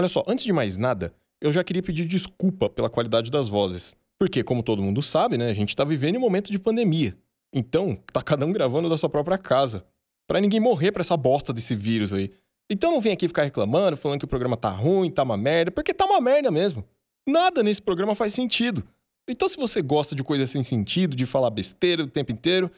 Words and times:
Olha 0.00 0.08
só, 0.08 0.24
antes 0.26 0.46
de 0.46 0.52
mais 0.54 0.78
nada, 0.78 1.12
eu 1.42 1.52
já 1.52 1.62
queria 1.62 1.82
pedir 1.82 2.06
desculpa 2.06 2.70
pela 2.70 2.88
qualidade 2.88 3.30
das 3.30 3.48
vozes. 3.48 3.94
Porque, 4.18 4.42
como 4.42 4.62
todo 4.62 4.82
mundo 4.82 5.02
sabe, 5.02 5.36
né, 5.36 5.50
a 5.50 5.54
gente 5.54 5.76
tá 5.76 5.84
vivendo 5.84 6.16
um 6.16 6.20
momento 6.20 6.50
de 6.50 6.58
pandemia. 6.58 7.14
Então, 7.52 7.94
tá 8.10 8.22
cada 8.22 8.46
um 8.46 8.52
gravando 8.52 8.88
da 8.88 8.96
sua 8.96 9.10
própria 9.10 9.36
casa. 9.36 9.84
Pra 10.26 10.40
ninguém 10.40 10.58
morrer 10.58 10.90
pra 10.90 11.02
essa 11.02 11.18
bosta 11.18 11.52
desse 11.52 11.74
vírus 11.74 12.14
aí. 12.14 12.32
Então 12.70 12.90
não 12.90 12.98
vem 12.98 13.12
aqui 13.12 13.28
ficar 13.28 13.42
reclamando, 13.42 13.94
falando 13.94 14.20
que 14.20 14.24
o 14.24 14.28
programa 14.28 14.56
tá 14.56 14.70
ruim, 14.70 15.10
tá 15.10 15.22
uma 15.22 15.36
merda, 15.36 15.70
porque 15.70 15.92
tá 15.92 16.06
uma 16.06 16.18
merda 16.18 16.50
mesmo. 16.50 16.82
Nada 17.28 17.62
nesse 17.62 17.82
programa 17.82 18.14
faz 18.14 18.32
sentido. 18.32 18.82
Então, 19.28 19.50
se 19.50 19.58
você 19.58 19.82
gosta 19.82 20.14
de 20.14 20.24
coisa 20.24 20.46
sem 20.46 20.64
sentido, 20.64 21.14
de 21.14 21.26
falar 21.26 21.50
besteira 21.50 22.04
o 22.04 22.06
tempo 22.06 22.32
inteiro, 22.32 22.70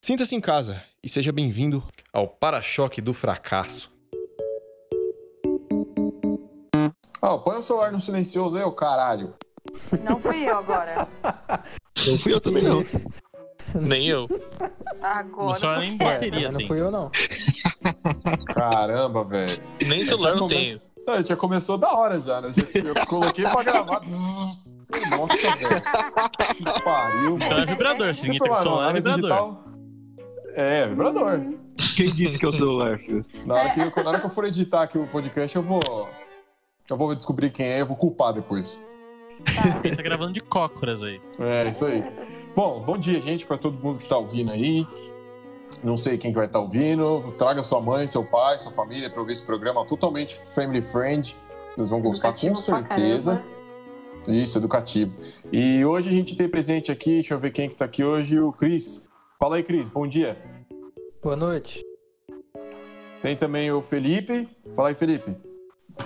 sinta-se 0.00 0.32
em 0.32 0.40
casa 0.40 0.80
e 1.02 1.08
seja 1.08 1.32
bem-vindo 1.32 1.82
ao 2.12 2.28
Para-choque 2.28 3.00
do 3.00 3.12
Fracasso. 3.12 3.97
Ah, 7.20 7.36
põe 7.38 7.56
o 7.58 7.62
celular 7.62 7.90
no 7.92 8.00
silencioso 8.00 8.56
aí, 8.56 8.64
ô 8.64 8.72
caralho. 8.72 9.34
Não 10.02 10.18
fui 10.20 10.48
eu 10.48 10.56
agora. 10.58 11.06
Não 12.06 12.18
fui 12.18 12.32
eu 12.32 12.40
também, 12.40 12.62
não. 12.62 12.84
Nem 13.74 14.06
eu. 14.06 14.26
Agora. 15.02 15.46
Meu 15.46 15.54
celular 15.56 15.80
nem 15.80 15.96
bateria 15.98 16.50
não 16.52 16.60
fui 16.66 16.80
eu, 16.80 16.90
não. 16.90 17.10
Caramba, 18.54 19.24
velho. 19.24 19.60
Nem 19.86 20.04
celular 20.04 20.30
eu 20.30 20.38
come- 20.38 20.54
tenho. 20.54 20.80
Não, 21.06 21.22
já 21.22 21.36
começou 21.36 21.76
da 21.76 21.92
hora 21.92 22.20
já, 22.20 22.40
né? 22.40 22.52
Eu 22.74 22.94
coloquei 23.06 23.44
pra 23.44 23.62
gravar. 23.62 24.00
Nossa, 25.10 25.34
velho. 25.36 25.82
Que 26.56 26.82
pariu, 26.84 27.36
Então 27.36 27.48
mano. 27.48 27.60
é 27.60 27.66
vibrador, 27.66 28.14
se 28.14 28.26
Não 28.26 28.32
ninguém 28.32 28.38
tem 28.38 28.38
tem 28.38 28.38
problema, 28.38 28.56
celular, 28.62 28.90
é 28.90 28.94
vibrador. 28.94 29.20
digitar- 29.20 30.54
É, 30.54 30.86
vibrador. 30.88 31.54
Quem 31.96 32.10
disse 32.14 32.38
que 32.38 32.44
é 32.44 32.48
o 32.48 32.52
celular, 32.52 32.98
filho? 32.98 33.24
Na 33.44 33.54
hora, 33.54 33.70
que, 33.70 34.02
na 34.02 34.08
hora 34.08 34.20
que 34.20 34.26
eu 34.26 34.30
for 34.30 34.44
editar 34.44 34.82
aqui 34.82 34.98
o 34.98 35.06
podcast, 35.08 35.54
eu 35.56 35.62
vou. 35.62 36.08
Eu 36.90 36.96
vou 36.96 37.14
descobrir 37.14 37.50
quem 37.50 37.66
é, 37.66 37.80
eu 37.82 37.86
vou 37.86 37.96
culpar 37.96 38.32
depois. 38.32 38.82
Tá. 39.44 39.80
Ele 39.84 39.94
tá 39.94 40.02
gravando 40.02 40.32
de 40.32 40.40
cócoras 40.40 41.02
aí. 41.02 41.20
É, 41.38 41.68
isso 41.68 41.84
aí. 41.84 42.02
Bom, 42.56 42.82
bom 42.82 42.96
dia, 42.96 43.20
gente, 43.20 43.46
pra 43.46 43.58
todo 43.58 43.78
mundo 43.78 43.98
que 43.98 44.08
tá 44.08 44.16
ouvindo 44.16 44.52
aí. 44.52 44.86
Não 45.84 45.96
sei 45.96 46.16
quem 46.16 46.30
que 46.30 46.36
vai 46.36 46.46
estar 46.46 46.60
ouvindo. 46.60 47.32
Traga 47.36 47.62
sua 47.62 47.80
mãe, 47.80 48.08
seu 48.08 48.24
pai, 48.24 48.58
sua 48.58 48.72
família 48.72 49.10
pra 49.10 49.20
ouvir 49.20 49.32
esse 49.32 49.44
programa 49.44 49.84
totalmente 49.84 50.40
family 50.54 50.82
friend. 50.82 51.36
Vocês 51.76 51.90
vão 51.90 52.00
gostar 52.00 52.32
com 52.32 52.46
Educativo 52.46 52.66
pra 52.66 52.96
certeza. 52.96 53.44
Isso, 54.26 54.58
educativo. 54.58 55.14
E 55.52 55.84
hoje 55.84 56.08
a 56.08 56.12
gente 56.12 56.36
tem 56.36 56.48
presente 56.48 56.90
aqui, 56.90 57.14
deixa 57.14 57.34
eu 57.34 57.38
ver 57.38 57.50
quem 57.50 57.68
que 57.68 57.76
tá 57.76 57.84
aqui 57.84 58.02
hoje, 58.02 58.38
o 58.38 58.52
Cris. 58.52 59.08
Fala 59.38 59.56
aí, 59.56 59.62
Cris, 59.62 59.88
bom 59.88 60.06
dia. 60.06 60.36
Boa 61.22 61.36
noite. 61.36 61.82
Tem 63.22 63.36
também 63.36 63.70
o 63.70 63.82
Felipe. 63.82 64.48
Fala 64.74 64.88
aí, 64.88 64.94
Felipe. 64.94 65.36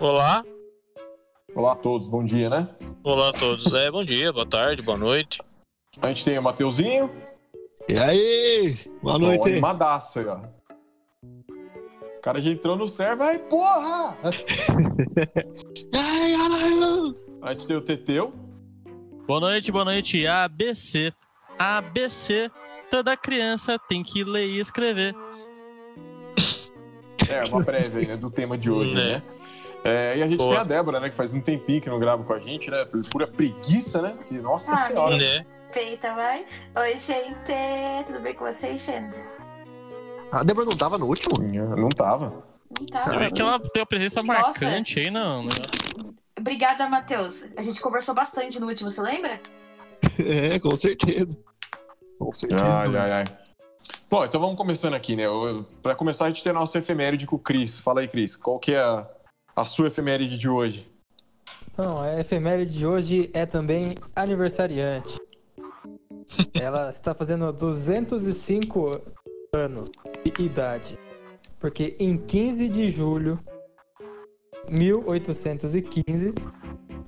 Olá. 0.00 0.44
Olá 1.54 1.72
a 1.72 1.76
todos, 1.76 2.08
bom 2.08 2.24
dia, 2.24 2.48
né? 2.48 2.68
Olá 3.04 3.28
a 3.28 3.32
todos. 3.32 3.72
É, 3.72 3.90
bom 3.90 4.04
dia, 4.04 4.32
boa 4.32 4.46
tarde, 4.46 4.82
boa 4.82 4.96
noite. 4.96 5.40
A 6.00 6.08
gente 6.08 6.24
tem 6.24 6.38
o 6.38 6.42
Mateuzinho. 6.42 7.10
E 7.88 7.98
aí? 7.98 8.78
Boa 9.02 9.18
Bom, 9.18 9.26
noite. 9.26 9.48
animadaço 9.50 10.20
aí, 10.20 10.26
ó. 10.26 10.40
O 11.24 12.20
cara 12.22 12.40
já 12.40 12.50
entrou 12.50 12.76
no 12.76 12.88
server, 12.88 13.26
ai, 13.26 13.38
porra! 13.40 14.16
A 17.42 17.50
gente 17.50 17.66
tem 17.66 17.76
o 17.76 17.80
Teteu. 17.80 18.32
Boa 19.26 19.40
noite, 19.40 19.72
boa 19.72 19.84
noite. 19.84 20.26
ABC. 20.26 21.12
ABC. 21.58 22.50
Toda 22.90 23.16
criança 23.16 23.78
tem 23.88 24.02
que 24.02 24.22
ler 24.24 24.46
e 24.48 24.58
escrever. 24.60 25.14
É, 27.28 27.42
uma 27.50 27.64
prévia 27.64 28.00
aí, 28.00 28.06
né, 28.06 28.16
do 28.16 28.30
tema 28.30 28.56
de 28.58 28.70
hoje, 28.70 28.94
Né. 28.94 29.16
né? 29.16 29.22
É, 29.84 30.16
e 30.16 30.22
a 30.22 30.26
gente 30.26 30.38
Boa. 30.38 30.50
tem 30.50 30.58
a 30.60 30.64
Débora, 30.64 31.00
né, 31.00 31.10
que 31.10 31.14
faz 31.16 31.32
um 31.32 31.40
tempinho 31.40 31.80
que 31.80 31.90
não 31.90 31.98
grava 31.98 32.22
com 32.22 32.32
a 32.32 32.38
gente, 32.40 32.70
né? 32.70 32.84
Por 32.84 33.04
pura 33.08 33.26
preguiça, 33.26 34.00
né? 34.00 34.16
Que, 34.26 34.40
nossa 34.40 34.74
Ah, 34.74 34.76
senhora. 34.76 35.16
Né? 35.16 35.44
Feita, 35.72 36.14
vai. 36.14 36.44
Oi, 36.78 36.98
gente. 36.98 37.52
Tudo 38.06 38.20
bem 38.20 38.34
com 38.34 38.44
vocês, 38.44 38.84
gente? 38.84 39.16
A 40.30 40.42
Débora 40.44 40.66
não 40.66 40.76
tava 40.76 40.98
no 40.98 41.06
último? 41.06 41.36
Não 41.76 41.88
tava. 41.88 42.44
Não 43.06 43.18
vê 43.18 43.30
que 43.30 43.40
ela 43.42 43.58
tem 43.58 43.80
uma 43.82 43.86
presença 43.86 44.22
Nossa. 44.22 44.40
marcante 44.40 45.00
aí, 45.00 45.10
não. 45.10 45.48
Obrigada, 46.38 46.88
Matheus. 46.88 47.48
A 47.56 47.62
gente 47.62 47.80
conversou 47.80 48.14
bastante 48.14 48.58
no 48.60 48.66
último, 48.68 48.90
você 48.90 49.00
lembra? 49.02 49.40
É, 50.18 50.58
com 50.58 50.74
certeza. 50.76 51.38
Com 52.18 52.32
certeza. 52.32 52.64
Ai, 52.64 52.96
ai, 52.96 53.12
ai. 53.12 53.24
Bom, 54.10 54.24
então 54.24 54.40
vamos 54.40 54.56
começando 54.56 54.94
aqui, 54.94 55.14
né? 55.14 55.24
Pra 55.82 55.94
começar, 55.94 56.24
a 56.26 56.28
gente 56.28 56.42
tem 56.42 56.50
a 56.50 56.54
nossa 56.54 56.78
efeméride 56.78 57.24
com 57.26 57.36
o 57.36 57.38
Cris. 57.38 57.78
Fala 57.78 58.00
aí, 58.00 58.08
Cris. 58.08 58.34
Qual 58.34 58.58
que 58.58 58.72
é 58.72 58.80
a, 58.80 59.06
a 59.54 59.64
sua 59.64 59.88
efeméride 59.88 60.38
de 60.38 60.48
hoje? 60.48 60.86
Não, 61.76 62.00
a 62.00 62.20
efeméride 62.20 62.78
de 62.78 62.86
hoje 62.86 63.30
é 63.32 63.46
também 63.46 63.94
aniversariante. 64.14 65.16
Ela 66.54 66.90
está 66.90 67.14
fazendo 67.14 67.52
205 67.52 68.90
anos 69.54 69.90
de 70.24 70.42
idade. 70.42 70.98
Porque 71.58 71.96
em 71.98 72.18
15 72.18 72.68
de 72.68 72.90
julho 72.90 73.38
de 74.66 74.74
1815, 74.74 76.34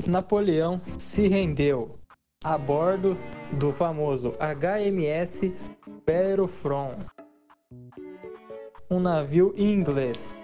Napoleão 0.06 0.80
se 0.98 1.26
rendeu 1.28 1.98
a 2.42 2.58
bordo 2.58 3.16
do 3.52 3.72
famoso 3.72 4.32
HMS 4.38 5.52
Perofron, 6.04 6.96
um 8.90 9.00
navio 9.00 9.54
inglês. 9.56 10.34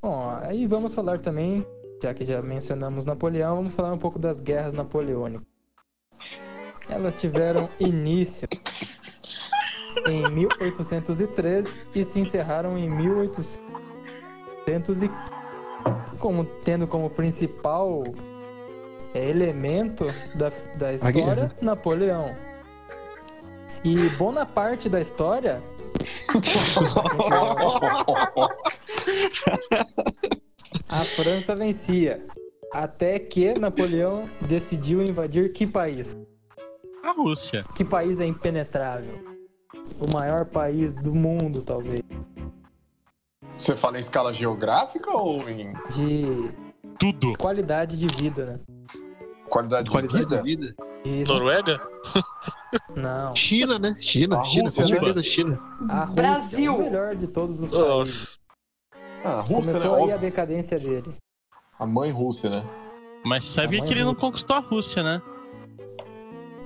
Bom, 0.00 0.30
aí 0.42 0.66
vamos 0.66 0.94
falar 0.94 1.18
também 1.18 1.66
já 2.02 2.14
que 2.14 2.24
já 2.24 2.40
mencionamos 2.40 3.04
Napoleão, 3.04 3.56
vamos 3.56 3.74
falar 3.74 3.92
um 3.92 3.98
pouco 3.98 4.18
das 4.18 4.40
guerras 4.40 4.72
napoleônicas. 4.72 5.46
Elas 6.88 7.20
tiveram 7.20 7.68
início 7.78 8.48
em 10.06 10.26
1813 10.30 11.88
e 11.94 12.02
se 12.04 12.20
encerraram 12.20 12.78
em 12.78 12.88
1800 12.88 15.02
e 15.02 15.10
como 16.18 16.44
tendo 16.44 16.86
como 16.86 17.10
principal 17.10 18.02
é, 19.12 19.28
elemento 19.28 20.06
da, 20.34 20.50
da 20.76 20.92
história. 20.92 21.52
Napoleão. 21.60 22.34
E 23.84 24.08
bona 24.10 24.46
parte 24.46 24.88
da 24.88 25.00
história 25.00 25.60
a 30.88 31.04
França 31.04 31.54
vencia. 31.54 32.22
Até 32.72 33.18
que 33.18 33.54
Napoleão 33.58 34.28
decidiu 34.42 35.02
invadir 35.02 35.52
que 35.52 35.66
país? 35.66 36.16
A 37.02 37.12
Rússia. 37.12 37.64
Que 37.74 37.84
país 37.84 38.20
é 38.20 38.26
impenetrável? 38.26 39.24
O 39.98 40.06
maior 40.12 40.44
país 40.44 40.94
do 40.94 41.14
mundo, 41.14 41.62
talvez. 41.62 42.02
Você 43.58 43.74
fala 43.74 43.96
em 43.96 44.00
escala 44.00 44.32
geográfica 44.34 45.10
ou 45.16 45.48
em 45.48 45.72
De 45.94 46.50
Tudo. 46.98 47.36
qualidade 47.38 47.98
de 47.98 48.06
vida, 48.06 48.44
né? 48.46 48.60
qualidade, 49.48 49.90
Qualidade 49.90 50.26
de 50.26 50.28
vida? 50.28 50.42
de 50.42 50.56
vida. 50.56 50.74
Isso. 51.04 51.32
Noruega? 51.32 51.80
Não. 52.94 53.34
China, 53.34 53.78
né? 53.78 53.96
China, 53.98 54.38
A 54.40 54.44
China, 54.44 54.64
Rússia, 54.64 54.82
com 54.82 54.88
certeza 54.88 55.22
China. 55.22 55.58
A 55.88 56.00
Rússia, 56.04 56.14
Brasil. 56.14 56.74
o 56.76 56.78
melhor 56.82 57.16
de 57.16 57.26
todos 57.28 57.60
os 57.60 57.70
países. 57.70 58.37
Ah, 59.24 59.38
a 59.38 59.40
Rússia, 59.40 59.74
né? 59.74 59.80
Começou 59.80 60.04
aí 60.04 60.12
a 60.12 60.16
decadência 60.16 60.78
dele. 60.78 61.14
A 61.78 61.86
mãe 61.86 62.10
Rússia, 62.10 62.50
né? 62.50 62.64
Mas 63.24 63.44
você 63.44 63.52
sabe 63.52 63.76
A 63.76 63.80
mãe 63.80 63.88
que 63.88 63.94
ele 63.94 64.04
não 64.04 64.14
conquistou 64.14 64.56
a 64.56 64.60
Rússia, 64.60 65.02
né? 65.02 65.22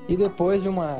E 0.09 0.17
depois 0.17 0.63
de 0.63 0.69
uma 0.69 0.99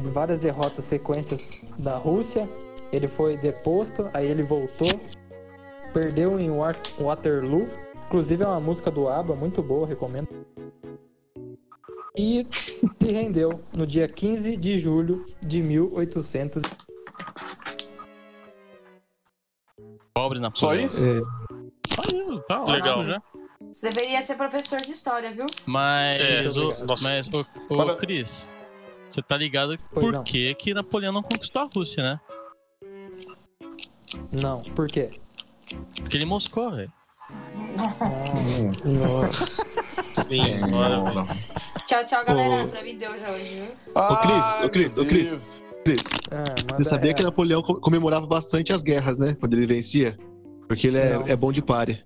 de 0.00 0.10
várias 0.10 0.38
derrotas 0.38 0.84
sequências 0.84 1.64
da 1.78 1.96
Rússia, 1.96 2.48
ele 2.92 3.08
foi 3.08 3.36
deposto, 3.36 4.08
aí 4.14 4.26
ele 4.26 4.42
voltou, 4.42 4.88
perdeu 5.92 6.38
em 6.38 6.50
Wa- 6.50 6.74
Waterloo. 6.98 7.68
Inclusive 8.06 8.42
é 8.42 8.46
uma 8.46 8.60
música 8.60 8.90
do 8.90 9.08
ABBA 9.08 9.34
muito 9.34 9.62
boa, 9.62 9.86
recomendo. 9.86 10.28
E 12.16 12.46
se 12.50 13.12
rendeu 13.12 13.60
no 13.72 13.86
dia 13.86 14.08
15 14.08 14.56
de 14.56 14.78
julho 14.78 15.26
de 15.42 15.60
1800. 15.62 16.62
Pobre 20.18 20.40
na 20.40 20.50
Só 20.52 20.74
isso? 20.74 21.04
É, 21.04 21.20
Só 21.94 22.02
isso, 22.12 22.40
tá 22.48 22.60
ótimo 22.62 22.74
Legal. 22.76 23.04
já. 23.04 23.22
Você 23.72 23.88
deveria 23.90 24.20
ser 24.20 24.34
professor 24.34 24.80
de 24.80 24.90
história, 24.90 25.30
viu? 25.30 25.46
Mas, 25.64 26.18
É, 26.20 26.48
o, 26.48 26.84
nossa. 26.84 27.08
mas 27.08 27.28
o, 27.28 27.46
o 27.68 27.76
Para- 27.76 27.94
Cris, 27.94 28.48
você 29.08 29.22
tá 29.22 29.36
ligado 29.36 29.76
Pois 29.92 30.04
por 30.04 30.12
não. 30.12 30.24
que, 30.24 30.52
que 30.56 30.74
Napoleão 30.74 31.12
não 31.12 31.22
conquistou 31.22 31.62
a 31.62 31.68
Rússia, 31.72 32.02
né? 32.02 32.20
Não, 34.32 34.60
por 34.74 34.88
quê? 34.88 35.10
Porque 36.00 36.16
ele 36.16 36.26
moscou, 36.26 36.72
velho. 36.72 36.92
Sim, 38.82 40.60
bora, 40.68 41.00
velho. 41.04 41.28
Tchau, 41.86 42.04
tchau, 42.06 42.24
galera. 42.24 42.64
Ô. 42.64 42.68
Pra 42.68 42.82
mim 42.82 42.96
deu 42.98 43.16
já 43.20 43.30
hoje, 43.30 43.54
viu? 43.54 43.72
Ô, 43.94 44.16
Cris, 44.16 44.64
ô, 44.64 44.68
Cris, 44.70 44.96
ô, 44.96 45.04
Cris. 45.06 45.64
Cris, 45.96 46.02
Ah, 46.30 46.74
você 46.76 46.84
sabia 46.84 47.10
é, 47.12 47.14
que 47.14 47.22
Napoleão 47.22 47.62
co- 47.62 47.80
comemorava 47.80 48.26
bastante 48.26 48.72
as 48.72 48.82
guerras, 48.82 49.16
né? 49.18 49.36
Quando 49.40 49.54
ele 49.54 49.66
vencia? 49.66 50.18
Porque 50.66 50.86
ele 50.86 50.98
é, 50.98 51.12
é 51.28 51.36
bom 51.36 51.50
de 51.50 51.62
pare. 51.62 52.04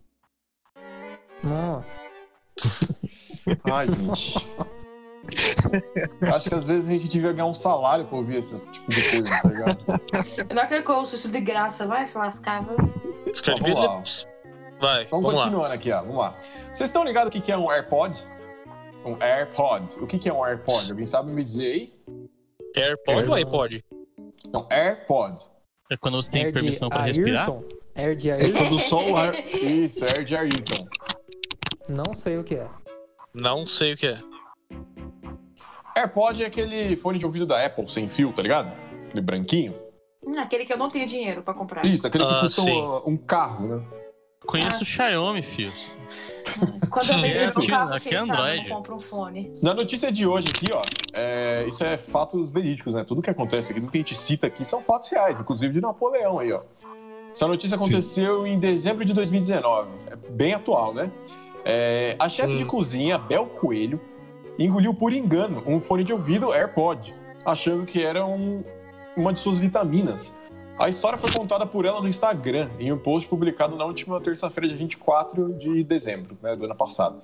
Nossa. 1.43 2.01
Ai, 3.65 3.87
gente. 3.91 4.47
Acho 6.33 6.49
que 6.49 6.55
às 6.55 6.67
vezes 6.67 6.89
a 6.89 6.93
gente 6.93 7.09
devia 7.09 7.33
ganhar 7.33 7.47
um 7.47 7.55
salário 7.55 8.05
pra 8.05 8.17
ouvir 8.19 8.37
esse 8.37 8.71
tipo 8.71 8.91
de 8.91 9.03
coisa, 9.11 9.29
tá 9.43 9.49
ligado? 9.49 9.79
Eu 10.49 10.55
não 10.55 10.67
quero 10.69 10.85
que 10.85 10.91
eu 10.91 10.97
ouça 10.97 11.15
isso 11.17 11.31
de 11.33 11.41
graça, 11.41 11.87
vai 11.87 12.07
se 12.07 12.17
lascar. 12.19 12.63
viu? 12.65 12.77
Ó, 12.77 13.57
vamos 13.59 13.75
lá. 13.75 14.03
Vai, 14.81 15.05
Vamos, 15.07 15.11
vamos 15.11 15.35
lá. 15.35 15.43
continuando 15.45 15.75
aqui, 15.75 15.93
ó. 15.93 16.01
Vamos 16.03 16.17
lá. 16.17 16.37
Vocês 16.73 16.89
estão 16.89 17.05
ligados 17.05 17.29
o 17.37 17.43
que 17.43 17.51
é 17.53 17.57
um 17.57 17.71
AirPod? 17.71 18.19
Um 19.05 19.17
AirPod. 19.23 19.97
O 20.01 20.07
que 20.07 20.19
que 20.19 20.29
é 20.29 20.33
um 20.33 20.45
AirPod? 20.45 20.91
Alguém 20.91 21.07
sabe 21.07 21.31
me 21.33 21.43
dizer 21.43 21.67
aí? 21.67 21.93
AirPod 22.77 23.29
ou 23.29 23.35
iPod? 23.35 23.85
É 24.53 24.57
um 24.57 24.67
AirPod. 24.71 25.43
É 25.91 25.97
quando 25.97 26.15
você 26.23 26.31
tem 26.31 26.45
Air 26.45 26.53
permissão 26.53 26.89
pra 26.89 27.03
respirar? 27.03 27.49
Air 27.95 28.17
de 28.17 28.31
É 28.31 28.35
Ayrton? 28.35 28.59
quando 28.59 28.79
só 28.81 29.07
o 29.11 29.17
ar. 29.17 29.35
Isso, 29.49 30.05
Air 30.05 30.25
de 30.25 30.37
Ayrton. 30.37 30.87
Não 31.89 32.15
sei 32.15 32.39
o 32.39 32.45
que 32.45 32.55
é. 32.55 32.69
Não 33.35 33.67
sei 33.67 33.93
o 33.93 33.97
que 33.97 34.07
é. 34.07 34.17
AirPod 35.97 36.43
é 36.43 36.47
aquele 36.47 36.97
fone 36.97 37.19
de 37.19 37.27
ouvido 37.27 37.47
da 37.47 37.65
Apple 37.65 37.89
sem 37.89 38.09
fio, 38.09 38.33
tá 38.33 38.41
ligado? 38.43 38.73
Aquele 39.09 39.21
branquinho. 39.21 39.75
Hum, 40.25 40.39
Aquele 40.39 40.65
que 40.65 40.73
eu 40.73 40.79
não 40.79 40.89
tenho 40.89 41.07
dinheiro 41.07 41.43
pra 41.43 41.53
comprar. 41.53 41.85
Isso, 41.85 42.07
aquele 42.07 42.25
que 42.25 42.31
Ah, 42.33 42.41
custa 42.41 42.63
sim. 42.63 42.71
um, 42.81 43.03
um 43.11 43.17
carro, 43.17 43.67
né? 43.67 43.85
Conheço 44.47 44.83
o 44.83 44.87
Xiaomi, 44.87 45.43
fios. 45.43 45.95
Quando 46.91 47.11
eu 47.11 47.21
vender 47.21 47.49
Aqui- 47.49 47.67
carro, 47.69 47.93
é 47.95 48.17
Android. 48.17 48.69
eu 48.69 48.77
compro 48.77 48.97
um 48.97 49.01
fone. 49.01 49.53
Na 49.63 49.73
notícia 49.73 50.13
de 50.13 50.27
hoje 50.27 50.49
aqui, 50.49 50.67
ó, 50.73 50.83
é, 51.15 51.65
isso 51.67 51.83
é 51.85 51.97
fatos 51.97 52.51
verídicos, 52.51 52.95
né? 52.95 53.05
Tudo 53.05 53.23
que 53.23 53.31
acontece 53.31 53.73
aqui, 53.73 53.81
tudo 53.81 53.91
que 53.91 53.99
a 53.99 54.01
gente 54.01 54.17
cita 54.17 54.47
aqui 54.47 54.65
são 54.65 54.83
fatos 54.83 55.09
reais, 55.09 55.41
inclusive 55.41 55.73
de 55.73 55.81
Napoleão 55.81 56.39
aí, 56.39 56.53
ó. 56.53 56.61
Essa 57.35 57.49
notícia 57.49 57.77
aconteceu 57.77 58.47
em 58.47 58.59
dezembro 58.59 59.05
de 59.07 59.15
2019, 59.15 59.89
é 60.11 60.17
bem 60.31 60.53
atual, 60.53 60.93
né? 60.93 61.11
É, 61.65 62.15
a 62.19 62.29
chefe 62.29 62.53
Hum. 62.53 62.59
de 62.59 62.65
cozinha, 62.67 63.17
Bel 63.17 63.47
Coelho, 63.47 63.99
engoliu 64.59 64.93
por 64.93 65.13
engano 65.15 65.63
um 65.67 65.81
fone 65.81 66.05
de 66.05 66.13
ouvido 66.13 66.53
AirPod, 66.53 67.15
achando 67.47 67.87
que 67.87 68.03
era 68.05 68.27
um- 68.27 68.63
uma 69.17 69.33
de 69.33 69.41
suas 69.41 69.59
vitaminas. 69.59 70.35
A 70.83 70.89
história 70.89 71.17
foi 71.17 71.31
contada 71.31 71.65
por 71.65 71.85
ela 71.85 72.01
no 72.01 72.09
Instagram, 72.09 72.69
em 72.77 72.93
um 72.93 72.99
post 72.99 73.29
publicado 73.29 73.77
na 73.77 73.85
última 73.85 74.21
terça-feira, 74.21 74.67
dia 74.67 74.77
24 74.77 75.55
de 75.55 75.85
dezembro, 75.85 76.37
né, 76.43 76.57
do 76.57 76.65
ano 76.65 76.75
passado. 76.75 77.23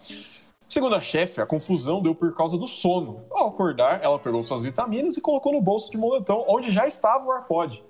Segundo 0.68 0.94
a 0.94 1.00
chefe, 1.00 1.40
a 1.40 1.46
confusão 1.46 2.00
deu 2.00 2.14
por 2.14 2.32
causa 2.32 2.56
do 2.56 2.68
sono. 2.68 3.24
Ao 3.32 3.48
acordar, 3.48 3.98
ela 4.00 4.16
pegou 4.16 4.46
suas 4.46 4.62
vitaminas 4.62 5.16
e 5.16 5.20
colocou 5.20 5.52
no 5.52 5.60
bolso 5.60 5.90
de 5.90 5.98
moletom, 5.98 6.44
onde 6.46 6.70
já 6.70 6.86
estava 6.86 7.24
o 7.24 7.32
AirPod. 7.32 7.82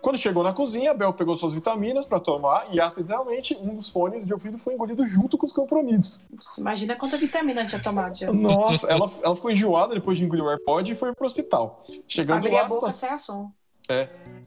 Quando 0.00 0.16
chegou 0.16 0.44
na 0.44 0.52
cozinha, 0.52 0.92
a 0.92 0.94
Bel 0.94 1.12
pegou 1.12 1.34
suas 1.34 1.52
vitaminas 1.52 2.04
para 2.04 2.20
tomar 2.20 2.72
e, 2.72 2.80
acidentalmente, 2.80 3.56
um 3.60 3.74
dos 3.74 3.88
fones 3.88 4.24
de 4.24 4.32
ouvido 4.32 4.56
foi 4.58 4.74
engolido 4.74 5.04
junto 5.08 5.36
com 5.36 5.44
os 5.44 5.50
comprimidos. 5.50 6.20
Nossa, 6.32 6.60
Imagina 6.60 6.94
quanta 6.94 7.16
vitamina 7.16 7.66
tinha 7.66 7.82
tomado 7.82 8.16
já. 8.16 8.32
Nossa, 8.32 8.86
ela, 8.86 9.10
ela 9.24 9.34
ficou 9.34 9.50
enjoada 9.50 9.92
depois 9.92 10.16
de 10.18 10.22
engolir 10.22 10.44
o 10.44 10.50
AirPod 10.50 10.92
e 10.92 10.94
foi 10.94 11.12
pro 11.12 11.26
hospital. 11.26 11.82
Chegando 12.06 12.46
Abri 12.46 12.52
lá, 12.52 12.60
a 12.60 12.68
boca 12.68 12.74
situa- 12.74 12.90
sem 12.92 13.08
a 13.08 13.18
som. 13.18 13.50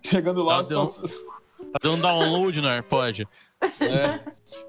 Chegando 0.01 0.44
lá, 0.44 0.62
situação... 0.62 1.06
Deu 1.81 1.94
um 1.94 2.00
download 2.00 2.62
no 2.62 2.68
AirPod. 2.68 3.27
É. 3.81 4.19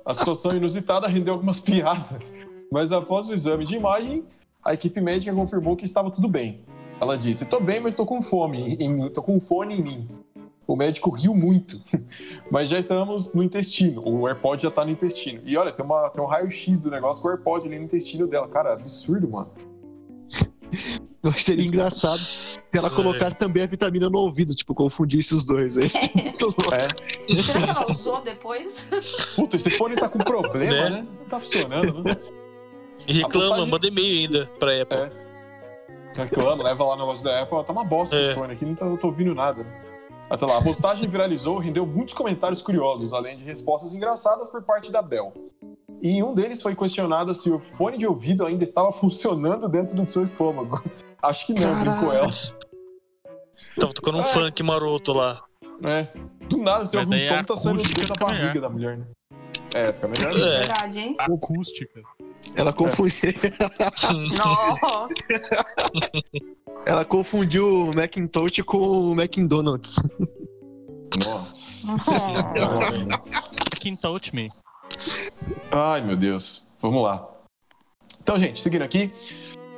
A 0.04 0.12
situação 0.12 0.56
inusitada 0.56 1.06
rendeu 1.06 1.34
algumas 1.34 1.60
piadas, 1.60 2.34
mas 2.70 2.92
após 2.92 3.28
o 3.28 3.32
exame 3.32 3.64
de 3.64 3.76
imagem, 3.76 4.24
a 4.64 4.74
equipe 4.74 5.00
médica 5.00 5.32
confirmou 5.32 5.76
que 5.76 5.84
estava 5.84 6.10
tudo 6.10 6.28
bem. 6.28 6.64
Ela 7.00 7.16
disse: 7.16 7.46
"Tô 7.46 7.60
bem, 7.60 7.80
mas 7.80 7.96
tô 7.96 8.04
com 8.04 8.20
fome 8.20 8.74
em 8.74 8.88
mim, 8.88 9.08
tô 9.08 9.22
com 9.22 9.40
fone 9.40 9.78
em 9.78 9.82
mim." 9.82 10.08
O 10.66 10.76
médico 10.76 11.10
riu 11.10 11.34
muito, 11.34 11.82
mas 12.48 12.68
já 12.68 12.78
estamos 12.78 13.34
no 13.34 13.42
intestino. 13.42 14.06
O 14.06 14.28
AirPod 14.28 14.62
já 14.62 14.70
tá 14.70 14.84
no 14.84 14.90
intestino. 14.92 15.42
E 15.44 15.56
olha, 15.56 15.72
tem, 15.72 15.84
uma, 15.84 16.08
tem 16.10 16.22
um 16.22 16.26
raio-x 16.26 16.78
do 16.78 16.90
negócio 16.90 17.20
com 17.20 17.28
o 17.28 17.30
AirPod 17.32 17.66
ali 17.66 17.76
no 17.76 17.84
intestino 17.84 18.26
dela. 18.26 18.46
Cara, 18.46 18.74
absurdo, 18.74 19.28
mano. 19.28 19.50
Eu 21.22 21.28
acho 21.30 21.38
que 21.40 21.44
seria 21.44 21.64
engraçado 21.66 22.18
se 22.18 22.58
ela 22.72 22.88
É. 22.88 22.90
colocasse 22.90 23.36
também 23.36 23.62
a 23.62 23.66
vitamina 23.66 24.08
no 24.08 24.18
ouvido, 24.18 24.54
tipo, 24.54 24.74
confundisse 24.74 25.34
os 25.34 25.44
dois. 25.44 25.76
Aí, 25.76 25.90
louco. 26.40 26.62
É. 26.74 26.88
Será 27.36 27.60
que 27.62 27.68
ela 27.70 27.90
usou 27.92 28.22
depois? 28.22 28.88
Puta, 29.36 29.56
esse 29.56 29.70
fone 29.76 29.96
tá 29.96 30.08
com 30.08 30.18
problema, 30.18 30.72
Né? 30.72 30.90
né? 30.90 31.06
Não 31.20 31.26
tá 31.26 31.38
funcionando, 31.40 32.02
né? 32.02 32.16
E 33.06 33.12
reclama, 33.14 33.30
postagem- 33.48 33.66
manda 33.70 33.86
e-mail 33.86 34.18
ainda 34.20 34.46
pra 34.58 34.80
Apple. 34.82 34.96
É. 34.98 35.12
Reclama, 36.14 36.64
leva 36.64 36.84
lá 36.84 36.96
no 36.96 37.04
loja 37.06 37.22
da 37.22 37.42
Apple, 37.42 37.56
ó, 37.58 37.62
tá 37.62 37.72
uma 37.72 37.84
bosta 37.84 38.16
É. 38.16 38.26
esse 38.26 38.34
fone 38.34 38.52
aqui, 38.54 38.64
não 38.64 38.74
tô, 38.74 38.84
não 38.86 38.96
tô 38.96 39.06
ouvindo 39.08 39.34
nada. 39.34 39.62
né? 39.62 39.82
Até 40.30 40.46
lá, 40.46 40.58
a 40.58 40.62
postagem 40.62 41.08
viralizou, 41.08 41.58
rendeu 41.58 41.84
muitos 41.84 42.14
comentários 42.14 42.62
curiosos, 42.62 43.12
além 43.12 43.36
de 43.36 43.44
respostas 43.44 43.92
engraçadas 43.92 44.48
por 44.48 44.62
parte 44.62 44.90
da 44.90 45.02
Bell. 45.02 45.32
E 46.02 46.22
um 46.22 46.34
deles 46.34 46.62
foi 46.62 46.74
questionado 46.74 47.32
se 47.34 47.50
o 47.50 47.58
fone 47.58 47.98
de 47.98 48.06
ouvido 48.06 48.46
ainda 48.46 48.64
estava 48.64 48.90
funcionando 48.92 49.68
dentro 49.68 49.94
do 49.94 50.08
seu 50.10 50.22
estômago. 50.22 50.82
Acho 51.22 51.46
que 51.46 51.52
não, 51.54 51.80
brincou 51.80 52.12
ela. 52.12 52.30
Tava 53.78 53.92
tocando 53.92 54.18
um 54.18 54.22
É. 54.22 54.24
funk 54.24 54.62
maroto 54.62 55.12
lá. 55.12 55.42
É. 55.84 56.06
Do 56.48 56.56
nada, 56.58 56.86
você 56.86 56.96
ouve 56.98 57.14
um 57.14 57.18
som 57.18 57.34
a 57.34 57.38
que 57.38 57.44
tá 57.44 57.56
saindo 57.56 57.82
da 57.82 57.88
fica 57.88 58.14
barriga 58.14 58.46
melhor. 58.48 58.60
da 58.62 58.68
mulher, 58.70 58.98
né? 58.98 59.04
É, 59.74 59.92
fica 59.92 60.08
melhor. 60.08 60.30
É. 60.30 60.34
mesmo. 60.34 60.48
Verdade, 60.50 60.98
hein? 60.98 61.16
Acústica. 61.18 62.00
Ela 62.54 62.72
confundiu, 62.72 63.20
Nossa. 64.38 65.14
ela 66.86 67.04
confundiu 67.04 67.90
o 67.90 67.90
Macintosh 67.94 68.62
com 68.64 68.78
o 68.78 69.12
McDonald's. 69.12 69.96
Nossa. 71.26 71.98
Quem 73.78 73.94
touch 73.94 74.34
me. 74.34 74.50
Ai, 75.70 76.00
meu 76.00 76.16
Deus. 76.16 76.68
Vamos 76.80 77.02
lá. 77.02 77.28
Então, 78.22 78.38
gente, 78.38 78.60
seguindo 78.60 78.82
aqui. 78.82 79.12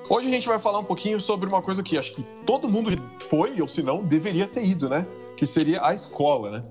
Hoje 0.09 0.27
a 0.29 0.31
gente 0.31 0.47
vai 0.47 0.59
falar 0.59 0.79
um 0.79 0.85
pouquinho 0.85 1.21
sobre 1.21 1.49
uma 1.49 1.63
coisa 1.63 1.83
que 1.83 1.97
acho 1.97 2.13
que 2.15 2.23
todo 2.45 2.69
mundo 2.69 2.91
foi, 3.29 3.61
ou 3.61 3.69
se 3.69 3.83
não, 3.83 4.05
deveria 4.05 4.47
ter 4.47 4.65
ido, 4.65 4.89
né? 4.89 5.07
Que 5.37 5.47
seria 5.47 5.85
a 5.85 5.95
escola, 5.95 6.51
né? 6.51 6.65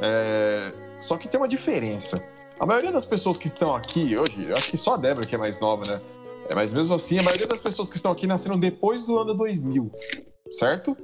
É, 0.00 0.72
Só 0.98 1.16
que 1.16 1.28
tem 1.28 1.38
uma 1.38 1.46
diferença. 1.46 2.26
A 2.58 2.66
maioria 2.66 2.90
das 2.90 3.04
pessoas 3.04 3.38
que 3.38 3.46
estão 3.46 3.74
aqui 3.74 4.16
hoje, 4.16 4.42
eu 4.46 4.54
acho 4.54 4.70
que 4.70 4.76
só 4.76 4.94
a 4.94 4.96
Débora 4.96 5.26
que 5.26 5.34
é 5.34 5.38
mais 5.38 5.60
nova, 5.60 5.82
né? 5.88 6.00
É, 6.48 6.54
mas 6.54 6.72
mesmo 6.72 6.94
assim, 6.94 7.18
a 7.18 7.22
maioria 7.22 7.46
das 7.46 7.60
pessoas 7.60 7.88
que 7.88 7.96
estão 7.96 8.10
aqui 8.10 8.26
nasceram 8.26 8.58
depois 8.58 9.04
do 9.04 9.16
ano 9.16 9.34
2000, 9.34 9.90
certo? 10.52 10.96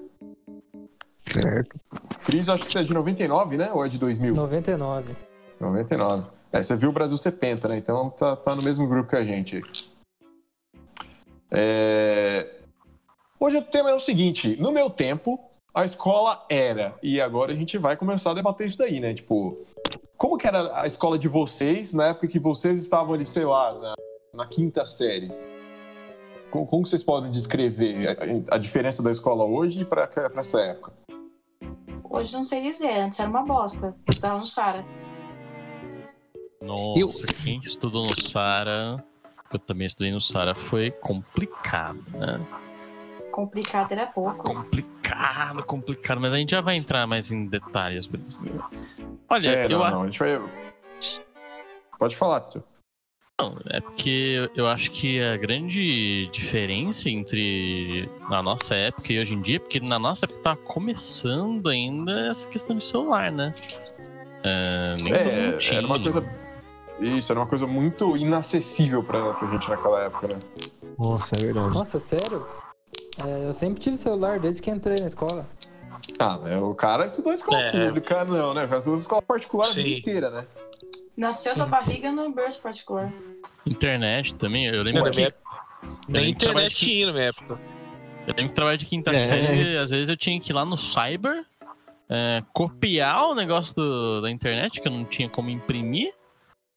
Certo. 1.23 1.81
Cris, 2.25 2.49
acho 2.49 2.65
que 2.65 2.73
você 2.73 2.81
é 2.81 2.83
de 2.83 2.93
99, 2.93 3.57
né? 3.57 3.71
Ou 3.73 3.85
é 3.85 3.89
de 3.89 3.99
2000? 3.99 4.35
99. 4.35 5.17
99. 5.61 6.27
É, 6.57 6.63
você 6.63 6.75
viu 6.75 6.89
o 6.89 6.93
Brasil 6.93 7.19
ser 7.19 7.33
penta, 7.33 7.69
né? 7.69 7.77
Então 7.77 8.09
tá, 8.09 8.35
tá 8.35 8.55
no 8.55 8.63
mesmo 8.63 8.89
grupo 8.89 9.11
que 9.11 9.17
a 9.17 9.25
gente. 9.25 9.61
É... 11.51 12.61
Hoje 13.39 13.59
o 13.59 13.63
tema 13.63 13.91
é 13.91 13.95
o 13.95 14.01
seguinte: 14.01 14.57
no 14.59 14.73
meu 14.73 14.89
tempo, 14.89 15.39
a 15.75 15.85
escola 15.85 16.47
era. 16.49 16.95
E 17.03 17.21
agora 17.21 17.53
a 17.53 17.55
gente 17.55 17.77
vai 17.77 17.95
começar 17.95 18.31
a 18.31 18.35
debater 18.35 18.69
isso 18.69 18.79
daí, 18.79 19.01
né? 19.01 19.13
Tipo, 19.13 19.59
como 20.17 20.39
que 20.39 20.47
era 20.47 20.81
a 20.81 20.87
escola 20.87 21.19
de 21.19 21.29
vocês 21.29 21.93
na 21.93 22.07
época 22.07 22.27
que 22.27 22.39
vocês 22.39 22.81
estavam 22.81 23.13
ali, 23.13 23.27
sei 23.27 23.45
lá, 23.45 23.75
na, 23.75 23.95
na 24.33 24.47
quinta 24.47 24.87
série? 24.87 25.31
Como, 26.51 26.67
como 26.67 26.87
vocês 26.87 27.03
podem 27.03 27.31
descrever 27.31 28.17
a, 28.49 28.55
a 28.55 28.59
diferença 28.59 29.03
da 29.03 29.11
escola 29.11 29.45
hoje 29.45 29.85
para 29.85 30.09
essa 30.35 30.61
época? 30.63 30.91
Hoje 32.09 32.33
não 32.33 32.45
sei 32.45 32.63
dizer, 32.63 32.93
antes 32.93 33.21
era 33.21 33.29
uma 33.29 33.43
bosta. 33.43 33.95
Eu 34.07 34.13
estava 34.13 34.39
no 34.39 34.47
Sara. 34.47 35.06
Nossa, 36.61 37.27
quem 37.27 37.59
estudou 37.61 38.07
no 38.07 38.21
Sara, 38.21 39.03
eu 39.53 39.59
também 39.59 39.87
estudei 39.87 40.13
no 40.13 40.21
Sara, 40.21 40.55
foi 40.55 40.91
complicado, 40.91 42.03
né? 42.15 42.41
Complicado 43.31 43.93
era 43.93 44.07
pouco. 44.07 44.43
Complicado, 44.43 45.63
complicado, 45.65 46.21
mas 46.21 46.33
a 46.33 46.39
gente 46.39 46.51
já 46.51 46.61
vai 46.63 46.77
entrar 46.77 47.07
mais 47.07 47.31
em 47.31 47.45
detalhes. 47.47 48.09
Olha, 49.29 49.49
É, 49.51 49.67
eu 49.67 49.71
não, 49.71 49.85
acho. 49.85 49.95
não, 49.95 50.03
a 50.03 50.07
gente 50.07 50.19
vai. 50.19 50.41
Pode 51.99 52.17
falar, 52.17 52.41
Tito. 52.41 52.65
Não, 53.39 53.59
é 53.69 53.81
porque 53.83 54.51
eu 54.57 54.67
acho 54.67 54.91
que 54.91 55.21
a 55.21 55.37
grande 55.37 56.27
diferença 56.29 57.11
entre 57.11 58.09
a 58.31 58.43
nossa 58.43 58.75
época 58.75 59.13
e 59.13 59.19
hoje 59.21 59.35
em 59.35 59.43
dia, 59.43 59.61
porque 59.61 59.79
na 59.79 59.99
nossa 59.99 60.25
época 60.25 60.41
tava 60.41 60.57
começando 60.63 61.69
ainda 61.69 62.31
essa 62.31 62.49
questão 62.49 62.79
de 62.79 62.85
celular, 62.85 63.31
né? 63.31 63.55
É, 64.43 64.97
nem 65.03 65.13
todo 65.13 65.25
mundo 65.25 65.55
É, 65.55 65.59
tinha. 65.59 65.79
era 65.79 65.87
uma 65.87 66.01
coisa. 66.03 66.46
Isso, 67.01 67.31
era 67.33 67.41
uma 67.41 67.47
coisa 67.47 67.67
muito 67.67 68.17
inacessível 68.17 69.03
pra, 69.03 69.33
pra 69.35 69.51
gente 69.53 69.69
naquela 69.69 70.03
época, 70.05 70.29
né? 70.29 70.39
Nossa, 70.99 71.35
é 71.37 71.43
verdade. 71.43 71.75
Nossa, 71.75 71.99
sério? 71.99 72.47
É, 73.25 73.49
eu 73.49 73.53
sempre 73.53 73.81
tive 73.81 73.97
celular 73.97 74.39
desde 74.41 74.63
que 74.63 74.71
entrei 74.71 74.99
na 75.01 75.07
escola. 75.07 75.47
Ah, 76.19 76.39
né? 76.39 76.59
O 76.59 76.75
cara 76.75 77.05
estudou 77.05 77.33
escola 77.33 77.61
É. 77.61 77.87
pública, 77.87 78.25
não, 78.25 78.55
né? 78.55 78.65
O 78.65 78.69
cara 78.69 78.79
estudou 78.79 78.99
escola 78.99 79.21
particular 79.23 79.65
a 79.67 79.73
vida 79.73 79.89
Sim. 79.89 79.97
inteira, 79.99 80.31
né? 80.31 80.47
Nasceu 81.17 81.55
da 81.57 81.67
barriga 81.67 82.11
no 82.13 82.31
berço 82.33 82.61
particular. 82.63 83.13
Internet 83.67 84.35
também, 84.35 84.67
eu 84.67 84.83
lembro 84.83 85.01
Não, 85.03 85.07
na 85.07 85.11
que. 85.11 85.35
Nem 86.09 86.31
internet 86.31 86.69
de- 86.71 86.75
tinha 86.77 87.07
na 87.07 87.13
minha 87.13 87.25
época. 87.27 87.61
Eu 88.27 88.35
lembro 88.37 88.49
que 88.49 88.55
trabalho 88.55 88.79
de 88.79 88.87
quinta 88.87 89.11
É. 89.13 89.19
série, 89.19 89.77
às 89.79 89.91
vezes 89.91 90.09
eu 90.09 90.17
tinha 90.17 90.39
que 90.41 90.51
ir 90.51 90.55
lá 90.55 90.65
no 90.65 90.77
cyber, 90.77 91.45
é, 92.09 92.43
copiar 92.53 93.29
o 93.29 93.35
negócio 93.35 93.75
do- 93.75 94.21
da 94.23 94.31
internet, 94.31 94.81
que 94.81 94.89
eu 94.89 94.93
não 94.93 95.05
tinha 95.05 95.29
como 95.29 95.49
imprimir, 95.51 96.13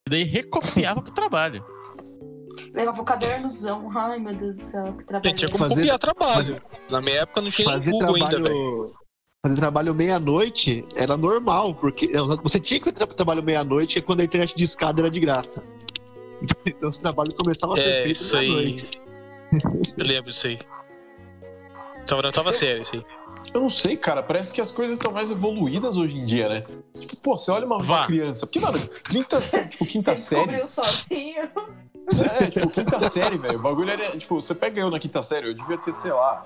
e 0.09 0.11
daí 0.11 0.23
recopiava 0.23 1.01
pro 1.01 1.11
trabalho. 1.13 1.63
Levava 2.73 3.01
o 3.01 3.05
cadernozão. 3.05 3.89
Ai, 3.95 4.19
meu 4.19 4.35
Deus 4.35 4.55
do 4.55 4.59
céu, 4.59 4.93
que 4.93 5.03
trabalho. 5.05 5.29
Gente, 5.29 5.37
tinha 5.39 5.49
como 5.51 5.63
Fazer- 5.63 5.75
copiar 5.75 5.99
trabalho. 5.99 6.61
Na 6.89 6.99
minha 7.01 7.21
época 7.21 7.41
não 7.41 7.49
tinha 7.49 7.67
nem 7.69 7.77
Fazer 7.79 7.91
Google 7.91 8.15
ainda, 8.15 8.29
velho. 8.29 8.43
trabalho, 8.43 8.91
fazer 9.45 9.55
trabalho 9.55 9.95
meia-noite 9.95 10.85
era 10.95 11.15
normal, 11.15 11.75
porque 11.75 12.09
você 12.43 12.59
tinha 12.59 12.79
que 12.79 12.91
tra- 12.91 13.07
trabalho 13.07 13.41
meia-noite 13.43 13.97
é 13.99 14.01
quando 14.01 14.19
a 14.21 14.23
internet 14.23 14.55
de 14.55 14.63
escada 14.63 15.01
era 15.01 15.09
de 15.11 15.19
graça. 15.19 15.63
Então 16.65 16.89
os 16.89 16.97
trabalhos 16.97 17.33
começavam 17.33 17.75
a 17.75 17.77
ser 17.79 17.87
É, 17.89 18.03
feitos 18.03 18.21
isso 18.21 18.35
aí. 18.37 18.49
meia-noite. 18.49 19.01
Eu 19.97 20.05
lembro 20.07 20.29
disso 20.31 20.47
aí. 20.47 20.59
Tava 22.07 22.21
na 22.23 22.31
tava 22.31 22.51
sério 22.53 22.81
isso 22.81 22.95
aí. 22.95 23.03
Eu 23.53 23.61
não 23.61 23.69
sei, 23.69 23.97
cara. 23.97 24.21
Parece 24.21 24.53
que 24.53 24.61
as 24.61 24.71
coisas 24.71 24.97
estão 24.97 25.11
mais 25.11 25.31
evoluídas 25.31 25.97
hoje 25.97 26.17
em 26.17 26.25
dia, 26.25 26.47
né? 26.49 26.61
Tipo, 26.95 27.17
pô, 27.21 27.37
você 27.37 27.49
olha 27.51 27.65
uma, 27.65 27.81
Vá. 27.81 28.05
criança. 28.05 28.45
Porque, 28.45 28.59
mano, 28.59 28.77
quinta, 29.09 29.39
tipo, 29.41 29.85
quinta 29.85 30.15
Você 30.15 30.17
série. 30.17 30.47
descobriu 30.57 30.67
sozinho. 30.67 31.49
É, 32.41 32.49
tipo, 32.49 32.69
quinta 32.69 33.09
série, 33.09 33.37
velho. 33.37 33.59
O 33.59 33.61
bagulho 33.61 33.89
era. 33.89 34.11
Tipo, 34.17 34.41
você 34.41 34.53
pega 34.55 34.79
eu 34.81 34.89
na 34.89 34.99
quinta 34.99 35.21
série, 35.23 35.47
eu 35.47 35.53
devia 35.53 35.77
ter, 35.77 35.93
sei 35.95 36.11
lá, 36.11 36.45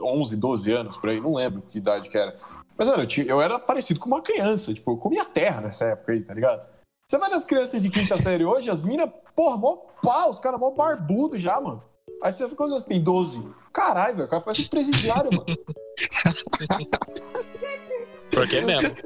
11, 0.00 0.36
12 0.36 0.72
anos 0.72 0.96
por 0.96 1.10
aí, 1.10 1.20
não 1.20 1.34
lembro 1.34 1.62
que 1.70 1.78
idade 1.78 2.08
que 2.08 2.16
era. 2.18 2.36
Mas, 2.76 2.88
mano, 2.88 3.02
eu, 3.02 3.06
tinha- 3.06 3.26
eu 3.26 3.40
era 3.40 3.58
parecido 3.58 3.98
com 4.00 4.06
uma 4.06 4.22
criança. 4.22 4.72
Tipo, 4.72 4.92
eu 4.92 4.96
comia 4.96 5.24
terra 5.24 5.60
nessa 5.60 5.84
época 5.86 6.12
aí, 6.12 6.22
tá 6.22 6.34
ligado? 6.34 6.66
Você 7.10 7.18
vai 7.18 7.30
nas 7.30 7.44
crianças 7.44 7.80
de 7.80 7.88
quinta 7.88 8.18
série 8.18 8.44
hoje, 8.44 8.70
as 8.70 8.80
minas, 8.82 9.08
porra, 9.34 9.56
mó 9.56 9.76
pau, 10.02 10.30
os 10.30 10.38
caras 10.38 10.60
mó 10.60 10.70
barbudo 10.70 11.38
já, 11.38 11.58
mano. 11.60 11.82
Aí 12.22 12.30
você 12.32 12.48
fica 12.48 12.64
assim, 12.64 12.88
tem 12.88 13.02
12. 13.02 13.42
Caralho, 13.78 14.16
velho, 14.16 14.26
o 14.26 14.30
cara 14.30 14.42
parece 14.42 14.62
um 14.62 14.66
presidiário, 14.66 15.30
mano. 15.32 15.46
Porque 18.30 18.56
é 18.56 18.60
mesmo. 18.62 18.96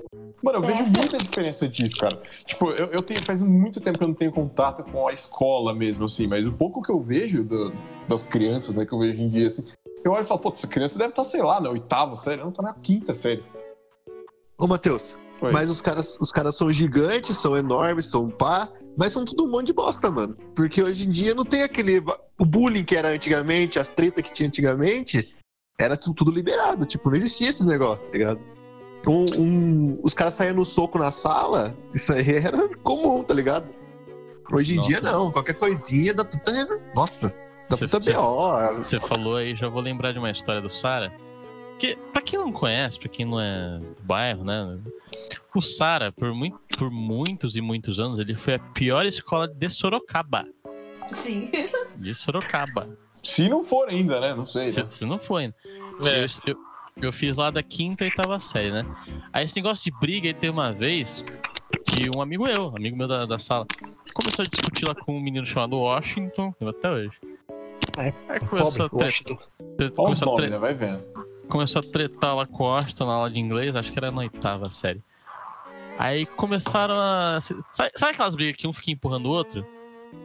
Mano, 0.42 0.58
eu 0.58 0.62
vejo 0.62 0.84
muita 0.86 1.18
diferença 1.18 1.68
disso, 1.68 1.98
cara. 1.98 2.20
Tipo, 2.46 2.70
eu, 2.70 2.86
eu 2.86 3.02
tenho, 3.02 3.22
faz 3.22 3.40
muito 3.42 3.80
tempo 3.80 3.98
que 3.98 4.04
eu 4.04 4.08
não 4.08 4.14
tenho 4.14 4.32
contato 4.32 4.82
com 4.90 5.06
a 5.06 5.12
escola 5.12 5.74
mesmo, 5.74 6.06
assim, 6.06 6.26
mas 6.26 6.44
o 6.46 6.52
pouco 6.52 6.80
que 6.82 6.90
eu 6.90 7.00
vejo 7.00 7.44
do- 7.44 7.72
das 8.08 8.22
crianças, 8.22 8.76
né, 8.76 8.84
que 8.86 8.92
eu 8.92 8.98
vejo 8.98 9.12
hoje 9.12 9.22
em 9.22 9.28
dia, 9.28 9.46
assim, 9.46 9.62
eu 10.02 10.10
olho 10.10 10.22
e 10.22 10.26
falo, 10.26 10.40
pô, 10.40 10.50
essa 10.50 10.66
criança 10.66 10.98
deve 10.98 11.10
estar, 11.10 11.22
sei 11.22 11.42
lá, 11.42 11.60
na 11.60 11.70
oitava 11.70 12.16
série, 12.16 12.40
não 12.42 12.50
tá 12.50 12.62
na 12.62 12.72
quinta 12.74 13.14
série. 13.14 13.44
Ô, 14.62 14.66
Matheus, 14.68 15.18
Oi. 15.42 15.50
mas 15.50 15.68
os 15.68 15.80
caras, 15.80 16.16
os 16.20 16.30
caras 16.30 16.54
são 16.56 16.70
gigantes, 16.70 17.36
são 17.36 17.56
enormes, 17.56 18.06
são 18.06 18.30
pá, 18.30 18.68
mas 18.96 19.12
são 19.12 19.24
tudo 19.24 19.44
um 19.44 19.50
monte 19.50 19.66
de 19.66 19.72
bosta, 19.72 20.08
mano. 20.08 20.36
Porque 20.54 20.80
hoje 20.80 21.04
em 21.04 21.10
dia 21.10 21.34
não 21.34 21.44
tem 21.44 21.64
aquele. 21.64 22.00
O 22.38 22.44
bullying 22.44 22.84
que 22.84 22.94
era 22.94 23.08
antigamente, 23.08 23.80
as 23.80 23.88
tretas 23.88 24.22
que 24.24 24.32
tinha 24.32 24.46
antigamente, 24.48 25.34
era 25.80 25.96
tu- 25.96 26.14
tudo 26.14 26.30
liberado. 26.30 26.86
Tipo, 26.86 27.10
não 27.10 27.16
existia 27.16 27.48
esses 27.50 27.66
negócios, 27.66 28.06
tá 28.08 28.12
ligado? 28.16 28.40
Um, 29.08 29.24
um- 29.36 29.98
os 30.04 30.14
caras 30.14 30.34
saíam 30.34 30.54
no 30.54 30.64
soco 30.64 30.96
na 30.96 31.10
sala, 31.10 31.76
isso 31.92 32.12
aí 32.12 32.24
era 32.54 32.68
comum, 32.84 33.24
tá 33.24 33.34
ligado? 33.34 33.66
Hoje 34.52 34.74
em 34.74 34.76
Nossa. 34.76 34.88
dia 34.88 35.00
não, 35.00 35.32
qualquer 35.32 35.54
coisinha 35.54 36.14
dá 36.14 36.24
puta. 36.24 36.52
Nossa, 36.94 37.34
dá 37.68 37.76
Cê- 37.76 37.88
puta 37.88 38.00
cê- 38.00 38.12
BO. 38.12 38.76
Você 38.76 39.00
falou 39.00 39.36
aí, 39.38 39.56
já 39.56 39.68
vou 39.68 39.82
lembrar 39.82 40.12
de 40.12 40.20
uma 40.20 40.30
história 40.30 40.60
do 40.60 40.68
Sara. 40.68 41.12
Que, 41.82 41.96
pra 42.12 42.22
quem 42.22 42.38
não 42.38 42.52
conhece, 42.52 42.96
pra 42.96 43.08
quem 43.08 43.26
não 43.26 43.40
é 43.40 43.76
do 43.80 44.02
bairro, 44.04 44.44
né? 44.44 44.78
O 45.52 45.60
Sara, 45.60 46.12
por, 46.12 46.32
por 46.78 46.90
muitos 46.92 47.56
e 47.56 47.60
muitos 47.60 47.98
anos, 47.98 48.20
ele 48.20 48.36
foi 48.36 48.54
a 48.54 48.58
pior 48.60 49.04
escola 49.04 49.48
de 49.48 49.68
Sorocaba. 49.68 50.46
Sim. 51.10 51.50
De 51.96 52.14
Sorocaba. 52.14 52.88
Se 53.20 53.48
não 53.48 53.64
for 53.64 53.88
ainda, 53.88 54.20
né? 54.20 54.32
Não 54.32 54.46
sei. 54.46 54.68
Se, 54.68 54.80
né? 54.80 54.90
se 54.90 55.04
não 55.04 55.18
foi, 55.18 55.48
né? 55.48 55.54
É. 56.04 56.22
Eu, 56.22 56.26
eu, 56.54 56.56
eu 57.02 57.12
fiz 57.12 57.36
lá 57.36 57.50
da 57.50 57.64
quinta 57.64 58.04
e 58.04 58.06
oitava 58.10 58.38
série, 58.38 58.70
né? 58.70 58.86
Aí 59.32 59.44
esse 59.44 59.56
negócio 59.56 59.82
de 59.82 59.98
briga 59.98 60.28
aí 60.28 60.34
tem 60.34 60.50
uma 60.50 60.72
vez 60.72 61.24
que 61.84 62.16
um 62.16 62.22
amigo 62.22 62.44
meu, 62.44 62.68
amigo 62.76 62.96
meu 62.96 63.08
da, 63.08 63.26
da 63.26 63.40
sala, 63.40 63.66
começou 64.14 64.44
a 64.44 64.46
discutir 64.46 64.86
lá 64.86 64.94
com 64.94 65.16
um 65.16 65.20
menino 65.20 65.44
chamado 65.44 65.76
Washington, 65.80 66.54
até 66.64 66.88
hoje. 66.92 67.18
É, 67.98 68.12
Aí 68.28 68.38
começou 68.38 68.86
a, 68.86 68.88
Pobre, 68.88 69.06
tre- 69.06 69.08
Washington. 69.08 69.38
Olha 69.98 70.10
os 70.10 70.22
a 70.22 70.26
nomes, 70.26 70.40
tre- 70.42 70.50
né? 70.50 70.58
Vai 70.58 70.74
vendo. 70.74 71.31
Começou 71.52 71.80
a 71.80 71.82
tretar 71.82 72.34
lá 72.34 72.46
com 72.46 72.64
o 72.64 72.66
Washington 72.66 73.06
na 73.06 73.12
aula 73.12 73.30
de 73.30 73.38
inglês, 73.38 73.76
acho 73.76 73.92
que 73.92 73.98
era 73.98 74.10
na 74.10 74.22
oitava 74.22 74.70
série. 74.70 75.02
Aí 75.98 76.24
começaram 76.24 76.94
a. 76.98 77.38
Sabe, 77.40 77.90
sabe 77.94 78.12
aquelas 78.12 78.34
brigas 78.34 78.56
que 78.56 78.66
um 78.66 78.72
fica 78.72 78.90
empurrando 78.90 79.26
o 79.26 79.30
outro? 79.30 79.64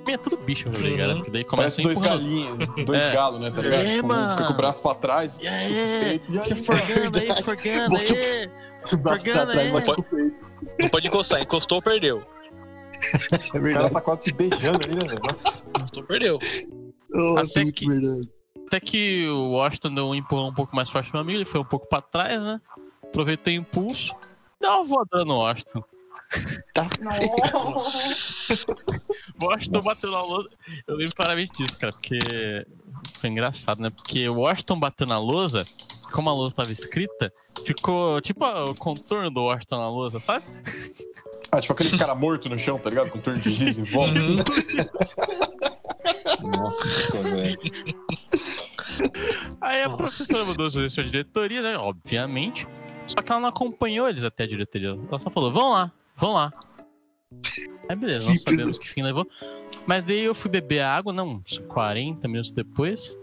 É 0.08 0.18
tudo 0.18 0.38
bicho 0.38 0.70
brigar, 0.70 1.08
né? 1.08 1.14
Uhum. 1.14 1.18
Porque 1.20 1.32
daí 1.32 1.44
começa 1.44 1.82
Parece 1.82 2.02
dois 2.02 2.02
galinhos, 2.10 2.58
dois 2.86 3.04
É. 3.04 3.14
galos, 3.14 3.40
né? 3.42 3.52
Tá 3.52 3.62
ligado? 3.62 3.82
É, 3.82 3.96
Tipo, 3.96 4.06
um 4.06 4.08
mano. 4.08 4.32
Fica 4.32 4.48
com 4.48 4.54
o 4.54 4.58
braço 4.58 4.82
pra 4.82 4.96
trás. 4.96 5.38
E 5.42 5.48
aí? 5.48 6.22
E 6.30 6.40
aí, 6.40 6.56
forgando 6.56 7.18
aí, 7.20 7.44
forgando 7.44 7.98
aí. 7.98 8.50
O 8.92 8.98
braço 8.98 9.24
pra 9.24 9.34
Pegando 9.34 9.52
trás, 9.52 9.58
aí. 9.58 10.34
Não 10.80 10.90
pode 10.90 11.08
encostar. 11.08 11.42
Encostou, 11.42 11.82
perdeu. 11.82 12.24
É 13.54 13.58
O 13.60 13.72
cara 13.72 13.90
tá 13.90 14.02
quase 14.02 14.24
se 14.24 14.34
beijando 14.34 14.84
ali, 14.84 14.96
né? 14.96 15.04
velho? 15.06 15.20
Nossa. 15.22 15.64
Encostou, 15.70 16.04
perdeu. 16.04 16.40
Nossa, 17.10 17.60
Até 17.62 17.72
que- 17.72 17.88
verdade. 17.88 18.30
Até 18.68 18.82
que 18.82 19.28
o 19.30 19.52
Washington 19.52 19.96
deu 19.96 20.10
um 20.10 20.16
empurrão 20.16 20.50
um 20.50 20.54
pouco 20.54 20.76
mais 20.76 20.90
forte 20.90 21.14
no 21.14 21.22
amigo, 21.22 21.38
ele 21.38 21.46
foi 21.46 21.62
um 21.62 21.66
pouco 21.66 21.88
pra 21.88 22.02
trás, 22.02 22.44
né? 22.44 22.60
Aproveitou 23.02 23.52
o 23.52 23.56
impulso, 23.56 24.14
deu 24.60 24.70
uma 24.70 24.84
voadora 24.84 25.24
no 25.24 25.38
Washington. 25.38 25.84
Nossa. 27.54 28.66
O 29.40 29.46
Washington 29.46 29.82
bateu 29.82 30.12
na 30.12 30.22
lousa. 30.24 30.50
Eu 30.88 30.96
lembro 30.96 31.16
claramente 31.16 31.64
disso, 31.64 31.78
cara, 31.78 31.94
porque 31.94 32.18
foi 33.20 33.30
engraçado, 33.30 33.80
né? 33.80 33.92
Porque 33.92 34.28
o 34.28 34.40
Washington 34.40 34.80
bateu 34.80 35.06
na 35.06 35.20
lousa, 35.20 35.66
como 36.12 36.30
a 36.30 36.34
lousa 36.34 36.56
tava 36.56 36.72
escrita, 36.72 37.32
ficou 37.64 38.20
tipo 38.20 38.44
o 38.44 38.74
contorno 38.76 39.30
do 39.30 39.44
Washington 39.44 39.78
na 39.78 39.90
lousa, 39.90 40.20
sabe? 40.20 40.44
Ah, 41.52 41.62
tipo 41.62 41.74
aqueles 41.74 41.96
cara 41.96 42.16
morto 42.16 42.50
no 42.50 42.58
chão, 42.58 42.80
tá 42.80 42.90
ligado? 42.90 43.12
Com 43.12 43.20
turno 43.20 43.40
de 43.40 43.52
giz 43.52 43.78
em 43.78 43.84
volta. 43.84 44.12
Nossa, 46.42 47.22
velho. 47.24 47.60
Aí 49.62 49.82
a 49.82 49.86
Nossa. 49.86 49.98
professora 49.98 50.46
mandou 50.46 50.68
as 50.68 50.74
vezes 50.76 50.96
pra 50.96 51.04
diretoria, 51.04 51.62
né? 51.62 51.78
Obviamente. 51.78 52.68
Só 53.06 53.22
que 53.22 53.32
ela 53.32 53.42
não 53.42 53.50
acompanhou 53.50 54.08
eles 54.10 54.24
até 54.24 54.44
a 54.44 54.48
diretoria. 54.48 54.90
Ela 54.90 55.20
só 55.20 55.30
falou, 55.30 55.52
vão 55.52 55.70
lá, 55.70 55.92
vão 56.16 56.34
lá. 56.34 56.52
Aí 57.90 57.96
beleza, 57.96 58.30
nós 58.30 58.40
Simples. 58.40 58.60
sabemos 58.60 58.78
que 58.78 58.90
fim 58.90 59.04
levou. 59.04 59.28
Mas 59.86 60.04
daí 60.04 60.20
eu 60.26 60.36
fui 60.36 60.52
beber 60.52 60.82
água, 60.82 61.14
não, 61.14 61.42
uns 61.46 61.58
40 61.60 62.28
minutos 62.28 62.52
depois. 62.52 63.16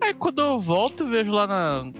Aí 0.00 0.14
quando 0.14 0.40
eu 0.40 0.58
volto, 0.58 1.04
eu 1.04 1.08
vejo 1.08 1.30
lá 1.30 1.46
na. 1.46 1.92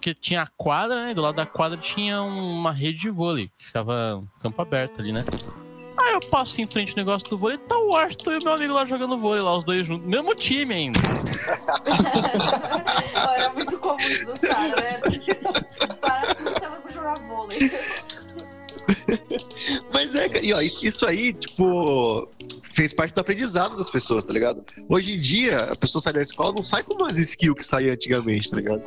que 0.00 0.14
tinha 0.14 0.42
a 0.42 0.46
quadra, 0.46 1.06
né? 1.06 1.14
Do 1.14 1.20
lado 1.22 1.36
da 1.36 1.46
quadra 1.46 1.76
tinha 1.78 2.22
uma 2.22 2.72
rede 2.72 2.98
de 2.98 3.10
vôlei, 3.10 3.50
que 3.58 3.66
ficava 3.66 4.24
campo 4.40 4.60
aberto 4.62 5.00
ali, 5.00 5.12
né? 5.12 5.24
Aí 6.08 6.14
eu 6.14 6.20
passo 6.20 6.62
em 6.62 6.66
frente 6.66 6.92
ao 6.92 6.96
negócio 6.96 7.28
do 7.28 7.36
vôlei, 7.36 7.58
tá 7.58 7.76
o 7.76 7.88
Washington 7.88 8.32
e 8.32 8.38
o 8.38 8.44
meu 8.44 8.54
amigo 8.54 8.72
lá 8.72 8.86
jogando 8.86 9.18
vôlei, 9.18 9.42
lá 9.42 9.58
os 9.58 9.64
dois 9.64 9.86
juntos. 9.86 10.08
Mesmo 10.08 10.34
time 10.34 10.74
ainda. 10.74 10.98
Era 13.36 13.52
muito 13.52 13.78
comum 13.78 13.98
isso 13.98 14.24
do 14.24 14.34
Sara, 14.34 14.74
né? 14.80 14.98
Para 16.00 16.34
tudo 16.34 16.58
tava 16.58 16.76
pra 16.76 16.92
jogar 16.92 17.20
vôlei. 17.28 17.58
Mas 19.92 20.14
é, 20.14 20.30
e 20.42 20.54
ó, 20.54 20.62
isso 20.62 21.06
aí, 21.06 21.34
tipo, 21.34 22.26
fez 22.72 22.94
parte 22.94 23.14
do 23.14 23.20
aprendizado 23.20 23.76
das 23.76 23.90
pessoas, 23.90 24.24
tá 24.24 24.32
ligado? 24.32 24.64
Hoje 24.88 25.12
em 25.12 25.20
dia, 25.20 25.58
a 25.58 25.76
pessoa 25.76 26.00
sai 26.00 26.14
da 26.14 26.22
escola 26.22 26.54
não 26.54 26.62
sai 26.62 26.82
com 26.82 26.94
umas 26.94 27.18
skills 27.18 27.58
que 27.58 27.64
saía 27.64 27.92
antigamente, 27.92 28.50
tá 28.50 28.56
ligado? 28.56 28.82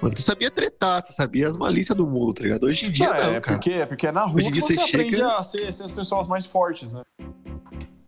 Mano, 0.00 0.14
você 0.16 0.22
sabia 0.22 0.50
tretar, 0.50 1.02
você 1.04 1.12
sabia 1.12 1.48
as 1.48 1.56
malícias 1.56 1.96
do 1.96 2.06
mundo, 2.06 2.34
tá 2.34 2.42
ligado? 2.42 2.64
Hoje 2.64 2.86
em 2.86 2.90
dia 2.90 3.06
Não, 3.08 3.14
não, 3.14 3.20
é, 3.36 3.40
cara. 3.40 3.56
porque, 3.56 3.70
é 3.72 3.86
porque 3.86 4.06
é 4.06 4.12
na 4.12 4.24
rua 4.24 4.36
Hoje 4.38 4.48
em 4.48 4.52
que 4.52 4.58
dia 4.58 4.66
você, 4.66 4.74
você 4.74 4.80
aprende 4.80 5.10
chega- 5.16 5.32
a 5.34 5.42
ser, 5.44 5.72
ser 5.72 5.84
as 5.84 5.92
pessoas 5.92 6.26
mais 6.26 6.46
fortes, 6.46 6.92
né? 6.92 7.02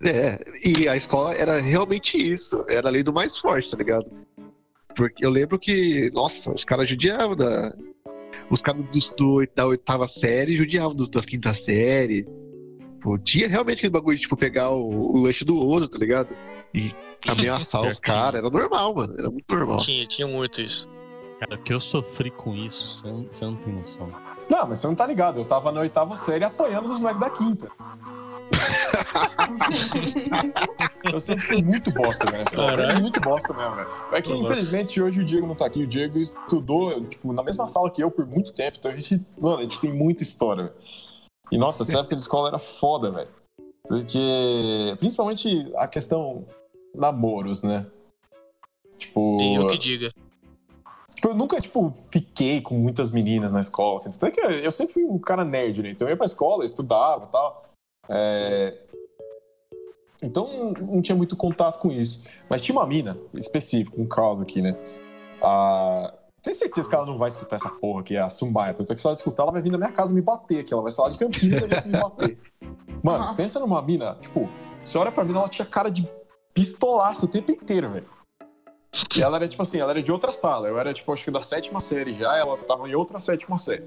É, 0.02 0.38
e 0.64 0.88
a 0.88 0.96
escola 0.96 1.32
era 1.34 1.60
realmente 1.60 2.16
isso, 2.16 2.64
era 2.68 2.88
a 2.88 2.90
lei 2.90 3.02
do 3.02 3.12
mais 3.12 3.36
forte, 3.36 3.70
tá 3.70 3.76
ligado? 3.76 4.06
Porque 4.94 5.24
eu 5.24 5.30
lembro 5.30 5.58
que, 5.58 6.10
nossa, 6.12 6.52
os 6.54 6.64
caras 6.64 6.88
judiavam 6.88 7.34
da. 7.36 7.74
Os 8.50 8.62
caras 8.62 8.84
dos- 8.92 9.10
do, 9.10 9.46
da 9.54 9.66
oitava 9.66 10.06
série 10.06 10.56
judiavam 10.56 10.94
dos 10.94 11.10
da 11.10 11.20
quinta 11.22 11.52
série. 11.52 12.26
Pô, 13.00 13.18
tinha 13.18 13.48
realmente 13.48 13.78
aquele 13.78 13.92
bagulho 13.92 14.16
de 14.16 14.22
tipo, 14.22 14.36
pegar 14.36 14.70
o, 14.70 15.14
o 15.16 15.18
lanche 15.18 15.44
do 15.44 15.56
outro, 15.56 15.88
tá 15.88 15.98
ligado? 15.98 16.28
E 16.74 16.92
ameaçar 17.28 17.86
os 17.86 17.98
caras. 17.98 18.40
Era 18.40 18.50
normal, 18.50 18.94
mano. 18.94 19.14
Era 19.18 19.30
muito 19.30 19.44
normal. 19.52 19.78
Tinha, 19.78 20.06
tinha 20.06 20.26
muito 20.26 20.60
isso. 20.60 20.88
Cara, 21.40 21.54
o 21.54 21.58
que 21.58 21.72
eu 21.72 21.80
sofri 21.80 22.30
com 22.30 22.54
isso, 22.54 22.86
você 22.86 23.06
não, 23.06 23.22
você 23.24 23.44
não 23.44 23.56
tem 23.56 23.72
noção. 23.72 24.12
Não, 24.50 24.66
mas 24.66 24.80
você 24.80 24.86
não 24.86 24.94
tá 24.94 25.06
ligado. 25.06 25.38
Eu 25.38 25.44
tava 25.44 25.70
na 25.70 25.80
oitava 25.80 26.16
série 26.16 26.44
apanhando 26.44 26.88
dos 26.88 26.98
moleques 26.98 27.20
da 27.20 27.30
quinta. 27.30 27.70
Eu 31.12 31.20
sempre 31.20 31.46
fui 31.46 31.62
muito 31.62 31.92
bosta, 31.92 32.30
velho. 32.30 32.44
Caralho. 32.44 32.92
Fui 32.92 33.00
muito 33.00 33.20
bosta 33.20 33.54
mesmo, 33.54 33.76
velho. 33.76 33.88
É 34.12 34.22
que, 34.22 34.30
Nossa. 34.30 34.42
infelizmente, 34.42 35.00
hoje 35.00 35.20
o 35.20 35.24
Diego 35.24 35.46
não 35.46 35.54
tá 35.54 35.66
aqui. 35.66 35.82
O 35.82 35.86
Diego 35.86 36.18
estudou, 36.18 37.04
tipo, 37.04 37.32
na 37.32 37.42
mesma 37.42 37.68
sala 37.68 37.90
que 37.90 38.02
eu 38.02 38.10
por 38.10 38.26
muito 38.26 38.52
tempo. 38.52 38.78
Então 38.78 38.90
a 38.90 38.96
gente, 38.96 39.24
mano, 39.38 39.58
a 39.58 39.62
gente 39.62 39.80
tem 39.80 39.92
muita 39.92 40.22
história, 40.22 40.64
velho. 40.64 40.74
E, 41.50 41.58
nossa, 41.58 41.82
essa 41.82 42.00
época 42.00 42.14
de 42.14 42.20
escola 42.20 42.48
era 42.48 42.58
foda, 42.58 43.10
velho. 43.10 43.28
Porque, 43.86 44.96
principalmente 44.98 45.70
a 45.76 45.86
questão 45.86 46.46
namoros, 46.94 47.62
né? 47.62 47.86
Tipo, 48.98 49.38
E 49.40 49.54
eu 49.54 49.66
que 49.68 49.78
diga. 49.78 50.10
Tipo, 51.18 51.30
eu 51.30 51.34
nunca, 51.34 51.60
tipo, 51.60 51.92
fiquei 52.12 52.60
com 52.60 52.76
muitas 52.76 53.10
meninas 53.10 53.52
na 53.52 53.60
escola, 53.60 53.96
assim. 53.96 54.08
Até 54.10 54.30
que 54.30 54.40
eu 54.40 54.70
sempre 54.70 54.94
fui 54.94 55.04
um 55.04 55.18
cara 55.18 55.44
nerd, 55.44 55.82
né? 55.82 55.90
Então 55.90 56.06
eu 56.06 56.12
ia 56.12 56.16
pra 56.16 56.24
escola, 56.24 56.64
estudava 56.64 57.24
e 57.24 57.32
tal. 57.32 57.64
É... 58.08 58.78
Então 60.22 60.72
não 60.80 61.02
tinha 61.02 61.16
muito 61.16 61.36
contato 61.36 61.80
com 61.80 61.90
isso. 61.90 62.22
Mas 62.48 62.62
tinha 62.62 62.78
uma 62.78 62.86
mina 62.86 63.18
específica, 63.36 64.00
um 64.00 64.06
caso 64.06 64.44
aqui, 64.44 64.62
né? 64.62 64.76
A... 65.42 66.14
Tenho 66.40 66.54
certeza 66.54 66.88
que 66.88 66.94
ela 66.94 67.04
não 67.04 67.18
vai 67.18 67.30
escutar 67.30 67.56
essa 67.56 67.68
porra 67.68 68.02
aqui, 68.02 68.16
a 68.16 68.30
Sumbaia. 68.30 68.72
Tanto 68.72 68.92
é 68.92 68.94
que 68.94 69.00
se 69.00 69.06
ela 69.08 69.14
escutar, 69.14 69.42
ela 69.42 69.50
vai 69.50 69.60
vir 69.60 69.72
na 69.72 69.78
minha 69.78 69.90
casa 69.90 70.14
me 70.14 70.22
bater 70.22 70.60
aqui. 70.60 70.72
Ela 70.72 70.82
vai 70.84 70.92
sair 70.92 71.06
lá 71.06 71.10
de 71.10 71.18
Campinas 71.18 71.62
e 71.62 71.66
vai 71.66 71.84
me 71.84 71.98
bater. 71.98 72.38
Mano, 73.02 73.24
Nossa. 73.24 73.34
pensa 73.34 73.58
numa 73.58 73.82
mina, 73.82 74.14
tipo, 74.20 74.48
você 74.84 74.96
olha 74.98 75.10
pra 75.10 75.24
mina, 75.24 75.40
ela 75.40 75.48
tinha 75.48 75.66
cara 75.66 75.90
de 75.90 76.08
pistolaço 76.54 77.26
o 77.26 77.28
tempo 77.28 77.50
inteiro, 77.50 77.88
velho. 77.88 78.17
E 79.16 79.22
ela 79.22 79.36
era, 79.36 79.48
tipo 79.48 79.62
assim, 79.62 79.80
ela 79.80 79.90
era 79.92 80.02
de 80.02 80.10
outra 80.10 80.32
sala. 80.32 80.68
Eu 80.68 80.78
era, 80.78 80.92
tipo, 80.92 81.12
acho 81.12 81.24
que 81.24 81.30
da 81.30 81.42
sétima 81.42 81.80
série 81.80 82.14
já, 82.14 82.36
ela 82.36 82.56
tava 82.56 82.88
em 82.88 82.94
outra 82.94 83.20
sétima 83.20 83.58
série. 83.58 83.84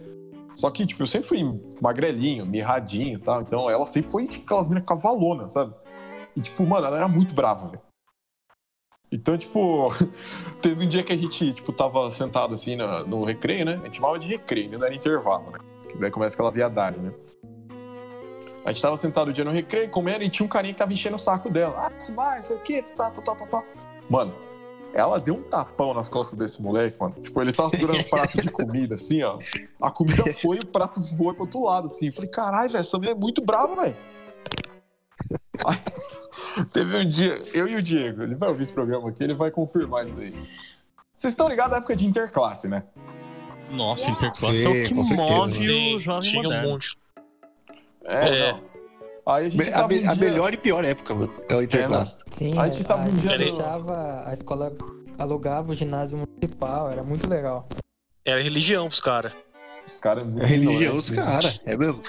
Só 0.55 0.69
que, 0.69 0.85
tipo, 0.85 1.01
eu 1.01 1.07
sempre 1.07 1.27
fui 1.27 1.43
magrelinho, 1.81 2.45
mirradinho 2.45 3.15
e 3.15 3.21
tal. 3.21 3.41
Então 3.41 3.69
ela 3.69 3.85
sempre 3.85 4.11
foi 4.11 4.25
aquelas 4.25 4.69
minas 4.69 4.85
cavalonas, 4.85 5.53
sabe? 5.53 5.73
E, 6.35 6.41
tipo, 6.41 6.65
mano, 6.65 6.85
ela 6.87 6.97
era 6.97 7.07
muito 7.07 7.33
brava, 7.33 7.67
velho. 7.67 7.81
Então, 9.11 9.37
tipo, 9.37 9.89
teve 10.61 10.85
um 10.85 10.87
dia 10.87 11.03
que 11.03 11.11
a 11.11 11.17
gente, 11.17 11.53
tipo, 11.53 11.73
tava 11.73 12.09
sentado 12.11 12.53
assim 12.53 12.75
no, 12.75 13.05
no 13.05 13.23
recreio, 13.25 13.65
né? 13.65 13.79
A 13.81 13.85
gente 13.85 13.97
chamava 13.97 14.17
de 14.17 14.27
recreio, 14.27 14.65
ainda 14.65 14.77
não 14.77 14.85
era 14.85 14.95
intervalo, 14.95 15.51
né? 15.51 15.59
Que 15.89 15.97
daí 15.97 16.11
começa 16.11 16.35
aquela 16.35 16.51
viadagem, 16.51 17.01
né? 17.01 17.13
A 18.63 18.71
gente 18.71 18.81
tava 18.81 18.95
sentado 18.95 19.29
o 19.29 19.33
dia 19.33 19.43
no 19.43 19.51
recreio, 19.51 19.89
comendo, 19.89 20.23
e 20.23 20.29
tinha 20.29 20.45
um 20.45 20.49
carinha 20.49 20.73
que 20.73 20.77
tava 20.77 20.93
enchendo 20.93 21.15
o 21.15 21.19
saco 21.19 21.49
dela. 21.49 21.73
Ah, 21.77 21.89
isso 21.97 22.15
vai, 22.15 22.41
sei 22.41 22.55
o 22.55 22.59
quê, 22.59 22.83
tá, 22.95 23.09
tá, 23.09 23.21
tá, 23.21 23.35
tá, 23.35 23.47
tá. 23.47 23.63
Mano, 24.07 24.33
ela 24.93 25.19
deu 25.19 25.35
um 25.35 25.43
tapão 25.43 25.93
nas 25.93 26.09
costas 26.09 26.37
desse 26.37 26.61
moleque, 26.61 26.97
mano. 26.99 27.15
Tipo, 27.21 27.41
ele 27.41 27.53
tava 27.53 27.69
segurando 27.69 27.99
um 27.99 28.09
prato 28.09 28.41
de 28.41 28.49
comida, 28.51 28.95
assim, 28.95 29.23
ó. 29.23 29.39
A 29.81 29.89
comida 29.89 30.23
foi 30.35 30.57
e 30.57 30.59
o 30.59 30.65
prato 30.65 30.99
voou 31.15 31.33
pro 31.33 31.43
outro 31.43 31.63
lado, 31.63 31.87
assim. 31.87 32.07
Eu 32.07 32.13
falei, 32.13 32.29
caralho, 32.29 32.71
velho, 32.71 32.81
essa 32.81 32.97
mulher 32.97 33.11
é 33.11 33.15
muito 33.15 33.41
brava, 33.41 33.75
velho. 33.75 33.95
Teve 36.73 36.97
um 36.97 37.05
dia, 37.07 37.41
eu 37.53 37.67
e 37.67 37.75
o 37.75 37.83
Diego, 37.83 38.23
ele 38.23 38.35
vai 38.35 38.49
ouvir 38.49 38.63
esse 38.63 38.73
programa 38.73 39.09
aqui, 39.09 39.23
ele 39.23 39.33
vai 39.33 39.51
confirmar 39.51 40.03
isso 40.03 40.15
daí. 40.15 40.33
Vocês 41.15 41.33
estão 41.33 41.47
ligados 41.47 41.73
à 41.75 41.77
época 41.77 41.95
de 41.95 42.05
interclasse, 42.05 42.67
né? 42.67 42.83
Nossa, 43.69 44.11
interclasse 44.11 44.65
é 44.65 44.69
o 44.69 44.83
que 44.83 44.93
move 44.93 45.95
o 45.95 45.99
jovem 45.99 46.29
tinha 46.29 46.41
um 46.41 46.43
moderno. 46.43 46.69
monte. 46.69 46.97
É, 48.03 48.27
É. 48.27 48.51
não. 48.53 48.70
Aí 49.25 49.45
a 49.45 49.49
gente 49.49 49.69
A, 49.69 49.71
tava 49.71 49.93
um 49.93 50.09
a 50.09 50.13
dia- 50.13 50.29
melhor 50.29 50.53
e 50.53 50.57
pior 50.57 50.83
época, 50.83 51.13
mano. 51.13 51.33
É 51.47 51.55
o 51.55 51.61
Interclasse. 51.61 52.25
Sim, 52.31 52.57
A 52.57 52.65
gente 52.67 52.83
tava 52.83 53.07
um 53.07 53.15
dia 53.15 53.37
deixava, 53.37 54.23
a 54.25 54.33
escola 54.33 54.73
alugava 55.19 55.71
o 55.71 55.75
ginásio 55.75 56.17
municipal, 56.17 56.89
era 56.89 57.03
muito 57.03 57.29
legal. 57.29 57.67
Era 58.25 58.41
religião 58.41 58.87
pros 58.87 59.01
caras. 59.01 59.33
Os 59.85 59.99
caras 59.99 60.23
É 60.23 60.27
muito 60.27 60.45
religião 60.47 60.95
dos 60.95 61.09
né? 61.11 61.21
caras. 61.23 61.59
É 61.65 61.77
mesmo. 61.77 61.99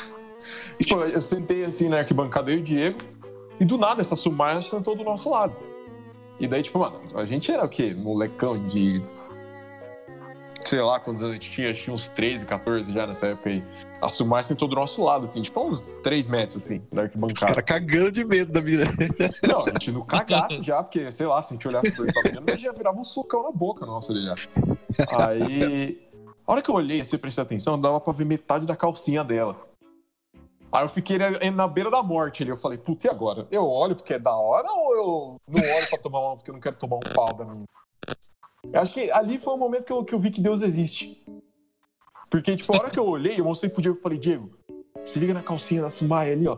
E, 0.81 0.85
Tipo, 0.85 1.01
eu 1.03 1.23
sentei 1.23 1.65
assim 1.65 1.89
na 1.89 1.99
arquibancada, 1.99 2.51
eu 2.51 2.57
e 2.59 2.61
o 2.61 2.63
Diego, 2.63 2.99
e 3.61 3.65
do 3.65 3.77
nada 3.79 4.01
essa 4.01 4.17
Sumaya 4.17 4.61
sentou 4.63 4.97
do 4.97 5.05
nosso 5.05 5.29
lado. 5.31 5.55
E 6.41 6.47
daí, 6.49 6.63
tipo, 6.63 6.79
mano, 6.79 7.01
a 7.15 7.25
gente 7.25 7.53
era 7.53 7.65
o 7.65 7.69
quê? 7.69 7.95
Molecão 7.95 8.59
de. 8.67 9.03
Sei 10.65 10.81
lá 10.81 10.99
quantos 10.99 11.23
anos 11.23 11.33
a 11.33 11.37
gente 11.37 11.51
tinha, 11.51 11.71
acho 11.71 11.79
que 11.81 11.85
tinha 11.85 11.95
uns 11.95 12.09
13, 12.09 12.47
14 12.47 12.93
já 12.93 13.07
nessa 13.07 13.27
época 13.27 13.51
aí. 13.51 13.63
A 14.03 14.09
Sumaya 14.09 14.43
sentou 14.43 14.67
do 14.67 14.75
nosso 14.75 15.05
lado, 15.05 15.27
assim, 15.27 15.41
tipo, 15.43 15.61
uns 15.63 15.87
3 16.03 16.27
metros, 16.27 16.65
assim, 16.65 16.81
da 16.93 17.03
Os 17.03 17.07
arquibancada. 17.07 17.47
caras 17.55 17.65
cagando 17.65 18.11
de 18.11 18.25
medo 18.25 18.51
da 18.53 18.61
mina. 18.61 18.85
Não, 19.47 19.65
a 19.65 19.71
gente 19.71 19.93
no 19.93 20.05
cagaço 20.05 20.61
já, 20.63 20.83
porque, 20.83 21.11
sei 21.13 21.25
lá, 21.27 21.41
se 21.41 21.53
a 21.53 21.57
gente 21.57 21.69
olhasse 21.69 21.93
por 21.93 22.05
ele 22.05 22.13
pra 22.13 22.33
menina, 22.33 22.59
já 22.59 22.73
virava 22.73 22.99
um 22.99 23.05
socão 23.05 23.45
na 23.45 23.53
boca 23.53 23.87
nossa 23.87 24.13
ali 24.13 24.25
já. 24.27 24.35
Aí. 25.17 26.03
A 26.45 26.51
hora 26.53 26.61
que 26.61 26.69
eu 26.69 26.75
olhei, 26.75 27.01
assim, 27.01 27.17
prestei 27.17 27.43
atenção, 27.43 27.81
dava 27.81 28.01
pra 28.01 28.13
ver 28.13 28.25
metade 28.27 28.67
da 28.67 28.75
calcinha 28.75 29.23
dela. 29.23 29.57
Aí 30.73 30.83
eu 30.85 30.89
fiquei 30.89 31.17
na- 31.19 31.51
na 31.53 31.69
beira 31.69 31.89
da 31.91 32.03
morte 32.03 32.43
ali. 32.43 32.51
Eu 32.51 32.57
falei, 32.57 32.79
puta, 32.79 33.07
e 33.07 33.11
agora? 33.11 33.47
Eu 33.53 33.65
olho 33.69 33.95
porque 33.95 34.15
é 34.15 34.19
da 34.19 34.35
hora 34.35 34.67
ou 34.69 34.95
eu 34.97 35.37
não 35.47 35.61
olho 35.77 35.89
pra 35.89 35.99
tomar 35.99 36.19
uma 36.19 36.35
porque 36.37 36.51
eu 36.51 36.55
não 36.55 36.61
quero 36.61 36.75
tomar 36.77 36.97
um 36.97 37.15
pau 37.15 37.33
da 37.35 37.45
minha? 37.45 37.65
Eu 38.73 38.81
acho 38.81 38.93
que 38.93 39.11
ali 39.13 39.39
foi 39.39 39.55
o 39.55 39.57
momento 39.59 39.85
que 39.85 39.93
eu, 39.93 40.05
que 40.05 40.13
eu 40.15 40.19
vi 40.19 40.31
que 40.31 40.41
Deus 40.41 40.63
existe. 40.63 41.23
Porque, 42.33 42.57
tipo, 42.57 42.73
a 42.75 42.79
hora 42.79 42.91
que 42.91 42.99
eu 42.99 43.07
olhei, 43.07 43.39
eu 43.39 43.45
mostrei 43.45 43.71
pro 43.71 43.83
Diego 43.83 43.99
e 43.99 44.01
falei, 44.01 44.17
Diego, 44.19 44.49
se 45.05 45.19
liga 45.19 45.35
na 45.35 45.43
calcinha 45.43 45.83
da 45.83 45.91
Sumaya 45.91 46.33
ali, 46.33 46.49
ó. 46.49 46.57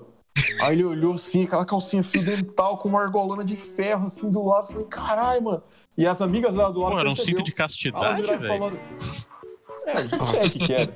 Aí 0.62 0.76
ele 0.76 0.84
olhou 0.84 1.14
assim, 1.14 1.44
aquela 1.44 1.64
calcinha 1.64 2.04
fio 2.04 2.24
dental 2.24 2.78
com 2.78 2.88
uma 2.88 3.02
argolona 3.02 3.44
de 3.44 3.56
ferro 3.56 4.06
assim 4.06 4.30
do 4.30 4.44
lado. 4.44 4.68
Falei, 4.68 4.86
caralho, 4.86 5.42
mano. 5.42 5.62
E 5.98 6.06
as 6.06 6.22
amigas 6.22 6.54
lá 6.54 6.70
do 6.70 6.78
lado 6.80 6.92
Pô, 6.92 7.00
era 7.00 7.08
um 7.08 7.16
cinto 7.16 7.42
de 7.42 7.50
castidade, 7.52 8.22
velho. 8.22 8.40
falando. 8.40 8.78
É, 9.84 10.16
não 10.16 10.26
sei 10.26 10.46
o 10.46 10.50
que 10.50 10.58
que 10.60 10.72
era. 10.72 10.94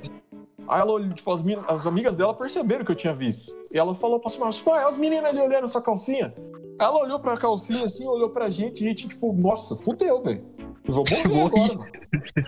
Aí 0.65 0.79
ela 0.81 0.91
olhou, 0.93 1.13
tipo, 1.13 1.29
as, 1.29 1.43
min- 1.43 1.59
as 1.67 1.85
amigas 1.85 2.15
dela 2.15 2.33
perceberam 2.33 2.85
que 2.85 2.91
eu 2.91 2.95
tinha 2.95 3.13
visto. 3.13 3.53
E 3.69 3.77
ela 3.77 3.93
falou 3.95 4.21
pra 4.21 4.29
cima, 4.29 4.49
pai, 4.63 4.83
as 4.83 4.97
meninas 4.97 5.29
ali 5.29 5.41
olhando 5.41 5.67
sua 5.67 5.81
calcinha. 5.81 6.33
Ela 6.79 7.03
olhou 7.03 7.19
pra 7.19 7.35
calcinha 7.35 7.83
assim, 7.83 8.07
olhou 8.07 8.29
pra 8.29 8.49
gente 8.49 8.81
e 8.81 8.87
a 8.87 8.89
gente, 8.91 9.09
tipo, 9.09 9.33
nossa, 9.33 9.75
fudeu, 9.75 10.21
velho. 10.21 10.45
Eu 10.85 10.93
vou 10.93 11.03
morrer 11.09 11.25
agora, 11.27 11.67
mano. 11.67 11.85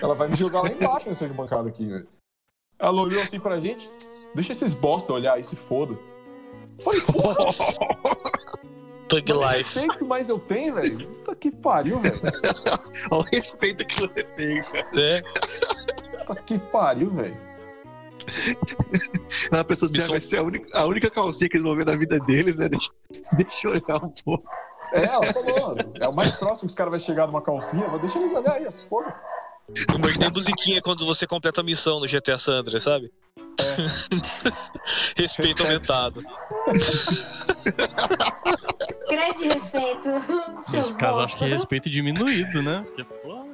Ela 0.02 0.16
vai 0.16 0.30
me 0.30 0.36
jogar 0.36 0.62
lá 0.62 0.72
embaixo 0.72 1.10
nessa 1.10 1.28
bancada 1.28 1.68
aqui, 1.68 1.86
velho. 1.86 2.08
Ela 2.82 3.00
olhou 3.00 3.22
assim 3.22 3.40
pra 3.40 3.60
gente, 3.60 3.90
deixa 4.34 4.54
esses 4.54 4.74
bosta 4.74 5.14
olhar 5.14 5.36
aí, 5.36 5.44
se 5.44 5.56
foda. 5.56 5.94
Eu 5.94 6.84
falei, 6.84 7.02
porra, 7.02 7.36
que 9.22 9.34
Life. 9.34 9.80
respeito 9.80 10.06
mais 10.06 10.30
eu 10.30 10.40
tenho, 10.40 10.74
velho. 10.74 11.06
Puta 11.06 11.36
que 11.36 11.52
pariu, 11.52 12.00
velho. 12.00 12.22
Olha 13.12 13.22
o 13.22 13.22
respeito 13.22 13.86
que 13.86 14.02
você 14.02 14.24
tem, 14.24 14.64
cara. 14.64 14.88
É, 14.96 15.22
Puta 16.26 16.36
que 16.42 16.58
pariu, 16.58 17.12
velho. 17.12 17.38
Ela 19.52 19.64
pensou 19.64 19.88
assim, 19.88 20.02
ah, 20.02 20.08
vai 20.08 20.22
ser 20.22 20.38
a 20.38 20.44
única, 20.44 20.80
a 20.80 20.86
única 20.86 21.10
calcinha 21.10 21.50
que 21.50 21.58
eles 21.58 21.66
vão 21.66 21.76
ver 21.76 21.86
na 21.86 21.96
vida 21.96 22.20
deles, 22.20 22.56
né? 22.56 22.70
Deixa, 22.70 22.90
deixa 23.34 23.68
eu 23.68 23.72
olhar 23.72 24.04
um 24.04 24.14
pouco. 24.24 24.50
É, 24.94 25.04
ela 25.04 25.34
falou, 25.34 25.76
é 26.00 26.08
o 26.08 26.14
mais 26.14 26.32
próximo 26.36 26.68
que 26.68 26.72
os 26.72 26.76
caras 26.76 26.92
vão 26.92 27.00
chegar 27.00 27.28
numa 27.28 27.42
calcinha, 27.42 27.88
mas 27.88 28.02
deixa 28.02 28.18
eles 28.18 28.34
olhar 28.34 28.54
aí, 28.54 28.72
se 28.72 28.86
foda. 28.86 29.14
Imaginei 29.96 30.28
a 30.28 30.32
musiquinha 30.32 30.82
quando 30.82 31.06
você 31.06 31.26
completa 31.28 31.62
a 31.62 31.64
missão 31.64 32.00
no 32.00 32.08
GTA 32.08 32.38
Sandra, 32.38 32.80
sabe? 32.80 33.12
Respeito 35.16 35.64
aumentado. 35.64 36.24
Grande 39.10 39.44
respeito. 39.46 40.10
seu 40.62 40.78
Nesse 40.80 40.94
caso, 40.96 41.22
acho 41.22 41.38
que 41.38 41.44
é 41.46 41.48
respeito 41.48 41.90
diminuído, 41.90 42.62
né? 42.64 42.84
Porque, 42.88 43.04
pô, 43.04 43.46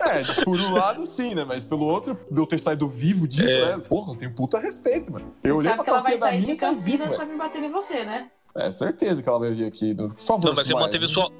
É, 0.00 0.42
por 0.44 0.58
um 0.60 0.72
lado 0.74 1.06
sim, 1.06 1.34
né? 1.34 1.44
Mas 1.44 1.64
pelo 1.64 1.84
outro, 1.84 2.18
de 2.30 2.40
eu 2.40 2.46
ter 2.46 2.58
saído 2.58 2.88
vivo 2.88 3.28
disso, 3.28 3.52
É. 3.52 3.76
né? 3.76 3.82
Porra, 3.88 4.12
eu 4.12 4.16
tenho 4.16 4.34
puta 4.34 4.58
respeito, 4.58 5.12
mano. 5.12 5.32
Eu 5.44 5.54
olhei 5.56 5.64
Sabe 5.70 5.76
pra 5.76 5.84
que 5.84 5.90
ela 5.90 5.98
vai 6.00 6.12
calcinha 6.18 6.20
da 6.20 6.26
sair 6.26 6.40
mina 6.40 6.52
e 6.52 6.56
saí 6.56 6.74
vivo, 6.74 6.84
Campinas 6.98 7.16
pra 7.16 7.26
me 7.26 7.36
bater 7.36 7.62
em 7.62 7.70
você, 7.70 8.04
né? 8.04 8.30
É, 8.56 8.70
certeza 8.72 9.22
que 9.22 9.28
ela 9.28 9.38
vai 9.38 9.52
vir 9.54 9.66
aqui. 9.66 9.94
Por 9.94 10.16
favor, 10.18 10.46
Não, 10.46 10.54
mas 10.54 10.66
você 10.66 10.74
manteve 10.74 11.06
sua. 11.06 11.30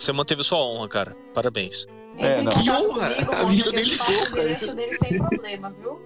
Você 0.00 0.12
manteve 0.12 0.42
sua 0.42 0.58
honra, 0.58 0.88
cara. 0.88 1.16
Parabéns. 1.34 1.86
É, 2.16 2.40
não. 2.40 2.50
Que 2.52 2.70
honra! 2.70 3.14
comigo, 3.26 3.68
A 3.68 3.72
minha 3.72 3.98
passo 3.98 4.34
o 4.34 4.38
endereço 4.38 4.74
dele 4.74 4.94
sem 4.94 5.18
problema, 5.18 5.70
viu? 5.78 6.00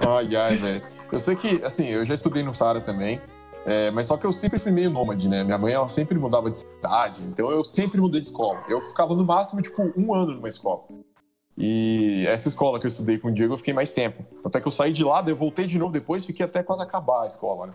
Ai, 0.00 0.34
ai, 0.34 0.56
velho. 0.56 0.82
Eu 1.12 1.18
sei 1.20 1.36
que, 1.36 1.62
assim, 1.62 1.86
eu 1.86 2.04
já 2.04 2.14
estudei 2.14 2.42
no 2.42 2.52
Sara 2.52 2.80
também, 2.80 3.20
é, 3.64 3.92
mas 3.92 4.08
só 4.08 4.16
que 4.16 4.26
eu 4.26 4.32
sempre 4.32 4.58
fui 4.58 4.72
meio 4.72 4.90
nômade, 4.90 5.28
né? 5.28 5.44
Minha 5.44 5.58
mãe, 5.58 5.72
ela 5.72 5.86
sempre 5.86 6.18
mudava 6.18 6.50
de 6.50 6.58
cidade, 6.58 7.22
então 7.22 7.52
eu 7.52 7.62
sempre 7.62 8.00
mudei 8.00 8.20
de 8.20 8.26
escola. 8.26 8.64
Eu 8.68 8.82
ficava 8.82 9.14
no 9.14 9.24
máximo, 9.24 9.62
tipo, 9.62 9.80
um 9.96 10.12
ano 10.12 10.34
numa 10.34 10.48
escola. 10.48 10.82
E 11.56 12.24
essa 12.26 12.48
escola 12.48 12.80
que 12.80 12.86
eu 12.86 12.88
estudei 12.88 13.18
com 13.18 13.28
o 13.28 13.32
Diego, 13.32 13.54
eu 13.54 13.58
fiquei 13.58 13.74
mais 13.74 13.92
tempo. 13.92 14.24
Até 14.44 14.60
que 14.60 14.66
eu 14.66 14.72
saí 14.72 14.92
de 14.92 15.04
lá, 15.04 15.22
daí 15.22 15.32
eu 15.32 15.38
voltei 15.38 15.68
de 15.68 15.78
novo 15.78 15.92
depois, 15.92 16.26
fiquei 16.26 16.44
até 16.44 16.64
quase 16.64 16.82
acabar 16.82 17.22
a 17.22 17.26
escola, 17.28 17.68
né? 17.68 17.74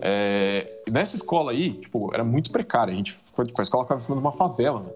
É, 0.00 0.82
nessa 0.90 1.16
escola 1.16 1.52
aí, 1.52 1.74
tipo, 1.74 2.12
era 2.14 2.24
muito 2.24 2.50
precária. 2.50 2.92
A 2.92 2.96
gente 2.96 3.12
ficou, 3.12 3.44
tipo, 3.44 3.60
a 3.60 3.62
escola 3.62 3.84
ficava 3.84 3.98
em 3.98 4.02
cima 4.02 4.16
de 4.16 4.20
uma 4.20 4.32
favela, 4.32 4.80
né? 4.80 4.92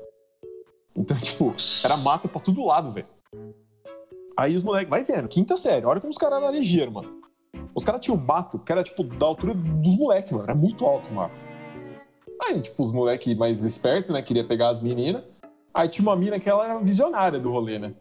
Então, 0.97 1.17
tipo, 1.19 1.55
era 1.85 1.97
mata 1.99 2.29
pra 2.29 2.41
todo 2.41 2.65
lado, 2.65 2.93
velho. 2.93 3.07
Aí 4.37 4.55
os 4.55 4.63
moleques, 4.63 4.89
vai 4.89 5.03
vendo, 5.03 5.29
quinta 5.29 5.57
série, 5.57 5.85
olha 5.85 6.01
como 6.01 6.13
os 6.13 6.19
caras 6.19 6.41
eram 6.41 6.53
ligeiros, 6.53 6.95
mano. 6.95 7.19
Os 7.75 7.85
caras 7.85 8.01
tinham 8.01 8.17
mato 8.17 8.59
que 8.59 8.71
era, 8.71 8.83
tipo, 8.83 9.03
da 9.03 9.27
altura 9.27 9.53
dos 9.55 9.97
moleques, 9.97 10.33
mano. 10.33 10.45
Era 10.45 10.55
muito 10.55 10.85
alto 10.85 11.11
o 11.11 11.15
mato. 11.15 11.43
Aí, 12.45 12.61
tipo, 12.61 12.83
os 12.83 12.93
moleques 12.93 13.37
mais 13.37 13.65
espertos, 13.65 14.11
né, 14.11 14.23
queria 14.23 14.47
pegar 14.47 14.69
as 14.69 14.81
meninas. 14.81 15.41
Aí 15.75 15.89
tinha 15.89 16.07
uma 16.07 16.17
mina 16.17 16.39
que 16.39 16.49
ela 16.49 16.65
era 16.65 16.79
visionária 16.79 17.39
do 17.39 17.51
rolê, 17.51 17.79
né? 17.79 17.95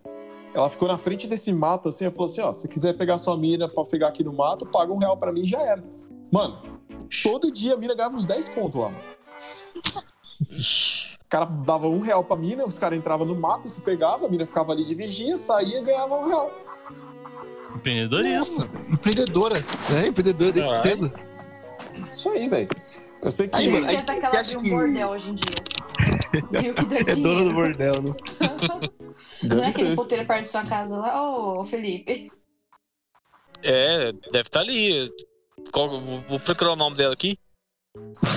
Ela 0.53 0.69
ficou 0.69 0.87
na 0.87 0.97
frente 0.97 1.27
desse 1.27 1.51
mato, 1.51 1.89
assim, 1.89 2.05
ela 2.05 2.13
falou 2.13 2.25
assim, 2.25 2.41
ó, 2.41 2.53
se 2.53 2.67
quiser 2.67 2.93
pegar 2.93 3.17
sua 3.17 3.37
mina 3.37 3.67
pra 3.67 3.83
pegar 3.83 4.07
aqui 4.07 4.23
no 4.23 4.33
mato, 4.33 4.65
paga 4.65 4.91
um 4.91 4.97
real 4.97 5.17
pra 5.17 5.31
mim 5.31 5.41
e 5.41 5.47
já 5.47 5.61
era. 5.61 5.83
Mano, 6.31 6.76
todo 7.23 7.51
dia 7.51 7.73
a 7.73 7.77
mina 7.77 7.95
ganhava 7.95 8.15
uns 8.15 8.25
10 8.25 8.49
conto 8.49 8.79
lá, 8.79 8.89
mano. 8.89 9.03
O 10.49 11.29
cara 11.29 11.45
dava 11.45 11.87
um 11.87 11.99
real 11.99 12.23
pra 12.23 12.37
mina, 12.37 12.65
os 12.65 12.77
caras 12.77 12.97
entravam 12.97 13.25
no 13.25 13.35
mato, 13.35 13.69
se 13.69 13.81
pegava, 13.81 14.25
a 14.25 14.29
mina 14.29 14.45
ficava 14.45 14.71
ali 14.71 14.85
de 14.85 14.95
vigia, 14.95 15.37
saía 15.37 15.79
e 15.79 15.83
ganhava 15.83 16.15
um 16.17 16.27
real. 16.27 16.51
empreendedorismo. 17.75 18.65
Empreendedora, 18.89 19.59
né? 19.89 20.07
Empreendedora 20.07 20.51
desde 20.51 20.71
Ah, 20.71 20.79
cedo. 20.81 21.11
Isso 22.11 22.29
aí, 22.29 22.47
velho. 22.47 22.67
Eu 23.21 23.31
sei 23.31 23.47
que. 23.47 23.55
Aí, 23.57 23.69
mano, 23.69 23.87
Certeza 23.89 24.11
aí 24.13 24.19
que 24.19 24.25
ela 24.25 24.39
abriu 24.39 24.59
um 24.59 24.63
que- 24.63 24.69
bordel 24.69 25.09
hoje 25.09 25.29
em 25.31 25.33
dia. 25.35 25.55
Viu 26.61 26.73
que 26.75 26.85
dá 26.85 26.97
É 26.99 27.15
dona 27.15 27.43
do 27.49 27.53
bordel, 27.55 28.01
né? 28.01 28.13
Não 29.43 29.49
Deve 29.49 29.61
é 29.61 29.67
aquele 29.67 29.89
ser. 29.89 29.95
puteiro 29.95 30.25
perto 30.25 30.41
de 30.43 30.47
sua 30.47 30.63
casa 30.63 30.97
lá, 30.97 31.21
ô 31.59 31.65
Felipe? 31.65 32.31
É, 33.63 34.11
deve 34.31 34.41
estar 34.47 34.59
ali. 34.59 35.11
Qual, 35.71 35.87
vou, 35.89 36.21
vou 36.27 36.39
procurar 36.39 36.71
o 36.71 36.75
nome 36.75 36.95
dela 36.95 37.13
aqui. 37.13 37.37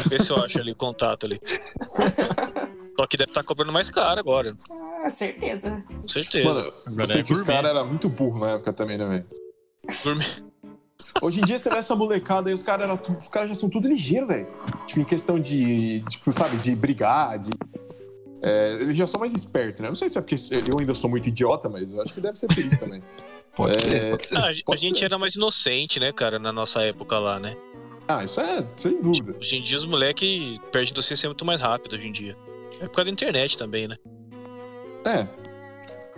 Ver 0.08 0.20
se 0.22 0.30
eu 0.30 0.36
acho 0.42 0.58
ali 0.58 0.72
o 0.72 0.76
contato 0.76 1.26
ali. 1.26 1.40
Só 2.98 3.06
que 3.06 3.16
deve 3.16 3.30
estar 3.30 3.42
cobrando 3.42 3.72
mais 3.72 3.90
caro 3.90 4.20
agora, 4.20 4.54
Ah, 5.02 5.08
certeza. 5.08 5.82
com 5.88 6.08
certeza. 6.08 6.44
Mano, 6.86 7.00
eu 7.00 7.06
sei 7.06 7.20
é 7.20 7.24
que 7.24 7.32
os 7.32 7.42
caras 7.42 7.70
eram 7.70 7.86
muito 7.86 8.08
burros 8.08 8.40
na 8.40 8.50
época 8.50 8.72
também, 8.72 8.98
né, 8.98 9.06
velho? 9.06 9.26
Hoje 11.22 11.40
em 11.40 11.44
dia 11.44 11.58
você 11.58 11.70
vê 11.70 11.76
essa 11.76 11.96
molecada 11.96 12.50
aí, 12.50 12.54
os 12.54 12.62
caras 12.62 13.28
caras 13.28 13.48
já 13.48 13.54
são 13.54 13.70
tudo 13.70 13.88
ligeiro, 13.88 14.26
velho. 14.26 14.46
Tipo, 14.86 15.00
em 15.00 15.04
questão 15.04 15.38
de, 15.40 16.00
tipo, 16.02 16.30
sabe, 16.32 16.56
de 16.58 16.76
brigar, 16.76 17.38
de. 17.38 17.50
É, 18.42 18.72
eles 18.80 18.96
já 18.96 19.06
são 19.06 19.20
mais 19.20 19.34
espertos, 19.34 19.80
né? 19.80 19.88
Não 19.88 19.96
sei 19.96 20.08
se 20.08 20.18
é 20.18 20.20
porque 20.20 20.34
eu 20.34 20.78
ainda 20.78 20.94
sou 20.94 21.10
muito 21.10 21.28
idiota, 21.28 21.68
mas 21.68 21.90
eu 21.90 22.00
acho 22.02 22.14
que 22.14 22.20
deve 22.20 22.38
ser 22.38 22.46
por 22.48 22.58
isso 22.58 22.78
também. 22.78 23.02
Pode 23.54 23.72
É, 23.72 23.80
ser, 23.80 24.10
pode 24.10 24.26
ser. 24.26 24.36
Ah, 24.38 24.44
a 24.46 24.52
gente- 24.52 24.62
a 24.62 24.64
pode 24.66 24.80
gente 24.80 24.98
ser. 25.00 25.04
era 25.06 25.18
mais 25.18 25.34
inocente, 25.34 25.98
né, 26.00 26.12
cara, 26.12 26.38
na 26.38 26.52
nossa 26.52 26.80
época 26.80 27.18
lá, 27.18 27.38
né? 27.38 27.56
Ah, 28.08 28.24
isso 28.24 28.40
é 28.40 28.66
sem 28.76 29.00
dúvida. 29.00 29.36
Hoje 29.38 29.56
em 29.56 29.62
dia 29.62 29.76
os 29.76 29.84
moleques 29.84 30.58
perdem 30.72 30.92
inocência 30.92 31.28
muito 31.28 31.44
mais 31.44 31.60
rápido 31.60 31.94
hoje 31.94 32.08
em 32.08 32.12
dia. 32.12 32.36
É 32.80 32.86
por 32.88 32.96
causa 32.96 33.06
da 33.06 33.12
internet 33.12 33.56
também, 33.56 33.86
né? 33.88 33.96
É. 35.04 35.28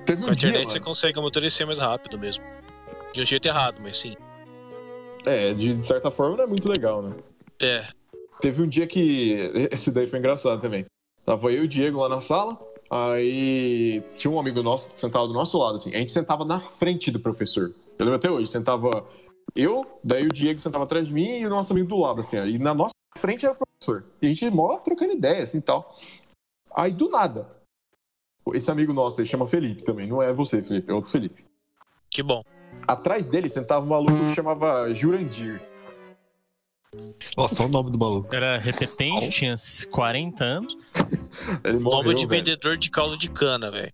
Teve 0.05 0.23
Com 0.23 0.29
um 0.29 0.33
a 0.33 0.35
dia, 0.35 0.49
internet 0.49 0.69
você 0.71 0.79
mano, 0.79 0.85
consegue 0.87 1.19
amadurecer 1.19 1.67
mais 1.67 1.79
rápido 1.79 2.19
mesmo. 2.19 2.45
De 3.13 3.21
um 3.23 3.27
jeito 3.27 3.47
errado, 3.47 3.77
mas 3.83 3.97
sim. 3.99 4.15
É, 5.25 5.53
de, 5.55 5.77
de 5.77 5.87
certa 5.87 6.11
forma 6.11 6.37
não 6.37 6.45
é 6.45 6.47
muito 6.47 6.69
legal, 6.69 7.03
né? 7.03 7.15
É. 7.61 7.85
Teve 8.41 8.63
um 8.63 8.67
dia 8.69 8.87
que. 8.87 9.53
Esse 9.71 9.91
daí 9.93 10.07
foi 10.09 10.19
engraçado 10.19 10.61
também. 10.61 10.85
Tava 11.25 11.53
eu 11.53 11.63
e 11.63 11.67
o 11.67 11.69
Diego 11.69 12.01
lá 12.01 12.09
na 12.09 12.21
sala, 12.21 12.59
aí 12.93 14.05
tinha 14.17 14.31
um 14.31 14.39
amigo 14.39 14.63
nosso 14.63 14.93
sentado 14.97 15.27
do 15.29 15.33
nosso 15.33 15.57
lado, 15.59 15.77
assim. 15.77 15.95
A 15.95 15.99
gente 15.99 16.13
sentava 16.13 16.45
na 16.45 16.61
frente 16.61 17.11
do 17.11 17.19
professor. 17.19 17.75
Eu 17.99 18.05
lembro 18.05 18.17
até 18.17 18.31
hoje, 18.31 18.51
sentava 18.51 19.07
eu, 19.57 19.99
daí 20.05 20.27
o 20.27 20.33
Diego 20.33 20.61
sentava 20.61 20.85
atrás 20.85 21.07
de 21.07 21.13
mim 21.13 21.39
e 21.39 21.47
o 21.47 21.51
nosso 21.51 21.73
amigo 21.73 21.89
do 21.89 21.99
lado, 21.99 22.21
assim. 22.21 22.37
E 22.37 22.59
na 22.59 22.75
nossa 22.75 22.95
frente 23.17 23.45
era 23.47 23.55
o 23.55 23.57
professor. 23.57 24.05
E 24.21 24.27
a 24.27 24.29
gente 24.29 24.51
mó 24.51 24.77
trocando 24.77 25.13
ideia, 25.13 25.43
assim 25.43 25.59
e 25.59 25.63
tal. 25.63 25.91
Aí 26.75 26.93
do 26.93 27.09
nada. 27.09 27.49
Esse 28.53 28.71
amigo 28.71 28.93
nosso 28.93 29.21
aí 29.21 29.27
chama 29.27 29.47
Felipe 29.47 29.85
também. 29.85 30.07
Não 30.07 30.23
é 30.23 30.33
você, 30.33 30.63
Felipe, 30.63 30.91
é 30.91 30.95
outro 30.95 31.11
Felipe. 31.11 31.45
Que 32.11 32.23
bom. 32.23 32.43
Atrás 32.87 33.25
dele 33.27 33.49
sentava 33.49 33.85
um 33.85 33.89
maluco 33.89 34.13
que 34.13 34.35
chamava 34.35 34.93
Jurandir. 34.93 35.63
Nossa, 37.37 37.63
olha 37.63 37.69
o 37.69 37.73
nome 37.73 37.91
do 37.91 37.99
maluco. 37.99 38.35
Era 38.35 38.59
repetente, 38.59 39.31
tinha 39.31 39.55
40 39.91 40.45
anos. 40.45 40.77
Ele 41.65 41.79
morreu, 41.79 42.03
Nome 42.05 42.15
de 42.15 42.27
velho. 42.27 42.29
vendedor 42.45 42.77
de 42.77 42.91
caldo 42.91 43.17
de 43.17 43.31
cana, 43.31 43.71
velho. 43.71 43.93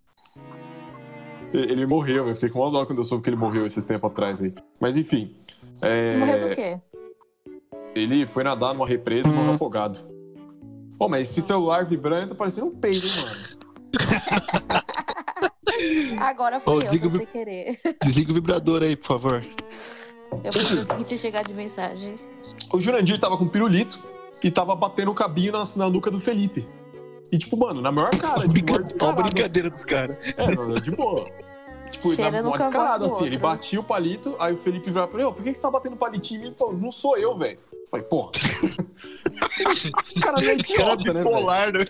Ele 1.53 1.87
morreu, 1.87 2.29
eu 2.29 2.35
fiquei 2.35 2.51
com 2.51 2.61
uma 2.61 2.70
dó 2.70 2.85
quando 2.85 2.98
eu 2.98 3.05
soube 3.05 3.24
que 3.24 3.31
ele 3.31 3.37
morreu 3.37 3.64
esses 3.64 3.83
tempos 3.85 4.11
atrás 4.11 4.42
aí. 4.42 4.53
Mas 4.81 4.96
enfim. 4.96 5.35
é, 5.81 6.16
Morreu 6.18 6.48
do 6.48 6.55
quê? 6.55 6.79
Ele 7.94 8.27
foi 8.27 8.44
nadar 8.44 8.74
numa 8.74 8.87
represa 8.87 9.29
e 9.29 9.33
morreu 9.33 9.55
afogado. 9.55 10.01
Pô, 10.98 11.09
mas 11.09 11.22
esse 11.31 11.40
celular 11.40 11.85
vibrando 11.87 12.31
tá 12.31 12.35
parecendo 12.35 12.66
um 12.66 12.79
peido, 12.79 12.98
hein, 13.07 13.12
mano? 13.24 13.38
Agora 16.20 16.61
foi 16.61 16.74
Ô, 16.74 16.77
eu, 16.79 16.83
desliga 16.83 17.09
sem 17.11 17.20
vi- 17.20 17.27
querer. 17.27 17.79
Desliga 18.03 18.31
o 18.33 18.35
vibrador 18.35 18.83
aí, 18.83 18.96
por 18.96 19.07
favor. 19.07 19.44
Eu 20.44 20.53
fui 20.53 20.81
o 20.83 20.87
que 20.98 21.05
tinha 21.05 21.18
chegado 21.18 21.46
de 21.46 21.55
mensagem. 21.55 22.18
O 22.72 22.81
Jurandir 22.81 23.18
tava 23.18 23.37
com 23.38 23.46
pirulito 23.48 23.98
e 24.42 24.51
tava 24.51 24.74
batendo 24.74 25.11
o 25.11 25.14
cabinho 25.14 25.53
na, 25.53 25.64
na 25.77 25.88
nuca 25.88 26.11
do 26.11 26.20
Felipe. 26.20 26.66
E 27.31 27.38
tipo, 27.38 27.57
mano, 27.57 27.81
na 27.81 27.93
maior 27.93 28.11
cara, 28.11 28.49
de 28.49 28.62
maior 28.62 28.73
Olha 28.73 28.81
a 28.81 28.85
descarado. 28.85 29.21
assim. 29.21 29.33
brincadeira 29.35 29.71
dos 29.71 29.85
caras. 29.85 30.17
É, 30.37 30.81
de 30.81 30.91
boa. 30.91 31.25
Tipo, 31.91 32.14
Cheira 32.14 32.43
na 32.43 32.43
maior 32.43 32.99
do 32.99 33.05
assim. 33.07 33.25
Ele 33.27 33.37
outro. 33.37 33.49
batia 33.49 33.81
o 33.81 33.85
palito, 33.85 34.37
aí 34.38 34.55
o 34.55 34.59
Felipe 34.59 34.91
virava 34.91 35.09
pra 35.09 35.21
ele, 35.21 35.29
ô, 35.29 35.33
por 35.33 35.43
que 35.43 35.55
você 35.55 35.61
tá 35.61 35.71
batendo 35.71 35.97
palitinho? 35.97 36.43
E 36.43 36.47
ele 36.49 36.55
falou, 36.55 36.75
não 36.75 36.91
sou 36.91 37.17
eu, 37.17 37.37
velho. 37.37 37.59
Eu 37.73 37.88
Falei, 37.91 38.07
porra. 38.07 38.33
Esse 40.01 40.14
cara 40.20 40.40
não 40.40 40.48
é 40.48 40.55
idiota, 40.55 41.12
né, 41.12 41.22
bipolar, 41.22 41.72
né? 41.72 41.85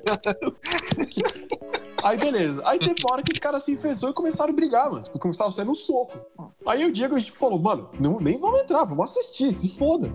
Aí 2.02 2.16
beleza. 2.16 2.62
Aí 2.64 2.78
teve 2.78 2.94
uma 3.00 3.12
hora 3.12 3.22
que 3.22 3.32
os 3.32 3.38
caras 3.38 3.64
se 3.64 3.72
enfesou 3.72 4.10
e 4.10 4.12
começaram 4.12 4.52
a 4.52 4.56
brigar, 4.56 4.90
mano. 4.90 5.02
Tipo, 5.02 5.18
começaram 5.18 5.48
a 5.48 5.52
sair 5.52 5.64
no 5.64 5.74
soco. 5.74 6.18
Aí 6.66 6.84
o 6.84 6.92
Diego, 6.92 7.16
a 7.16 7.18
gente 7.18 7.32
falou, 7.32 7.58
mano, 7.58 7.90
não, 7.98 8.20
nem 8.20 8.38
vamos 8.38 8.60
entrar, 8.60 8.84
vamos 8.84 9.04
assistir, 9.04 9.52
se 9.52 9.76
foda. 9.76 10.12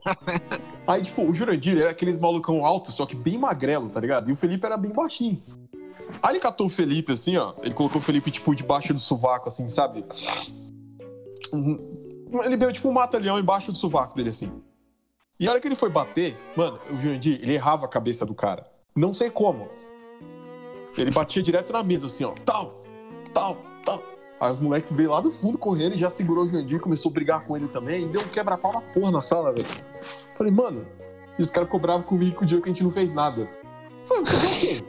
Aí, 0.86 1.02
tipo, 1.02 1.22
o 1.22 1.34
Jurandir 1.34 1.78
era 1.78 1.90
aqueles 1.90 2.18
malucão 2.18 2.64
alto, 2.64 2.92
só 2.92 3.06
que 3.06 3.14
bem 3.14 3.38
magrelo, 3.38 3.88
tá 3.90 4.00
ligado? 4.00 4.28
E 4.28 4.32
o 4.32 4.36
Felipe 4.36 4.64
era 4.64 4.76
bem 4.76 4.92
baixinho. 4.92 5.42
Aí 6.22 6.32
ele 6.32 6.40
catou 6.40 6.66
o 6.66 6.70
Felipe, 6.70 7.12
assim, 7.12 7.36
ó. 7.36 7.54
Ele 7.62 7.74
colocou 7.74 8.00
o 8.00 8.04
Felipe, 8.04 8.30
tipo, 8.30 8.54
debaixo 8.54 8.92
do 8.92 9.00
sovaco, 9.00 9.48
assim, 9.48 9.68
sabe? 9.70 10.04
Ele 12.44 12.56
deu, 12.56 12.72
tipo, 12.72 12.88
um 12.88 12.92
mata-leão 12.92 13.38
embaixo 13.38 13.72
do 13.72 13.78
sovaco 13.78 14.16
dele, 14.16 14.30
assim. 14.30 14.62
E 15.40 15.48
a 15.48 15.52
hora 15.52 15.60
que 15.60 15.66
ele 15.66 15.74
foi 15.74 15.88
bater, 15.88 16.36
mano, 16.54 16.78
o 16.90 16.96
Jurandir, 16.98 17.40
ele 17.40 17.54
errava 17.54 17.86
a 17.86 17.88
cabeça 17.88 18.26
do 18.26 18.34
cara. 18.34 18.70
Não 18.94 19.14
sei 19.14 19.30
como. 19.30 19.70
Ele 20.98 21.10
batia 21.10 21.42
direto 21.42 21.72
na 21.72 21.82
mesa, 21.82 22.08
assim, 22.08 22.24
ó. 22.24 22.34
Tal, 22.44 22.84
tal, 23.32 23.56
tal. 23.82 24.02
Aí 24.38 24.52
os 24.52 24.58
moleques 24.58 24.94
veio 24.94 25.10
lá 25.10 25.20
do 25.22 25.32
fundo 25.32 25.56
correndo 25.56 25.94
e 25.94 25.98
já 25.98 26.10
segurou 26.10 26.44
o 26.44 26.48
Jurandir, 26.48 26.78
começou 26.78 27.08
a 27.10 27.14
brigar 27.14 27.46
com 27.46 27.56
ele 27.56 27.68
também. 27.68 28.02
E 28.02 28.08
deu 28.08 28.20
um 28.20 28.28
quebra-pau 28.28 28.70
da 28.70 28.82
porra 28.82 29.10
na 29.10 29.22
sala, 29.22 29.50
velho. 29.50 29.66
Falei, 30.36 30.52
mano. 30.52 30.86
E 31.38 31.42
os 31.42 31.50
caras 31.50 31.68
ficou 31.68 31.80
bravos 31.80 32.04
comigo 32.04 32.36
com 32.36 32.44
o 32.44 32.46
dia 32.46 32.60
que 32.60 32.68
a 32.68 32.72
gente 32.72 32.84
não 32.84 32.92
fez 32.92 33.10
nada. 33.10 33.50
Falei, 34.04 34.26
fazer 34.26 34.46
o 34.46 34.60
quê? 34.60 34.84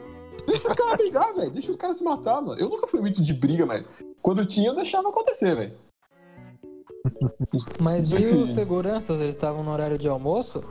Deixa 0.45 0.67
os 0.67 0.73
caras 0.73 0.97
brigar, 0.97 1.33
velho. 1.33 1.51
Deixa 1.51 1.71
os 1.71 1.77
caras 1.77 1.95
se 1.95 2.03
matar, 2.03 2.41
mano. 2.41 2.59
Eu 2.59 2.67
nunca 2.67 2.87
fui 2.87 2.99
muito 2.99 3.21
de 3.21 3.33
briga, 3.33 3.65
mas 3.65 3.85
quando 4.21 4.45
tinha, 4.45 4.67
eu 4.67 4.75
deixava 4.75 5.07
acontecer, 5.07 5.55
velho. 5.55 5.77
Mas 7.81 8.11
Não 8.11 8.19
e 8.19 8.21
sei 8.21 8.37
os 8.41 8.49
se- 8.49 8.55
seguranças? 8.55 9.19
Eles 9.19 9.35
estavam 9.35 9.63
no 9.63 9.71
horário 9.71 9.97
de 9.97 10.07
almoço? 10.07 10.63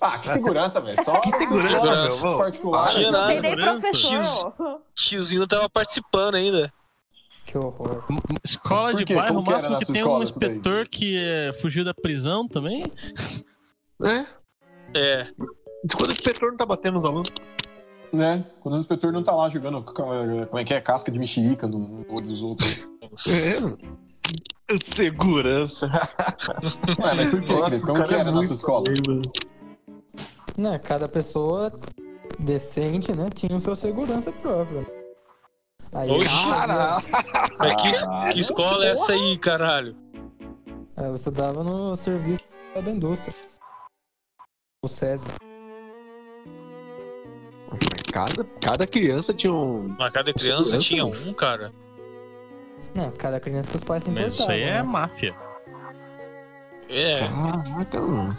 Ah, 0.00 0.18
que 0.18 0.28
segurança, 0.30 0.80
velho. 0.80 1.02
Só 1.02 1.18
Que 1.20 1.30
segurança, 1.30 2.20
vamos. 2.20 2.38
particulares. 2.38 2.94
Tinha 2.94 3.10
Não 3.10 3.20
nada, 3.20 3.32
tem 3.32 3.40
nem 3.40 3.56
professor. 3.56 4.80
Tiozinho 4.94 5.46
tava 5.46 5.68
participando 5.70 6.34
ainda. 6.34 6.72
Que 7.44 7.56
horror. 7.58 8.04
Escola 8.42 8.94
de 8.94 9.04
bairro, 9.14 9.40
o 9.40 9.44
máximo 9.44 9.78
que 9.78 9.86
tem 9.86 9.96
escola 9.96 10.20
um 10.20 10.22
inspetor 10.22 10.88
que 10.88 11.16
é, 11.18 11.52
fugiu 11.54 11.84
da 11.84 11.94
prisão 11.94 12.46
também. 12.48 12.82
É. 14.02 14.24
É. 14.98 15.26
Quando 15.96 16.10
o 16.10 16.14
inspetor 16.14 16.50
não 16.50 16.56
tá 16.56 16.66
batendo 16.66 16.94
nos 16.94 17.04
alunos. 17.04 17.28
Né? 18.12 18.44
Quando 18.60 18.74
o 18.74 18.78
inspetor 18.78 19.12
não 19.12 19.22
tá 19.22 19.32
lá 19.34 19.48
jogando, 19.50 19.82
como 19.82 20.58
é 20.58 20.64
que 20.64 20.72
é, 20.72 20.80
casca 20.80 21.10
de 21.10 21.18
mexerica 21.18 21.66
no 21.66 22.04
olho 22.10 22.26
dos 22.26 22.42
outros. 22.42 22.70
É. 23.28 24.03
Segurança. 24.82 25.86
Ué, 27.04 27.14
mas 27.14 27.28
por 27.30 27.42
quê, 27.42 27.52
Nossa, 27.52 27.66
Cris? 27.70 27.82
o 27.82 27.86
Como 27.86 28.04
que 28.04 28.14
é 28.14 28.18
era 28.18 28.24
na 28.24 28.32
muito 28.32 28.46
sua 28.48 28.54
escola? 28.54 28.84
bem, 28.84 28.96
mano. 29.06 29.22
Né, 30.56 30.78
cada 30.78 31.08
pessoa 31.08 31.72
decente, 32.38 33.12
né, 33.14 33.28
tinha 33.34 33.54
o 33.56 33.60
seu 33.60 33.74
segurança 33.76 34.32
próprio. 34.32 34.86
Aí, 35.92 36.10
Oxi. 36.10 36.28
ah, 36.50 37.02
Mas 37.58 37.82
que, 37.82 37.92
Caralho. 38.00 38.32
que 38.32 38.40
escola 38.40 38.84
é 38.84 38.90
essa 38.90 39.12
aí, 39.12 39.38
caralho? 39.38 39.96
é, 40.96 41.06
eu 41.06 41.14
estudava 41.14 41.62
no 41.62 41.94
serviço 41.94 42.40
da 42.82 42.90
indústria. 42.90 43.34
O 44.84 44.88
César. 44.88 45.28
Nossa, 47.68 47.84
mas 47.92 48.02
Cada, 48.12 48.44
cada 48.60 48.86
criança 48.86 49.32
tinha 49.34 49.52
um. 49.52 49.88
Na 49.98 50.10
cada 50.10 50.32
criança 50.32 50.78
tinha 50.78 51.04
mano. 51.04 51.28
um, 51.28 51.32
cara. 51.34 51.72
Não, 52.94 53.10
cada 53.10 53.40
criança 53.40 53.68
que 53.70 53.76
os 53.76 53.84
pais 53.84 54.04
se 54.04 54.10
importavam. 54.10 54.30
Mas 54.30 54.40
isso 54.40 54.50
aí 54.50 54.62
é 54.62 54.72
né? 54.74 54.82
máfia. 54.82 55.34
É. 56.88 57.20
Caraca, 57.28 58.00
mano. 58.00 58.38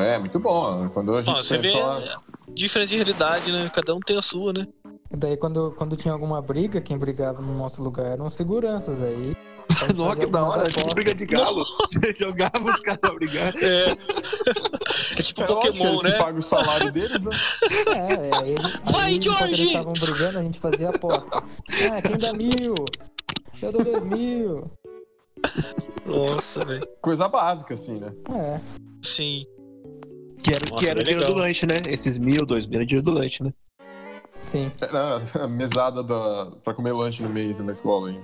É, 0.00 0.18
muito 0.18 0.38
bom. 0.38 0.88
Quando 0.90 1.14
a 1.14 1.18
gente 1.22 1.30
Ó, 1.30 1.36
você 1.42 1.58
vê 1.58 1.72
falar- 1.72 2.20
diferente 2.48 2.88
de 2.90 2.96
realidade, 2.96 3.52
né? 3.52 3.70
Cada 3.74 3.94
um 3.94 4.00
tem 4.00 4.16
a 4.16 4.22
sua, 4.22 4.52
né? 4.52 4.66
E 5.10 5.16
daí 5.16 5.36
quando, 5.36 5.72
quando 5.76 5.96
tinha 5.96 6.14
alguma 6.14 6.40
briga, 6.40 6.80
quem 6.80 6.96
brigava 6.96 7.42
no 7.42 7.54
nosso 7.56 7.82
lugar 7.82 8.06
eram 8.06 8.26
os 8.26 8.34
seguranças 8.34 9.02
aí. 9.02 9.36
Nossa, 9.94 10.20
que 10.20 10.26
da 10.26 10.44
hora. 10.44 10.70
Tipo 10.70 10.94
briga 10.94 11.14
de 11.14 11.26
galo. 11.26 11.64
Jogava 12.18 12.70
os 12.70 12.80
caras 12.80 13.00
pra 13.00 13.14
brigar. 13.14 13.54
É. 13.56 13.96
É 15.16 15.22
tipo 15.22 15.42
É 15.42 15.46
Pokémon, 15.46 15.88
eles 15.88 16.02
né? 16.02 16.10
que 16.12 16.18
pagam 16.18 16.38
o 16.38 16.42
salário 16.42 16.92
deles, 16.92 17.24
né? 17.24 17.30
É, 17.86 18.28
é, 18.28 18.36
aí, 18.36 18.54
Vai, 18.90 19.20
Jorge! 19.20 19.44
eles 19.44 19.60
estavam 19.60 19.92
brigando, 19.92 20.38
a 20.38 20.42
gente 20.42 20.58
fazia 20.58 20.88
aposta. 20.88 21.38
Ah, 21.38 22.02
quem 22.02 22.16
dá 22.18 22.32
mil? 22.32 22.74
Eu 23.60 23.72
dou 23.72 23.84
dois 23.84 24.04
mil. 24.04 24.70
Nossa, 26.06 26.64
velho. 26.64 26.86
Coisa 27.00 27.28
básica, 27.28 27.74
assim, 27.74 28.00
né? 28.00 28.12
É. 28.30 28.60
Sim. 29.02 29.44
Que 30.42 30.54
era, 30.54 30.64
Nossa, 30.68 30.84
que 30.84 30.90
era 30.90 31.00
o 31.00 31.04
dinheiro 31.04 31.26
do 31.26 31.34
lanche, 31.34 31.66
né? 31.66 31.82
Esses 31.86 32.18
mil, 32.18 32.44
dois 32.44 32.66
mil 32.66 32.76
era 32.76 32.86
dinheiro 32.86 33.04
do 33.04 33.12
lanche, 33.12 33.42
né? 33.42 33.52
Sim. 34.44 34.72
Era 34.80 35.22
a 35.40 35.48
mesada 35.48 36.02
da... 36.02 36.50
pra 36.64 36.74
comer 36.74 36.92
lanche 36.92 37.22
no 37.22 37.28
mês 37.28 37.58
na 37.60 37.72
escola 37.72 38.08
ainda. 38.08 38.22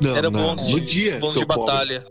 Não, 0.00 0.16
Era 0.16 0.30
não. 0.30 0.40
bônus 0.40 0.66
de, 0.66 0.80
dia. 0.80 1.18
bônus 1.18 1.36
de 1.36 1.46
pobre. 1.46 1.66
batalha. 1.66 2.06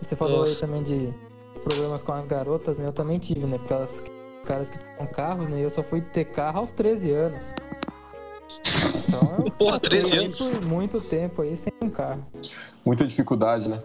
E 0.00 0.04
você 0.04 0.16
falou 0.16 0.38
Nossa. 0.38 0.52
aí 0.54 0.60
também 0.60 0.82
de 0.82 1.14
problemas 1.62 2.02
com 2.02 2.12
as 2.12 2.24
garotas, 2.24 2.78
né? 2.78 2.86
Eu 2.86 2.92
também 2.92 3.18
tive, 3.18 3.46
né? 3.46 3.58
Porque 3.58 3.72
elas, 3.72 4.02
caras 4.44 4.70
que 4.70 4.78
tinham 4.78 5.06
carros, 5.12 5.48
né? 5.48 5.62
Eu 5.62 5.70
só 5.70 5.82
fui 5.82 6.00
ter 6.00 6.24
carro 6.26 6.60
aos 6.60 6.72
13 6.72 7.10
anos. 7.12 7.52
Então 9.08 9.44
eu 9.44 9.50
Porra, 9.58 9.72
passei 9.80 10.00
13 10.00 10.12
aí 10.12 10.24
anos? 10.26 10.38
por 10.38 10.64
muito 10.64 11.00
tempo 11.00 11.42
aí 11.42 11.56
sem 11.56 11.72
um 11.82 11.90
carro. 11.90 12.24
Muita 12.84 13.06
dificuldade, 13.06 13.68
né? 13.68 13.82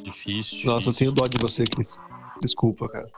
Difícil. 0.00 0.64
Nossa, 0.66 0.90
eu 0.90 0.94
tenho 0.94 1.12
dó 1.12 1.26
de 1.26 1.36
você, 1.38 1.64
Cris. 1.64 1.98
Desculpa, 2.40 2.88
cara. 2.88 3.08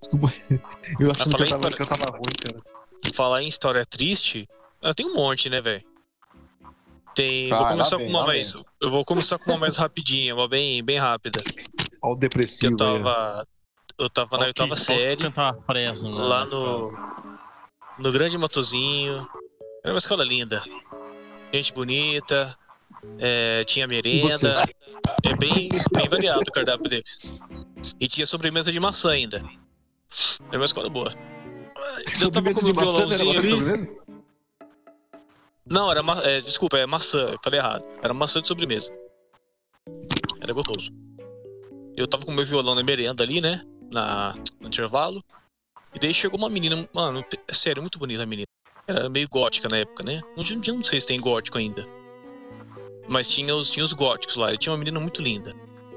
Desculpa. 0.00 0.32
Eu 1.00 1.10
achando 1.10 1.36
que 1.36 1.42
eu, 1.42 1.48
tava, 1.48 1.60
para- 1.60 1.76
que 1.76 1.82
eu 1.82 1.86
tava 1.86 2.10
ruim, 2.10 2.22
cara. 2.44 2.60
Falar 3.14 3.42
em 3.42 3.48
história 3.48 3.84
triste, 3.86 4.48
ah, 4.82 4.92
tem 4.94 5.06
um 5.06 5.14
monte, 5.14 5.48
né, 5.48 5.60
velho? 5.60 5.82
Tem. 7.14 7.48
Vai, 7.48 7.58
vou 7.58 7.68
começar 7.68 7.98
com 7.98 8.06
uma 8.06 8.26
mais. 8.26 8.54
Eu 8.80 8.90
vou 8.90 9.04
começar 9.04 9.38
com 9.38 9.50
uma 9.50 9.58
mais 9.58 9.76
rapidinha, 9.76 10.34
uma 10.34 10.48
bem, 10.48 10.82
bem 10.82 10.98
rápida. 10.98 11.42
Olha 12.02 12.12
o 12.12 12.14
Que 12.14 12.20
depressivo 12.20 12.72
eu 12.72 12.76
tava. 12.76 13.46
Eu 13.98 14.10
tava 14.10 14.38
na 14.38 14.46
oitava 14.46 14.74
série, 14.74 15.30
Tava 15.30 15.60
preso 15.62 16.10
né, 16.10 16.16
lá 16.16 16.44
no. 16.46 16.92
No 17.98 18.12
Grande 18.12 18.36
Matozinho. 18.38 19.26
Era 19.84 19.92
uma 19.92 19.98
escola 19.98 20.24
linda. 20.24 20.62
Gente 21.52 21.72
bonita. 21.74 22.56
é, 23.18 23.64
tinha 23.64 23.86
merenda. 23.86 24.62
É 25.24 25.36
bem, 25.36 25.68
bem 25.94 26.08
variado 26.08 26.40
o 26.40 26.52
cardápio 26.52 26.88
deles. 26.88 27.20
E 28.00 28.08
tinha 28.08 28.26
sobremesa 28.26 28.72
de 28.72 28.80
maçã 28.80 29.12
ainda. 29.12 29.44
Era 30.48 30.58
uma 30.58 30.64
escola 30.64 30.88
boa. 30.88 31.12
Eu 32.20 32.30
tava 32.30 32.52
com 32.52 32.66
né? 32.66 32.72
violãozinho 32.72 33.38
ali. 33.38 34.01
Não, 35.66 35.90
era 35.90 36.02
ma... 36.02 36.20
é, 36.22 36.40
desculpa, 36.40 36.78
é 36.78 36.86
maçã, 36.86 37.30
eu 37.30 37.38
falei 37.42 37.60
errado. 37.60 37.84
Era 38.02 38.12
maçã 38.12 38.40
de 38.40 38.48
sobremesa. 38.48 38.92
Era 40.40 40.52
gostoso. 40.52 40.90
Eu 41.96 42.06
tava 42.06 42.24
com 42.24 42.32
meu 42.32 42.44
violão 42.44 42.74
na 42.74 42.82
merenda 42.82 43.22
ali, 43.22 43.40
né? 43.40 43.64
Na... 43.92 44.34
No 44.60 44.68
intervalo. 44.68 45.22
E 45.94 45.98
daí 45.98 46.12
chegou 46.12 46.38
uma 46.38 46.48
menina, 46.48 46.88
mano, 46.94 47.24
é 47.46 47.52
sério, 47.52 47.82
muito 47.82 47.98
bonita 47.98 48.22
a 48.22 48.26
menina. 48.26 48.46
Era 48.86 49.08
meio 49.08 49.28
gótica 49.28 49.68
na 49.68 49.78
época, 49.78 50.02
né? 50.02 50.20
Hoje 50.36 50.54
em 50.54 50.60
dia 50.60 50.74
não 50.74 50.82
sei 50.82 51.00
se 51.00 51.06
tem 51.06 51.20
gótico 51.20 51.58
ainda. 51.58 51.86
Mas 53.08 53.28
tinha 53.30 53.54
os, 53.54 53.70
tinha 53.70 53.84
os 53.84 53.92
góticos 53.92 54.36
lá. 54.36 54.52
E 54.52 54.58
tinha 54.58 54.72
uma 54.72 54.78
menina 54.78 54.98
muito 54.98 55.22
linda. 55.22 55.54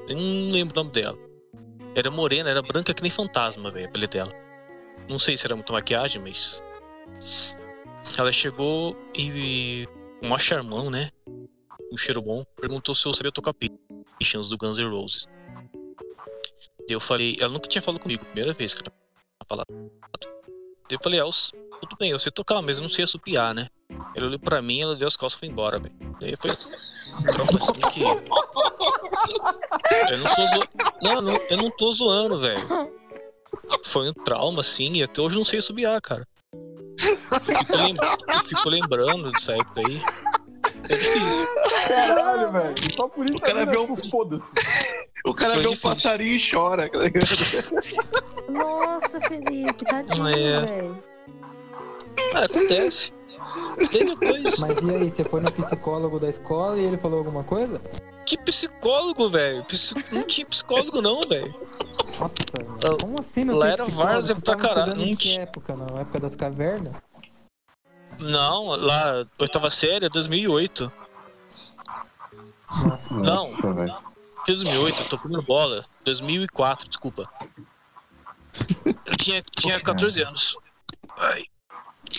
Eu 0.07 0.15
não 0.15 0.51
lembro 0.51 0.75
o 0.75 0.83
nome 0.83 0.91
dela. 0.91 1.17
Era 1.95 2.11
morena, 2.11 2.49
era 2.49 2.61
branca 2.61 2.93
que 2.93 3.01
nem 3.01 3.09
fantasma, 3.09 3.71
velho, 3.71 3.87
a 3.87 3.89
pele 3.89 4.07
dela. 4.07 4.31
Não 5.09 5.17
sei 5.17 5.37
se 5.37 5.47
era 5.47 5.55
muito 5.55 5.71
maquiagem, 5.71 6.21
mas. 6.21 6.61
Ela 8.17 8.31
chegou 8.31 8.97
e. 9.17 9.87
Com 10.21 10.33
um 10.33 10.39
charmão, 10.39 10.89
né? 10.89 11.09
Um 11.91 11.97
cheiro 11.97 12.21
bom. 12.21 12.43
Perguntou 12.59 12.95
se 12.95 13.05
eu 13.05 13.13
sabia 13.13 13.31
tocar 13.31 13.53
Patience 13.53 14.49
do 14.49 14.57
Guns 14.57 14.77
N' 14.77 14.89
Roses. 14.89 15.27
Eu 16.87 16.99
falei. 16.99 17.37
Ela 17.39 17.51
nunca 17.51 17.67
tinha 17.67 17.81
falado 17.81 18.01
comigo, 18.01 18.25
primeira 18.25 18.53
vez 18.53 18.73
que 18.73 18.81
ela 18.81 18.95
falado. 19.47 19.65
Eu 20.89 20.99
falei, 21.01 21.19
ah, 21.19 21.25
tudo 21.81 21.97
bem, 21.99 22.11
eu 22.11 22.19
sei 22.19 22.31
tocar, 22.31 22.61
mas 22.61 22.77
eu 22.77 22.83
não 22.83 22.89
sei 22.89 23.03
assopiar, 23.03 23.53
né? 23.53 23.67
Ela 24.15 24.27
olhou 24.27 24.39
pra 24.39 24.61
mim, 24.61 24.81
ela 24.81 24.95
deu 24.95 25.07
as 25.07 25.15
costas 25.15 25.37
e 25.37 25.39
foi 25.39 25.49
embora, 25.49 25.79
velho. 25.79 25.95
Daí 26.19 26.35
foi. 26.39 26.51
Troca 27.33 27.57
assim 27.57 27.73
que. 27.91 28.03
Eu 30.11 30.17
não 30.19 30.33
tô. 30.33 30.43
Não, 31.01 31.21
não, 31.21 31.35
eu 31.49 31.57
não 31.57 31.71
tô 31.71 31.91
zoando, 31.91 32.39
velho. 32.39 32.67
Foi 33.83 34.09
um 34.09 34.13
trauma, 34.13 34.61
assim, 34.61 34.93
e 34.93 35.03
até 35.03 35.21
hoje 35.21 35.35
eu 35.35 35.39
não 35.39 35.45
sei 35.45 35.59
assobiar, 35.59 35.99
cara. 36.01 36.27
Eu 36.97 37.39
fico, 37.39 37.77
lem- 37.77 37.95
eu 37.99 38.39
fico 38.45 38.69
lembrando 38.69 39.31
dessa 39.31 39.53
época 39.53 39.81
aí. 39.85 40.01
É 40.89 40.95
difícil. 40.97 41.47
Caralho, 41.87 42.51
velho. 42.51 42.75
Só 42.93 43.07
por 43.07 43.25
isso 43.25 43.37
O 43.37 43.41
cara 43.41 43.59
mina, 43.61 43.71
vê 43.71 43.77
um- 43.77 43.95
tipo, 43.95 44.09
foda-se. 44.09 44.51
O 45.25 45.33
cara 45.33 45.57
vê 45.57 45.67
um 45.67 45.75
passarinho 45.77 46.35
e 46.35 46.49
chora. 46.51 46.89
tá? 46.89 46.99
Nossa, 48.51 49.19
Felipe, 49.21 49.83
tadinho, 49.85 50.27
É. 50.27 50.65
velho. 50.65 51.03
Ah, 52.35 52.45
acontece. 52.45 53.13
Daí 53.91 54.05
depois. 54.05 54.57
Mas 54.59 54.77
e 54.81 54.95
aí, 54.95 55.09
você 55.09 55.23
foi 55.23 55.41
no 55.41 55.51
psicólogo 55.51 56.19
da 56.19 56.29
escola 56.29 56.77
e 56.77 56.85
ele 56.85 56.97
falou 56.97 57.19
alguma 57.19 57.43
coisa? 57.43 57.81
Que 58.25 58.37
psicólogo, 58.37 59.29
velho? 59.29 59.65
Não 60.11 60.23
tinha 60.23 60.45
psicólogo, 60.47 61.01
não, 61.01 61.27
velho. 61.27 61.53
Nossa, 62.19 62.33
Lá- 62.83 62.97
como 62.99 63.19
assim 63.19 63.43
não 63.43 63.55
lá 63.57 63.69
era 63.69 63.85
várzea 63.85 64.35
pra 64.35 64.55
caralho, 64.55 64.95
não 64.95 65.15
tinha- 65.15 65.41
época? 65.41 65.75
Na 65.75 65.99
época 66.01 66.19
das 66.19 66.35
cavernas? 66.35 66.95
Não, 68.19 68.67
lá, 68.75 69.25
oitava 69.37 69.69
série, 69.69 70.05
é 70.05 70.09
2008. 70.09 70.91
Nossa. 72.85 73.13
Não. 73.15 73.23
Nossa, 73.23 73.73
velho. 73.73 73.95
Fiz 74.45 74.59
2008, 74.61 75.01
eu 75.01 75.09
tô 75.09 75.17
comendo 75.17 75.41
bola. 75.43 75.83
2004, 76.03 76.87
desculpa. 76.87 77.29
Eu 78.85 79.15
tinha, 79.17 79.43
tinha 79.55 79.79
14 79.79 80.21
anos. 80.21 80.57
Ai, 81.17 81.43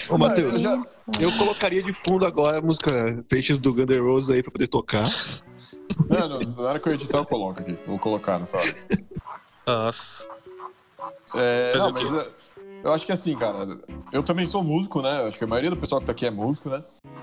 Ô, 0.08 0.18
Matheus, 0.18 0.60
já- 0.60 0.82
eu 1.20 1.30
colocaria 1.38 1.82
de 1.82 1.92
fundo 1.92 2.26
agora 2.26 2.58
a 2.58 2.60
música 2.60 3.24
Peixes 3.28 3.58
do 3.58 3.72
Guns 3.72 3.86
N' 3.86 4.00
Roses 4.00 4.30
aí 4.30 4.42
pra 4.42 4.50
poder 4.52 4.66
tocar. 4.68 5.04
Não, 6.08 6.28
não, 6.28 6.40
na 6.40 6.62
hora 6.68 6.78
que 6.80 6.88
eu 6.88 6.92
editar, 6.94 7.18
eu 7.18 7.26
coloco 7.26 7.60
aqui. 7.60 7.78
Vou 7.86 7.98
colocar 7.98 8.38
nessa 8.38 8.56
hora. 8.56 8.76
nossa. 9.66 10.26
É, 11.34 11.70
Fazer 11.72 11.84
não, 11.84 11.90
o 11.90 11.94
quê? 11.94 12.04
mas 12.04 12.14
é, 12.14 12.30
eu 12.84 12.92
acho 12.92 13.06
que 13.06 13.12
assim, 13.12 13.36
cara, 13.36 13.78
eu 14.12 14.22
também 14.22 14.46
sou 14.46 14.62
músico, 14.62 15.02
né? 15.02 15.22
Eu 15.22 15.26
acho 15.28 15.38
que 15.38 15.44
a 15.44 15.46
maioria 15.46 15.70
do 15.70 15.76
pessoal 15.76 16.00
que 16.00 16.06
tá 16.06 16.12
aqui 16.12 16.26
é 16.26 16.30
músico, 16.30 16.68
né? 16.70 16.82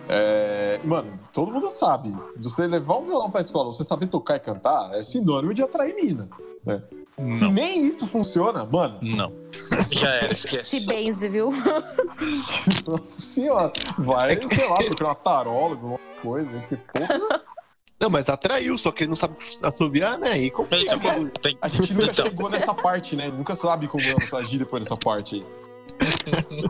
É, 0.10 0.80
mano, 0.84 1.18
todo 1.32 1.52
mundo 1.52 1.70
sabe. 1.70 2.14
Você 2.38 2.68
levar 2.68 2.98
um 2.98 3.06
violão 3.06 3.32
pra 3.32 3.42
escola, 3.42 3.72
você 3.72 3.84
saber 3.84 4.08
tocar 4.08 4.36
e 4.36 4.40
cantar, 4.40 4.94
é 4.94 5.02
sinônimo 5.02 5.54
de 5.54 5.62
atrair 5.64 5.96
mina. 5.96 6.28
né? 6.66 6.82
Se 7.30 7.46
Não. 7.46 7.52
nem 7.52 7.84
isso 7.84 8.08
funciona, 8.08 8.66
mano, 8.66 8.98
Não. 9.02 9.32
Já 9.92 10.10
era, 10.10 10.28
Se 10.36 10.48
esquece. 10.48 10.80
benze, 10.82 11.30
viu? 11.30 11.52
nossa 12.88 13.22
senhora, 13.22 13.72
vai, 14.00 14.36
sei 14.50 14.68
lá, 14.68 14.78
procurar 14.78 15.10
uma 15.10 15.16
tarola, 15.16 15.72
alguma 15.76 16.00
coisa, 16.22 16.52
porque, 16.60 16.76
porra, 16.78 17.42
Não, 18.04 18.10
mas 18.10 18.28
atraiu, 18.28 18.78
só 18.78 18.92
que 18.92 19.04
ele 19.06 19.12
não 19.12 19.16
sabe 19.16 19.38
assobiar, 19.64 20.20
né? 20.20 20.38
E 20.38 20.52
como 20.52 20.68
Então, 20.74 21.30
tem- 21.42 21.58
a 21.62 21.70
gente 21.70 21.94
nunca 21.94 22.12
Então. 22.12 22.26
chegou 22.26 22.50
nessa 22.50 22.74
parte, 22.74 23.16
né? 23.16 23.30
Nunca 23.30 23.56
sabe 23.56 23.88
como 23.88 24.04
agir 24.36 24.58
depois 24.58 24.84
dessa 24.84 24.98
parte 24.98 25.36
aí. 25.36 25.46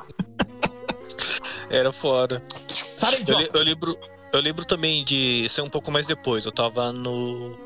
Era 1.72 1.92
foda. 1.92 2.44
Sai, 2.68 3.16
Eu, 3.16 3.20
idiota! 3.22 3.44
le- 3.44 3.50
eu 3.52 3.64
lembro, 3.64 3.98
eu 4.32 4.42
lembro 4.42 4.64
também 4.64 5.04
de 5.04 5.50
ser 5.50 5.62
um 5.62 5.70
pouco 5.70 5.90
mais 5.92 6.06
depois. 6.06 6.46
Eu 6.46 6.52
tava 6.52 6.94
no. 6.94 7.58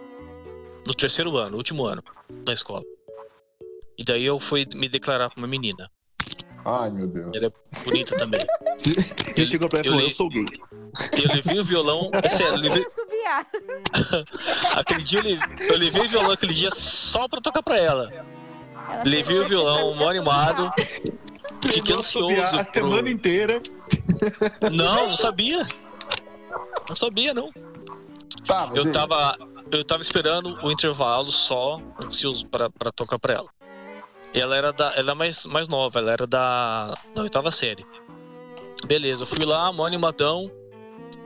No 0.87 0.93
terceiro 0.95 1.35
ano, 1.35 1.57
último 1.57 1.85
ano, 1.85 2.01
da 2.45 2.53
escola. 2.53 2.85
E 3.97 4.05
daí 4.05 4.23
eu 4.23 4.39
fui 4.39 4.65
me 4.75 4.87
declarar 4.87 5.29
pra 5.29 5.41
uma 5.41 5.47
menina. 5.47 5.91
Ai, 6.63 6.89
meu 6.89 7.05
Deus. 7.07 7.35
Ele 7.35 7.47
é 7.47 7.51
bonita 7.83 8.15
também. 8.15 8.39
ele 9.35 9.45
chegou 9.45 9.67
pra 9.67 9.79
ele 9.79 9.89
e 9.89 9.91
eu 9.91 9.95
falou, 9.95 10.05
li- 10.07 10.11
eu 10.11 10.15
sou 10.15 10.29
gay. 10.29 10.45
Eu 11.11 11.35
levei 11.35 11.59
o 11.59 11.63
violão. 11.63 12.09
É 12.23 12.29
sério, 12.29 12.55
eu 12.55 12.61
levei, 12.61 12.85
aquele 14.73 15.03
dia 15.03 15.19
eu 15.19 15.23
levei, 15.23 15.69
eu 15.69 15.77
levei 15.77 16.01
o 16.01 16.09
violão 16.09 16.31
aquele 16.31 16.53
dia 16.53 16.69
só 16.71 17.27
pra 17.27 17.39
tocar 17.41 17.61
pra 17.61 17.77
ela. 17.77 18.11
Ela 18.89 19.03
Levei 19.05 19.39
o 19.39 19.47
violão, 19.47 19.93
mó 19.95 20.09
animado. 20.09 20.71
Fiquei 21.61 21.93
a 21.95 21.97
ansioso 21.97 22.41
A 22.41 22.63
semana 22.63 23.01
pro. 23.01 23.09
inteira. 23.09 23.61
Não, 24.71 25.09
não 25.09 25.17
sabia. 25.17 25.67
Não 26.87 26.95
sabia, 26.95 27.33
não. 27.33 27.51
Tá, 28.45 28.69
Eu 28.73 28.89
tava, 28.91 29.37
eu 29.71 29.83
tava 29.83 30.01
esperando 30.01 30.57
o 30.63 30.71
intervalo 30.71 31.29
só, 31.31 31.81
ansioso 32.03 32.47
pra, 32.47 32.69
pra 32.69 32.91
tocar 32.91 33.19
pra 33.19 33.33
ela. 33.33 33.49
E 34.33 34.39
ela 34.39 34.55
era 34.55 34.71
da, 34.71 34.93
ela 34.95 35.11
é 35.11 35.15
mais, 35.15 35.45
mais 35.45 35.67
nova, 35.67 35.99
ela 35.99 36.11
era 36.11 36.25
da, 36.27 36.93
da 37.13 37.23
oitava 37.23 37.51
série. 37.51 37.85
Beleza, 38.85 39.23
eu 39.23 39.27
fui 39.27 39.43
lá, 39.43 39.71
mó 39.71 39.85
animadão. 39.85 40.49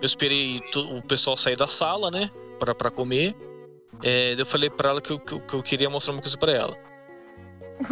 Eu 0.01 0.05
esperei 0.05 0.59
o 0.75 1.01
pessoal 1.03 1.37
sair 1.37 1.55
da 1.55 1.67
sala, 1.67 2.09
né, 2.09 2.29
pra, 2.59 2.73
pra 2.73 2.89
comer. 2.89 3.35
É, 4.01 4.33
eu 4.37 4.45
falei 4.45 4.69
pra 4.69 4.89
ela 4.89 5.01
que 5.01 5.11
eu, 5.11 5.19
que, 5.19 5.33
eu- 5.33 5.41
que 5.41 5.53
eu 5.53 5.61
queria 5.63 5.89
mostrar 5.89 6.13
uma 6.13 6.21
coisa 6.21 6.37
pra 6.37 6.51
ela. 6.53 6.75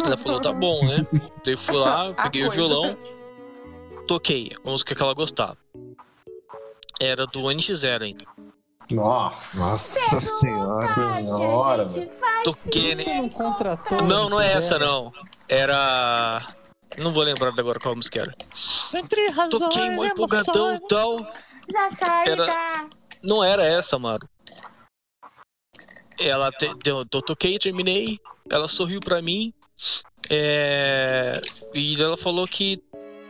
Ela 0.05 0.17
falou, 0.17 0.41
tá 0.41 0.51
bom, 0.51 0.83
né? 0.85 1.05
Daí 1.43 1.53
eu 1.53 1.57
fui 1.57 1.75
lá, 1.75 2.13
peguei 2.23 2.45
o 2.45 2.51
violão, 2.51 2.97
toquei 4.07 4.51
a 4.63 4.69
música 4.69 4.95
que 4.95 5.01
ela 5.01 5.13
gostava. 5.13 5.57
Era 6.99 7.25
do 7.27 7.41
NX0 7.43 8.01
ainda. 8.01 8.25
Nossa. 8.91 9.59
Nossa 9.71 10.19
senhora. 10.19 10.87
Senhora. 11.37 11.85
Toquei, 12.43 12.95
né? 12.95 13.03
Não? 13.91 14.07
Não, 14.07 14.29
não 14.29 14.41
é 14.41 14.53
essa, 14.53 14.79
não. 14.79 15.11
Era. 15.47 16.41
Não 16.97 17.13
vou 17.13 17.23
lembrar 17.23 17.53
agora 17.57 17.79
qual 17.79 17.95
música 17.95 18.21
era. 18.21 18.33
Entre 18.95 19.27
razões 19.29 19.61
Toquei 19.61 19.89
mó 19.91 20.03
empolgadão 20.05 20.73
e 20.75 20.79
tal. 20.87 21.17
Era- 22.27 22.45
tá? 22.45 22.89
Não 23.23 23.43
era 23.43 23.63
essa, 23.63 23.99
mano. 23.99 24.27
Ela 26.19 26.51
te, 26.51 26.69
eu 26.85 27.05
toquei, 27.05 27.57
terminei. 27.57 28.19
Ela 28.51 28.67
sorriu 28.67 28.99
pra 28.99 29.21
mim. 29.21 29.53
é, 30.29 31.39
e 31.73 32.01
ela 32.01 32.17
falou 32.17 32.47
que. 32.47 32.81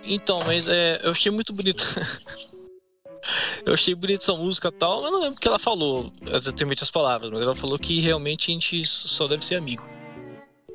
Então, 0.03 0.39
mas 0.45 0.67
é, 0.67 0.99
eu 1.03 1.11
achei 1.11 1.31
muito 1.31 1.53
bonito. 1.53 1.83
eu 3.65 3.73
achei 3.73 3.93
bonito 3.93 4.21
essa 4.21 4.33
música 4.33 4.69
e 4.69 4.71
tal. 4.71 5.03
Eu 5.03 5.11
não 5.11 5.21
lembro 5.21 5.37
o 5.37 5.39
que 5.39 5.47
ela 5.47 5.59
falou, 5.59 6.11
exatamente 6.25 6.83
as 6.83 6.91
palavras, 6.91 7.29
mas 7.29 7.41
ela 7.41 7.55
falou 7.55 7.77
que 7.77 7.99
realmente 7.99 8.49
a 8.49 8.53
gente 8.53 8.85
só 8.85 9.27
deve 9.27 9.45
ser 9.45 9.57
amigo. 9.57 9.83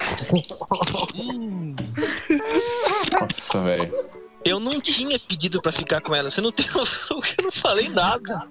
Nossa, 3.21 3.61
velho. 3.63 4.24
Eu 4.45 4.61
não 4.61 4.81
tinha 4.81 5.19
pedido 5.19 5.61
pra 5.63 5.73
ficar 5.73 6.01
com 6.01 6.15
ela. 6.15 6.31
Você 6.31 6.41
não 6.41 6.53
tem 6.53 6.67
noção 6.75 7.21
que 7.21 7.35
eu 7.41 7.45
não 7.45 7.53
falei 7.53 7.89
nada. 7.89 8.47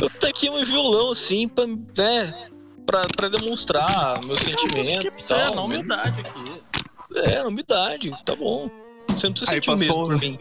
Eu 0.00 0.08
taquei 0.10 0.48
meu 0.50 0.64
violão 0.64 1.10
assim 1.10 1.46
pra, 1.48 1.66
né, 1.66 2.48
pra, 2.86 3.06
pra 3.14 3.28
demonstrar 3.28 4.20
meu 4.24 4.36
sentimento. 4.38 5.12
Você 5.16 5.34
é 5.34 5.44
tal, 5.44 5.54
na 5.54 5.60
né? 5.60 5.60
humildade 5.62 6.20
aqui. 6.20 6.62
É, 7.16 7.42
na 7.42 7.48
umidade, 7.48 8.10
tá 8.24 8.34
bom. 8.34 8.70
Você 9.08 9.26
não 9.26 9.32
precisa 9.32 9.52
Aí 9.52 9.56
sentir 9.58 9.70
o 9.70 9.76
mesmo 9.76 10.02
por 10.02 10.14
um- 10.14 10.18
mim. 10.18 10.38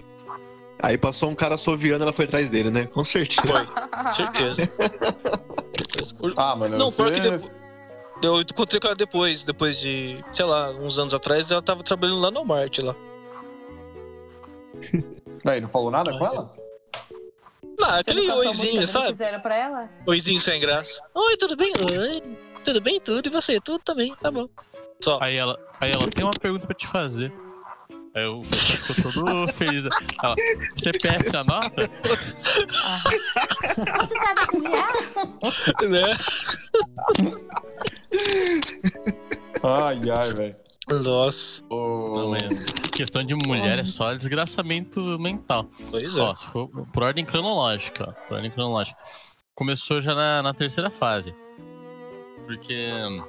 Aí 0.82 0.98
passou 0.98 1.30
um 1.30 1.36
cara 1.36 1.56
assoviando, 1.56 2.04
ela 2.04 2.12
foi 2.12 2.26
atrás 2.26 2.50
dele, 2.50 2.70
né? 2.70 2.88
Com 2.88 3.06
certeza. 3.06 3.42
Foi, 3.48 4.12
certeza. 4.12 4.56
certeza. 4.56 6.16
Ah, 6.36 6.56
mano, 6.56 6.78
Não, 6.78 6.90
você... 6.90 7.04
pior 7.04 7.14
que 7.14 7.20
depois. 7.22 7.52
Eu 8.22 8.42
encontrei 8.42 8.80
com 8.80 8.88
ela 8.88 8.96
depois, 8.96 9.44
depois 9.44 9.80
de, 9.80 10.24
sei 10.32 10.46
lá, 10.46 10.70
uns 10.72 10.98
anos 11.00 11.14
atrás, 11.14 11.52
ela 11.52 11.62
tava 11.62 11.84
trabalhando 11.84 12.20
lá 12.22 12.32
no 12.32 12.38
Walmart 12.46 12.80
lá. 12.80 12.96
Aí, 15.46 15.60
não 15.62 15.68
falou 15.68 15.92
nada 15.92 16.18
com 16.18 16.26
ela? 16.26 16.54
Não, 17.80 17.90
aquele 17.90 18.30
oizinho, 18.32 18.82
que 18.82 18.88
sabe? 18.88 19.08
fizeram 19.08 19.40
pra 19.42 19.56
ela? 19.56 19.90
Oizinho 20.08 20.40
sem 20.40 20.60
graça. 20.60 21.02
Oi, 21.14 21.38
tudo 21.38 21.56
bem? 21.56 21.74
Oi, 21.74 22.38
tudo 22.64 22.82
bem? 22.82 23.00
Tudo. 23.00 23.28
E 23.28 23.30
você? 23.30 23.60
Tudo 23.60 23.80
também, 23.80 24.16
tá 24.16 24.32
bom. 24.32 24.48
Só. 25.04 25.18
Aí 25.22 25.36
ela, 25.36 25.60
aí 25.82 25.92
ela 25.92 26.08
tem 26.10 26.24
uma 26.26 26.34
pergunta 26.34 26.66
pra 26.66 26.76
te 26.76 26.88
fazer. 26.88 27.34
Aí 28.16 28.26
o 28.26 28.44
Felipe 28.44 28.78
ficou 28.78 29.26
todo 29.26 29.54
feliz. 29.54 29.86
Ela, 29.86 30.36
CPF 30.76 31.32
na 31.32 31.44
nota? 31.44 31.90
Você 34.00 34.18
sabe 34.18 34.40
assobiar? 34.40 34.94
Né? 35.90 36.18
Ai, 39.64 40.02
ai, 40.12 40.34
velho. 40.34 40.56
Nossa. 40.90 41.64
Ô, 41.70 42.18
Não, 42.20 42.30
mas 42.32 42.58
questão 42.92 43.24
de 43.24 43.34
mulher 43.36 43.80
é 43.80 43.84
só 43.84 44.14
desgraçamento 44.14 45.00
mental. 45.20 45.68
Pois 45.90 46.16
é. 46.16 46.20
Ó, 46.20 46.36
se 46.36 46.46
for 46.48 46.68
por 46.68 47.04
ordem 47.04 47.24
cronológica, 47.26 48.10
ó, 48.10 48.28
por 48.28 48.36
ordem 48.36 48.52
cronológica. 48.52 48.98
Começou 49.56 50.02
já 50.02 50.14
na, 50.14 50.44
na 50.44 50.54
terceira 50.54 50.90
fase. 50.90 51.34
Porque 52.46 52.90
hum, 52.92 53.24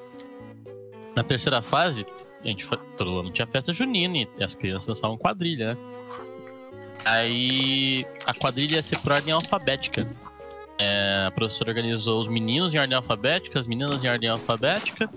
na 1.14 1.22
terceira 1.22 1.62
fase, 1.62 2.04
a 2.42 2.46
gente 2.48 2.64
fa- 2.64 2.76
todo 2.96 3.20
ano 3.20 3.30
tinha 3.30 3.46
festa 3.46 3.72
junina 3.72 4.16
e 4.18 4.28
as 4.42 4.54
crianças 4.54 4.88
dançavam 4.88 5.16
quadrilha, 5.16 5.74
né? 5.74 5.80
Aí 7.04 8.06
a 8.26 8.34
quadrilha 8.34 8.76
ia 8.76 8.82
ser 8.82 8.98
por 8.98 9.12
ordem 9.12 9.32
alfabética. 9.32 10.08
É, 10.78 11.24
a 11.28 11.30
professora 11.30 11.70
organizou 11.70 12.18
os 12.18 12.26
meninos 12.26 12.74
em 12.74 12.78
ordem 12.78 12.96
alfabética, 12.96 13.58
as 13.60 13.66
meninas 13.66 14.02
em 14.02 14.08
ordem 14.08 14.28
alfabética. 14.28 15.08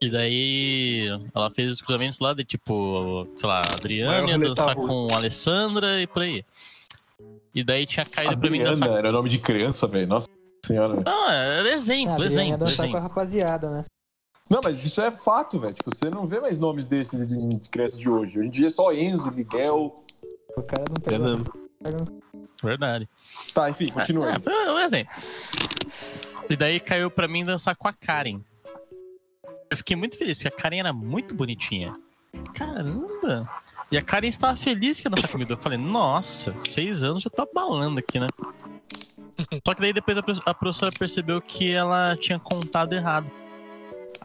E 0.00 0.10
daí 0.10 1.08
ela 1.34 1.50
fez 1.50 1.72
os 1.72 1.82
cruzamentos 1.82 2.20
lá 2.20 2.32
de 2.32 2.44
tipo, 2.44 3.26
sei 3.36 3.48
lá, 3.48 3.62
a 3.62 3.74
Adriana 3.74 4.28
ia 4.30 4.38
dançar 4.38 4.74
com 4.76 5.08
a 5.10 5.16
Alessandra 5.16 6.00
e 6.00 6.06
por 6.06 6.22
aí. 6.22 6.44
E 7.54 7.64
daí 7.64 7.84
tinha 7.84 8.06
caído 8.06 8.38
pra 8.40 8.50
mim 8.50 8.58
dançar. 8.62 8.74
Adriana, 8.86 8.98
era 8.98 9.12
nome 9.12 9.28
de 9.28 9.38
criança, 9.38 9.88
velho. 9.88 10.06
Nossa 10.06 10.28
senhora, 10.64 10.92
velho. 10.94 11.04
Não, 11.04 11.28
é 11.30 11.60
Ah, 11.60 11.68
exemplo, 11.74 12.12
Adriana 12.12 12.34
ia 12.42 12.44
exemplo, 12.46 12.58
dançar 12.58 12.76
com 12.76 12.82
a 12.82 12.84
exemplo. 12.86 13.00
rapaziada, 13.00 13.70
né? 13.70 13.84
Não, 14.48 14.60
mas 14.62 14.86
isso 14.86 15.00
é 15.00 15.10
fato, 15.10 15.58
velho. 15.58 15.74
Tipo, 15.74 15.94
você 15.94 16.08
não 16.08 16.24
vê 16.24 16.40
mais 16.40 16.60
nomes 16.60 16.86
desses 16.86 17.26
de 17.28 17.48
de 17.58 17.68
criança 17.68 17.98
de 17.98 18.08
hoje. 18.08 18.38
Hoje 18.38 18.48
em 18.48 18.50
dia 18.50 18.66
é 18.68 18.70
só 18.70 18.92
Enzo, 18.94 19.30
Miguel. 19.32 20.02
O 20.56 20.62
cara 20.62 20.84
não 20.88 21.16
É 21.16 21.18
mesmo. 21.18 22.22
Verdade. 22.62 23.08
Tá, 23.52 23.68
enfim, 23.68 23.90
continua. 23.90 24.30
É, 24.32 24.40
foi 24.40 24.52
um 24.52 24.78
exemplo. 24.78 25.12
E 26.48 26.56
daí 26.56 26.80
caiu 26.80 27.10
pra 27.10 27.28
mim 27.28 27.44
dançar 27.44 27.74
com 27.76 27.88
a 27.88 27.92
Karen. 27.92 28.40
Eu 29.70 29.76
fiquei 29.76 29.96
muito 29.96 30.16
feliz, 30.18 30.38
porque 30.38 30.48
a 30.48 30.50
Karen 30.62 30.78
era 30.78 30.92
muito 30.92 31.34
bonitinha. 31.34 31.94
Caramba! 32.54 33.48
E 33.90 33.96
a 33.96 34.02
Karen 34.02 34.28
estava 34.28 34.56
feliz 34.56 35.00
que 35.00 35.06
ia 35.06 35.10
dançar 35.10 35.30
comigo. 35.30 35.52
Eu 35.52 35.56
falei, 35.56 35.78
nossa, 35.78 36.54
seis 36.60 37.02
anos 37.02 37.22
já 37.22 37.30
tô 37.30 37.42
abalando 37.42 37.98
aqui, 37.98 38.18
né? 38.20 38.26
Só 39.66 39.74
que 39.74 39.80
daí 39.80 39.92
depois 39.92 40.18
a 40.18 40.22
pro- 40.22 40.40
a 40.44 40.54
professora 40.54 40.92
percebeu 40.98 41.40
que 41.40 41.70
ela 41.70 42.16
tinha 42.16 42.38
contado 42.38 42.92
errado. 42.92 43.30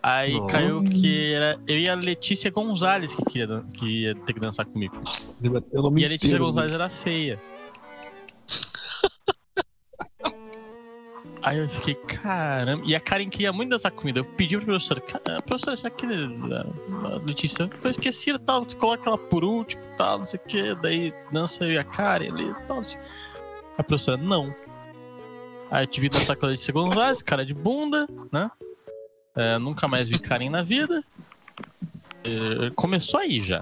Aí 0.01 0.33
Não. 0.33 0.47
caiu 0.47 0.83
que 0.83 1.33
era 1.33 1.57
eu 1.65 1.79
e 1.79 1.87
a 1.87 1.95
Letícia 1.95 2.51
Gonzalez 2.51 3.13
que, 3.13 3.23
queria, 3.23 3.63
que 3.73 3.85
ia 4.01 4.15
ter 4.15 4.33
que 4.33 4.39
dançar 4.39 4.65
comigo. 4.65 4.95
E 5.41 5.47
a 5.47 6.09
Letícia 6.09 6.27
inteiro, 6.35 6.45
Gonzalez 6.45 6.71
era 6.73 6.89
feia. 6.89 7.39
Aí 11.43 11.57
eu 11.57 11.67
fiquei, 11.67 11.95
caramba. 11.95 12.83
E 12.85 12.95
a 12.95 12.99
Karen 12.99 13.29
queria 13.29 13.51
muito 13.51 13.69
dançar 13.71 13.91
comigo. 13.91 14.19
Eu 14.19 14.23
pedi 14.25 14.55
pra 14.57 14.65
professora, 14.65 15.01
"Ca- 15.01 15.19
professora, 15.45 15.75
será 15.75 15.89
que 15.89 16.05
a 16.05 16.09
a 17.15 17.17
Letícia 17.25 17.69
foi 17.73 17.91
esquecida 17.91 18.37
e 18.37 18.41
tal? 18.45 18.63
Você 18.63 18.77
coloca 18.77 19.09
ela 19.09 19.17
por 19.17 19.43
último 19.43 19.83
tal, 19.97 20.19
não 20.19 20.25
sei 20.25 20.39
o 20.39 20.47
que. 20.47 20.75
Daí 20.75 21.13
dança 21.31 21.65
eu 21.65 21.71
e 21.73 21.77
a 21.77 21.83
Karen 21.83 22.29
ali 22.31 22.49
e 22.49 22.55
tal. 22.65 22.81
quê." 22.81 22.97
A 23.77 23.83
professora, 23.83 24.15
não. 24.17 24.55
Aí 25.69 25.83
eu 25.83 25.87
tive 25.87 26.07
que 26.09 26.17
dançar 26.17 26.35
com 26.37 26.45
a 26.45 26.49
Letícia 26.49 26.71
Gonzalez, 26.73 27.21
cara 27.21 27.45
de 27.45 27.53
bunda, 27.53 28.07
né? 28.31 28.49
É, 29.35 29.57
nunca 29.57 29.87
mais 29.87 30.07
vi 30.07 30.19
Karen 30.19 30.49
na 30.49 30.61
vida. 30.63 31.03
É, 32.23 32.69
começou 32.75 33.19
aí 33.19 33.41
já. 33.41 33.61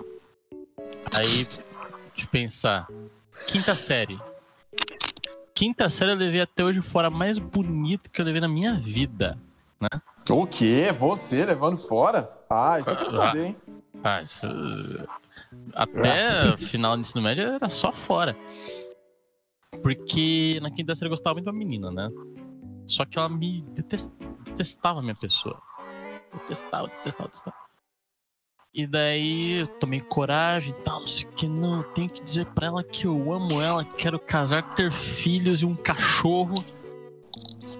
Aí, 1.17 1.47
de 2.15 2.27
pensar, 2.27 2.87
quinta 3.47 3.73
série. 3.73 4.19
Quinta 5.61 5.91
série 5.91 6.09
eu 6.13 6.15
levei 6.15 6.41
até 6.41 6.63
hoje 6.63 6.81
fora 6.81 7.11
mais 7.11 7.37
bonito 7.37 8.09
que 8.09 8.19
eu 8.19 8.25
levei 8.25 8.41
na 8.41 8.47
minha 8.47 8.73
vida. 8.73 9.37
O 10.27 10.47
quê? 10.47 10.91
Você 10.91 11.45
levando 11.45 11.77
fora? 11.77 12.35
Ah, 12.49 12.79
isso 12.79 12.89
eu 12.89 12.97
quero 12.97 13.11
saber, 13.11 13.45
hein? 13.45 13.55
Ah, 14.03 14.23
isso. 14.23 14.47
Até 15.75 16.51
o 16.55 16.57
final 16.65 16.95
do 16.97 17.01
ensino 17.01 17.21
médio 17.21 17.43
era 17.43 17.69
só 17.69 17.91
fora. 17.91 18.35
Porque 19.83 20.57
na 20.63 20.71
quinta 20.71 20.95
série 20.95 21.05
eu 21.05 21.11
gostava 21.11 21.35
muito 21.35 21.45
da 21.45 21.53
menina, 21.53 21.91
né? 21.91 22.09
Só 22.87 23.05
que 23.05 23.19
ela 23.19 23.29
me 23.29 23.61
detes- 23.61 24.09
detestava 24.43 24.97
a 24.97 25.03
minha 25.03 25.13
pessoa. 25.13 25.61
Detestava, 26.33 26.87
detestava, 26.87 27.27
detestava. 27.29 27.57
E 28.73 28.87
daí 28.87 29.59
eu 29.59 29.67
tomei 29.67 29.99
coragem 29.99 30.73
e 30.77 30.83
tal, 30.83 31.01
não 31.01 31.07
sei 31.07 31.27
o 31.27 31.31
que, 31.33 31.45
não. 31.45 31.79
Eu 31.79 31.83
tenho 31.83 32.09
que 32.09 32.23
dizer 32.23 32.45
pra 32.47 32.67
ela 32.67 32.81
que 32.81 33.05
eu 33.05 33.33
amo 33.33 33.61
ela, 33.61 33.83
quero 33.83 34.17
casar, 34.17 34.75
ter 34.75 34.89
filhos 34.91 35.61
e 35.61 35.65
um 35.65 35.75
cachorro. 35.75 36.63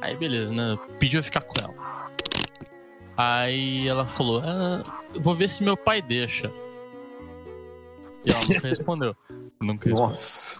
Aí 0.01 0.17
beleza, 0.17 0.53
né? 0.53 0.77
Pediu 0.99 1.19
eu 1.19 1.23
ficar 1.23 1.43
com 1.43 1.53
ela. 1.61 1.73
Aí 3.15 3.87
ela 3.87 4.05
falou: 4.05 4.41
ah, 4.43 4.83
eu 5.15 5.21
vou 5.21 5.33
ver 5.33 5.47
se 5.47 5.63
meu 5.63 5.77
pai 5.77 6.01
deixa. 6.01 6.51
E 8.25 8.31
ela 8.31 8.41
nunca 8.41 8.67
respondeu. 8.67 9.15
Nunca 9.61 9.89
respondeu. 9.89 10.07
Nossa. 10.07 10.59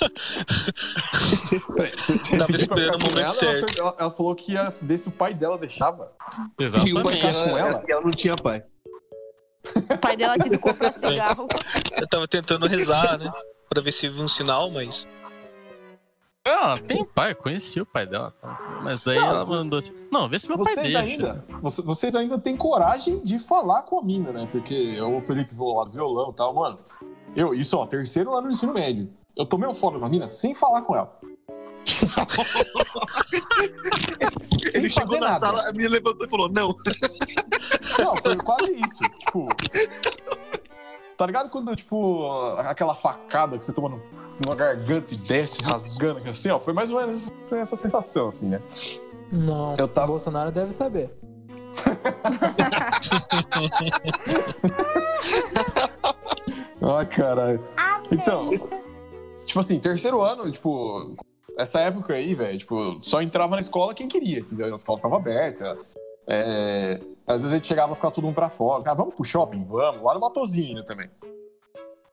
Peraí, 1.74 1.90
você, 1.90 2.18
Tava 2.38 2.56
esperando 2.56 2.96
o 2.96 3.06
momento 3.06 3.20
ela, 3.20 3.28
certo. 3.30 3.78
Ela, 3.78 3.96
ela 3.98 4.10
falou 4.10 4.34
que 4.34 4.52
ia 4.52 4.72
ver 4.82 4.98
se 4.98 5.08
o 5.08 5.12
pai 5.12 5.32
dela 5.32 5.56
deixava. 5.56 6.12
E 6.38 6.42
o 6.42 6.50
pai 6.54 6.66
Exatamente. 6.66 7.16
ficar 7.16 7.32
com 7.32 7.58
ela? 7.58 7.84
E 7.88 7.92
ela 7.92 8.02
não 8.02 8.10
tinha 8.10 8.36
pai. 8.36 8.62
O 9.92 9.98
pai 9.98 10.16
dela 10.16 10.36
tive 10.38 10.50
que 10.56 10.58
comprar 10.58 10.92
cigarro. 10.92 11.46
Eu 11.98 12.06
tava 12.08 12.26
tentando 12.26 12.66
rezar, 12.66 13.18
né? 13.18 13.30
Pra 13.68 13.82
ver 13.82 13.92
se 13.92 14.08
viu 14.08 14.24
um 14.24 14.28
sinal, 14.28 14.70
mas. 14.70 15.06
Ela 16.42 16.78
tem 16.80 17.04
pai, 17.04 17.32
eu 17.32 17.36
conheci 17.36 17.80
o 17.80 17.86
pai 17.86 18.06
dela. 18.06 18.32
tá? 18.40 18.80
Mas 18.82 19.00
daí 19.02 19.16
Não, 19.18 19.26
ela 19.28 19.44
você- 19.44 19.52
mandou 19.52 19.78
assim: 19.78 19.92
Não, 20.10 20.28
vê 20.28 20.38
se 20.38 20.48
meu 20.48 20.56
pai 20.56 20.72
Vocês 20.72 20.82
deixa. 20.84 21.00
ainda, 21.00 21.44
você- 21.60 21.82
vocês 21.82 22.14
ainda 22.14 22.38
têm 22.38 22.56
coragem 22.56 23.20
de 23.22 23.38
falar 23.38 23.82
com 23.82 23.98
a 23.98 24.02
mina, 24.02 24.32
né? 24.32 24.48
Porque 24.50 24.74
eu, 24.74 25.16
o 25.16 25.20
Felipe 25.20 25.54
falou 25.54 25.78
lá 25.78 25.84
do 25.84 25.90
violão 25.90 26.30
e 26.30 26.34
tal, 26.34 26.54
mano. 26.54 26.78
Eu, 27.36 27.54
isso, 27.54 27.76
ó, 27.76 27.86
terceiro 27.86 28.30
lá 28.32 28.40
no 28.40 28.50
ensino 28.50 28.72
médio. 28.72 29.12
Eu 29.36 29.44
tomei 29.46 29.68
um 29.68 29.74
foda 29.74 29.98
na 29.98 30.08
mina 30.08 30.28
sem 30.30 30.54
falar 30.54 30.82
com 30.82 30.96
ela. 30.96 31.14
sem 34.58 34.84
Ele 34.84 34.90
fazer 34.90 34.90
chegou 34.90 35.20
na 35.20 35.28
nada. 35.28 35.38
sala, 35.40 35.68
a 35.68 35.72
menina 35.72 35.90
levantou 35.90 36.26
e 36.26 36.30
falou: 36.30 36.48
Não. 36.50 36.74
Não, 38.02 38.16
foi 38.22 38.36
quase 38.36 38.72
isso. 38.84 39.02
Tipo. 39.18 39.48
Tá 41.16 41.26
ligado 41.26 41.50
quando, 41.50 41.74
tipo, 41.76 42.26
aquela 42.58 42.94
facada 42.94 43.58
que 43.58 43.64
você 43.64 43.72
toma 43.72 43.90
no- 43.90 44.00
numa 44.44 44.54
garganta 44.56 45.12
e 45.12 45.16
desce 45.18 45.62
rasgando, 45.62 46.26
assim, 46.28 46.48
ó? 46.50 46.58
Foi 46.58 46.72
mais 46.72 46.90
ou 46.90 46.98
menos 47.00 47.28
essa- 47.44 47.56
essa 47.58 47.76
sensação, 47.76 48.28
assim, 48.28 48.46
né? 48.46 48.60
Não, 49.30 49.74
Eu 49.78 49.86
tava- 49.86 50.06
o 50.06 50.10
Bolsonaro 50.12 50.50
deve 50.50 50.72
saber. 50.72 51.14
Ai, 56.82 57.06
caralho. 57.08 57.62
Então, 58.10 58.50
tipo 59.44 59.60
assim, 59.60 59.78
terceiro 59.78 60.20
ano, 60.20 60.50
tipo, 60.50 61.14
essa 61.56 61.80
época 61.80 62.14
aí, 62.14 62.34
velho, 62.34 62.58
tipo, 62.58 62.98
só 63.00 63.20
entrava 63.22 63.54
na 63.54 63.60
escola 63.60 63.94
quem 63.94 64.08
queria, 64.08 64.40
entendeu? 64.40 64.72
A 64.72 64.76
escola 64.76 64.98
ficava 64.98 65.16
aberta. 65.16 65.78
É, 66.28 67.00
às 67.26 67.42
vezes 67.42 67.52
a 67.52 67.54
gente 67.54 67.66
chegava 67.66 67.92
a 67.92 67.94
ficar 67.94 68.10
todo 68.10 68.24
mundo 68.24 68.34
pra 68.34 68.50
fora. 68.50 68.82
Cara, 68.82 68.96
vamos 68.96 69.14
pro 69.14 69.24
shopping? 69.24 69.64
Vamos. 69.64 70.02
Lá 70.02 70.14
no 70.14 70.20
Matozinho 70.20 70.84
também. 70.84 71.08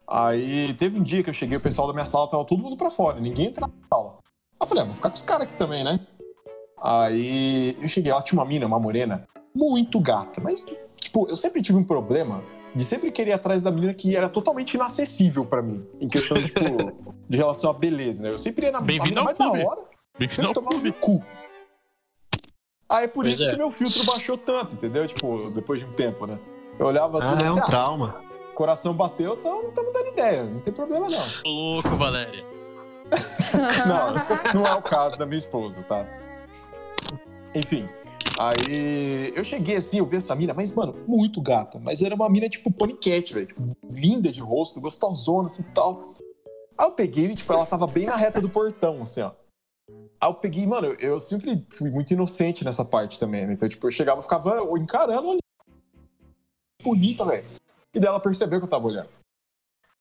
Aí 0.07 0.73
teve 0.75 0.99
um 0.99 1.03
dia 1.03 1.21
que 1.21 1.29
eu 1.29 1.33
cheguei, 1.33 1.57
o 1.57 1.61
pessoal 1.61 1.87
da 1.87 1.93
minha 1.93 2.05
sala 2.05 2.29
tava 2.29 2.45
todo 2.45 2.63
mundo 2.63 2.77
pra 2.77 2.89
fora, 2.89 3.19
ninguém 3.19 3.47
entrava 3.47 3.73
na 3.73 3.87
sala. 3.89 4.19
Aí 4.19 4.57
eu 4.61 4.67
falei, 4.67 4.83
ah, 4.83 4.85
vou 4.85 4.95
ficar 4.95 5.09
com 5.09 5.15
os 5.15 5.21
caras 5.21 5.43
aqui 5.47 5.57
também, 5.57 5.83
né? 5.83 5.99
Aí 6.81 7.75
eu 7.81 7.87
cheguei 7.89 8.13
lá, 8.13 8.21
tinha 8.21 8.39
uma 8.39 8.47
mina, 8.47 8.65
uma 8.65 8.79
morena, 8.79 9.27
muito 9.53 9.99
gata, 9.99 10.39
mas 10.39 10.63
Tipo, 11.07 11.27
eu 11.29 11.35
sempre 11.35 11.61
tive 11.61 11.77
um 11.77 11.83
problema 11.83 12.43
de 12.75 12.83
sempre 12.83 13.11
querer 13.11 13.31
ir 13.31 13.33
atrás 13.33 13.63
da 13.63 13.71
menina 13.71 13.93
que 13.93 14.15
era 14.15 14.27
totalmente 14.29 14.73
inacessível 14.73 15.45
pra 15.45 15.61
mim. 15.61 15.85
Em 16.01 16.07
questão, 16.07 16.37
tipo, 16.37 16.59
de 17.29 17.37
relação 17.37 17.69
à 17.69 17.73
beleza, 17.73 18.21
né? 18.21 18.29
Eu 18.29 18.37
sempre 18.37 18.65
ia 18.65 18.71
na 18.71 18.81
Bem-vindo 18.81 19.19
ao 19.19 19.25
mais 19.25 19.37
clube. 19.37 19.57
da 19.57 19.65
hora. 19.65 19.81
Bem-vindo 20.19 20.41
Sempre 20.41 20.53
tomava 20.53 20.77
no 20.77 20.93
cu. 20.93 21.23
Aí 22.89 23.05
é 23.05 23.07
por 23.07 23.23
Pois 23.25 23.37
isso 23.39 23.47
é. 23.47 23.51
que 23.51 23.57
meu 23.57 23.71
filtro 23.71 24.03
baixou 24.05 24.37
tanto, 24.37 24.75
entendeu? 24.75 25.05
Tipo, 25.07 25.49
depois 25.51 25.81
de 25.81 25.85
um 25.87 25.93
tempo, 25.93 26.25
né? 26.25 26.39
Eu 26.79 26.85
olhava 26.85 27.17
as 27.19 27.25
Ah, 27.25 27.29
coisas 27.29 27.45
é 27.45 27.49
assim, 27.49 27.59
um 27.59 27.63
ah, 27.63 27.65
trauma. 27.67 28.21
coração 28.55 28.93
bateu, 28.93 29.33
então 29.33 29.61
não 29.63 29.69
estamos 29.69 29.91
dando 29.93 30.07
ideia, 30.07 30.43
não 30.45 30.59
tem 30.61 30.73
problema 30.73 31.07
não. 31.09 31.51
Louco, 31.51 31.89
Valéria. 31.97 32.45
Não, 33.87 34.13
não 34.61 34.67
é 34.67 34.73
o 34.75 34.81
caso 34.81 35.15
da 35.17 35.25
minha 35.25 35.37
esposa, 35.37 35.81
tá? 35.83 36.05
Enfim, 37.55 37.87
aí 38.37 39.31
eu 39.33 39.43
cheguei 39.45 39.77
assim, 39.77 39.99
eu 39.99 40.05
vi 40.05 40.17
essa 40.17 40.35
mina, 40.35 40.53
mas, 40.53 40.73
mano, 40.73 40.93
muito 41.07 41.41
gata. 41.41 41.79
Mas 41.81 42.01
era 42.01 42.13
uma 42.13 42.29
mina, 42.29 42.49
tipo, 42.49 42.69
paniquete, 42.69 43.33
velho. 43.33 43.45
Tipo, 43.47 43.77
linda 43.89 44.29
de 44.31 44.41
rosto, 44.41 44.81
gostosona, 44.81 45.47
assim, 45.47 45.63
tal. 45.73 46.13
Aí 46.77 46.85
eu 46.85 46.91
peguei, 46.91 47.33
tipo, 47.33 47.51
ela 47.53 47.65
tava 47.65 47.87
bem 47.87 48.05
na 48.05 48.15
reta 48.17 48.41
do 48.41 48.49
portão, 48.49 49.01
assim, 49.01 49.21
ó. 49.21 49.31
Aí 50.19 50.29
eu 50.29 50.33
peguei, 50.33 50.65
mano, 50.65 50.87
eu, 50.99 51.21
sempre 51.21 51.63
fui 51.69 51.91
muito 51.91 52.11
inocente 52.11 52.65
nessa 52.65 52.83
parte 52.83 53.19
também, 53.19 53.45
né? 53.45 53.53
Então, 53.53 53.69
tipo, 53.69 53.85
eu 53.85 53.91
chegava 53.91 54.19
e 54.19 54.23
ficava 54.23 54.59
encarando 54.79 55.31
ali. 55.31 55.39
Bonita, 56.81 57.23
velho. 57.23 57.45
E 57.93 57.99
daí 57.99 58.09
ela 58.09 58.19
percebeu 58.19 58.59
que 58.59 58.65
eu 58.65 58.69
tava 58.69 58.87
olhando. 58.87 59.09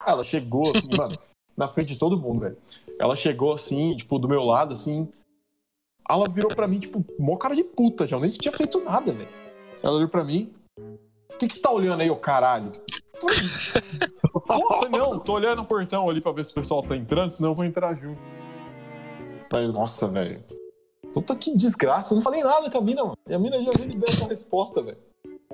Ela 0.07 0.25
chegou, 0.25 0.71
assim, 0.75 0.89
mano, 0.97 1.19
na 1.57 1.69
frente 1.69 1.89
de 1.89 1.99
todo 1.99 2.19
mundo, 2.19 2.41
velho. 2.41 2.57
Ela 2.99 3.15
chegou 3.15 3.53
assim, 3.53 3.97
tipo, 3.97 4.19
do 4.19 4.29
meu 4.29 4.43
lado, 4.43 4.73
assim. 4.73 5.09
Ela 6.09 6.29
virou 6.31 6.55
pra 6.55 6.69
mim, 6.69 6.79
tipo, 6.79 7.05
mó 7.19 7.37
cara 7.37 7.55
de 7.55 7.65
puta 7.65 8.07
já. 8.07 8.17
Eu 8.17 8.21
nem 8.21 8.31
tinha 8.31 8.53
feito 8.53 8.83
nada, 8.83 9.13
velho. 9.13 9.29
Ela 9.83 9.97
olhou 9.97 10.09
pra 10.09 10.25
mim. 10.25 10.53
O 10.79 11.39
que, 11.39 11.47
que 11.47 11.55
você 11.55 11.61
tá 11.61 11.71
olhando 11.71 12.01
aí, 12.01 12.11
ô 12.11 12.17
caralho? 12.17 12.73
Pô, 13.21 13.27
não, 14.89 15.19
tô 15.19 15.35
olhando 15.35 15.61
o 15.61 15.67
portão 15.67 16.09
ali 16.09 16.21
pra 16.21 16.33
ver 16.33 16.45
se 16.45 16.53
o 16.53 16.55
pessoal 16.55 16.83
tá 16.83 16.97
entrando, 16.97 17.31
senão 17.31 17.51
eu 17.51 17.55
vou 17.55 17.65
entrar 17.65 17.95
junto. 17.95 18.36
Falei, 19.51 19.69
nossa, 19.69 20.09
velho. 20.09 20.43
Puta 21.13 21.35
que 21.37 21.57
desgraça. 21.57 22.13
Eu 22.13 22.17
não 22.17 22.23
falei 22.23 22.43
nada 22.43 22.71
com 22.71 22.79
a 22.79 22.81
mina, 22.81 23.03
mano. 23.03 23.17
E 23.29 23.35
a 23.35 23.39
mina 23.39 23.63
já 23.63 23.73
veio 23.73 23.91
e 23.91 23.97
deu 23.97 24.09
essa 24.09 24.27
resposta, 24.27 24.83
velho. 24.83 24.99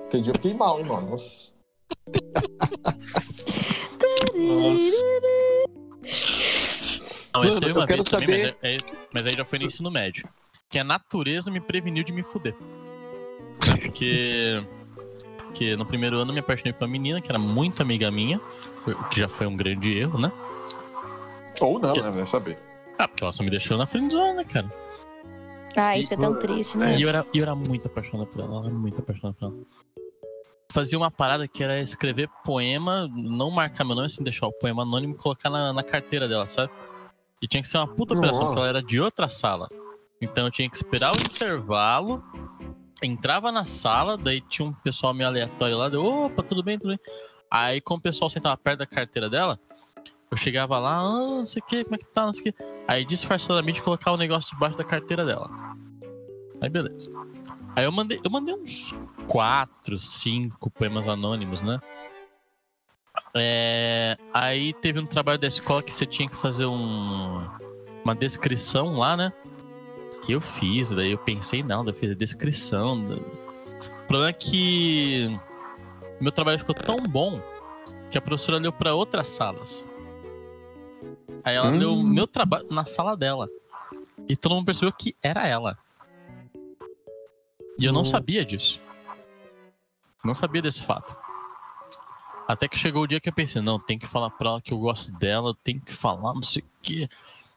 Aquele 0.07 0.23
dia 0.23 0.31
eu 0.33 0.37
fiquei 0.37 0.55
mal, 0.55 0.81
hein, 0.81 0.87
mano. 0.87 1.11
Nossa. 1.11 1.53
Não, 7.35 7.41
mas 7.41 7.55
teve 7.59 7.73
uma 7.73 7.87
vez 7.87 8.05
também, 8.05 8.29
saber- 8.45 8.57
mas, 8.63 8.71
é- 8.73 8.77
é- 8.77 8.81
mas 9.13 9.27
aí 9.27 9.33
já 9.35 9.45
foi 9.45 9.59
no 9.59 9.65
ensino 9.67 9.91
médio. 9.91 10.29
Que 10.69 10.79
a 10.79 10.85
natureza 10.85 11.51
me 11.51 11.61
preveniu 11.61 12.05
de 12.05 12.13
me 12.13 12.23
fuder. 12.23 12.55
Porque, 13.83 14.63
porque 15.47 15.77
no 15.77 15.87
primeiro 15.87 16.17
ano 16.19 16.31
eu 16.31 16.35
me 16.35 16.41
apaixonei 16.41 16.73
por 16.73 16.85
uma 16.85 16.91
menina 16.91 17.21
que 17.21 17.29
era 17.31 17.39
muito 17.39 17.81
amiga 17.83 18.11
minha, 18.11 18.41
o 18.87 19.09
que 19.09 19.21
já 19.21 19.29
foi 19.29 19.47
um 19.47 19.57
grande 19.57 19.97
erro, 19.97 20.19
né? 20.19 20.33
Ou 21.61 21.79
não, 21.79 21.95
né? 21.95 22.11
Vai 22.11 22.27
saber. 22.27 22.59
Ah, 22.99 23.09
porque 23.09 23.25
ela 23.25 23.33
só 23.33 23.43
me 23.43 23.51
deixou 23.51 23.77
na 23.77 23.87
friendzone, 23.87 24.37
né, 24.37 24.45
cara? 24.45 24.73
Ah, 25.77 25.97
isso 25.97 26.13
é 26.13 26.17
tão 26.17 26.39
triste, 26.39 26.77
né? 26.77 26.99
E 26.99 27.03
eu 27.03 27.09
era, 27.09 27.27
e 27.33 27.39
eu 27.39 27.43
era 27.43 27.55
muito 27.55 27.87
apaixonado 27.87 28.27
por 28.27 28.41
ela, 28.41 28.55
eu 28.55 28.65
era 28.67 28.75
muito 28.75 29.01
apaixonado 29.01 29.35
por 29.35 29.47
ela. 29.47 29.55
Fazia 30.71 30.99
uma 30.99 31.11
parada 31.11 31.47
que 31.47 31.63
era 31.63 31.81
escrever 31.81 32.29
poema, 32.45 33.09
não 33.09 33.51
marcar 33.51 33.85
meu 33.85 33.95
nome, 33.95 34.07
assim, 34.07 34.23
deixar 34.23 34.47
o 34.47 34.53
poema 34.53 34.83
anônimo 34.83 35.15
e 35.15 35.17
colocar 35.17 35.51
na, 35.51 35.73
na 35.73 35.83
carteira 35.83 36.29
dela, 36.29 36.49
sabe? 36.49 36.73
E 37.43 37.49
tinha 37.49 37.63
que 37.63 37.69
ser 37.69 37.79
uma 37.79 37.89
puta 37.89 38.15
operação, 38.15 38.45
Nossa. 38.45 38.47
porque 38.47 38.61
ela 38.61 38.69
era 38.69 38.83
de 38.83 39.01
outra 39.01 39.29
sala. 39.29 39.69
Então 40.21 40.45
eu 40.45 40.51
tinha 40.51 40.69
que 40.69 40.77
esperar 40.77 41.13
o 41.13 41.21
intervalo, 41.21 42.23
entrava 43.03 43.51
na 43.51 43.65
sala, 43.65 44.17
daí 44.17 44.41
tinha 44.41 44.67
um 44.67 44.73
pessoal 44.73 45.13
meio 45.13 45.29
aleatório 45.29 45.77
lá, 45.77 45.89
deu, 45.89 46.05
opa, 46.05 46.43
tudo 46.43 46.63
bem, 46.63 46.79
tudo 46.79 46.91
bem. 46.91 46.99
Aí, 47.51 47.81
como 47.81 47.99
o 47.99 48.03
pessoal 48.03 48.31
sentava 48.31 48.57
perto 48.57 48.79
da 48.79 48.87
carteira 48.87 49.29
dela, 49.29 49.59
eu 50.33 50.37
chegava 50.39 50.79
lá, 50.79 50.99
ah, 50.99 51.11
não 51.11 51.47
sei 51.47 51.61
o 51.61 51.67
que, 51.67 51.85
como 51.85 51.95
é 51.95 51.99
que 51.99 52.07
tá, 52.07 52.25
não 52.25 52.33
sei 52.33 52.41
o 52.41 52.45
que. 52.55 52.65
Aí, 52.89 53.05
disfarçadamente, 53.05 53.83
colocava 53.83 54.17
o 54.17 54.19
negócio 54.19 54.51
debaixo 54.55 54.79
da 54.79 54.83
carteira 54.83 55.27
dela. 55.27 55.51
Aí, 56.59 56.71
beleza. 56.71 57.13
Aí 57.77 57.85
eu 57.85 57.93
mandei, 57.93 58.19
eu 58.25 58.31
mandei 58.31 58.55
uns 58.55 58.95
quatro, 59.29 59.99
cinco 59.99 60.71
poemas 60.71 61.07
anônimos, 61.07 61.61
né? 61.61 61.79
É, 63.35 64.17
aí 64.33 64.73
teve 64.73 64.99
um 64.99 65.07
trabalho 65.07 65.39
da 65.39 65.47
escola 65.47 65.83
que 65.83 65.93
você 65.93 66.07
tinha 66.07 66.27
que 66.27 66.37
fazer 66.37 66.65
um, 66.65 67.47
uma 68.03 68.15
descrição 68.15 68.97
lá, 68.97 69.15
né? 69.15 69.35
E 70.27 70.33
eu 70.33 70.41
fiz, 70.41 70.89
daí 70.89 71.13
eu 71.13 71.19
pensei, 71.19 71.63
não, 71.63 71.87
eu 71.87 71.93
fiz 71.93 72.11
a 72.11 72.15
descrição. 72.15 73.05
O 73.05 74.07
problema 74.07 74.31
é 74.31 74.33
que 74.33 75.39
meu 76.19 76.33
trabalho 76.33 76.59
ficou 76.59 76.75
tão 76.75 76.97
bom 76.97 77.39
que 78.11 78.17
a 78.17 78.21
professora 78.23 78.57
leu 78.57 78.73
para 78.73 78.95
outras 78.95 79.29
salas. 79.29 79.87
Aí 81.45 81.57
ela 81.57 81.71
Hum. 81.71 81.79
leu 81.79 81.95
o 81.95 82.03
meu 82.03 82.27
trabalho 82.27 82.67
na 82.71 82.85
sala 82.87 83.17
dela. 83.17 83.49
E 84.29 84.37
todo 84.37 84.55
mundo 84.55 84.67
percebeu 84.67 84.93
que 84.93 85.15
era 85.23 85.47
ela. 85.47 85.77
E 87.79 87.85
eu 87.85 87.93
não 87.93 88.03
Hum. 88.03 88.07
sabia 88.07 88.45
disso. 88.45 88.81
Não 90.25 90.35
sabia 90.35 90.63
desse 90.63 90.83
fato. 90.83 91.17
Até 92.47 92.69
que 92.69 92.79
chegou 92.79 93.03
o 93.03 93.07
dia 93.07 93.21
que 93.21 93.29
eu 93.29 93.33
pensei, 93.33 93.63
não, 93.63 93.79
tem 93.79 93.99
que 93.99 94.07
falar 94.07 94.31
pra 94.31 94.51
ela 94.51 94.61
que 94.61 94.73
eu 94.73 94.79
gosto 94.79 95.11
dela, 95.13 95.55
tem 95.65 95.79
que 95.79 95.93
falar, 95.93 96.35
não 96.35 96.43
sei 96.43 96.63
o 96.63 96.67
quê. 96.83 97.09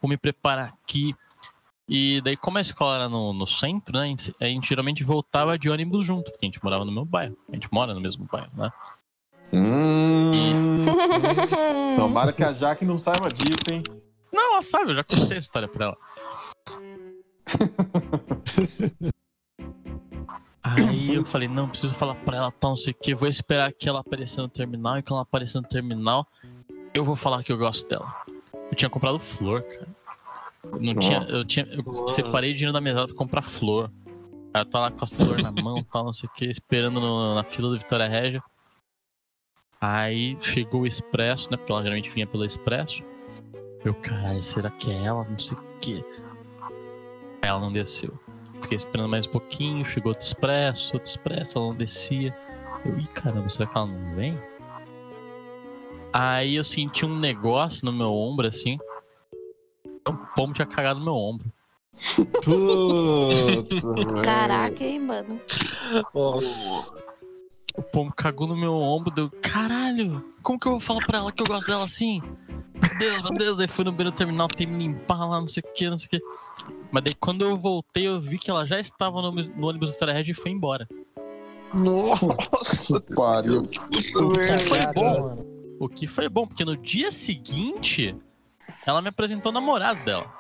Vou 0.02 0.10
me 0.10 0.18
preparar 0.18 0.70
aqui. 0.84 1.16
E 1.88 2.22
daí, 2.22 2.36
como 2.36 2.58
a 2.58 2.62
escola 2.62 2.96
era 2.96 3.10
no, 3.10 3.34
no 3.34 3.46
centro, 3.46 3.94
né? 3.98 4.06
A 4.06 4.08
gente, 4.08 4.36
a 4.40 4.46
gente 4.46 4.68
geralmente 4.68 5.04
voltava 5.04 5.58
de 5.58 5.70
ônibus 5.70 6.04
junto, 6.06 6.32
porque 6.32 6.46
a 6.46 6.50
gente 6.50 6.64
morava 6.64 6.84
no 6.86 6.92
meu 6.92 7.06
bairro. 7.06 7.38
A 7.50 7.54
gente 7.54 7.72
mora 7.72 7.94
no 7.94 8.02
mesmo 8.02 8.26
bairro, 8.32 8.52
né? 8.56 8.72
Hum. 9.54 10.86
Tomara 11.98 12.34
que 12.34 12.44
a 12.44 12.52
Jaque 12.54 12.86
não 12.86 12.98
saiba 12.98 13.30
disso, 13.32 13.70
hein? 13.72 13.84
Não, 14.32 14.54
ela 14.54 14.62
sabe, 14.62 14.92
eu 14.92 14.96
já 14.96 15.04
contei 15.04 15.38
a 15.38 15.40
história 15.40 15.68
pra 15.68 15.86
ela. 15.86 15.98
Aí 20.64 21.14
eu 21.14 21.24
falei, 21.26 21.48
não, 21.48 21.70
preciso 21.70 21.94
falar 21.94 22.16
pra 22.16 22.38
ela, 22.38 22.52
tal, 22.52 22.72
não 22.72 22.78
sei 22.78 22.92
o 22.92 22.96
que, 23.00 23.14
vou 23.14 23.28
esperar 23.30 23.72
que 23.72 23.88
ela 23.88 24.00
apareça 24.00 24.42
no 24.42 24.50
terminal, 24.50 24.98
e 24.98 25.04
quando 25.04 25.14
ela 25.18 25.22
aparecer 25.22 25.62
no 25.62 25.68
terminal, 25.68 26.26
eu 26.94 27.04
vou 27.06 27.16
falar 27.16 27.44
que 27.44 27.52
eu 27.52 27.58
gosto 27.58 27.88
dela. 27.88 28.12
Eu 28.72 28.76
tinha 28.76 28.90
comprado 28.90 29.20
flor, 29.20 29.62
cara. 29.62 29.88
Eu 30.64 30.82
Não 30.82 30.96
tinha, 30.96 31.20
eu 31.20 31.38
Nossa. 31.38 31.46
tinha, 31.48 31.68
eu 31.68 32.08
separei 32.08 32.54
dinheiro 32.54 32.74
da 32.74 32.82
mesada 32.82 33.08
pra 33.08 33.16
comprar 33.16 33.44
flor. 33.44 33.92
Aí 34.54 34.62
eu 34.62 34.66
tô 34.66 34.80
lá 34.80 34.90
com 34.90 35.04
as 35.04 35.14
flores 35.14 35.44
na 35.44 35.52
mão, 35.64 35.84
tal, 35.84 36.04
não 36.06 36.14
sei 36.14 36.28
o 36.28 36.32
que, 36.34 36.46
esperando 36.46 37.00
no- 37.00 37.36
na 37.36 37.44
fila 37.44 37.70
do 37.70 37.78
Vitória 37.78 38.08
Régia. 38.08 38.42
Aí 39.80 40.38
chegou 40.42 40.82
o 40.82 40.88
expresso, 40.88 41.52
né? 41.52 41.58
Porque 41.58 41.72
ela 41.72 41.82
geralmente 41.82 42.10
vinha 42.10 42.28
pelo 42.28 42.46
expresso. 42.46 43.04
Eu, 43.84 43.94
caralho, 43.94 44.42
será 44.42 44.70
que 44.70 44.92
é 44.92 45.04
ela? 45.04 45.24
Não 45.30 45.38
sei 45.38 45.58
o 45.58 45.64
quê. 45.80 46.04
Aí 47.42 47.50
ela 47.50 47.60
não 47.60 47.72
desceu. 47.72 48.18
Fiquei 48.62 48.78
esperando 48.78 49.10
mais 49.10 49.28
um 49.28 49.32
pouquinho, 49.32 49.86
chegou 49.86 50.10
outro 50.10 50.26
expresso, 50.26 50.96
outro 50.96 51.10
expresso, 51.10 51.58
ela 51.58 51.68
não 51.68 51.76
descia. 51.76 52.36
Eu, 52.84 52.98
ih, 52.98 53.08
caramba, 53.08 53.48
será 53.50 53.70
que 53.70 53.78
ela 53.78 53.86
não 53.86 54.16
vem? 54.16 54.40
Aí 56.12 56.56
eu 56.56 56.64
senti 56.64 57.06
um 57.06 57.20
negócio 57.20 57.86
no 57.86 57.92
meu 57.92 58.12
ombro, 58.12 58.48
assim. 58.48 58.80
Um 60.08 60.16
pombo 60.36 60.54
tinha 60.54 60.66
cagado 60.66 61.00
no 61.00 61.06
meu 61.06 61.16
ombro. 61.16 61.52
Puta, 62.44 64.22
Caraca, 64.24 64.84
hein, 64.84 65.00
mano. 65.00 65.40
Nossa. 66.14 66.95
O 67.78 67.84
pombo 67.84 68.14
cagou 68.14 68.48
no 68.48 68.56
meu 68.56 68.74
ombro, 68.74 69.12
deu, 69.12 69.30
caralho, 69.42 70.24
como 70.42 70.60
que 70.60 70.66
eu 70.66 70.74
vou 70.74 70.80
falar 70.80 71.06
pra 71.06 71.18
ela 71.18 71.32
que 71.32 71.44
eu 71.44 71.48
gosto 71.48 71.68
dela 71.68 71.84
assim? 71.84 72.22
Meu 72.74 72.98
Deus, 72.98 73.24
meu 73.24 73.38
Deus, 73.38 73.58
daí 73.58 73.68
fui 73.68 73.84
no 73.84 73.92
beiro 73.92 74.12
terminal, 74.12 74.48
tem 74.48 74.68
que 74.68 74.74
me 74.74 74.88
limpar 74.88 75.26
lá, 75.28 75.42
não 75.42 75.48
sei 75.48 75.62
o 75.66 75.74
que, 75.74 75.90
não 75.90 75.98
sei 75.98 76.08
o 76.08 76.10
que. 76.10 76.22
Mas 76.92 77.04
daí 77.04 77.14
quando 77.14 77.44
eu 77.44 77.58
voltei, 77.58 78.08
eu 78.08 78.20
vi 78.20 78.38
que 78.38 78.50
ela 78.50 78.66
já 78.66 78.80
estava 78.80 79.22
no, 79.22 79.32
no 79.32 79.68
ônibus 79.68 79.98
do 79.98 80.06
Red 80.06 80.24
e 80.30 80.34
foi 80.34 80.52
embora. 80.52 80.88
Nossa, 81.74 83.02
Pariu. 83.16 83.64
puta 83.64 84.60
Foi 84.60 84.80
Cagada, 84.80 84.94
bom. 84.94 85.46
O 85.80 85.90
que 85.90 86.08
foi 86.08 86.30
bom, 86.30 86.48
porque 86.48 86.64
no 86.64 86.78
dia 86.78 87.12
seguinte, 87.12 88.16
ela 88.86 89.02
me 89.02 89.10
apresentou 89.10 89.52
o 89.52 89.54
namorado 89.54 90.04
dela. 90.06 90.34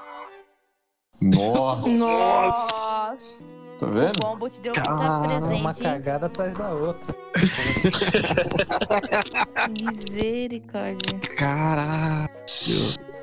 Nossa. 1.19 1.89
Nossa. 1.89 3.54
Tá 3.77 3.87
O 3.87 3.91
vendo? 3.91 4.19
bombo 4.21 4.47
te 4.49 4.61
deu 4.61 4.73
Cara, 4.73 4.89
muita 4.89 5.45
uma 5.55 5.73
presente. 5.73 5.77
hein? 5.79 5.83
cagada 5.93 6.25
atrás 6.27 6.53
da 6.53 6.69
outra. 6.69 7.15
Misericórdia. 9.69 11.19
Caralho. 11.37 12.29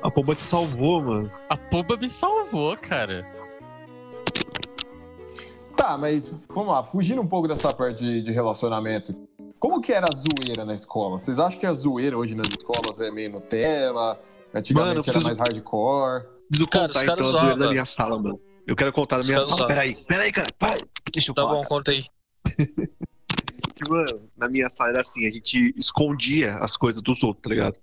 A 0.01 0.11
pomba 0.11 0.35
te 0.35 0.43
salvou, 0.43 1.01
mano. 1.01 1.31
A 1.49 1.57
pomba 1.57 1.97
me 1.97 2.09
salvou, 2.09 2.75
cara. 2.77 3.25
Tá, 5.75 5.97
mas 5.97 6.29
vamos 6.49 6.71
lá, 6.71 6.83
fugindo 6.83 7.21
um 7.21 7.27
pouco 7.27 7.47
dessa 7.47 7.73
parte 7.73 8.03
de, 8.03 8.21
de 8.21 8.31
relacionamento. 8.31 9.15
Como 9.59 9.81
que 9.81 9.91
era 9.91 10.05
a 10.07 10.13
zoeira 10.15 10.63
na 10.65 10.73
escola? 10.73 11.17
Vocês 11.17 11.39
acham 11.39 11.59
que 11.59 11.65
a 11.65 11.73
zoeira 11.73 12.17
hoje 12.17 12.35
nas 12.35 12.47
escolas 12.47 12.99
é 12.99 13.09
meio 13.09 13.31
Nutella? 13.31 14.19
Antigamente 14.53 14.97
Mano, 15.07 15.11
era 15.17 15.19
mais 15.21 15.37
hardcore? 15.39 16.25
Preciso 16.49 16.69
Cara, 16.69 16.91
os 16.91 17.01
caras 17.01 17.25
então 17.25 17.31
zoavam. 17.31 17.57
da 17.57 17.69
minha 17.71 17.85
sala, 17.85 18.19
mano. 18.19 18.39
Eu 18.67 18.75
quero 18.75 18.93
contar 18.93 19.17
da 19.17 19.23
minha 19.23 19.33
caras 19.33 19.45
sala. 19.45 19.57
zoavam. 19.57 19.67
Peraí, 19.75 19.95
peraí, 20.07 20.31
cara. 20.31 20.47
Para. 20.57 20.77
Deixa 21.11 21.31
eu 21.31 21.35
Tá 21.35 21.41
falar. 21.43 21.53
bom, 21.55 21.63
conta 21.65 21.91
aí. 21.91 22.05
mano, 23.89 24.29
na 24.37 24.47
minha 24.49 24.69
sala 24.69 24.91
era 24.91 25.01
assim, 25.01 25.27
a 25.27 25.31
gente 25.31 25.73
escondia 25.77 26.55
as 26.57 26.77
coisas 26.77 27.01
dos 27.01 27.21
outros, 27.23 27.43
tá 27.43 27.49
ligado? 27.49 27.77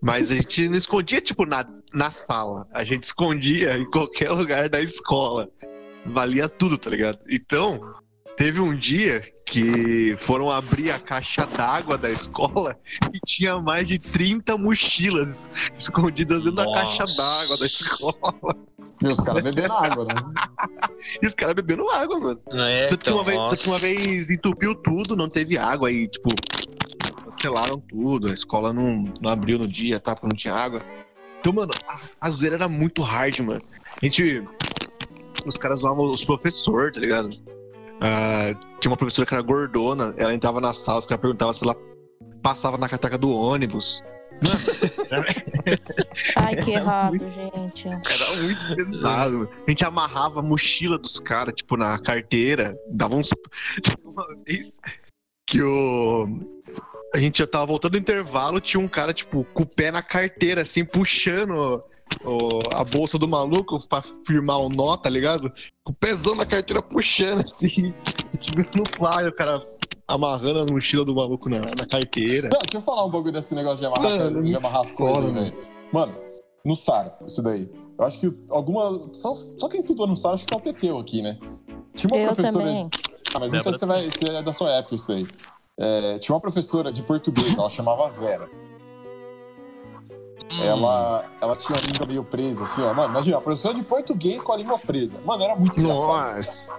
Mas 0.00 0.32
a 0.32 0.34
gente 0.34 0.68
não 0.68 0.76
escondia, 0.76 1.20
tipo, 1.20 1.46
na, 1.46 1.64
na 1.94 2.10
sala. 2.10 2.66
A 2.72 2.82
gente 2.84 3.04
escondia 3.04 3.78
em 3.78 3.88
qualquer 3.88 4.30
lugar 4.30 4.68
da 4.68 4.80
escola. 4.80 5.48
Valia 6.04 6.48
tudo, 6.48 6.76
tá 6.76 6.90
ligado? 6.90 7.20
Então, 7.30 7.94
teve 8.36 8.58
um 8.58 8.76
dia 8.76 9.22
que 9.46 10.16
foram 10.22 10.50
abrir 10.50 10.90
a 10.90 10.98
caixa 10.98 11.46
d'água 11.46 11.96
da 11.96 12.10
escola 12.10 12.76
e 13.14 13.20
tinha 13.24 13.60
mais 13.60 13.86
de 13.86 14.00
30 14.00 14.56
mochilas 14.58 15.48
escondidas 15.78 16.42
dentro 16.42 16.56
da 16.56 16.64
Nossa. 16.64 16.80
caixa 16.80 17.04
d'água 17.16 17.56
da 17.58 17.66
escola. 17.66 18.58
E 19.02 19.08
os 19.08 19.20
caras 19.20 19.42
bebendo 19.42 19.72
água, 19.72 20.04
né? 20.04 20.14
E 21.20 21.26
os 21.26 21.34
caras 21.34 21.54
bebendo 21.54 21.88
água, 21.90 22.20
mano. 22.20 22.40
É, 22.52 22.88
Tanto 22.88 22.98
que 23.02 23.10
então, 23.10 23.22
uma 23.22 23.48
vez, 23.48 23.66
uma 23.66 23.78
vez 23.78 24.30
entupiu 24.30 24.74
tudo, 24.74 25.16
não 25.16 25.28
teve 25.28 25.58
água 25.58 25.88
aí, 25.88 26.06
tipo, 26.06 26.28
cancelaram 27.24 27.80
tudo, 27.80 28.28
a 28.28 28.32
escola 28.32 28.72
não, 28.72 29.04
não 29.20 29.30
abriu 29.30 29.58
no 29.58 29.66
dia, 29.66 29.98
tá? 29.98 30.14
Porque 30.14 30.28
não 30.28 30.36
tinha 30.36 30.54
água. 30.54 30.82
Então, 31.40 31.52
mano, 31.52 31.72
a, 31.88 31.98
a 32.20 32.30
zoeira 32.30 32.54
era 32.54 32.68
muito 32.68 33.02
hard, 33.02 33.40
mano. 33.40 33.62
A 34.00 34.04
gente. 34.04 34.44
Os 35.44 35.56
caras 35.56 35.80
zoavam 35.80 36.04
os 36.04 36.24
professores, 36.24 36.94
tá 36.94 37.00
ligado? 37.00 37.30
Ah, 38.00 38.54
tinha 38.80 38.90
uma 38.90 38.96
professora 38.96 39.26
que 39.26 39.34
era 39.34 39.42
gordona, 39.42 40.14
ela 40.16 40.34
entrava 40.34 40.60
na 40.60 40.72
sala, 40.72 41.00
os 41.00 41.06
caras 41.06 41.20
perguntavam 41.20 41.52
se 41.52 41.64
ela 41.64 41.76
passava 42.42 42.76
na 42.76 42.88
catraca 42.88 43.18
do 43.18 43.30
ônibus. 43.30 44.02
Ai, 46.36 46.56
que 46.56 46.70
errado, 46.72 47.18
gente. 47.18 47.88
Era 47.88 48.36
muito 48.42 48.76
pesado. 48.76 49.48
A 49.66 49.70
gente 49.70 49.84
amarrava 49.84 50.40
a 50.40 50.42
mochila 50.42 50.98
dos 50.98 51.18
caras, 51.20 51.54
tipo, 51.54 51.76
na 51.76 51.98
carteira. 51.98 52.76
Dava 52.90 53.14
uns. 53.16 53.30
Uma 54.04 54.26
vez 54.46 54.78
que 55.46 55.62
o. 55.62 56.26
A 57.14 57.18
gente 57.18 57.38
já 57.40 57.46
tava 57.46 57.66
voltando 57.66 57.92
do 57.92 57.98
intervalo, 57.98 58.58
tinha 58.60 58.80
um 58.80 58.88
cara, 58.88 59.12
tipo, 59.12 59.44
com 59.52 59.64
o 59.64 59.66
pé 59.66 59.90
na 59.90 60.02
carteira, 60.02 60.62
assim, 60.62 60.82
puxando 60.82 61.82
o- 62.24 62.60
a 62.72 62.82
bolsa 62.84 63.18
do 63.18 63.28
maluco 63.28 63.78
pra 63.86 64.02
firmar 64.26 64.58
o 64.60 64.70
nó, 64.70 64.96
tá 64.96 65.10
ligado? 65.10 65.52
Com 65.84 65.92
o 65.92 65.94
pezão 65.94 66.34
na 66.34 66.46
carteira 66.46 66.80
puxando, 66.80 67.40
assim. 67.42 67.92
Viu 68.54 68.64
no 68.74 68.84
flyer, 68.96 69.28
o 69.28 69.34
cara 69.34 69.62
amarrando 70.06 70.60
as 70.60 70.70
mochilas 70.70 71.06
do 71.06 71.14
maluco 71.14 71.48
na, 71.48 71.60
na 71.60 71.86
carteira. 71.88 72.48
Não, 72.52 72.58
deixa 72.60 72.76
eu 72.76 72.82
falar 72.82 73.04
um 73.04 73.10
bagulho 73.10 73.32
desse 73.32 73.54
negócio 73.54 73.78
de 73.78 73.86
amarrar, 73.86 74.18
Mano, 74.18 74.42
de 74.42 74.56
amarrar 74.56 74.80
as 74.80 74.92
coisas, 74.92 75.32
velho. 75.32 75.56
Mano, 75.92 76.14
no 76.64 76.76
SAR, 76.76 77.16
isso 77.26 77.42
daí. 77.42 77.70
Eu 77.98 78.04
acho 78.06 78.18
que 78.18 78.32
alguma. 78.50 79.08
Só, 79.12 79.34
só 79.34 79.68
quem 79.68 79.80
estudou 79.80 80.06
no 80.06 80.16
SAR, 80.16 80.34
acho 80.34 80.44
que 80.44 80.50
só 80.50 80.56
o 80.56 80.60
Teteu 80.60 80.98
aqui, 80.98 81.22
né? 81.22 81.38
Tinha 81.94 82.10
uma 82.12 82.18
Eu 82.18 82.34
professora. 82.34 82.64
também. 82.64 82.90
Ah, 83.34 83.38
mas 83.38 83.52
não 83.52 83.60
sei 83.60 83.72
se, 83.72 83.78
você 83.78 83.86
vai, 83.86 84.10
se 84.10 84.30
é 84.30 84.42
da 84.42 84.52
sua 84.52 84.70
época 84.70 84.94
isso 84.94 85.08
daí. 85.08 85.26
É, 85.78 86.18
tinha 86.18 86.34
uma 86.34 86.40
professora 86.40 86.92
de 86.92 87.02
português, 87.02 87.56
ela 87.56 87.70
chamava 87.70 88.08
Vera. 88.10 88.48
Hum. 90.50 90.62
Ela, 90.62 91.24
ela 91.40 91.56
tinha 91.56 91.78
a 91.78 91.80
língua 91.80 92.06
meio 92.06 92.24
presa, 92.24 92.64
assim, 92.64 92.82
ó. 92.82 92.92
Mano, 92.92 93.12
imagina, 93.12 93.38
a 93.38 93.40
professora 93.40 93.74
de 93.74 93.82
português 93.82 94.44
com 94.44 94.52
a 94.52 94.56
língua 94.56 94.78
presa. 94.78 95.18
Mano, 95.24 95.42
era 95.42 95.56
muito 95.56 95.80
engraçado. 95.80 96.36
Nossa! 96.36 96.74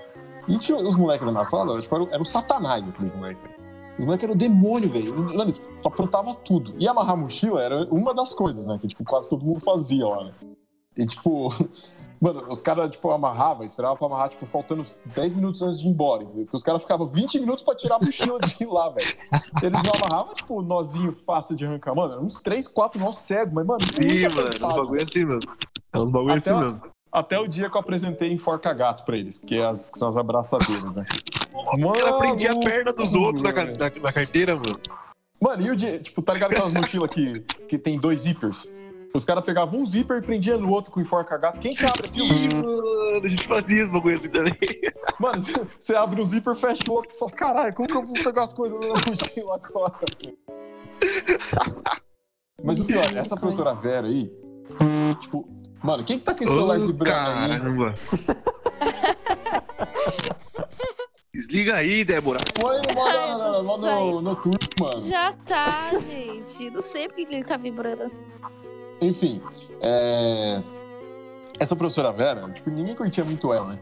E 0.47 0.57
tinha 0.57 0.77
os 0.77 0.95
moleques 0.95 1.25
da 1.25 1.31
minha 1.31 1.43
sala, 1.43 1.81
tipo, 1.81 1.95
era, 1.95 2.03
o- 2.03 2.09
era 2.09 2.21
o 2.21 2.25
satanás 2.25 2.89
aqueles 2.89 3.11
moleques, 3.15 3.41
velho. 3.43 3.53
Os 3.99 4.05
moleques 4.05 4.23
eram 4.23 4.33
o 4.33 4.37
demônio, 4.37 4.89
velho. 4.89 5.15
Mano, 5.15 5.41
eles 5.43 5.61
aprontavam 5.85 6.33
tudo. 6.33 6.73
E 6.79 6.87
amarrar 6.87 7.15
mochila 7.15 7.61
era 7.61 7.85
uma 7.91 8.13
das 8.13 8.33
coisas, 8.33 8.65
né? 8.65 8.77
Que, 8.79 8.87
tipo, 8.87 9.03
quase 9.03 9.29
todo 9.29 9.45
mundo 9.45 9.59
fazia 9.61 10.07
lá, 10.07 10.23
né? 10.25 10.33
E, 10.97 11.05
tipo... 11.05 11.49
Mano, 12.23 12.45
os 12.49 12.61
caras, 12.61 12.89
tipo, 12.89 13.11
amarravam, 13.11 13.65
esperavam 13.65 13.97
pra 13.97 14.07
amarrar, 14.07 14.29
tipo, 14.29 14.45
faltando 14.47 14.79
uns 14.81 15.01
10 15.13 15.33
minutos 15.33 15.61
antes 15.61 15.77
de 15.81 15.85
ir 15.87 15.89
embora, 15.89 16.23
entendeu? 16.23 16.45
Porque 16.45 16.55
os 16.55 16.63
caras 16.63 16.81
ficavam 16.81 17.05
20 17.05 17.37
minutos 17.37 17.65
pra 17.65 17.75
tirar 17.75 17.97
a 17.97 17.99
mochila 17.99 18.39
de 18.39 18.63
lá, 18.65 18.89
velho. 18.91 19.13
Eles 19.61 19.83
não 19.83 19.91
amarravam, 19.93 20.33
tipo, 20.33 20.61
nozinho 20.61 21.11
fácil 21.11 21.57
de 21.57 21.65
arrancar. 21.65 21.93
Mano, 21.93 22.13
eram 22.13 22.23
uns 22.23 22.39
3, 22.39 22.65
4 22.69 22.97
nós 22.97 23.17
cegos, 23.17 23.53
mas, 23.53 23.65
mano, 23.65 23.83
Sim, 23.83 24.21
mano, 24.21 24.39
é 24.39 24.41
apertado, 24.47 24.73
bagulho 24.83 25.03
assim, 25.03 25.25
mano. 25.25 25.39
É 25.91 25.99
uns 25.99 26.11
bagulho 26.11 26.33
assim 26.33 26.49
a- 26.51 26.61
mesmo. 26.61 26.81
Até 27.13 27.37
o 27.39 27.47
dia 27.47 27.69
que 27.69 27.77
eu 27.77 27.79
apresentei 27.81 28.31
Enforca 28.31 28.73
Gato 28.73 29.05
pra 29.05 29.15
eles, 29.15 29.37
que, 29.37 29.55
é 29.59 29.65
as, 29.65 29.87
que 29.87 29.99
são 29.99 30.09
as 30.09 30.17
abraçadeiras, 30.17 30.95
né? 30.95 31.05
Os 31.53 31.91
caras 32.01 32.17
prendiam 32.17 32.59
a 32.59 32.63
perna 32.65 32.91
dos 32.91 33.11
Mano, 33.13 33.25
outros 33.25 33.43
na, 33.43 33.51
na- 33.51 34.01
na 34.01 34.11
carteira, 34.11 34.55
mano. 34.55 34.79
Mano, 35.39 35.61
e 35.61 35.69
o 35.69 35.75
dia, 35.75 35.99
tipo, 35.99 36.23
tá 36.23 36.33
ligado 36.33 36.53
aquelas 36.53 36.73
mochilas 36.73 37.11
que, 37.11 37.41
que 37.69 37.77
tem 37.77 37.99
dois 37.99 38.21
zippers? 38.21 38.67
Os 39.13 39.23
caras 39.23 39.43
pegavam 39.45 39.79
um 39.81 39.85
zíper 39.85 40.17
e 40.17 40.21
prendiam 40.25 40.59
no 40.59 40.71
outro 40.71 40.91
com 40.91 40.99
enforca 40.99 41.37
gato. 41.37 41.59
Quem 41.59 41.75
que 41.75 41.85
abre 41.85 42.07
aquilo? 42.07 42.33
Ih, 42.33 42.55
mano, 42.55 43.21
a 43.23 43.27
gente 43.27 43.47
fazia 43.47 43.83
esse 43.83 43.91
bagulho 43.91 44.15
assim 44.15 44.29
também. 44.29 44.57
Mano, 45.19 45.39
você 45.79 45.95
abre 45.95 46.19
um 46.19 46.25
zíper, 46.25 46.55
fecha 46.55 46.83
o 46.89 46.93
outro 46.93 47.13
e 47.15 47.19
fala, 47.19 47.31
caralho, 47.31 47.73
como 47.75 47.87
que 47.87 47.95
eu 47.95 48.03
vou 48.03 48.15
pegar 48.15 48.41
as 48.41 48.51
coisas 48.53 48.79
na 48.79 48.87
mochila 48.87 49.55
agora? 49.63 49.93
Mas 52.63 52.79
o 52.79 52.85
pior, 52.85 53.05
essa 53.15 53.37
professora 53.37 53.75
Vera 53.75 54.07
aí, 54.07 54.31
tipo, 55.21 55.47
mano, 55.83 56.03
quem 56.03 56.17
que 56.17 56.25
tá 56.25 56.33
com 56.33 56.43
esse 56.43 56.53
celular 56.53 56.79
vibrando 56.79 57.39
aí? 57.39 57.49
caramba. 57.49 57.93
Desliga 61.33 61.75
aí, 61.75 62.05
Débora. 62.05 62.39
Põe 62.59 62.77
no 62.87 62.93
modo, 62.93 63.87
Ai, 63.87 63.99
no, 63.99 64.11
no, 64.11 64.21
noturno, 64.21 64.57
mano. 64.79 65.01
Já 65.01 65.33
tá, 65.33 65.89
gente. 65.99 66.69
Não 66.69 66.81
sei 66.81 67.07
porque 67.07 67.25
que 67.25 67.33
ele 67.33 67.43
tá 67.43 67.57
vibrando 67.57 68.03
assim. 68.03 68.21
Enfim, 69.01 69.41
é... 69.81 70.61
essa 71.59 71.75
professora 71.75 72.11
Vera, 72.13 72.49
tipo, 72.51 72.69
ninguém 72.69 72.95
curtia 72.95 73.25
muito 73.25 73.51
ela, 73.51 73.69
né? 73.69 73.79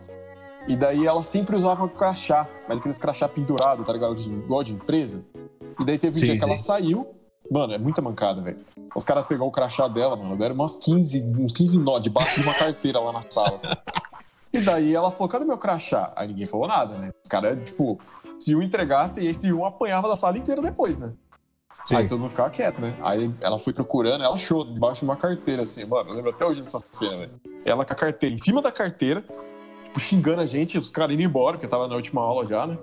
E 0.67 0.75
daí 0.77 1.05
ela 1.05 1.21
sempre 1.23 1.55
usava 1.55 1.87
crachá, 1.89 2.47
mas 2.69 2.77
aqueles 2.77 2.97
crachá 2.97 3.27
pendurado, 3.27 3.83
tá 3.83 3.91
ligado? 3.91 4.15
De- 4.15 4.29
Igual 4.29 4.63
de 4.63 4.71
empresa. 4.73 5.25
E 5.79 5.85
daí 5.85 5.97
teve 5.97 6.15
um 6.15 6.19
Sim, 6.19 6.25
dia 6.27 6.37
que 6.37 6.43
ela 6.43 6.57
saiu. 6.57 7.07
Mano, 7.51 7.73
é 7.73 7.77
muita 7.77 8.01
mancada, 8.01 8.41
velho. 8.41 8.57
Os 8.95 9.03
caras 9.03 9.27
pegou 9.27 9.49
o 9.49 9.51
crachá 9.51 9.85
dela, 9.89 10.15
mano. 10.15 10.37
Deram 10.37 10.55
umas 10.55 10.77
15, 10.77 11.35
uns 11.37 11.51
15 11.51 11.79
nó 11.79 11.99
debaixo 11.99 12.39
de 12.39 12.47
uma 12.47 12.53
carteira 12.53 12.97
lá 13.01 13.11
na 13.11 13.21
sala, 13.29 13.55
assim. 13.55 13.67
E 14.53 14.61
daí 14.61 14.95
ela 14.95 15.11
falou, 15.11 15.27
cadê 15.27 15.43
meu 15.43 15.57
crachá? 15.57 16.13
Aí 16.15 16.29
ninguém 16.29 16.47
falou 16.47 16.65
nada, 16.65 16.97
né? 16.97 17.11
Os 17.21 17.29
caras, 17.29 17.59
tipo, 17.65 17.99
se 18.39 18.55
um 18.55 18.61
entregasse, 18.61 19.25
esse 19.27 19.51
um 19.51 19.65
apanhava 19.65 20.07
da 20.07 20.15
sala 20.15 20.37
inteira 20.37 20.61
depois, 20.61 21.01
né? 21.01 21.11
Sim. 21.85 21.95
Aí 21.95 22.07
todo 22.07 22.19
mundo 22.19 22.29
ficava 22.29 22.49
quieto, 22.49 22.79
né? 22.79 22.97
Aí 23.01 23.33
ela 23.41 23.59
foi 23.59 23.73
procurando, 23.73 24.23
ela 24.23 24.35
achou 24.35 24.63
debaixo 24.63 24.99
de 24.99 25.05
uma 25.05 25.17
carteira, 25.17 25.63
assim, 25.63 25.83
mano, 25.83 26.09
eu 26.09 26.15
lembro 26.15 26.29
até 26.29 26.45
hoje 26.45 26.61
dessa 26.61 26.79
cena, 26.89 27.17
velho. 27.17 27.41
Ela 27.65 27.83
com 27.83 27.91
a 27.91 27.95
carteira 27.95 28.33
em 28.33 28.37
cima 28.37 28.61
da 28.61 28.71
carteira, 28.71 29.25
tipo, 29.85 29.99
xingando 29.99 30.41
a 30.41 30.45
gente, 30.45 30.77
os 30.77 30.89
caras 30.89 31.13
indo 31.13 31.23
embora, 31.23 31.57
porque 31.57 31.67
tava 31.67 31.87
na 31.89 31.95
última 31.95 32.21
aula 32.21 32.47
já, 32.47 32.65
né? 32.65 32.77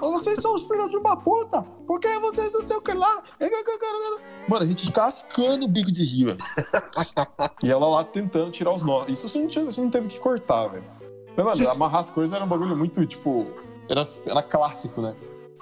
Vocês 0.00 0.40
são 0.40 0.54
os 0.54 0.66
filhos 0.66 0.90
de 0.90 0.96
uma 0.96 1.16
puta! 1.16 1.62
Por 1.86 2.00
que 2.00 2.08
vocês 2.18 2.52
não 2.52 2.62
sei 2.62 2.76
o 2.76 2.80
que 2.80 2.92
lá? 2.92 3.22
Mano, 4.48 4.62
a 4.62 4.66
gente 4.66 4.90
cascando 4.90 5.64
o 5.64 5.68
bico 5.68 5.92
de 5.92 6.04
rir, 6.04 6.24
velho. 6.26 6.38
e 7.62 7.70
ela 7.70 7.86
lá 7.86 8.04
tentando 8.04 8.50
tirar 8.50 8.72
os 8.72 8.82
nós. 8.82 9.08
Isso 9.08 9.28
você 9.28 9.38
não, 9.38 9.48
tinha, 9.48 9.64
você 9.64 9.80
não 9.80 9.90
teve 9.90 10.08
que 10.08 10.18
cortar, 10.18 10.68
velho. 10.68 10.84
Mas, 11.36 11.46
mano, 11.46 11.70
amarrar 11.70 12.00
as 12.00 12.10
coisas 12.10 12.34
era 12.34 12.44
um 12.44 12.48
bagulho 12.48 12.76
muito, 12.76 13.04
tipo. 13.06 13.46
Era, 13.88 14.02
era 14.26 14.42
clássico, 14.42 15.00
né? 15.00 15.14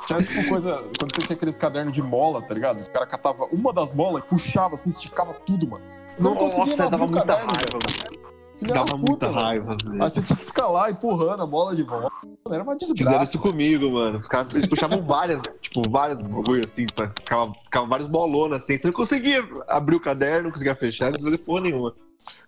Tinha, 0.07 0.23
tipo, 0.23 0.49
coisa. 0.49 0.85
Quando 0.99 1.15
você 1.15 1.23
tinha 1.23 1.37
aqueles 1.37 1.57
cadernos 1.57 1.93
de 1.93 2.03
mola, 2.03 2.43
tá 2.43 2.55
ligado? 2.55 2.79
Os 2.79 2.89
caras 2.89 3.09
catavam 3.09 3.49
uma 3.53 3.73
das 3.73 3.95
molas 3.95 4.23
e 4.25 4.27
puxava 4.27 4.75
assim, 4.75 4.91
esticava 4.91 5.35
tudo, 5.35 5.69
mano. 5.69 5.85
Você 6.17 6.29
não 6.29 6.37
conseguia 6.37 6.77
Nossa, 6.77 6.85
abrir 6.85 6.99
dava 6.99 7.05
o 7.05 7.13
caderno, 7.13 7.47
raiva, 7.53 7.79
velho. 7.87 8.20
Filha 8.61 8.75
Dava 8.75 8.87
da 8.87 8.97
muita 8.97 9.13
puta, 9.13 9.27
velho. 9.27 9.41
raiva, 9.41 9.77
velho. 9.83 10.03
Aí 10.03 10.11
você 10.11 10.23
tinha 10.23 10.37
que 10.37 10.45
ficar 10.45 10.69
lá 10.69 10.91
empurrando 10.91 11.43
a 11.43 11.47
bola 11.47 11.75
de 11.75 11.83
volta. 11.83 12.11
Era 12.51 12.63
uma 12.63 12.73
Fizeram 12.73 12.95
desgraça. 12.95 13.25
isso 13.25 13.39
comigo, 13.39 13.91
mano. 13.91 14.23
Ficava- 14.23 14.49
Eles 14.55 14.67
puxavam 14.67 15.03
várias, 15.03 15.43
tipo, 15.61 15.83
várias 15.91 16.19
bagulho 16.19 16.65
assim, 16.65 16.87
pra, 16.95 17.09
ficava, 17.19 17.53
ficava 17.55 17.87
vários 17.87 18.09
bolonas 18.09 18.63
assim. 18.63 18.77
Você 18.79 18.87
não 18.87 18.95
conseguia 18.95 19.43
abrir 19.69 19.97
o 19.97 20.01
caderno, 20.01 20.45
não 20.45 20.51
conseguia 20.51 20.75
fechar, 20.75 21.13
não 21.13 21.23
fazia 21.23 21.39
porra 21.39 21.61
nenhuma. 21.63 21.95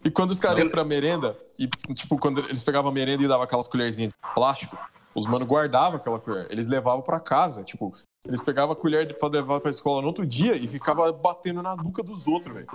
E 0.05 0.11
quando 0.11 0.31
os 0.31 0.39
caras 0.39 0.59
iam 0.61 0.69
pra 0.69 0.85
merenda, 0.85 1.37
e 1.59 1.67
tipo, 1.95 2.17
quando 2.19 2.41
eles 2.41 2.63
pegavam 2.63 2.91
a 2.91 2.95
merenda 2.95 3.23
e 3.23 3.29
davam 3.29 3.43
aquelas 3.45 3.67
colherzinhas 3.69 4.13
de 4.13 4.35
plástico, 4.35 4.77
os 5.15 5.27
mano 5.27 5.45
guardavam 5.47 5.97
aquela 5.97 6.19
colher. 6.19 6.47
Eles 6.51 6.67
levavam 6.67 7.03
pra 7.03 7.19
casa, 7.19 7.65
tipo, 7.65 7.93
eles 8.27 8.41
pegavam 8.41 8.73
a 8.73 8.77
colher 8.77 9.05
de- 9.07 9.15
pra 9.15 9.29
levar 9.29 9.61
pra 9.61 9.71
escola 9.71 10.01
no 10.01 10.07
outro 10.09 10.25
dia 10.25 10.55
e 10.55 10.69
ficava 10.69 11.13
batendo 11.13 11.61
na 11.63 11.75
nuca 11.75 12.03
dos 12.05 12.27
outros, 12.29 12.55
velho. 12.55 12.67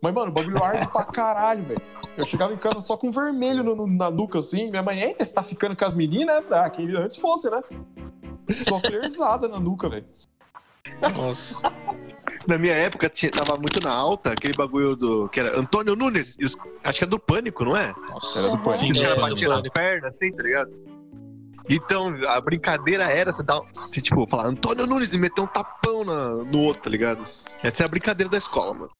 Mas, 0.00 0.14
mano, 0.14 0.30
o 0.30 0.32
bagulho 0.34 0.62
arde 0.62 0.86
pra 0.90 1.04
caralho, 1.04 1.62
velho. 1.64 1.82
Eu 2.16 2.24
chegava 2.24 2.52
em 2.54 2.56
casa 2.56 2.80
só 2.80 2.96
com 2.96 3.10
vermelho 3.10 3.62
no- 3.62 3.74
no- 3.76 3.86
na 3.86 4.10
nuca, 4.10 4.38
assim. 4.38 4.70
Minha 4.70 4.82
mãe, 4.82 5.00
eita, 5.02 5.24
você 5.24 5.34
tá 5.34 5.42
ficando 5.42 5.76
com 5.76 5.84
as 5.84 5.94
meninas? 5.94 6.46
Falei, 6.46 6.64
Ah, 6.64 6.70
quem 6.70 6.90
antes 6.96 7.16
fosse, 7.18 7.50
né? 7.50 7.60
Só 8.50 8.80
colherzada 8.80 9.46
na 9.48 9.58
nuca, 9.60 9.88
velho. 9.90 10.06
Nossa. 11.16 11.62
Na 12.46 12.56
minha 12.58 12.74
época, 12.74 13.08
tinha, 13.08 13.30
tava 13.30 13.56
muito 13.56 13.80
na 13.82 13.90
alta 13.92 14.32
aquele 14.32 14.54
bagulho 14.54 14.94
do. 14.96 15.28
que 15.28 15.40
era 15.40 15.58
Antônio 15.58 15.96
Nunes. 15.96 16.36
os- 16.42 16.56
acho 16.82 16.98
que 16.98 17.04
é 17.04 17.06
do 17.06 17.18
Pânico, 17.18 17.64
não 17.64 17.76
é? 17.76 17.94
Nossa. 18.08 18.38
Era 18.38 18.48
do 18.48 18.58
pânico. 18.58 18.72
Sim, 18.72 18.90
os 18.90 18.98
é, 18.98 19.02
caras 19.02 19.16
do 19.16 19.20
batiam 19.22 19.50
na 19.50 19.56
Pânico. 19.56 19.74
perna, 19.74 20.08
assim, 20.08 20.32
tá 20.32 20.42
ligado? 20.42 20.70
Então, 21.68 22.14
a 22.28 22.40
brincadeira 22.40 23.04
era 23.04 23.32
você 23.32 23.42
dar. 23.42 23.60
Você, 23.72 24.00
tipo, 24.02 24.26
falar 24.26 24.46
Antônio 24.46 24.86
Nunes 24.86 25.12
e 25.12 25.18
meter 25.18 25.40
um 25.40 25.46
tapão 25.46 26.04
na- 26.04 26.34
no 26.44 26.60
outro, 26.60 26.82
tá 26.82 26.90
ligado? 26.90 27.26
Essa 27.62 27.84
é 27.84 27.86
a 27.86 27.88
brincadeira 27.88 28.30
da 28.30 28.36
escola, 28.38 28.74
mano. 28.74 28.90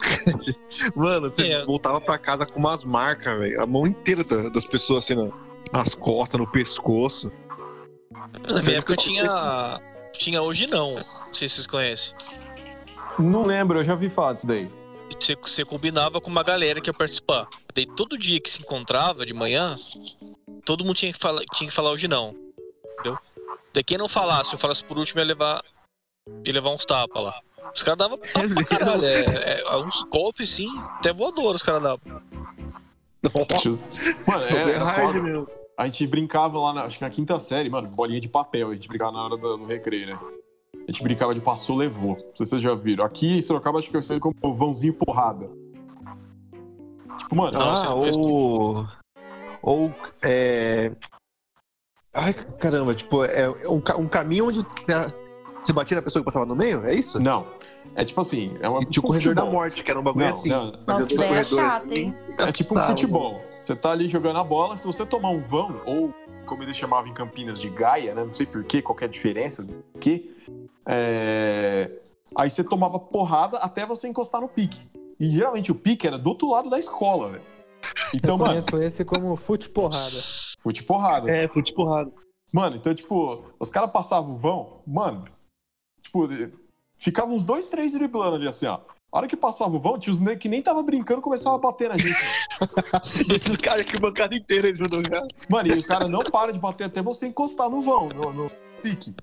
mano, 0.96 1.30
você 1.30 1.48
É. 1.52 1.64
voltava 1.64 2.00
pra 2.00 2.18
casa 2.18 2.46
com 2.46 2.58
umas 2.58 2.84
marcas, 2.84 3.38
velho. 3.38 3.60
A 3.62 3.66
mão 3.66 3.86
inteira 3.86 4.24
da- 4.24 4.48
das 4.48 4.64
pessoas, 4.64 5.04
assim, 5.04 5.14
na- 5.14 5.30
nas 5.72 5.94
costas, 5.94 6.40
no 6.40 6.46
pescoço. 6.46 7.30
Na 8.48 8.62
minha 8.62 8.78
época 8.78 8.96
tinha 8.96 9.80
tinha 10.12 10.42
hoje 10.42 10.66
não. 10.66 10.92
Não 10.94 11.34
sei 11.34 11.48
se 11.48 11.56
vocês 11.56 11.66
conhecem. 11.66 12.16
Não 13.18 13.44
lembro, 13.44 13.78
eu 13.80 13.84
já 13.84 13.94
vi 13.94 14.08
falar 14.10 14.32
disso 14.32 14.46
daí. 14.46 14.68
Você, 15.20 15.36
você 15.36 15.64
combinava 15.64 16.20
com 16.20 16.30
uma 16.30 16.42
galera 16.42 16.80
que 16.80 16.88
ia 16.90 16.94
participar. 16.94 17.48
Daí 17.74 17.86
todo 17.86 18.18
dia 18.18 18.40
que 18.40 18.50
se 18.50 18.62
encontrava 18.62 19.24
de 19.24 19.32
manhã, 19.34 19.74
todo 20.68 20.84
mundo 20.84 20.96
tinha 20.96 21.10
que 21.10 21.18
falar, 21.18 21.42
tinha 21.54 21.66
que 21.66 21.74
falar 21.74 21.90
hoje 21.92 22.06
não. 22.06 22.34
Entendeu? 22.92 23.18
Daí 23.72 23.82
quem 23.82 23.96
não 23.96 24.06
falasse, 24.06 24.52
eu 24.52 24.58
falasse 24.58 24.84
por 24.84 24.98
último, 24.98 25.18
ia 25.18 25.24
levar, 25.24 25.64
ia 26.44 26.52
levar 26.52 26.68
uns 26.68 26.84
tapas 26.84 27.22
lá. 27.22 27.40
Os 27.74 27.82
caras 27.82 27.96
davam 27.98 28.18
tapa 28.18 28.48
pra 28.52 28.64
caralho. 28.64 29.04
É, 29.04 29.60
é, 29.62 29.76
uns 29.78 30.02
golpes, 30.02 30.50
sim, 30.50 30.68
até 30.90 31.10
voador 31.10 31.54
os 31.54 31.62
caras 31.62 31.82
davam. 31.82 32.22
Mano, 34.26 34.44
é, 34.44 34.76
hard 34.76 35.06
foda. 35.06 35.22
mesmo. 35.22 35.48
A 35.78 35.86
gente 35.86 36.06
brincava 36.06 36.58
lá, 36.58 36.74
na, 36.74 36.84
acho 36.84 36.98
que 36.98 37.04
na 37.04 37.10
quinta 37.10 37.40
série, 37.40 37.70
mano, 37.70 37.88
bolinha 37.88 38.20
de 38.20 38.28
papel. 38.28 38.70
A 38.70 38.74
gente 38.74 38.88
brincava 38.88 39.12
na 39.12 39.24
hora 39.24 39.36
do, 39.38 39.56
do 39.56 39.64
recreio, 39.64 40.08
né? 40.08 40.18
A 40.74 40.90
gente 40.90 41.02
brincava 41.02 41.34
de 41.34 41.40
passou, 41.40 41.76
levou. 41.76 42.16
Não 42.16 42.34
sei 42.34 42.44
se 42.44 42.50
vocês 42.50 42.62
já 42.62 42.74
viram. 42.74 43.04
Aqui 43.04 43.38
em 43.38 43.40
Sorocaba, 43.42 43.78
acho 43.78 43.90
que 43.90 43.96
eu 43.96 44.02
sei 44.02 44.20
como 44.20 44.54
vãozinho 44.54 44.92
porrada. 44.92 45.48
Tipo, 47.18 47.36
mano, 47.36 47.58
Não, 47.58 47.76
você 47.76 47.86
ah, 47.86 47.90
não 47.90 48.00
fez- 48.00 48.97
ou. 49.68 49.80
Ou. 49.84 49.94
É. 50.22 50.92
Ai, 52.14 52.34
caramba, 52.58 52.94
tipo, 52.94 53.22
é 53.24 53.48
um, 53.68 53.80
ca- 53.80 53.96
um 53.96 54.08
caminho 54.08 54.48
onde 54.48 54.60
você, 54.60 54.92
você 55.62 55.72
batia 55.72 55.96
na 55.96 56.02
pessoa 56.02 56.20
que 56.22 56.24
passava 56.24 56.46
no 56.46 56.56
meio? 56.56 56.84
É 56.84 56.94
isso? 56.94 57.20
não. 57.20 57.46
É 57.94 58.04
tipo 58.04 58.20
assim, 58.20 58.56
é 58.60 58.68
uma. 58.68 58.82
E 58.82 58.86
tinha 58.86 59.00
o 59.02 59.06
corredor 59.06 59.34
da 59.34 59.40
futebol. 59.42 59.60
morte, 59.60 59.82
que 59.82 59.90
era 59.90 59.98
um 59.98 60.02
bagulho 60.02 60.26
Não, 60.26 60.32
assim. 60.32 60.48
não. 60.50 60.72
Nossa, 60.86 61.02
isso 61.04 61.16
daí 61.16 61.32
é 61.34 61.42
chato, 61.44 61.86
assim, 61.86 61.94
hein? 61.94 62.14
É 62.38 62.52
tipo 62.52 62.76
um 62.76 62.80
futebol. 62.80 63.40
Você 63.60 63.74
tá 63.74 63.90
ali 63.90 64.08
jogando 64.08 64.38
a 64.38 64.44
bola, 64.44 64.76
se 64.76 64.86
você 64.86 65.04
tomar 65.06 65.30
um 65.30 65.40
vão, 65.40 65.80
ou 65.86 66.14
como 66.46 66.62
eles 66.62 66.76
chamavam 66.76 67.10
em 67.10 67.14
Campinas 67.14 67.58
de 67.58 67.68
Gaia, 67.70 68.14
né? 68.14 68.24
Não 68.24 68.32
sei 68.32 68.46
porquê, 68.46 68.82
qual 68.82 68.94
que 68.94 69.04
é 69.04 69.06
a 69.06 69.10
diferença 69.10 69.62
do 69.62 69.82
que. 69.98 70.36
É... 70.86 71.90
Aí 72.36 72.50
você 72.50 72.62
tomava 72.62 72.98
porrada 72.98 73.56
até 73.58 73.84
você 73.86 74.06
encostar 74.06 74.40
no 74.40 74.48
pique. 74.48 74.82
E 75.18 75.24
geralmente 75.24 75.72
o 75.72 75.74
pique 75.74 76.06
era 76.06 76.18
do 76.18 76.28
outro 76.28 76.50
lado 76.50 76.68
da 76.70 76.78
escola, 76.78 77.30
velho. 77.30 77.42
Então, 78.14 78.34
eu 78.34 78.38
mano, 78.38 78.50
conheço 78.50 78.76
esse 78.78 79.04
como 79.04 79.34
fute 79.36 79.68
porrada. 79.68 80.20
fute 80.60 80.82
porrada. 80.82 81.30
É, 81.30 81.48
fute 81.48 81.72
porrada. 81.74 82.10
Mano, 82.52 82.76
então, 82.76 82.94
tipo, 82.94 83.44
os 83.60 83.70
caras 83.70 83.90
passavam 83.90 84.32
o 84.34 84.36
vão, 84.36 84.80
mano, 84.86 85.24
tipo, 86.02 86.26
ficavam 86.96 87.34
uns 87.36 87.44
dois, 87.44 87.68
três 87.68 87.92
driblando 87.92 88.36
ali, 88.36 88.48
assim, 88.48 88.66
ó. 88.66 88.80
A 89.10 89.18
hora 89.18 89.26
que 89.26 89.36
passava 89.36 89.74
o 89.74 89.80
vão, 89.80 89.98
tinha 89.98 90.12
os 90.12 90.20
negros 90.20 90.38
que 90.42 90.48
nem 90.50 90.60
tava 90.62 90.82
brincando 90.82 91.22
começavam 91.22 91.58
a 91.58 91.62
bater 91.62 91.88
na 91.88 91.96
gente. 91.96 92.14
Esses 93.34 93.56
caras 93.56 93.86
que 93.86 93.98
bancada 93.98 94.34
inteira 94.34 94.68
eles 94.68 94.78
mandam 94.80 95.02
jogar. 95.02 95.26
Mano, 95.48 95.68
e 95.68 95.72
os 95.78 95.86
caras 95.86 96.10
não 96.10 96.22
param 96.24 96.52
de 96.52 96.58
bater 96.58 96.84
até 96.84 97.00
você 97.00 97.26
encostar 97.26 97.70
no 97.70 97.80
vão, 97.80 98.08
no, 98.10 98.32
no 98.32 98.50
pique. 98.82 99.14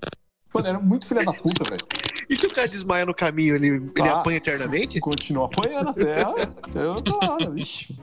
Mano, 0.52 0.66
era 0.68 0.80
muito 0.80 1.06
filha 1.06 1.24
da 1.24 1.32
puta, 1.32 1.62
velho. 1.64 1.86
E 2.28 2.36
se 2.36 2.46
o 2.46 2.50
cara 2.50 2.66
desmaia 2.66 3.06
no 3.06 3.14
caminho, 3.14 3.54
ele, 3.54 3.68
ele 3.68 3.92
Ah. 4.08 4.20
apanha 4.20 4.38
eternamente? 4.38 4.98
Continua 4.98 5.46
apanhando 5.46 5.90
até, 5.90 6.22
até 6.22 6.86
outra 6.88 7.14
hora, 7.32 7.50
vixi. 7.50 7.96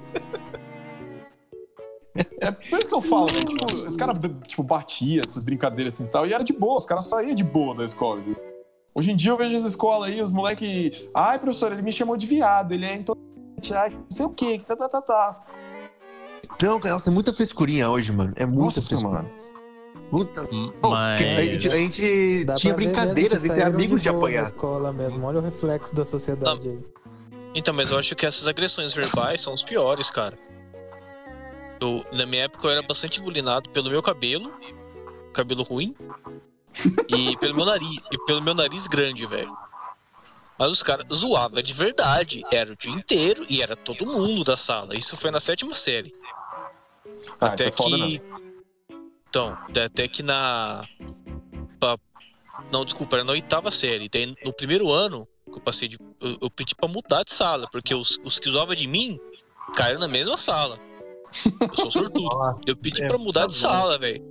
É 2.48 2.52
por 2.52 2.80
isso 2.80 2.90
que 2.90 2.96
eu 2.96 3.02
falo, 3.02 3.26
né? 3.32 3.40
Tipo, 3.46 3.88
os 3.88 3.96
caras, 3.98 4.18
tipo, 4.48 4.64
batiam 4.64 5.24
essas 5.28 5.44
brincadeiras 5.44 5.96
assim 5.96 6.06
e 6.06 6.08
tal, 6.12 6.26
e 6.28 6.34
era 6.34 6.44
de 6.44 6.54
boa, 6.54 6.78
os 6.78 6.86
caras 6.86 7.06
saíam 7.06 7.34
de 7.36 7.44
boa 7.44 7.76
da 7.76 7.86
escola. 7.86 8.22
viu? 8.22 8.36
Hoje 8.96 9.12
em 9.12 9.16
dia 9.16 9.32
eu 9.32 9.38
vejo 9.38 9.56
as 9.58 9.64
escolas 9.64 10.10
aí, 10.10 10.22
os 10.22 10.30
moleques. 10.32 11.06
Ai, 11.14 11.40
professor, 11.40 11.72
ele 11.72 11.82
me 11.82 11.92
chamou 11.92 12.16
de 12.18 12.28
viado, 12.28 12.72
ele 12.74 12.86
é 12.86 12.96
intolerante, 12.96 13.74
ai, 13.74 13.90
não 13.92 14.06
sei 14.10 14.26
o 14.26 14.30
quê, 14.30 14.58
que 14.58 14.66
tá, 14.66 14.76
tá, 14.76 14.88
tá, 14.90 15.02
tá. 15.02 15.42
Não, 16.62 16.80
cara, 16.80 17.00
tem 17.00 17.12
muita 17.14 17.34
frescurinha 17.34 17.90
hoje, 17.90 18.12
mano. 18.12 18.34
É 18.36 18.46
muita 18.46 18.66
Nossa, 18.66 18.82
frescura. 18.82 19.14
mano. 19.24 19.32
Puta. 20.12 20.48
Hum, 20.52 20.72
Mas. 20.84 21.22
A 21.22 21.42
gente, 21.42 21.68
a 21.68 21.76
gente 21.76 22.46
tinha 22.58 22.74
brincadeiras 22.76 23.44
entre 23.44 23.64
amigos 23.64 24.04
de 24.04 24.10
da 24.12 24.16
apanhar. 24.16 24.46
escola 24.46 24.94
mesmo. 24.94 25.26
Olha 25.26 25.40
o 25.40 25.42
reflexo 25.42 25.96
da 25.96 26.06
sociedade 26.06 26.70
aí. 26.70 26.80
Então, 27.56 27.74
mas 27.74 27.90
eu 27.90 27.98
acho 27.98 28.16
que 28.16 28.26
essas 28.26 28.48
agressões 28.48 28.94
verbais 28.94 29.42
são 29.42 29.54
os 29.56 29.64
piores, 29.64 30.12
cara. 30.12 30.38
Eu, 31.84 32.06
na 32.14 32.26
minha 32.26 32.46
época 32.46 32.66
eu 32.66 32.72
era 32.72 32.82
bastante 32.82 33.20
bulinado 33.20 33.70
pelo 33.72 33.90
meu 33.90 34.02
cabelo, 34.02 34.50
cabelo 35.34 35.64
ruim, 35.64 35.94
e 37.10 37.36
pelo 37.38 37.56
meu 37.56 37.66
nariz, 37.66 38.00
e 38.10 38.18
pelo 38.26 38.42
meu 38.42 38.54
nariz 38.54 38.88
grande, 38.88 39.26
velho. 39.26 39.54
Mas 40.58 40.72
os 40.72 40.82
caras 40.82 41.08
zoavam 41.14 41.62
de 41.62 41.74
verdade, 41.74 42.42
era 42.50 42.72
o 42.72 42.76
dia 42.78 42.94
inteiro 42.94 43.46
e 43.50 43.62
era 43.62 43.76
todo 43.76 44.06
mundo 44.06 44.46
da 44.46 44.56
sala. 44.56 44.96
Isso 44.96 45.18
foi 45.18 45.30
na 45.30 45.42
sétima 45.42 45.76
série. 45.76 46.14
Ah, 47.38 47.48
até 47.48 47.66
é 47.66 47.72
que. 47.72 48.22
Então, 49.28 49.58
até 49.86 50.08
que 50.08 50.24
na. 50.24 50.86
Não, 52.72 52.86
desculpa, 52.86 53.18
era 53.18 53.26
na 53.26 53.34
oitava 53.34 53.72
série. 53.72 54.08
Daí, 54.08 54.34
no 54.46 54.54
primeiro 54.54 54.90
ano 54.90 55.28
que 55.52 55.58
eu 55.58 55.62
passei 55.62 55.90
de. 55.90 55.98
Eu, 56.22 56.38
eu 56.44 56.50
pedi 56.50 56.76
pra 56.76 56.88
mudar 56.88 57.24
de 57.24 57.34
sala, 57.34 57.68
porque 57.70 57.94
os, 57.94 58.18
os 58.24 58.40
que 58.40 58.50
zoavam 58.50 58.74
de 58.74 58.88
mim 58.88 59.20
caíram 59.76 60.00
na 60.00 60.08
mesma 60.08 60.38
sala. 60.38 60.80
Eu 61.62 61.76
sou 61.76 61.92
sortudo. 61.92 62.30
Eu 62.66 62.76
pedi 62.76 63.04
é, 63.04 63.08
pra 63.08 63.18
mudar 63.18 63.42
tá 63.42 63.48
de 63.48 63.56
sala, 63.56 63.98
velho. 63.98 64.24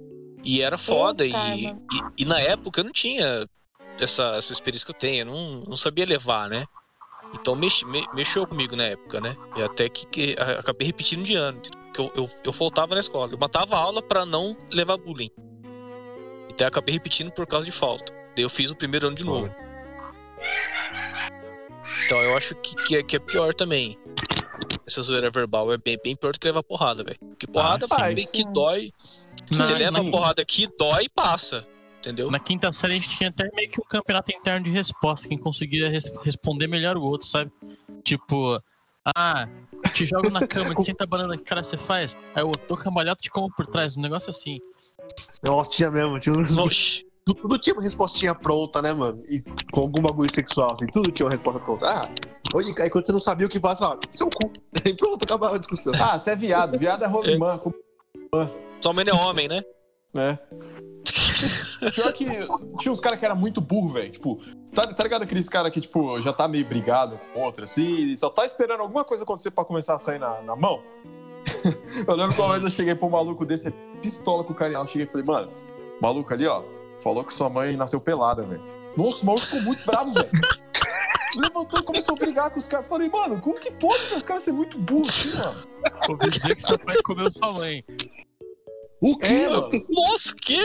E 0.44 0.60
era 0.62 0.76
foda. 0.78 1.24
E, 1.24 1.30
e, 1.32 1.72
e 2.18 2.24
na 2.24 2.40
época 2.40 2.80
eu 2.80 2.84
não 2.84 2.92
tinha 2.92 3.46
essa, 4.00 4.34
essa 4.36 4.52
experiência 4.52 4.86
que 4.86 4.90
eu 4.92 4.98
tenho. 4.98 5.22
Eu 5.22 5.26
não, 5.26 5.60
não 5.68 5.76
sabia 5.76 6.04
levar, 6.06 6.48
né? 6.48 6.64
Então 7.34 7.54
me- 7.56 7.68
mexeu 8.12 8.46
comigo 8.46 8.76
na 8.76 8.84
época, 8.84 9.20
né? 9.20 9.34
E 9.56 9.62
até 9.62 9.88
que, 9.88 10.06
que 10.06 10.36
a- 10.38 10.60
acabei 10.60 10.86
repetindo 10.86 11.22
de 11.24 11.34
ano. 11.34 11.60
Que 11.94 12.00
eu, 12.00 12.10
eu, 12.14 12.26
eu 12.44 12.52
faltava 12.52 12.94
na 12.94 13.00
escola. 13.00 13.30
Eu 13.32 13.38
matava 13.38 13.76
a 13.76 13.78
aula 13.78 14.02
pra 14.02 14.24
não 14.26 14.56
levar 14.72 14.96
bullying. 14.98 15.30
Então 16.50 16.64
eu 16.64 16.68
acabei 16.68 16.92
repetindo 16.94 17.30
por 17.32 17.46
causa 17.46 17.64
de 17.64 17.72
falta. 17.72 18.12
Daí 18.34 18.44
eu 18.44 18.50
fiz 18.50 18.70
o 18.70 18.76
primeiro 18.76 19.06
ano 19.06 19.16
de 19.16 19.24
novo. 19.24 19.54
Então 22.04 22.20
eu 22.22 22.36
acho 22.36 22.54
que, 22.56 22.74
que, 22.84 22.96
é, 22.96 23.02
que 23.02 23.16
é 23.16 23.18
pior 23.18 23.54
também. 23.54 23.96
Essa 24.86 25.02
zoeira 25.02 25.30
verbal 25.30 25.72
é 25.72 25.78
bem, 25.78 25.98
bem 26.02 26.16
pior 26.16 26.32
do 26.32 26.40
que 26.40 26.46
levar 26.46 26.62
porrada, 26.62 27.02
velho. 27.04 27.18
Porque 27.18 27.46
porrada 27.46 27.86
sim. 27.86 28.14
bem 28.14 28.26
que 28.26 28.44
dói. 28.52 28.92
Não, 29.50 29.56
Você 29.58 29.74
leva 29.74 30.00
sim. 30.00 30.08
a 30.08 30.10
porrada 30.10 30.42
aqui, 30.42 30.68
dói 30.78 31.04
e 31.04 31.08
passa. 31.08 31.66
Entendeu? 31.98 32.30
Na 32.30 32.40
quinta 32.40 32.72
série 32.72 32.94
a 32.94 32.96
gente 32.96 33.10
tinha 33.16 33.28
até 33.28 33.48
meio 33.54 33.70
que 33.70 33.80
um 33.80 33.84
campeonato 33.84 34.32
interno 34.32 34.64
de 34.64 34.70
resposta, 34.70 35.28
quem 35.28 35.38
conseguia 35.38 35.88
res- 35.88 36.10
responder 36.24 36.66
melhor 36.66 36.96
o 36.96 37.02
outro, 37.02 37.28
sabe? 37.28 37.52
Tipo, 38.02 38.60
ah, 39.16 39.48
te 39.94 40.04
jogo 40.04 40.28
na 40.28 40.44
cama, 40.44 40.74
te 40.74 40.82
senta 40.84 41.04
a 41.04 41.06
banana, 41.06 41.36
que 41.36 41.44
cara 41.44 41.62
você 41.62 41.78
faz? 41.78 42.16
Aí 42.34 42.42
o 42.42 42.48
outro, 42.48 42.66
tô 42.66 42.76
cambalhota, 42.76 43.22
te 43.22 43.30
como 43.30 43.48
por 43.54 43.66
trás, 43.68 43.96
um 43.96 44.00
negócio 44.00 44.30
assim. 44.30 44.58
Nossa, 45.44 45.70
tinha 45.70 45.90
mesmo. 45.92 46.18
Tinha 46.18 46.36
uns... 46.36 46.56
Oxi. 46.56 47.06
Tudo, 47.24 47.40
tudo 47.42 47.58
tinha 47.58 47.74
uma 47.74 47.82
respostinha 47.82 48.34
pronta, 48.34 48.82
né, 48.82 48.92
mano? 48.92 49.22
E 49.28 49.42
com 49.72 49.80
algum 49.80 50.02
bagulho 50.02 50.32
sexual, 50.34 50.72
assim. 50.72 50.86
Tudo 50.86 51.10
tinha 51.12 51.26
uma 51.26 51.32
resposta 51.32 51.60
pronta. 51.60 51.86
Ah, 51.86 52.08
hoje, 52.54 52.74
aí 52.78 52.90
quando 52.90 53.06
você 53.06 53.12
não 53.12 53.20
sabia 53.20 53.46
o 53.46 53.50
que 53.50 53.60
faz, 53.60 53.78
você 53.78 53.84
fala, 53.84 54.00
seu 54.10 54.30
cu. 54.30 54.52
Aí 54.84 54.96
pronto, 54.96 55.24
acabava 55.24 55.56
a 55.56 55.58
discussão. 55.58 55.92
Ah, 56.00 56.18
você 56.18 56.32
é 56.32 56.36
viado. 56.36 56.76
Viado 56.78 57.04
é 57.04 57.06
rolimã, 57.06 57.58
como 57.58 57.74
Só 58.80 58.90
homem 58.90 59.04
é 59.08 59.14
homem, 59.14 59.48
né? 59.48 59.62
né? 60.12 60.38
Pior 61.94 62.12
que 62.12 62.24
tinha 62.78 62.92
uns 62.92 63.00
caras 63.00 63.18
que 63.18 63.24
era 63.24 63.34
muito 63.34 63.60
burro, 63.60 63.90
velho. 63.90 64.10
Tipo, 64.10 64.40
tá, 64.74 64.86
tá 64.86 65.02
ligado 65.02 65.22
aqueles 65.22 65.48
caras 65.48 65.72
que, 65.72 65.80
tipo, 65.80 66.20
já 66.20 66.32
tá 66.32 66.48
meio 66.48 66.66
brigado 66.66 67.18
com 67.32 67.42
outro, 67.42 67.64
assim, 67.64 68.12
e 68.12 68.16
só 68.16 68.30
tá 68.30 68.44
esperando 68.44 68.80
alguma 68.80 69.04
coisa 69.04 69.24
acontecer 69.24 69.50
pra 69.50 69.64
começar 69.64 69.94
a 69.94 69.98
sair 69.98 70.18
na, 70.18 70.42
na 70.42 70.56
mão? 70.56 70.82
eu 72.06 72.14
lembro 72.14 72.34
que 72.34 72.40
uma 72.40 72.52
vez 72.52 72.62
eu 72.62 72.70
cheguei 72.70 72.94
pra 72.94 73.06
um 73.06 73.10
maluco 73.10 73.44
desse, 73.44 73.70
pistola 74.00 74.44
com 74.44 74.52
o 74.52 74.56
cara, 74.56 74.72
eu 74.72 74.86
cheguei 74.86 75.06
e 75.06 75.10
falei, 75.10 75.26
mano, 75.26 75.52
maluco 76.00 76.32
ali, 76.32 76.46
ó, 76.46 76.62
falou 77.02 77.24
que 77.24 77.34
sua 77.34 77.48
mãe 77.48 77.76
nasceu 77.76 78.00
pelada, 78.00 78.42
velho. 78.42 78.62
Nossa, 78.96 79.22
o 79.22 79.26
maluco 79.26 79.46
ficou 79.46 79.62
muito 79.62 79.84
bravo, 79.84 80.12
velho. 80.12 80.30
Levantou 81.36 81.80
e 81.80 81.82
começou 81.82 82.14
a 82.14 82.18
brigar 82.18 82.50
com 82.50 82.58
os 82.58 82.68
caras. 82.68 82.86
Falei, 82.86 83.08
mano, 83.08 83.40
como 83.40 83.58
que 83.58 83.70
pode 83.72 84.12
os 84.14 84.26
caras 84.26 84.42
ser 84.42 84.52
muito 84.52 84.78
burros 84.78 85.08
assim, 85.08 85.38
mano? 85.38 85.62
Ouvi 86.10 86.28
dizer 86.30 86.54
que 86.54 86.60
seu 86.62 86.78
pai 86.78 86.96
comeu 87.02 87.32
sua 87.32 87.52
mãe. 87.54 87.82
O 89.00 89.16
quê, 89.18 89.26
É, 89.26 89.48
mano? 89.48 89.70
Nossa, 89.88 90.34
que? 90.36 90.60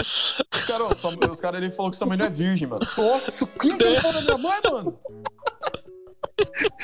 Os 0.00 0.64
caras, 0.66 1.04
os 1.30 1.40
caras, 1.40 1.62
ele 1.62 1.70
falou 1.70 1.90
que 1.92 1.96
sua 1.96 2.08
mãe 2.08 2.18
não 2.18 2.26
é 2.26 2.30
virgem, 2.30 2.66
mano. 2.66 2.82
Nossa, 2.98 3.44
o 3.44 3.46
que 3.46 3.76
que 3.76 3.82
ele 3.84 4.00
falou 4.00 4.24
da 4.24 4.36
minha 4.36 4.48
mãe, 4.50 4.60
mano? 4.72 5.00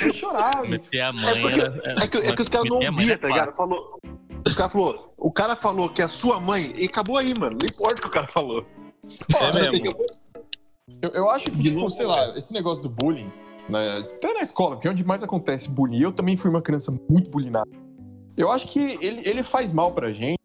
Eu 0.00 0.12
chorava. 0.12 0.62
Meter 0.66 1.00
a 1.00 1.12
mãe 1.12 1.40
porque- 1.42 1.60
era. 1.60 2.04
É 2.04 2.06
que, 2.08 2.18
é 2.18 2.36
que 2.36 2.42
os 2.42 2.48
caras 2.48 2.68
não 2.68 2.76
ouviam, 2.76 3.10
era 3.10 3.18
tá 3.18 3.28
ligado? 3.28 3.56
Falou. 3.56 3.98
Os 4.46 4.54
cara 4.54 4.68
falou, 4.70 5.12
o 5.18 5.32
cara 5.32 5.56
falou 5.56 5.88
que 5.88 6.00
é 6.00 6.04
a 6.04 6.08
sua 6.08 6.38
mãe, 6.38 6.72
e 6.76 6.84
acabou 6.86 7.16
aí, 7.16 7.34
mano. 7.34 7.58
Não 7.60 7.68
importa 7.68 7.98
o 7.98 8.02
que 8.02 8.08
o 8.08 8.10
cara 8.12 8.28
falou. 8.28 8.64
É 9.34 9.52
mesmo. 9.52 9.92
Eu, 11.02 11.10
eu 11.10 11.30
acho 11.30 11.50
que, 11.50 11.56
De 11.56 11.70
tipo, 11.70 11.90
sei 11.90 12.06
lá, 12.06 12.28
esse 12.36 12.52
negócio 12.52 12.82
do 12.84 12.90
bullying, 12.90 13.30
né, 13.68 13.98
até 13.98 14.32
na 14.32 14.40
escola, 14.40 14.76
porque 14.76 14.88
é 14.88 14.90
onde 14.90 15.04
mais 15.04 15.22
acontece 15.22 15.68
bullying, 15.70 16.00
eu 16.00 16.12
também 16.12 16.36
fui 16.36 16.48
uma 16.50 16.62
criança 16.62 16.92
muito 17.08 17.28
bullyingada. 17.30 17.68
Eu 18.36 18.50
acho 18.50 18.68
que 18.68 18.78
ele, 19.00 19.28
ele 19.28 19.42
faz 19.42 19.72
mal 19.72 19.92
pra 19.92 20.12
gente. 20.12 20.38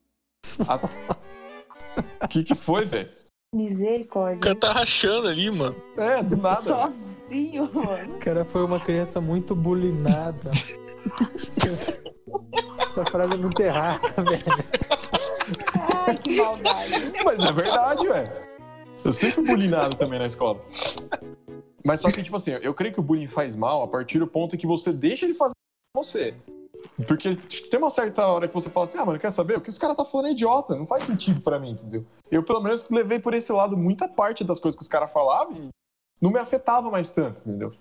O 0.59 2.27
que 2.29 2.43
que 2.43 2.55
foi, 2.55 2.85
velho? 2.85 3.09
O 3.53 3.57
Misericórdia. 3.57 4.39
cara 4.39 4.55
tá 4.55 4.71
rachando 4.71 5.27
ali, 5.27 5.51
mano. 5.51 5.75
É, 5.97 6.23
do 6.23 6.37
nada. 6.37 6.55
Sozinho, 6.55 7.69
mano. 7.73 8.15
O 8.15 8.19
cara 8.19 8.45
foi 8.45 8.63
uma 8.63 8.79
criança 8.79 9.19
muito 9.19 9.53
bulinada. 9.55 10.49
Essa- 11.47 12.01
Essa 12.79 13.05
frase 13.05 13.33
é 13.33 13.37
muito 13.37 13.61
errada, 13.61 14.07
velho. 14.23 14.43
Mas 17.25 17.43
é 17.43 17.51
verdade, 17.51 18.07
velho. 18.07 18.31
Eu 19.03 19.11
sempre 19.11 19.35
fui 19.35 19.45
bulinado 19.45 19.95
também 19.97 20.19
na 20.19 20.25
escola. 20.25 20.59
Mas 21.83 21.99
só 22.01 22.11
que, 22.11 22.21
tipo 22.21 22.35
assim, 22.35 22.51
eu 22.51 22.73
creio 22.73 22.93
que 22.93 22.99
o 22.99 23.03
bullying 23.03 23.27
faz 23.27 23.55
mal 23.55 23.81
a 23.81 23.87
partir 23.87 24.19
do 24.19 24.27
ponto 24.27 24.55
que 24.57 24.67
você 24.67 24.93
deixa 24.93 25.25
ele 25.25 25.33
fazer 25.33 25.53
com 25.95 26.03
você. 26.03 26.35
Porque 27.07 27.35
tem 27.35 27.79
uma 27.79 27.89
certa 27.89 28.27
hora 28.27 28.47
que 28.47 28.53
você 28.53 28.69
fala 28.69 28.83
assim, 28.83 28.97
ah, 28.99 29.05
mano, 29.05 29.17
quer 29.19 29.31
saber? 29.31 29.57
O 29.57 29.61
que 29.61 29.69
os 29.69 29.77
caras 29.77 29.95
tá 29.95 30.05
falando 30.05 30.27
é 30.27 30.31
idiota, 30.31 30.75
não 30.75 30.85
faz 30.85 31.03
sentido 31.03 31.41
pra 31.41 31.59
mim, 31.59 31.71
entendeu? 31.71 32.05
Eu, 32.29 32.43
pelo 32.43 32.61
menos, 32.61 32.87
levei 32.89 33.19
por 33.19 33.33
esse 33.33 33.51
lado 33.51 33.75
muita 33.75 34.07
parte 34.07 34.43
das 34.43 34.59
coisas 34.59 34.77
que 34.77 34.83
os 34.83 34.87
caras 34.87 35.11
falavam 35.11 35.53
e 35.55 35.69
não 36.21 36.31
me 36.31 36.37
afetava 36.39 36.91
mais 36.91 37.09
tanto, 37.09 37.41
entendeu? 37.41 37.73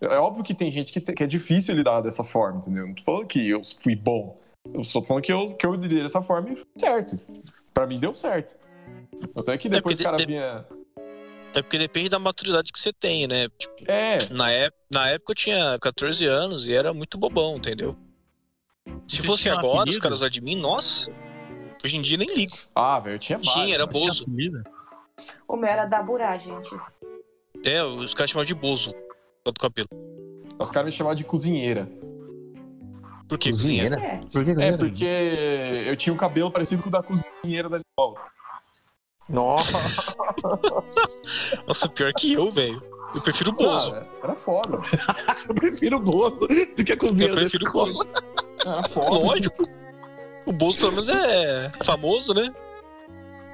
É 0.00 0.18
óbvio 0.18 0.44
que 0.44 0.52
tem 0.54 0.70
gente 0.70 0.92
que, 0.92 1.00
te- 1.00 1.14
que 1.14 1.24
é 1.24 1.26
difícil 1.26 1.74
lidar 1.74 2.02
dessa 2.02 2.22
forma, 2.22 2.58
entendeu? 2.58 2.86
Não 2.86 2.94
tô 2.94 3.02
falando 3.02 3.26
que 3.26 3.48
eu 3.48 3.62
fui 3.80 3.96
bom. 3.96 4.38
Eu 4.74 4.84
só 4.84 5.00
tô 5.00 5.06
falando 5.06 5.22
que 5.22 5.32
eu, 5.32 5.54
que 5.54 5.64
eu 5.64 5.72
lidei 5.72 6.02
dessa 6.02 6.20
forma 6.20 6.50
e 6.50 6.56
foi 6.56 6.66
certo. 6.76 7.18
Pra 7.76 7.86
mim 7.86 7.98
deu 8.00 8.14
certo. 8.14 8.56
Até 9.36 9.58
que 9.58 9.68
depois 9.68 9.98
porque 9.98 10.02
o 10.02 10.10
cara 10.10 10.16
de- 10.16 10.24
vinha. 10.24 10.66
É 11.54 11.60
porque 11.60 11.76
depende 11.76 12.08
da 12.08 12.18
maturidade 12.18 12.72
que 12.72 12.78
você 12.78 12.90
tem, 12.90 13.26
né? 13.26 13.50
Tipo, 13.50 13.74
É, 13.86 14.16
na, 14.30 14.50
ép- 14.50 14.74
na 14.90 15.10
época 15.10 15.32
eu 15.32 15.36
tinha 15.36 15.78
14 15.78 16.24
anos 16.24 16.70
e 16.70 16.74
era 16.74 16.94
muito 16.94 17.18
bobão, 17.18 17.56
entendeu? 17.58 17.94
Se 19.06 19.16
Vocês 19.18 19.26
fosse 19.26 19.48
agora, 19.50 19.66
os 19.74 19.80
apelido? 19.82 20.00
caras 20.00 20.20
lá 20.22 20.28
de 20.30 20.40
mim, 20.40 20.56
nossa. 20.56 21.10
Hoje 21.84 21.98
em 21.98 22.02
dia 22.02 22.16
nem 22.16 22.34
ligo. 22.34 22.56
ah, 22.74 22.98
velho, 22.98 23.16
eu 23.16 23.18
tinha 23.18 23.36
vários. 23.36 23.52
Tinha, 23.54 23.74
era 23.74 23.84
Bozo. 23.86 24.24
O 25.46 25.56
meu 25.56 25.68
era 25.68 25.84
Daburá, 25.84 26.38
gente. 26.38 26.74
É, 27.62 27.82
os 27.84 28.14
caras 28.14 28.30
chamavam 28.30 28.46
de 28.46 28.54
Bozo. 28.54 28.90
Do 29.44 29.52
cabelo. 29.60 29.88
Os 30.58 30.70
caras 30.70 30.86
me 30.90 30.96
chamavam 30.96 31.14
de 31.14 31.24
cozinheira. 31.24 31.86
Por 33.28 33.38
quê? 33.38 33.50
Cozinheira. 33.50 33.96
É. 34.00 34.16
Por 34.30 34.44
que 34.44 34.54
não 34.54 34.62
É, 34.62 34.68
era? 34.68 34.78
porque 34.78 35.04
eu 35.86 35.96
tinha 35.96 36.12
um 36.12 36.16
cabelo 36.16 36.50
parecido 36.50 36.82
com 36.82 36.88
o 36.88 36.92
da 36.92 37.02
cozinheira 37.02 37.68
da 37.68 37.78
escola. 37.78 38.14
Nossa. 39.28 40.14
Nossa, 41.66 41.88
pior 41.88 42.12
que 42.12 42.32
eu, 42.32 42.50
velho. 42.50 42.80
Eu 43.14 43.20
prefiro 43.20 43.50
o 43.50 43.54
Bozo. 43.54 43.94
Ah, 43.94 44.06
era 44.22 44.34
foda. 44.34 44.78
Eu 45.48 45.54
prefiro 45.54 45.96
o 45.96 46.00
Bozo 46.00 46.46
do 46.48 46.84
que 46.84 46.92
a 46.92 46.96
cozinha 46.96 47.28
eu 47.28 47.34
da 47.34 47.40
prefiro 47.40 47.64
o 47.64 47.68
escola. 47.68 47.86
Bozo. 47.86 48.06
Era 48.64 48.88
foda. 48.88 49.10
Lógico. 49.10 49.62
O 50.44 50.52
Bozo 50.52 50.78
pelo 50.80 50.90
menos 50.92 51.08
é 51.08 51.72
famoso, 51.84 52.34
né? 52.34 52.52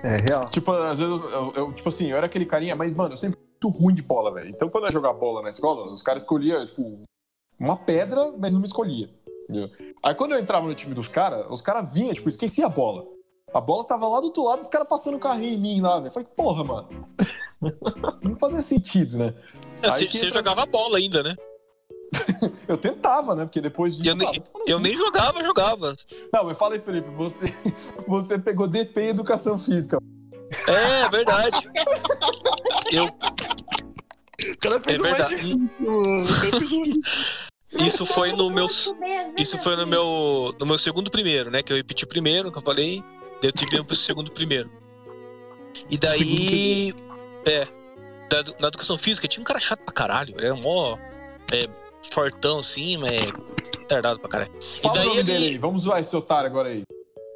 É 0.02 0.16
real. 0.16 0.46
Tipo, 0.48 0.72
às 0.72 0.98
vezes, 0.98 1.20
eu, 1.32 1.52
eu- 1.54 1.72
tipo 1.72 1.88
assim, 1.88 2.06
eu 2.10 2.16
era 2.16 2.26
aquele 2.26 2.46
carinha, 2.46 2.74
mas, 2.74 2.94
mano, 2.94 3.12
eu 3.12 3.16
sempre 3.16 3.38
fui 3.38 3.46
muito 3.70 3.78
ruim 3.82 3.94
de 3.94 4.02
bola, 4.02 4.32
velho. 4.32 4.48
Então, 4.48 4.68
quando 4.68 4.84
eu 4.84 4.88
ia 4.88 4.92
jogar 4.92 5.12
bola 5.12 5.42
na 5.42 5.50
escola, 5.50 5.92
os 5.92 6.02
caras 6.02 6.22
escolhiam, 6.22 6.64
tipo, 6.66 7.02
uma 7.58 7.76
pedra, 7.76 8.32
mas 8.38 8.52
não 8.52 8.58
me 8.60 8.66
escolhia. 8.66 9.08
Entendeu? 9.58 9.94
Aí, 10.02 10.14
quando 10.14 10.32
eu 10.32 10.38
entrava 10.38 10.66
no 10.66 10.74
time 10.74 10.94
dos 10.94 11.08
caras, 11.08 11.46
os 11.50 11.60
caras 11.62 11.92
vinham, 11.92 12.12
tipo, 12.14 12.28
esquecia 12.28 12.66
a 12.66 12.68
bola. 12.68 13.04
A 13.54 13.60
bola 13.60 13.84
tava 13.86 14.08
lá 14.08 14.18
do 14.20 14.26
outro 14.26 14.44
lado, 14.44 14.60
os 14.62 14.68
caras 14.68 14.88
passando 14.88 15.16
o 15.16 15.20
carrinho 15.20 15.54
em 15.54 15.58
mim 15.60 15.80
lá, 15.80 16.00
velho. 16.00 16.12
Falei, 16.12 16.28
porra, 16.34 16.64
mano. 16.64 16.88
Não 18.22 18.36
fazia 18.38 18.62
sentido, 18.62 19.18
né? 19.18 19.34
É, 19.82 19.86
Aí 19.88 20.08
Você 20.08 20.26
entra- 20.26 20.38
jogava 20.40 20.64
bola 20.66 20.96
ainda, 20.98 21.22
né? 21.22 21.36
Eu 22.66 22.76
tentava, 22.76 23.34
né? 23.34 23.44
Porque 23.44 23.60
depois 23.60 23.96
disso. 23.96 24.08
Eu 24.08 24.16
nem- 24.16 24.28
ah, 24.28 24.58
Eu 24.66 24.78
nem 24.80 24.96
jogava, 24.96 25.42
jogava. 25.44 25.94
Não, 26.32 26.44
mas 26.44 26.56
fala 26.58 26.74
aí, 26.74 26.80
Felipe, 26.80 27.10
você, 27.10 27.44
você 28.08 28.38
pegou 28.38 28.66
DP 28.66 29.00
em 29.02 29.08
educação 29.08 29.58
física. 29.58 29.98
É, 30.66 31.08
verdade. 31.08 31.68
Eu, 32.90 33.04
O 33.04 34.58
cara 34.58 34.80
fez 34.80 34.98
É 34.98 35.02
verdade. 35.02 35.54
Difícil. 37.72 37.86
isso 38.04 38.06
foi 38.06 38.32
no 38.32 38.50
meu. 38.50 38.66
Isso 39.38 39.58
foi 39.58 39.76
no 39.76 39.86
meu, 39.86 40.54
no 40.58 40.66
meu 40.66 40.78
segundo 40.78 41.10
primeiro, 41.10 41.50
né? 41.50 41.62
Que 41.62 41.72
eu 41.72 41.76
repeti 41.76 42.04
o 42.04 42.08
primeiro, 42.08 42.50
que 42.52 42.58
eu 42.58 42.62
falei. 42.62 43.02
Daí 43.40 43.48
eu 43.48 43.52
tive 43.52 43.82
pro 43.82 43.94
segundo 43.96 44.30
primeiro. 44.30 44.70
E 45.90 45.96
daí. 45.98 46.92
É. 47.46 47.64
da- 48.30 48.52
na 48.60 48.68
educação 48.68 48.96
física 48.96 49.26
tinha 49.28 49.40
um 49.42 49.44
cara 49.44 49.58
chato 49.60 49.80
pra 49.84 49.92
caralho. 49.92 50.34
Ele 50.36 50.46
era 50.46 50.54
mó. 50.54 50.96
É, 51.52 51.66
fortão 52.12 52.58
assim, 52.60 52.96
mas. 52.96 53.32
Tardado 53.88 54.20
pra 54.20 54.28
caralho. 54.28 54.52
Fala 54.80 54.94
e 54.94 54.98
daí 54.98 55.04
o 55.06 55.08
nome 55.08 55.20
ele. 55.20 55.32
dele 55.32 55.46
aí. 55.48 55.58
Vamos 55.58 55.82
zoar 55.82 56.00
esse 56.00 56.14
otário 56.16 56.46
agora 56.48 56.68
aí. 56.68 56.82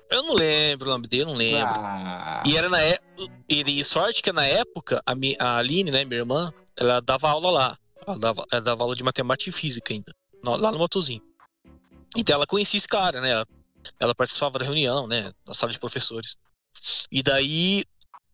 Eu 0.09 0.23
não 0.23 0.35
lembro 0.35 0.89
o 0.89 0.93
nome 0.93 1.09
dele, 1.09 1.23
eu 1.25 1.27
não 1.27 1.35
lembro. 1.35 1.67
Ah, 1.75 2.43
E 2.47 2.57
era 2.57 2.69
na 2.69 2.81
época. 2.81 3.07
E 3.49 3.85
sorte 3.85 4.23
que 4.23 4.33
na 4.33 4.47
época, 4.47 5.03
a, 5.05 5.15
mi- 5.17 5.37
a 5.41 5.57
Aline, 5.59 5.91
né, 5.91 6.05
minha 6.05 6.21
irmã, 6.21 6.53
ela 6.79 7.01
dava 7.01 7.29
aula 7.29 7.51
lá. 7.51 7.79
Ela 8.07 8.17
dava, 8.19 8.45
ela 8.53 8.63
dava 8.63 8.85
aula 8.85 8.95
de 8.95 9.03
matemática 9.03 9.51
e 9.51 9.53
física 9.53 9.93
ainda. 9.93 10.13
No- 10.47 10.57
lá 10.57 10.71
no 10.73 10.79
Motozinho. 10.79 11.23
E 12.17 12.23
daí 12.25 12.35
ela 12.35 12.47
conhecia 12.47 12.79
esse 12.79 12.89
cara, 12.89 13.21
né? 13.21 13.31
Ela, 13.33 13.47
ela 14.01 14.15
participava 14.15 14.59
da 14.59 14.65
reunião, 14.65 15.07
né? 15.07 15.33
Na 15.47 15.53
sala 15.53 15.73
de 15.73 15.79
professores. 15.79 16.37
E 17.11 17.23
daí 17.23 17.85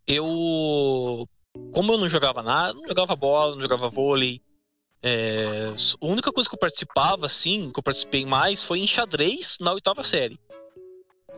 eu. 0.07 1.27
Como 1.73 1.93
eu 1.93 1.99
não 1.99 2.09
jogava 2.09 2.43
nada, 2.43 2.73
não 2.75 2.87
jogava 2.87 3.15
bola, 3.17 3.55
não 3.55 3.61
jogava 3.61 3.89
vôlei. 3.89 4.41
é, 5.03 5.69
a 6.01 6.07
única 6.07 6.31
coisa 6.33 6.49
que 6.49 6.55
eu 6.55 6.59
participava, 6.61 7.27
assim, 7.27 7.71
que 7.73 7.79
eu 7.79 7.83
participei 7.83 8.25
mais, 8.25 8.63
foi 8.63 8.79
em 8.81 8.87
xadrez 8.87 9.57
na 9.61 9.73
oitava 9.73 10.03
série. 10.03 10.39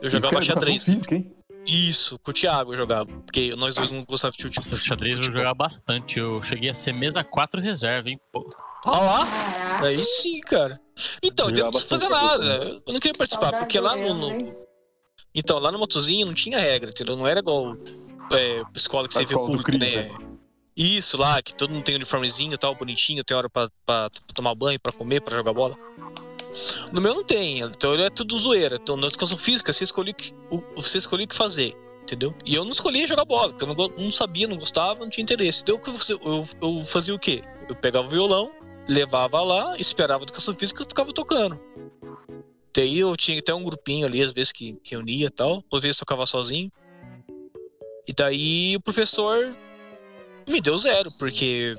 Eu 0.01 0.07
isso 0.07 0.19
jogava 0.19 0.41
xadrez. 0.43 0.83
Física, 0.83 1.15
hein? 1.15 1.31
Isso, 1.65 2.19
com 2.19 2.29
o 2.29 2.33
Thiago 2.33 2.73
eu 2.73 2.77
jogava. 2.77 3.09
Porque 3.21 3.55
nós 3.55 3.73
dois 3.73 3.89
não 3.89 4.03
gostávamos 4.05 4.37
de 4.37 4.43
futebol. 4.43 4.71
Nossa, 4.71 4.85
xadrez 4.85 5.17
eu 5.17 5.23
jogava 5.23 5.53
bastante. 5.55 6.19
Eu 6.19 6.41
cheguei 6.43 6.69
a 6.69 6.73
ser 6.75 6.93
mesa 6.93 7.23
4 7.23 7.59
reserva, 7.59 8.07
hein? 8.09 8.19
Pô. 8.31 8.47
Olha 8.85 9.01
lá. 9.01 9.25
Caraca. 9.25 9.87
Aí 9.87 10.05
sim, 10.05 10.39
cara. 10.41 10.79
Então, 11.21 11.49
eu 11.49 11.71
não 11.71 11.73
fazer 11.73 12.07
bastante 12.07 12.45
nada. 12.47 12.81
Eu 12.85 12.93
não 12.93 12.99
queria 12.99 13.17
participar, 13.17 13.47
Saudade 13.47 13.65
porque 13.65 13.79
lá 13.79 13.95
no, 13.95 14.13
no-? 14.13 14.65
Então, 15.33 15.59
lá 15.59 15.71
no 15.71 15.79
Motozinho 15.79 16.27
não 16.27 16.33
tinha 16.33 16.59
regra, 16.59 16.89
entendeu? 16.89 17.15
Não 17.17 17.27
era 17.27 17.39
igual 17.39 17.75
é, 18.31 18.63
escola 18.75 19.07
que 19.07 19.17
A 19.17 19.21
você 19.23 19.33
vê 19.33 19.39
público, 19.39 19.63
Cris, 19.63 19.79
né? 19.79 20.09
Isso 20.77 21.17
lá, 21.17 21.41
que 21.41 21.53
todo 21.53 21.71
mundo 21.71 21.83
tem 21.83 21.95
uniformezinho 21.95 22.53
e 22.53 22.57
tal, 22.57 22.75
bonitinho, 22.75 23.23
tem 23.23 23.35
hora 23.35 23.49
pra, 23.49 23.69
pra 23.85 24.09
tomar 24.33 24.55
banho, 24.55 24.79
pra 24.79 24.91
comer, 24.91 25.21
pra 25.21 25.35
jogar 25.35 25.53
bola. 25.53 25.75
No 26.91 27.01
meu 27.01 27.13
não 27.13 27.23
tem, 27.23 27.59
então 27.59 27.93
ele 27.93 28.03
é 28.03 28.09
tudo 28.09 28.37
zoeira. 28.37 28.77
Então, 28.81 28.95
na 28.95 29.07
educação 29.07 29.37
física, 29.37 29.71
você 29.71 29.83
escolhe 29.83 30.11
o 30.11 30.15
que, 30.15 30.33
você 30.75 30.97
escolhe 30.97 31.23
o 31.23 31.27
que 31.27 31.35
fazer, 31.35 31.75
entendeu? 32.01 32.35
E 32.45 32.55
eu 32.55 32.63
não 32.63 32.71
escolhi 32.71 33.07
jogar 33.07 33.25
bola, 33.25 33.49
porque 33.53 33.63
eu 33.63 33.75
não, 33.75 34.03
não 34.05 34.11
sabia, 34.11 34.47
não 34.47 34.57
gostava, 34.57 34.99
não 34.99 35.09
tinha 35.09 35.23
interesse. 35.23 35.61
Então, 35.61 35.75
o 35.75 35.79
que 35.79 35.89
eu, 35.89 36.19
eu, 36.23 36.45
eu 36.61 36.85
fazia 36.85 37.15
o 37.15 37.19
quê? 37.19 37.41
Eu 37.69 37.75
pegava 37.75 38.07
o 38.07 38.09
violão, 38.09 38.51
levava 38.87 39.41
lá, 39.41 39.75
esperava 39.77 40.23
educação 40.23 40.53
física 40.53 40.83
e 40.83 40.85
ficava 40.85 41.11
tocando. 41.13 41.59
Daí 42.75 42.99
eu 42.99 43.15
tinha 43.15 43.39
até 43.39 43.53
um 43.53 43.63
grupinho 43.63 44.05
ali, 44.05 44.21
às 44.21 44.33
vezes, 44.33 44.51
que 44.51 44.77
reunia 44.83 45.27
e 45.27 45.29
tal. 45.29 45.63
Às 45.73 45.81
vezes 45.81 45.97
tocava 45.97 46.25
sozinho. 46.25 46.69
E 48.07 48.13
daí 48.13 48.75
o 48.75 48.81
professor 48.81 49.55
me 50.47 50.59
deu 50.59 50.77
zero, 50.77 51.11
porque. 51.17 51.77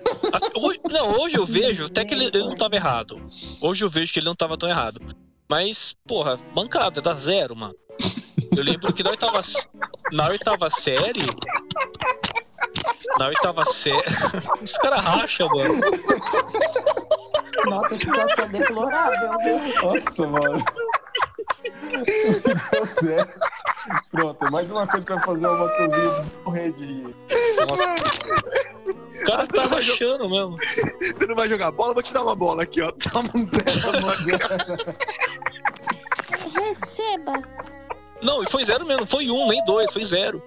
não, 0.90 1.20
hoje 1.20 1.36
eu 1.36 1.46
vejo 1.46 1.86
até 1.86 2.04
que 2.04 2.14
ele, 2.14 2.26
ele 2.26 2.40
não 2.40 2.56
tava 2.56 2.76
errado. 2.76 3.20
Hoje 3.60 3.84
eu 3.84 3.88
vejo 3.88 4.12
que 4.12 4.18
ele 4.18 4.26
não 4.26 4.34
tava 4.34 4.58
tão 4.58 4.68
errado. 4.68 5.00
Mas, 5.48 5.96
porra, 6.06 6.36
bancada, 6.54 7.00
dá 7.00 7.14
zero, 7.14 7.56
mano. 7.56 7.74
Eu 8.56 8.62
lembro 8.62 8.92
que 8.92 9.02
na 9.02 9.10
oitava, 9.10 9.40
na 10.12 10.28
oitava 10.28 10.70
série. 10.70 11.22
Na 13.18 13.28
oitava 13.28 13.64
série. 13.64 13.96
Os 14.62 14.72
caras 14.78 15.00
racham, 15.00 15.48
mano. 15.48 15.80
Nossa, 17.66 17.96
situação 17.96 18.48
deplorável, 18.50 19.38
viu? 19.38 19.82
Nossa, 19.82 20.26
mano. 20.26 20.64
Deu 22.72 22.86
certo. 22.86 23.40
Pronto, 24.10 24.44
é 24.44 24.50
mais 24.50 24.70
uma 24.70 24.86
coisa 24.86 25.06
que 25.06 25.14
vai 25.14 25.24
fazer 25.24 25.46
o 25.46 25.58
Matosinho 25.58 26.32
morrer 26.44 26.70
de 26.72 26.84
rir. 26.84 27.16
Nossa. 27.66 27.94
O 29.20 29.24
cara 29.24 29.46
tá 29.46 29.64
rachando 29.64 30.28
mesmo. 30.30 30.56
Você 31.14 31.26
não 31.26 31.34
vai 31.34 31.48
jogar 31.48 31.70
bola? 31.70 31.92
Vou 31.92 32.02
te 32.02 32.12
dar 32.12 32.22
uma 32.22 32.34
bola 32.34 32.62
aqui, 32.62 32.80
ó. 32.80 32.92
Toma 32.92 33.28
um 33.34 33.46
zero. 33.46 33.66
Receba. 36.54 37.32
Não, 38.22 38.42
e 38.42 38.50
foi 38.50 38.64
zero 38.64 38.86
mesmo, 38.86 39.00
não 39.00 39.06
foi 39.06 39.30
um, 39.30 39.48
nem 39.48 39.62
dois, 39.64 39.92
foi 39.92 40.04
zero. 40.04 40.42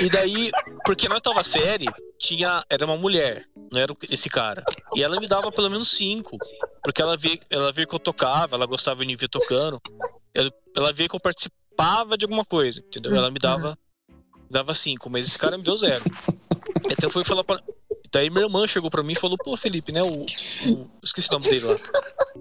E 0.00 0.08
daí, 0.08 0.50
porque 0.84 1.08
na 1.08 1.16
oitava 1.16 1.42
série, 1.42 1.86
tinha, 2.18 2.62
era 2.70 2.84
uma 2.84 2.96
mulher, 2.96 3.44
não 3.72 3.80
era 3.80 3.94
esse 4.10 4.28
cara. 4.30 4.64
E 4.94 5.02
ela 5.02 5.18
me 5.20 5.26
dava 5.26 5.50
pelo 5.50 5.70
menos 5.70 5.88
cinco. 5.90 6.36
Porque 6.82 7.02
ela 7.02 7.16
via, 7.16 7.38
ela 7.50 7.72
via 7.72 7.86
que 7.86 7.94
eu 7.94 7.98
tocava, 7.98 8.54
ela 8.56 8.66
gostava 8.66 9.00
de 9.00 9.06
me 9.06 9.16
ver 9.16 9.28
tocando. 9.28 9.80
Ela, 10.34 10.50
ela 10.76 10.92
via 10.92 11.08
que 11.08 11.16
eu 11.16 11.20
participava 11.20 12.16
de 12.16 12.24
alguma 12.24 12.44
coisa, 12.44 12.80
entendeu? 12.80 13.14
Ela 13.14 13.30
me 13.30 13.38
dava, 13.38 13.76
dava 14.50 14.72
cinco, 14.74 15.10
mas 15.10 15.26
esse 15.26 15.38
cara 15.38 15.58
me 15.58 15.64
deu 15.64 15.76
zero. 15.76 16.04
Então 16.90 17.10
foi 17.10 17.24
falar 17.24 17.42
pra. 17.42 17.60
Daí 18.12 18.30
minha 18.30 18.44
irmã 18.44 18.66
chegou 18.66 18.88
pra 18.90 19.02
mim 19.02 19.12
e 19.14 19.18
falou, 19.18 19.36
pô, 19.36 19.56
Felipe, 19.56 19.90
né? 19.92 20.02
O, 20.02 20.08
o- 20.24 20.90
esqueci 21.02 21.28
o 21.28 21.32
nome 21.32 21.46
dele 21.50 21.64
lá. 21.66 21.76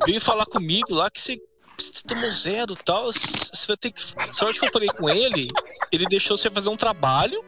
Veio 0.06 0.22
falar 0.22 0.46
comigo 0.46 0.94
lá 0.94 1.10
que 1.10 1.20
você, 1.20 1.42
você 1.78 2.04
tomou 2.08 2.30
zero 2.32 2.74
e 2.74 2.84
tal. 2.84 3.12
Você 3.12 3.68
vai 3.68 3.76
ter 3.78 3.92
que. 3.92 4.00
Sorte 4.32 4.60
que 4.60 4.68
eu 4.68 4.72
falei 4.72 4.90
com 4.90 5.10
ele, 5.10 5.48
ele 5.96 6.06
deixou 6.06 6.38
você 6.38 6.50
fazer 6.50 6.70
um 6.70 6.78
trabalho 6.78 7.44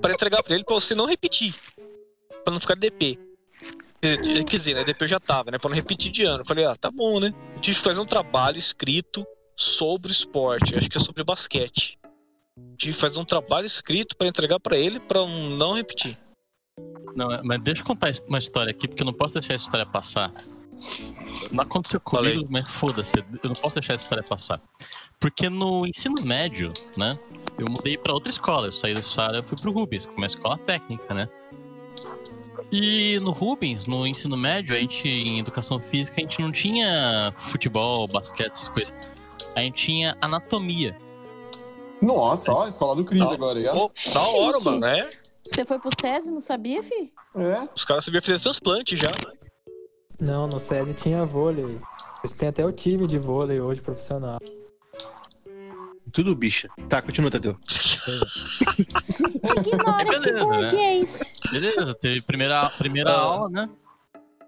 pra 0.00 0.12
entregar 0.12 0.42
pra 0.42 0.54
ele 0.54 0.64
pra 0.64 0.74
você 0.74 0.94
não 0.94 1.06
repetir. 1.06 1.54
Pra 2.44 2.52
não 2.52 2.60
ficar 2.60 2.74
DP. 2.74 3.18
Quer 4.00 4.16
dizer, 4.20 4.44
quer 4.44 4.56
dizer, 4.56 4.74
né? 4.74 4.84
DP 4.84 5.04
eu 5.04 5.08
já 5.08 5.20
tava, 5.20 5.50
né? 5.50 5.58
Pra 5.58 5.68
não 5.68 5.76
repetir 5.76 6.10
de 6.10 6.24
ano. 6.24 6.40
Eu 6.40 6.46
falei, 6.46 6.64
ah, 6.64 6.74
tá 6.74 6.90
bom, 6.90 7.20
né? 7.20 7.32
Eu 7.54 7.60
tive 7.60 7.76
que 7.76 7.84
fazer 7.84 8.00
um 8.00 8.06
trabalho 8.06 8.58
escrito 8.58 9.24
sobre 9.56 10.10
esporte. 10.10 10.74
Acho 10.74 10.90
que 10.90 10.96
é 10.96 11.00
sobre 11.00 11.22
basquete. 11.22 11.98
Tive 12.76 12.92
que 12.92 13.00
fazer 13.00 13.20
um 13.20 13.24
trabalho 13.24 13.64
escrito 13.64 14.16
pra 14.16 14.26
entregar 14.26 14.58
pra 14.58 14.76
ele 14.76 14.98
pra 14.98 15.22
um 15.22 15.56
não 15.56 15.74
repetir. 15.74 16.18
Não, 17.14 17.28
mas 17.44 17.62
deixa 17.62 17.82
eu 17.82 17.86
contar 17.86 18.10
uma 18.26 18.38
história 18.38 18.70
aqui, 18.70 18.88
porque 18.88 19.02
eu 19.02 19.06
não 19.06 19.12
posso 19.12 19.34
deixar 19.34 19.54
essa 19.54 19.64
história 19.64 19.86
passar. 19.86 20.32
Não 21.50 21.62
aconteceu 21.62 22.00
comigo, 22.00 22.46
mas 22.50 22.68
foda-se, 22.68 23.18
eu 23.18 23.48
não 23.48 23.54
posso 23.54 23.74
deixar 23.76 23.94
essa 23.94 24.04
história 24.04 24.24
passar. 24.24 24.60
Porque 25.20 25.48
no 25.48 25.86
ensino 25.86 26.14
médio, 26.22 26.72
né, 26.96 27.16
eu 27.58 27.66
mudei 27.68 27.96
pra 27.96 28.12
outra 28.12 28.30
escola. 28.30 28.68
Eu 28.68 28.72
saí 28.72 28.94
do 28.94 29.02
Sara 29.02 29.40
e 29.40 29.42
fui 29.42 29.56
pro 29.60 29.72
Rubens, 29.72 30.06
que 30.06 30.12
é 30.12 30.16
uma 30.16 30.26
escola 30.26 30.58
técnica, 30.58 31.12
né? 31.14 31.28
E 32.70 33.18
no 33.20 33.32
Rubens, 33.32 33.86
no 33.86 34.06
ensino 34.06 34.36
médio, 34.36 34.74
a 34.74 34.78
gente, 34.78 35.06
em 35.06 35.40
educação 35.40 35.78
física, 35.78 36.16
a 36.18 36.20
gente 36.20 36.40
não 36.40 36.50
tinha 36.50 37.32
futebol, 37.34 38.06
basquete, 38.08 38.52
essas 38.52 38.68
coisas. 38.68 38.94
A 39.54 39.60
gente 39.60 39.84
tinha 39.84 40.16
anatomia. 40.20 40.96
Nossa, 42.00 42.52
ó, 42.52 42.64
a 42.64 42.68
escola 42.68 42.96
do 42.96 43.04
Cris 43.04 43.22
agora 43.22 43.58
aí, 43.58 43.66
ó. 43.68 43.72
Pô, 43.72 43.92
da 44.12 44.20
hora, 44.22 44.58
Chique. 44.58 44.64
mano, 44.64 44.80
né? 44.80 45.10
Você 45.44 45.64
foi 45.64 45.78
pro 45.78 45.90
SESI, 46.00 46.30
não 46.30 46.40
sabia, 46.40 46.82
fi? 46.82 47.12
É. 47.36 47.68
Os 47.76 47.84
caras 47.84 48.04
sabiam 48.04 48.22
fazer 48.22 48.40
transplante 48.40 48.96
já. 48.96 49.12
Não, 50.20 50.46
no 50.46 50.58
SESI 50.58 50.94
tinha 50.94 51.24
vôlei. 51.26 51.78
Eles 52.24 52.36
têm 52.36 52.48
até 52.48 52.64
o 52.64 52.72
time 52.72 53.06
de 53.06 53.18
vôlei 53.18 53.60
hoje 53.60 53.82
profissional. 53.82 54.38
Tudo 56.12 56.34
bicha. 56.34 56.68
Tá, 56.88 57.00
continua, 57.00 57.30
Tadeu. 57.30 57.56
Ignora 59.58 60.02
esse 60.12 60.32
Beleza, 60.32 60.32
né? 60.32 60.68
burguês. 60.70 61.36
Beleza, 61.50 61.94
teve 61.94 62.20
primeira, 62.22 62.68
primeira 62.70 63.10
aula, 63.12 63.48
né? 63.48 63.68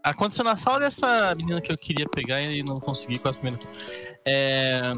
Aconteceu 0.02 0.44
na 0.44 0.56
sala 0.56 0.80
dessa 0.80 1.34
menina 1.34 1.60
que 1.60 1.72
eu 1.72 1.78
queria 1.78 2.06
pegar 2.08 2.40
e 2.42 2.62
não 2.62 2.78
consegui 2.78 3.18
quase 3.18 3.38
primeira. 3.38 3.66
É, 4.26 4.92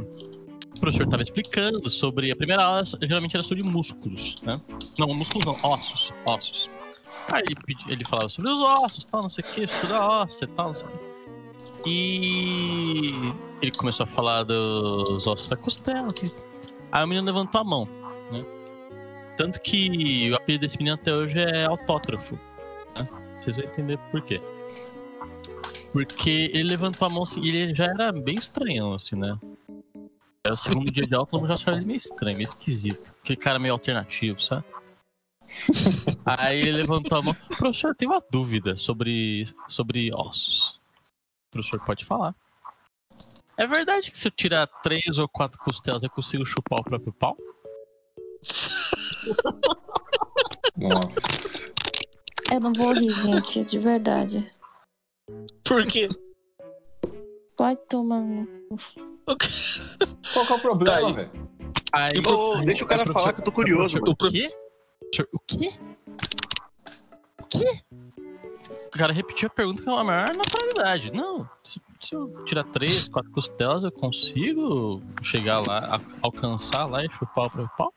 o 0.77 0.81
professor 0.81 1.07
tava 1.09 1.23
explicando 1.23 1.89
sobre. 1.89 2.33
A 2.33 2.37
primeira 2.37 2.65
aula 2.65 2.83
geralmente 3.03 3.37
era 3.37 3.45
sobre 3.45 3.63
músculos, 3.63 4.35
né? 4.43 4.61
Não, 4.99 5.15
músculos 5.15 5.47
não, 5.47 5.57
ossos. 5.71 6.13
Ossos. 6.27 6.69
Aí 7.33 7.43
ele, 7.47 7.57
pedi- 7.65 7.93
ele 7.93 8.05
falava 8.05 8.29
sobre 8.29 8.51
os 8.51 8.61
ossos, 8.63 9.05
tal, 9.05 9.23
não 9.23 9.31
sei 9.31 9.45
o 9.45 9.53
que, 9.53 9.61
estuda 9.65 10.01
ósseo 10.01 10.45
e 10.45 10.49
tal, 10.49 10.69
não 10.69 10.75
sei 10.75 10.89
o 10.89 10.91
que. 10.91 11.07
E 11.89 13.13
ele 13.63 13.71
começou 13.77 14.05
a 14.05 14.07
falar 14.07 14.43
dos 14.43 15.27
ossos 15.27 15.47
da 15.49 15.57
costela. 15.57 16.09
que- 16.13 16.33
Aí 16.93 17.05
o 17.05 17.07
menino 17.07 17.27
levantou 17.27 17.61
a 17.61 17.65
mão, 17.65 17.89
né? 18.33 18.45
Tanto 19.37 19.61
que 19.61 20.31
o 20.31 20.37
apelido 20.37 20.63
desse 20.63 20.79
menino 20.79 20.95
até 20.95 21.13
hoje 21.13 21.39
é 21.39 21.65
autógrafo. 21.65 22.39
Né? 22.95 23.07
Vocês 23.41 23.57
vão 23.57 23.67
entender 23.67 23.99
por 24.11 24.23
quê. 24.23 24.41
Porque 25.93 26.51
ele 26.53 26.65
levantou 26.65 27.07
a 27.07 27.11
mão 27.11 27.23
assim, 27.23 27.41
e 27.41 27.57
ele 27.57 27.75
já 27.75 27.85
era 27.85 28.13
bem 28.13 28.35
estranhão, 28.35 28.95
assim, 28.95 29.17
né? 29.17 29.39
Era 30.45 30.55
o 30.55 30.57
segundo 30.57 30.91
dia 30.91 31.07
de 31.07 31.15
aula, 31.15 31.27
todo 31.27 31.41
mundo 31.41 31.49
já 31.49 31.55
achava 31.55 31.77
ele 31.77 31.87
meio 31.87 31.97
estranho, 31.97 32.37
meio 32.37 32.47
esquisito. 32.47 33.13
Aquele 33.23 33.37
cara 33.37 33.59
meio 33.59 33.75
alternativo, 33.75 34.41
sabe? 34.41 34.65
Aí 36.25 36.61
ele 36.61 36.73
levantou 36.73 37.19
a 37.19 37.23
mão. 37.23 37.35
Professor, 37.57 37.89
eu 37.89 37.95
tenho 37.95 38.13
uma 38.13 38.23
dúvida 38.31 38.77
sobre, 38.77 39.47
sobre 39.69 40.13
ossos. 40.15 40.81
O 41.49 41.53
professor 41.53 41.81
pode 41.85 42.05
falar. 42.05 42.35
É 43.59 43.67
verdade 43.67 44.11
que 44.11 44.19
se 44.19 44.29
eu 44.29 44.33
tirar 44.33 44.67
três 44.83 45.19
ou 45.19 45.27
quatro 45.29 45.59
costelas 45.59 46.03
eu 46.03 46.11
consigo 46.11 46.45
chupar 46.45 46.81
o 46.81 46.85
próprio 46.85 47.13
pau? 47.13 47.37
Nossa. 50.77 51.73
Eu 52.53 52.61
não 52.61 52.73
vou 52.73 52.93
rir, 52.93 53.11
gente, 53.11 53.65
de 53.65 53.79
verdade. 53.79 54.53
Por 55.65 55.85
quê? 55.87 56.09
Pode 57.57 57.81
tomar. 57.89 58.21
no- 58.21 58.47
Qual 60.33 60.47
que 60.47 60.53
é 60.53 60.57
o 60.57 60.61
problema, 60.61 61.01
Tá 61.01 61.07
aí. 61.07 61.13
velho? 61.13 61.31
Deixa 62.67 62.85
o 62.85 62.87
cara 62.87 63.03
aí, 63.03 63.13
falar 63.13 63.33
que 63.33 63.41
eu 63.41 63.45
tô 63.45 63.51
curioso, 63.53 63.99
professor, 64.01 64.05
mano. 64.05 64.13
O 64.13 64.17
quê? 64.31 64.55
Professor, 65.01 65.29
O 65.33 65.39
quê? 65.41 65.73
O 67.41 67.45
quê? 67.47 67.83
O 68.87 68.91
cara 68.99 69.13
repetiu 69.13 69.47
a 69.49 69.51
pergunta 69.51 69.83
com 69.83 69.95
a 69.97 70.03
maior 70.05 70.35
naturalidade. 70.35 71.11
Não, 71.11 71.49
se, 71.65 71.81
se 72.01 72.15
eu 72.15 72.45
tirar 72.45 72.65
três, 72.65 73.09
quatro 73.09 73.31
costelas, 73.31 73.83
eu 73.85 73.93
consigo 73.93 75.03
chegar 75.23 75.61
lá, 75.67 75.97
a- 75.97 76.01
alcançar 76.23 76.87
lá 76.87 77.05
e 77.05 77.09
chupar 77.11 77.47
o 77.47 77.51
próprio 77.51 77.71
pau? 77.77 77.93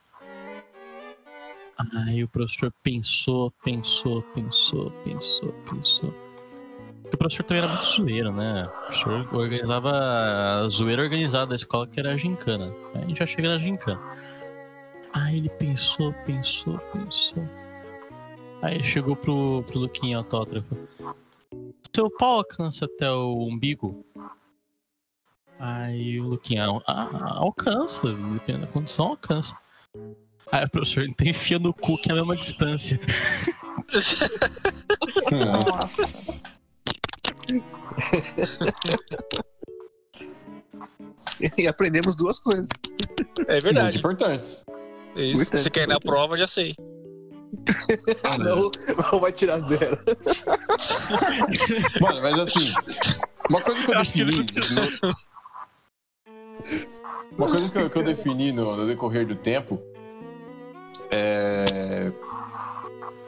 Aí 2.08 2.24
o 2.24 2.28
professor 2.28 2.74
pensou, 2.84 3.52
pensou, 3.64 4.22
pensou, 4.34 4.92
pensou, 5.06 5.54
pensou. 5.70 6.14
Porque 7.04 7.16
o 7.16 7.18
professor 7.18 7.44
também 7.44 7.64
era 7.64 7.72
muito 7.72 7.86
zoeiro, 7.88 8.32
né? 8.34 8.66
O 8.66 8.70
professor 8.86 9.36
organizava 9.36 9.92
a 10.64 10.68
zoeira 10.70 11.02
organizada 11.02 11.48
da 11.48 11.56
escola, 11.56 11.88
que 11.88 12.00
era 12.00 12.12
a 12.12 12.18
gincana. 12.18 12.74
Aí 12.94 13.04
a 13.04 13.08
gente 13.08 13.20
já 13.20 13.26
chega 13.26 13.48
na 13.48 13.58
gincana. 13.58 14.00
Aí 15.14 15.38
ele 15.38 15.50
pensou, 15.50 16.14
pensou, 16.26 16.78
pensou. 16.94 17.48
Aí 18.62 18.84
chegou 18.84 19.16
pro, 19.16 19.64
pro 19.64 19.80
Luquinha 19.80 20.18
autógrafo. 20.18 20.76
Seu 21.96 22.10
pau 22.10 22.38
alcança 22.38 22.86
até 22.86 23.10
o 23.12 23.48
umbigo? 23.48 24.06
Aí 25.58 26.20
o 26.20 26.28
Luquinha, 26.28 26.66
"Ah, 26.88 27.38
alcança, 27.38 28.02
dependendo 28.14 28.66
da 28.66 28.72
condição, 28.72 29.08
alcança. 29.08 29.56
Aí 30.52 30.66
o 30.66 30.70
professor, 30.70 31.04
então 31.04 31.28
enfia 31.28 31.60
no 31.60 31.74
cu 31.74 31.98
que 32.02 32.10
é 32.10 32.14
a 32.14 32.16
mesma 32.16 32.36
distância. 32.36 33.00
Nossa. 35.32 36.42
E 41.58 41.68
aprendemos 41.68 42.16
duas 42.18 42.38
coisas. 42.38 42.68
É 43.48 43.54
Muito 43.54 43.64
verdade. 43.64 43.98
importantes. 43.98 44.66
É 45.16 45.24
isso. 45.24 45.36
Importante, 45.44 45.62
Você 45.62 45.70
quer 45.70 45.84
ir 45.84 45.88
na 45.88 46.00
prova, 46.00 46.36
já 46.38 46.46
sei. 46.48 46.76
Ah, 48.24 48.38
não, 48.38 48.72
não 49.12 49.20
vai 49.20 49.32
tirar 49.32 49.60
zero. 49.60 49.98
Mano, 52.02 52.22
mas 52.22 52.40
assim, 52.40 52.74
uma 53.50 53.62
coisa 53.62 53.84
que 53.84 53.92
eu, 53.92 53.98
defini. 54.00 54.32
no- 54.36 55.16
Uma 57.38 57.50
coisa 57.50 57.70
que 57.70 57.78
eu, 57.78 57.90
que 57.90 57.98
eu 57.98 58.04
defini 58.04 58.52
no, 58.52 58.76
no 58.76 58.88
decorrer 58.88 59.26
do 59.28 59.36
tempo 59.36 59.80
é. 61.12 62.12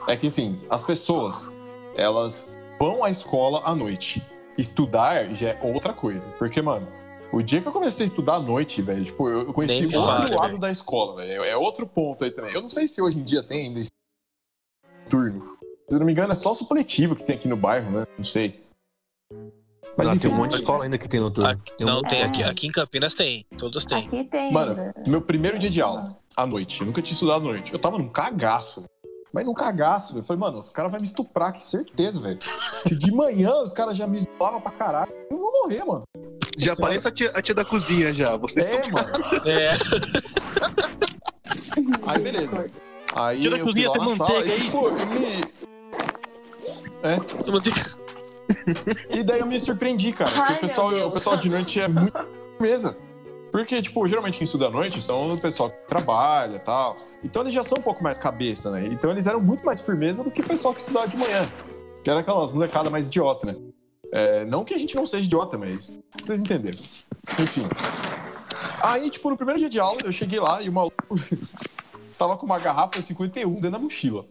É 0.08 0.16
que 0.16 0.26
assim, 0.28 0.60
as 0.68 0.82
pessoas, 0.82 1.56
elas 1.96 2.56
vão 2.78 3.04
à 3.04 3.10
escola 3.10 3.62
à 3.64 3.74
noite. 3.74 4.22
Estudar 4.58 5.32
já 5.32 5.50
é 5.50 5.60
outra 5.62 5.92
coisa. 5.92 6.28
Porque, 6.38 6.60
mano, 6.60 6.86
o 7.32 7.40
dia 7.40 7.60
que 7.62 7.68
eu 7.68 7.72
comecei 7.72 8.04
a 8.04 8.06
estudar 8.06 8.34
à 8.34 8.40
noite, 8.40 8.82
velho, 8.82 9.04
tipo, 9.04 9.28
eu 9.28 9.52
conheci 9.52 9.80
Nem 9.82 9.88
me 9.90 9.96
outro 9.96 10.10
lado 10.36 10.46
velho. 10.48 10.58
da 10.58 10.70
escola, 10.70 11.16
velho. 11.16 11.42
É 11.44 11.56
outro 11.56 11.86
ponto 11.86 12.24
aí 12.24 12.30
também. 12.30 12.52
Eu 12.52 12.60
não 12.60 12.68
sei 12.68 12.86
se 12.88 13.00
hoje 13.00 13.18
em 13.18 13.22
dia 13.22 13.42
tem 13.42 13.68
ainda 13.68 13.80
turno. 15.08 15.56
Se 15.88 15.96
eu 15.96 15.98
não 16.00 16.06
me 16.06 16.12
engano, 16.12 16.32
é 16.32 16.36
só 16.36 16.54
supletivo 16.54 17.14
que 17.16 17.24
tem 17.24 17.36
aqui 17.36 17.48
no 17.48 17.56
bairro, 17.56 17.90
né? 17.90 18.04
Não 18.16 18.24
sei. 18.24 18.62
Mas 19.96 20.08
enfim, 20.08 20.20
tem 20.20 20.30
um 20.30 20.34
monte 20.36 20.52
de 20.52 20.56
escola 20.56 20.84
ainda 20.84 20.96
que 20.96 21.06
tem 21.06 21.20
noturno. 21.20 21.54
Tem 21.76 21.86
um 21.86 21.90
Não, 21.90 22.02
tem 22.02 22.22
aqui. 22.22 22.42
Aqui 22.42 22.66
em 22.66 22.70
Campinas 22.70 23.12
tem. 23.12 23.44
Todas 23.58 23.84
têm. 23.84 24.06
Aqui 24.06 24.24
tem. 24.24 24.50
Mano, 24.50 24.92
meu 25.06 25.20
primeiro 25.20 25.58
dia 25.58 25.68
de 25.68 25.82
aula, 25.82 26.16
à 26.34 26.46
noite. 26.46 26.80
Eu 26.80 26.86
nunca 26.86 27.02
tinha 27.02 27.12
estudado 27.12 27.42
à 27.46 27.52
noite. 27.52 27.72
Eu 27.72 27.78
tava 27.78 27.98
num 27.98 28.08
cagaço. 28.08 28.84
Mas 29.34 29.44
num 29.44 29.52
cagaço, 29.54 30.12
velho. 30.14 30.22
Eu 30.22 30.26
falei, 30.26 30.40
mano, 30.40 30.58
os 30.60 30.70
caras 30.70 30.90
vão 30.90 31.00
me 31.00 31.06
estuprar, 31.06 31.52
que 31.52 31.62
certeza, 31.62 32.20
velho. 32.20 32.38
Se 32.88 32.96
de 32.96 33.10
manhã 33.12 33.50
os 33.62 33.72
caras 33.72 33.96
já 33.96 34.06
me 34.06 34.18
zoavam 34.20 34.60
pra 34.62 34.72
caralho, 34.72 35.12
eu 35.30 35.38
vou 35.38 35.52
morrer, 35.52 35.84
mano. 35.84 36.02
Já 36.58 36.72
aparece 36.74 37.08
a 37.08 37.10
tia, 37.10 37.30
a 37.34 37.42
tia 37.42 37.54
da 37.54 37.64
cozinha 37.64 38.12
já. 38.14 38.36
Vocês 38.36 38.66
É, 38.66 38.70
estão. 38.80 38.92
mano. 38.92 39.10
É. 39.46 39.72
Aí, 42.12 42.18
beleza. 42.22 42.66
Aí 43.14 43.40
Tira 43.40 43.56
a 43.56 43.58
eu 43.58 43.64
fui 43.64 43.72
cozinha, 43.74 43.88
lá 43.90 43.98
tem 43.98 44.08
na 44.08 44.16
sala 44.16 44.32
manteiga 44.34 44.56
e, 44.56 44.60
aí? 44.62 44.70
pô, 44.70 44.88
eu 44.88 45.06
me... 45.06 45.42
Vou 47.50 47.60
ter- 47.60 47.72
E 49.10 49.22
daí 49.22 49.40
eu 49.40 49.46
me 49.46 49.58
surpreendi, 49.60 50.12
cara. 50.12 50.30
Porque 50.30 50.52
Ai, 50.52 50.56
o 50.56 50.60
pessoal, 50.60 51.08
o 51.08 51.12
pessoal 51.12 51.36
de 51.36 51.48
noite 51.48 51.80
é 51.80 51.88
muito 51.88 52.12
firmeza. 52.58 52.96
Porque, 53.50 53.82
tipo, 53.82 54.06
geralmente 54.08 54.38
quem 54.38 54.44
estuda 54.44 54.68
à 54.68 54.70
noite 54.70 55.02
são 55.02 55.34
o 55.34 55.40
pessoal 55.40 55.70
que 55.70 55.76
trabalha 55.88 56.56
e 56.56 56.60
tal. 56.60 56.96
Então 57.22 57.42
eles 57.42 57.52
já 57.52 57.62
são 57.62 57.78
um 57.78 57.82
pouco 57.82 58.02
mais 58.02 58.16
cabeça, 58.18 58.70
né? 58.70 58.86
Então 58.86 59.10
eles 59.10 59.26
eram 59.26 59.40
muito 59.40 59.64
mais 59.64 59.78
firmeza 59.80 60.24
do 60.24 60.30
que 60.30 60.40
o 60.40 60.44
pessoal 60.44 60.72
que 60.72 60.80
estudava 60.80 61.06
de 61.08 61.16
manhã. 61.16 61.46
Que 62.02 62.10
era 62.10 62.20
aquelas 62.20 62.52
molecadas 62.52 62.90
mais 62.90 63.06
idiota, 63.08 63.46
né? 63.46 63.56
É, 64.10 64.44
não 64.44 64.64
que 64.64 64.74
a 64.74 64.78
gente 64.78 64.94
não 64.96 65.06
seja 65.06 65.24
idiota, 65.24 65.56
mas 65.58 65.98
vocês 66.22 66.38
entenderam. 66.40 66.78
Enfim. 67.38 67.66
Aí, 68.82 69.10
tipo, 69.10 69.28
no 69.30 69.36
primeiro 69.36 69.60
dia 69.60 69.70
de 69.70 69.78
aula, 69.80 70.00
eu 70.04 70.12
cheguei 70.12 70.40
lá 70.40 70.60
e 70.62 70.68
o 70.68 70.72
maluco 70.72 70.96
tava 72.22 72.36
com 72.36 72.46
uma 72.46 72.58
garrafa 72.58 73.00
de 73.00 73.06
51 73.08 73.52
dentro 73.54 73.70
da 73.72 73.78
mochila. 73.80 74.24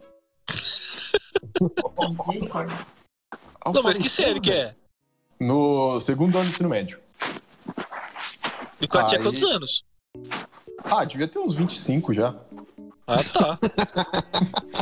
Não, 3.66 3.82
mas 3.82 3.98
que 3.98 4.08
série 4.08 4.40
que 4.40 4.50
é? 4.50 4.74
No 5.38 6.00
segundo 6.00 6.36
ano 6.36 6.46
do 6.46 6.50
ensino 6.50 6.70
médio. 6.70 6.98
E 8.80 8.86
o 8.86 8.88
cara 8.88 9.06
tinha 9.06 9.20
quantos 9.20 9.42
anos? 9.42 9.84
Ah, 10.84 11.04
devia 11.04 11.28
ter 11.28 11.38
uns 11.38 11.54
25 11.54 12.14
já. 12.14 12.34
Ah, 13.06 13.24
tá. 13.24 13.58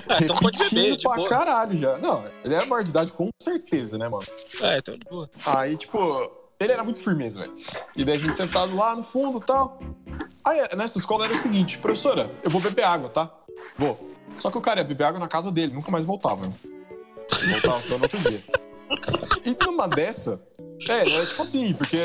Ah, 0.09 0.19
então 0.21 0.37
pode 0.39 0.59
beber, 0.59 0.97
de 0.97 1.05
pra 1.05 1.15
boa. 1.15 1.29
caralho 1.29 1.77
já. 1.77 1.97
Não, 1.99 2.25
ele 2.45 2.53
era 2.53 2.67
maior 2.67 2.83
de 2.83 2.91
idade 2.91 3.13
com 3.13 3.29
certeza, 3.41 3.97
né, 3.97 4.09
mano? 4.09 4.25
É, 4.61 4.79
então 4.79 4.97
de 4.99 5.05
boa. 5.05 5.31
Aí, 5.47 5.77
tipo, 5.77 6.33
ele 6.61 6.73
era 6.73 6.85
muito 6.85 7.03
firmeza, 7.03 7.41
velho. 7.41 7.57
E 7.97 8.05
daí 8.05 8.17
a 8.17 8.19
gente 8.19 8.37
sentado 8.37 8.77
lá 8.77 8.95
no 8.95 9.03
fundo 9.03 9.39
e 9.39 9.47
tal. 9.47 9.81
Aí 10.45 10.77
nessa 10.77 10.99
escola 10.99 11.25
era 11.25 11.33
o 11.33 11.39
seguinte, 11.39 11.79
professora, 11.79 12.31
eu 12.43 12.51
vou 12.51 12.61
beber 12.61 12.85
água, 12.85 13.09
tá? 13.09 13.31
Vou. 13.79 14.11
Só 14.37 14.51
que 14.51 14.59
o 14.59 14.61
cara 14.61 14.81
ia 14.81 14.85
beber 14.85 15.05
água 15.05 15.19
na 15.19 15.27
casa 15.27 15.51
dele, 15.51 15.73
nunca 15.73 15.91
mais 15.91 16.05
voltava. 16.05 16.47
Né? 16.47 16.53
Voltava 16.63 17.81
só 17.81 17.97
no 17.97 18.05
outro 18.05 18.19
dia. 18.19 18.41
E 19.45 19.65
numa 19.65 19.89
dessa, 19.89 20.43
é, 20.89 21.01
é 21.01 21.27
tipo 21.27 21.43
assim, 21.43 21.73
porque 21.73 21.97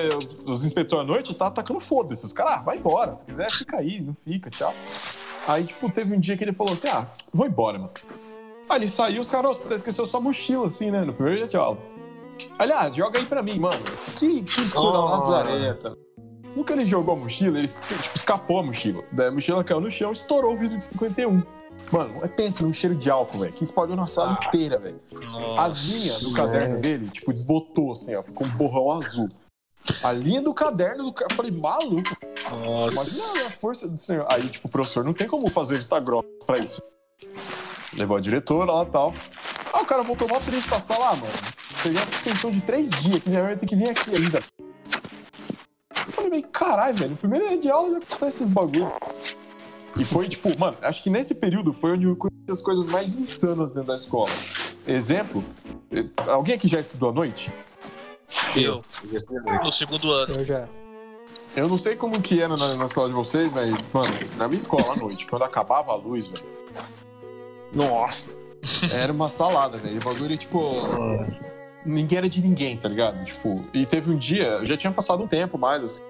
os 0.45 0.63
inspetores 0.63 1.03
à 1.03 1.07
noite 1.07 1.33
tá 1.33 1.47
atacando 1.47 1.79
foda-se. 1.79 2.25
Os 2.25 2.33
caras, 2.33 2.53
ah, 2.53 2.61
vai 2.61 2.77
embora. 2.77 3.15
Se 3.15 3.25
quiser, 3.25 3.51
fica 3.51 3.77
aí, 3.77 3.99
não 3.99 4.13
fica, 4.13 4.49
tchau. 4.49 4.73
Aí, 5.47 5.63
tipo, 5.63 5.89
teve 5.91 6.15
um 6.15 6.19
dia 6.19 6.37
que 6.37 6.43
ele 6.43 6.53
falou 6.53 6.73
assim: 6.73 6.87
ah, 6.87 7.07
vou 7.33 7.45
embora, 7.45 7.77
mano. 7.77 7.91
Aí 8.69 8.79
ele 8.79 8.89
saiu, 8.89 9.21
os 9.21 9.29
caras, 9.29 9.57
você 9.57 9.75
esqueceu 9.75 10.07
sua 10.07 10.21
mochila, 10.21 10.67
assim, 10.67 10.91
né? 10.91 11.03
No 11.03 11.13
primeiro 11.13 11.39
dia 11.39 11.47
de 11.47 11.57
aula. 11.57 11.94
Aliás, 12.59 12.95
joga 12.95 13.19
aí 13.19 13.25
pra 13.25 13.41
mim, 13.43 13.59
mano. 13.59 13.81
Que, 14.17 14.43
que 14.43 14.61
escura 14.61 14.99
Oh. 14.99 15.05
lazareta. 15.05 15.97
Nunca 16.55 16.73
ele 16.73 16.85
jogou 16.85 17.15
a 17.15 17.17
mochila, 17.17 17.57
ele 17.59 17.67
tipo, 17.67 18.15
escapou 18.15 18.59
a 18.59 18.63
mochila. 18.63 19.03
Daí 19.11 19.27
a 19.27 19.31
mochila 19.31 19.63
caiu 19.63 19.81
no 19.81 19.91
chão 19.91 20.09
e 20.11 20.13
estourou 20.13 20.53
o 20.53 20.57
vidro 20.57 20.77
de 20.77 20.85
51. 20.85 21.43
Mano, 21.91 22.21
pensa 22.29 22.63
num 22.63 22.73
cheiro 22.73 22.95
de 22.95 23.09
álcool, 23.11 23.39
velho, 23.39 23.51
que 23.51 23.63
espalhou 23.65 23.97
na 23.97 24.07
sala 24.07 24.39
inteira, 24.41 24.79
velho. 24.79 25.01
As 25.59 25.77
linhas 25.89 26.21
do 26.21 26.33
caderno 26.33 26.79
dele, 26.79 27.09
tipo, 27.09 27.33
desbotou, 27.33 27.91
assim, 27.91 28.15
ó. 28.15 28.23
Ficou 28.23 28.47
um 28.47 28.49
borrão 28.51 28.91
azul. 28.91 29.29
A 30.03 30.13
linha 30.13 30.41
do 30.41 30.53
caderno 30.53 31.03
do 31.03 31.13
cara. 31.13 31.31
Eu 31.31 31.35
falei, 31.35 31.51
maluco. 31.51 32.09
Nossa. 32.49 32.95
Imagina 32.95 33.47
a 33.47 33.49
força 33.59 33.87
do 33.89 33.97
senhor. 33.99 34.25
Aí, 34.29 34.41
tipo, 34.47 34.67
o 34.67 34.71
professor 34.71 35.03
não 35.03 35.13
tem 35.13 35.27
como 35.27 35.49
fazer 35.49 35.75
vista 35.77 35.99
grossa 35.99 36.25
pra 36.47 36.57
isso. 36.57 36.81
Levou 37.93 38.15
a 38.17 38.21
diretora 38.21 38.71
lá 38.71 38.83
e 38.83 38.87
tal. 38.87 39.13
Aí 39.73 39.83
o 39.83 39.85
cara 39.85 40.03
voltou 40.03 40.27
mó 40.29 40.39
triste 40.39 40.67
pra 40.69 40.79
sala, 40.79 41.09
ah, 41.09 41.15
mano. 41.17 41.33
Peguei 41.85 42.01
uma 42.01 42.07
suspensão 42.07 42.49
de 42.49 42.61
três 42.61 42.89
dias, 42.89 43.21
que 43.21 43.29
minha 43.29 43.41
mãe 43.41 43.49
vai 43.51 43.57
ter 43.57 43.67
que 43.67 43.75
vir 43.75 43.89
aqui 43.89 44.15
ainda. 44.15 44.43
Eu 45.91 46.13
falei, 46.13 46.31
bem, 46.31 46.41
caralho, 46.41 46.97
velho. 46.97 47.11
No 47.11 47.17
primeiro 47.17 47.47
dia 47.47 47.59
de 47.59 47.69
aula 47.69 47.91
já 47.91 47.97
acontece 47.97 48.25
esses 48.37 48.49
bagulho. 48.49 48.91
E 49.95 50.03
foi, 50.03 50.27
tipo, 50.27 50.49
mano, 50.59 50.75
acho 50.81 51.03
que 51.03 51.11
nesse 51.11 51.35
período 51.35 51.71
foi 51.71 51.91
onde 51.91 52.07
eu 52.07 52.15
conheci 52.15 52.49
as 52.49 52.63
coisas 52.63 52.87
mais 52.87 53.13
insanas 53.13 53.71
dentro 53.71 53.89
da 53.89 53.95
escola. 53.95 54.31
Exemplo, 54.87 55.43
alguém 56.27 56.55
aqui 56.55 56.67
já 56.67 56.79
estudou 56.79 57.09
à 57.09 57.13
noite? 57.13 57.53
Eu, 58.55 58.83
no 59.63 59.71
segundo 59.71 60.11
ano. 60.11 60.39
Eu 60.39 60.45
já. 60.45 60.67
Eu 61.55 61.69
não 61.69 61.77
sei 61.77 61.95
como 61.95 62.19
que 62.19 62.41
era 62.41 62.57
na, 62.57 62.73
na 62.73 62.85
escola 62.85 63.09
de 63.09 63.13
vocês, 63.13 63.53
mas, 63.53 63.87
mano, 63.93 64.11
na 64.37 64.47
minha 64.47 64.57
escola 64.57 64.93
à 64.93 64.95
noite, 64.95 65.27
quando 65.27 65.43
acabava 65.43 65.91
a 65.91 65.95
luz, 65.95 66.25
velho. 66.25 66.49
Nossa! 67.75 68.43
Era 68.91 69.13
uma 69.13 69.29
salada, 69.29 69.77
velho. 69.77 70.01
O 70.01 70.03
bagulho, 70.03 70.35
tipo. 70.35 70.81
Ninguém 71.85 72.17
era 72.17 72.29
de 72.29 72.41
ninguém, 72.41 72.77
tá 72.77 72.89
ligado? 72.89 73.23
Tipo, 73.23 73.63
e 73.73 73.85
teve 73.85 74.09
um 74.11 74.17
dia, 74.17 74.65
já 74.65 74.75
tinha 74.75 74.91
passado 74.91 75.23
um 75.23 75.27
tempo 75.27 75.57
mais, 75.57 75.83
assim. 75.83 76.01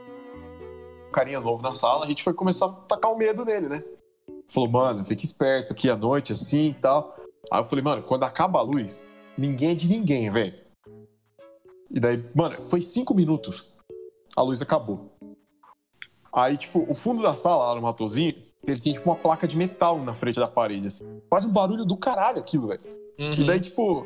Um 1.08 1.12
carinha 1.12 1.40
novo 1.40 1.62
na 1.62 1.76
sala, 1.76 2.06
a 2.06 2.08
gente 2.08 2.24
foi 2.24 2.34
começar 2.34 2.66
a 2.68 2.70
tacar 2.70 3.12
o 3.12 3.18
medo 3.18 3.44
nele, 3.44 3.68
né? 3.68 3.84
Falou, 4.48 4.70
mano, 4.70 5.04
fica 5.04 5.24
esperto 5.24 5.74
aqui 5.74 5.90
à 5.90 5.96
noite, 5.98 6.32
assim 6.32 6.70
e 6.70 6.74
tal. 6.74 7.16
Aí 7.52 7.60
eu 7.60 7.66
falei, 7.66 7.84
mano, 7.84 8.04
quando 8.04 8.24
acaba 8.24 8.60
a 8.60 8.62
luz, 8.62 9.08
ninguém 9.38 9.72
é 9.72 9.76
de 9.76 9.88
ninguém, 9.90 10.30
velho. 10.30 10.54
E 11.92 12.00
daí, 12.00 12.24
mano, 12.34 12.64
foi 12.64 12.82
cinco 12.82 13.14
minutos. 13.14 13.70
A 14.36 14.42
luz 14.42 14.62
acabou. 14.62 15.12
Aí, 16.34 16.58
tipo, 16.58 16.86
o 16.90 16.94
fundo 16.94 17.22
da 17.22 17.36
sala, 17.36 17.68
lá 17.68 17.76
no 17.76 17.82
Matozinho, 17.82 18.34
ele 18.68 18.80
tinha, 18.80 18.94
tipo, 18.96 19.10
uma 19.10 19.16
placa 19.16 19.48
de 19.48 19.56
metal 19.56 19.98
na 20.00 20.14
frente 20.14 20.38
da 20.40 20.48
parede, 20.48 20.88
assim. 20.88 21.06
Faz 21.30 21.46
um 21.46 21.52
barulho 21.52 21.86
do 21.86 21.96
caralho 21.96 22.40
aquilo, 22.40 22.68
velho. 22.68 22.82
E 23.18 23.24
Uhum. 23.42 23.46
daí, 23.46 23.60
tipo, 23.60 24.06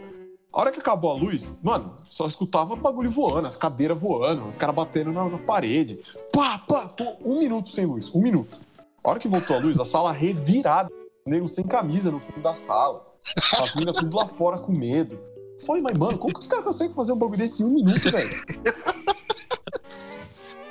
a 0.52 0.62
hora 0.62 0.72
que 0.72 0.80
acabou 0.80 1.12
a 1.12 1.14
luz, 1.14 1.60
mano, 1.62 1.95
só 2.04 2.28
escutava 2.28 2.76
bagulho 2.76 3.12
voando, 3.12 3.47
as 3.47 3.56
cadeiras 3.56 4.00
voando, 4.00 4.47
os 4.47 4.58
caras 4.58 4.76
batendo 4.76 5.12
na, 5.12 5.30
na 5.30 5.38
parede. 5.38 6.02
Pá, 6.34 6.58
pá, 6.68 6.89
ficou 6.89 7.18
um 7.24 7.39
minuto 7.39 7.70
sem 7.70 7.86
luz, 7.86 8.10
um 8.14 8.22
minuto. 8.22 8.60
A 9.04 9.12
hora 9.12 9.20
que 9.20 9.28
voltou 9.28 9.56
a 9.56 9.60
luz, 9.60 9.80
a 9.80 9.86
sala 9.86 10.12
revirada, 10.12 10.89
os 11.26 11.32
negros 11.32 11.54
sem 11.54 11.64
camisa 11.64 12.12
no 12.12 12.20
fundo 12.20 12.41
da 12.41 12.56
sala. 12.56 13.06
As 13.60 13.76
meninas 13.76 13.97
tudo 13.97 14.18
lá 14.18 14.26
fora 14.26 14.58
com 14.58 14.72
medo. 14.72 15.20
Falei, 15.66 15.82
mas 15.82 15.95
mano, 15.95 16.18
como 16.18 16.34
que 16.34 16.39
os 16.39 16.47
caras 16.47 16.66
conseguem 16.66 16.95
fazer 16.95 17.12
um 17.12 17.18
bagulho 17.18 17.39
desse 17.39 17.62
em 17.62 17.66
um 17.66 17.70
minuto, 17.70 18.10
velho? 18.10 18.36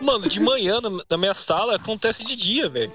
Mano, 0.01 0.29
de 0.29 0.41
manhã 0.41 0.81
na 1.11 1.17
minha 1.17 1.35
sala 1.35 1.75
acontece 1.75 2.25
de 2.25 2.37
dia, 2.37 2.69
velho. 2.69 2.93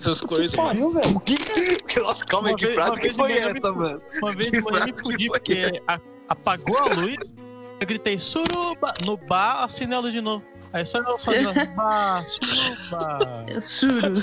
Essas 0.00 0.20
Que 0.20 0.26
coisas, 0.26 0.54
pariu, 0.56 0.92
velho. 0.92 1.16
O 1.16 1.20
que? 1.20 2.00
Nossa, 2.00 2.24
calma 2.24 2.48
aí, 2.48 2.54
que 2.56 2.66
vez- 2.66 2.74
frase 2.76 3.00
que 3.00 3.12
foi 3.12 3.32
essa, 3.38 3.72
mano? 3.72 4.00
Uma 4.22 4.32
vez 4.34 4.50
de 4.52 4.60
manhã 4.60 4.84
me 4.86 4.92
fudi 4.98 5.26
porque 5.28 5.82
a- 5.86 6.00
apagou 6.28 6.76
a 6.78 6.86
luz, 6.94 7.32
eu 7.80 7.86
gritei 7.86 8.18
suruba 8.18 8.94
no 9.00 9.16
bar, 9.16 9.64
acendeu 9.64 9.98
a 9.98 10.02
luz 10.02 10.12
de 10.12 10.20
novo. 10.20 10.44
Aí 10.72 10.84
só 10.84 10.98
eu 10.98 11.18
só 11.18 11.30
bar, 11.74 12.26
suruba. 12.28 13.18
Juro. 13.60 14.14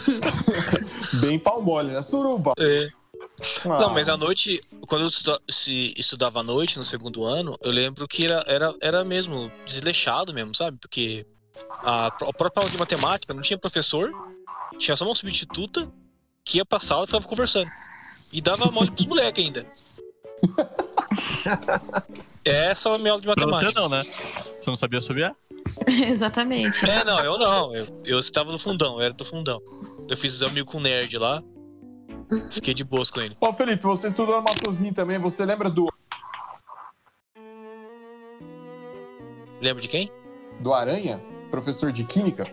Bem 1.21 1.39
pau 1.39 1.61
mole, 1.61 1.91
né? 1.91 2.01
Suruba. 2.01 2.53
É. 2.59 2.87
Ah, 3.65 3.79
Não, 3.79 3.89
mas 3.89 4.07
à 4.07 4.15
noite, 4.15 4.61
quando 4.87 5.01
eu 5.01 5.07
estu- 5.09 5.41
se 5.49 5.93
estudava 5.97 6.39
à 6.39 6.43
noite, 6.43 6.77
no 6.77 6.83
segundo 6.85 7.25
ano, 7.25 7.53
eu 7.63 7.71
lembro 7.71 8.07
que 8.07 8.25
era, 8.25 8.43
era, 8.47 8.73
era 8.81 9.03
mesmo 9.03 9.51
desleixado 9.65 10.33
mesmo, 10.33 10.55
sabe? 10.55 10.77
Porque 10.79 11.25
a, 11.83 12.07
a 12.07 12.11
própria 12.11 12.61
aula 12.61 12.69
de 12.69 12.77
matemática 12.77 13.33
não 13.33 13.41
tinha 13.41 13.57
professor, 13.57 14.09
tinha 14.77 14.95
só 14.95 15.05
uma 15.05 15.15
substituta 15.15 15.91
que 16.43 16.57
ia 16.57 16.65
pra 16.65 16.79
sala 16.79 17.03
e 17.03 17.07
ficava 17.07 17.27
conversando. 17.27 17.69
E 18.31 18.41
dava 18.41 18.69
mole 18.71 18.91
pros 18.91 19.05
moleques 19.05 19.45
ainda. 19.45 19.65
Essa 22.43 22.89
é 22.89 22.95
a 22.95 22.97
minha 22.97 23.11
aula 23.11 23.21
de 23.21 23.27
Pra 23.27 23.45
você 23.45 23.45
matemática. 23.51 23.79
não, 23.81 23.89
né? 23.89 24.03
Você 24.03 24.69
não 24.69 24.75
sabia 24.75 25.01
subir? 25.01 25.35
Exatamente. 25.87 26.87
É, 26.87 27.03
não, 27.03 27.19
eu 27.21 27.37
não. 27.37 27.75
Eu, 27.75 28.01
eu 28.05 28.19
estava 28.19 28.51
no 28.51 28.59
fundão, 28.59 28.95
eu 28.95 29.01
era 29.01 29.13
do 29.13 29.25
fundão. 29.25 29.59
Eu 30.07 30.15
fiz 30.17 30.41
amigo 30.43 30.69
com 30.71 30.77
o 30.77 30.81
nerd 30.81 31.17
lá. 31.17 31.41
Fiquei 32.51 32.73
de 32.73 32.83
boas 32.83 33.09
com 33.09 33.21
ele. 33.21 33.35
Ó, 33.39 33.53
Felipe, 33.53 33.83
você 33.83 34.07
estudou 34.07 34.35
no 34.37 34.43
Matozinho 34.43 34.93
também, 34.93 35.17
você 35.19 35.45
lembra 35.45 35.69
do, 35.69 35.87
Lembra 39.61 39.81
de 39.81 39.87
quem? 39.87 40.11
do 40.59 40.73
Aranha? 40.73 41.21
Professor 41.49 41.91
de 41.91 42.03
Química? 42.03 42.45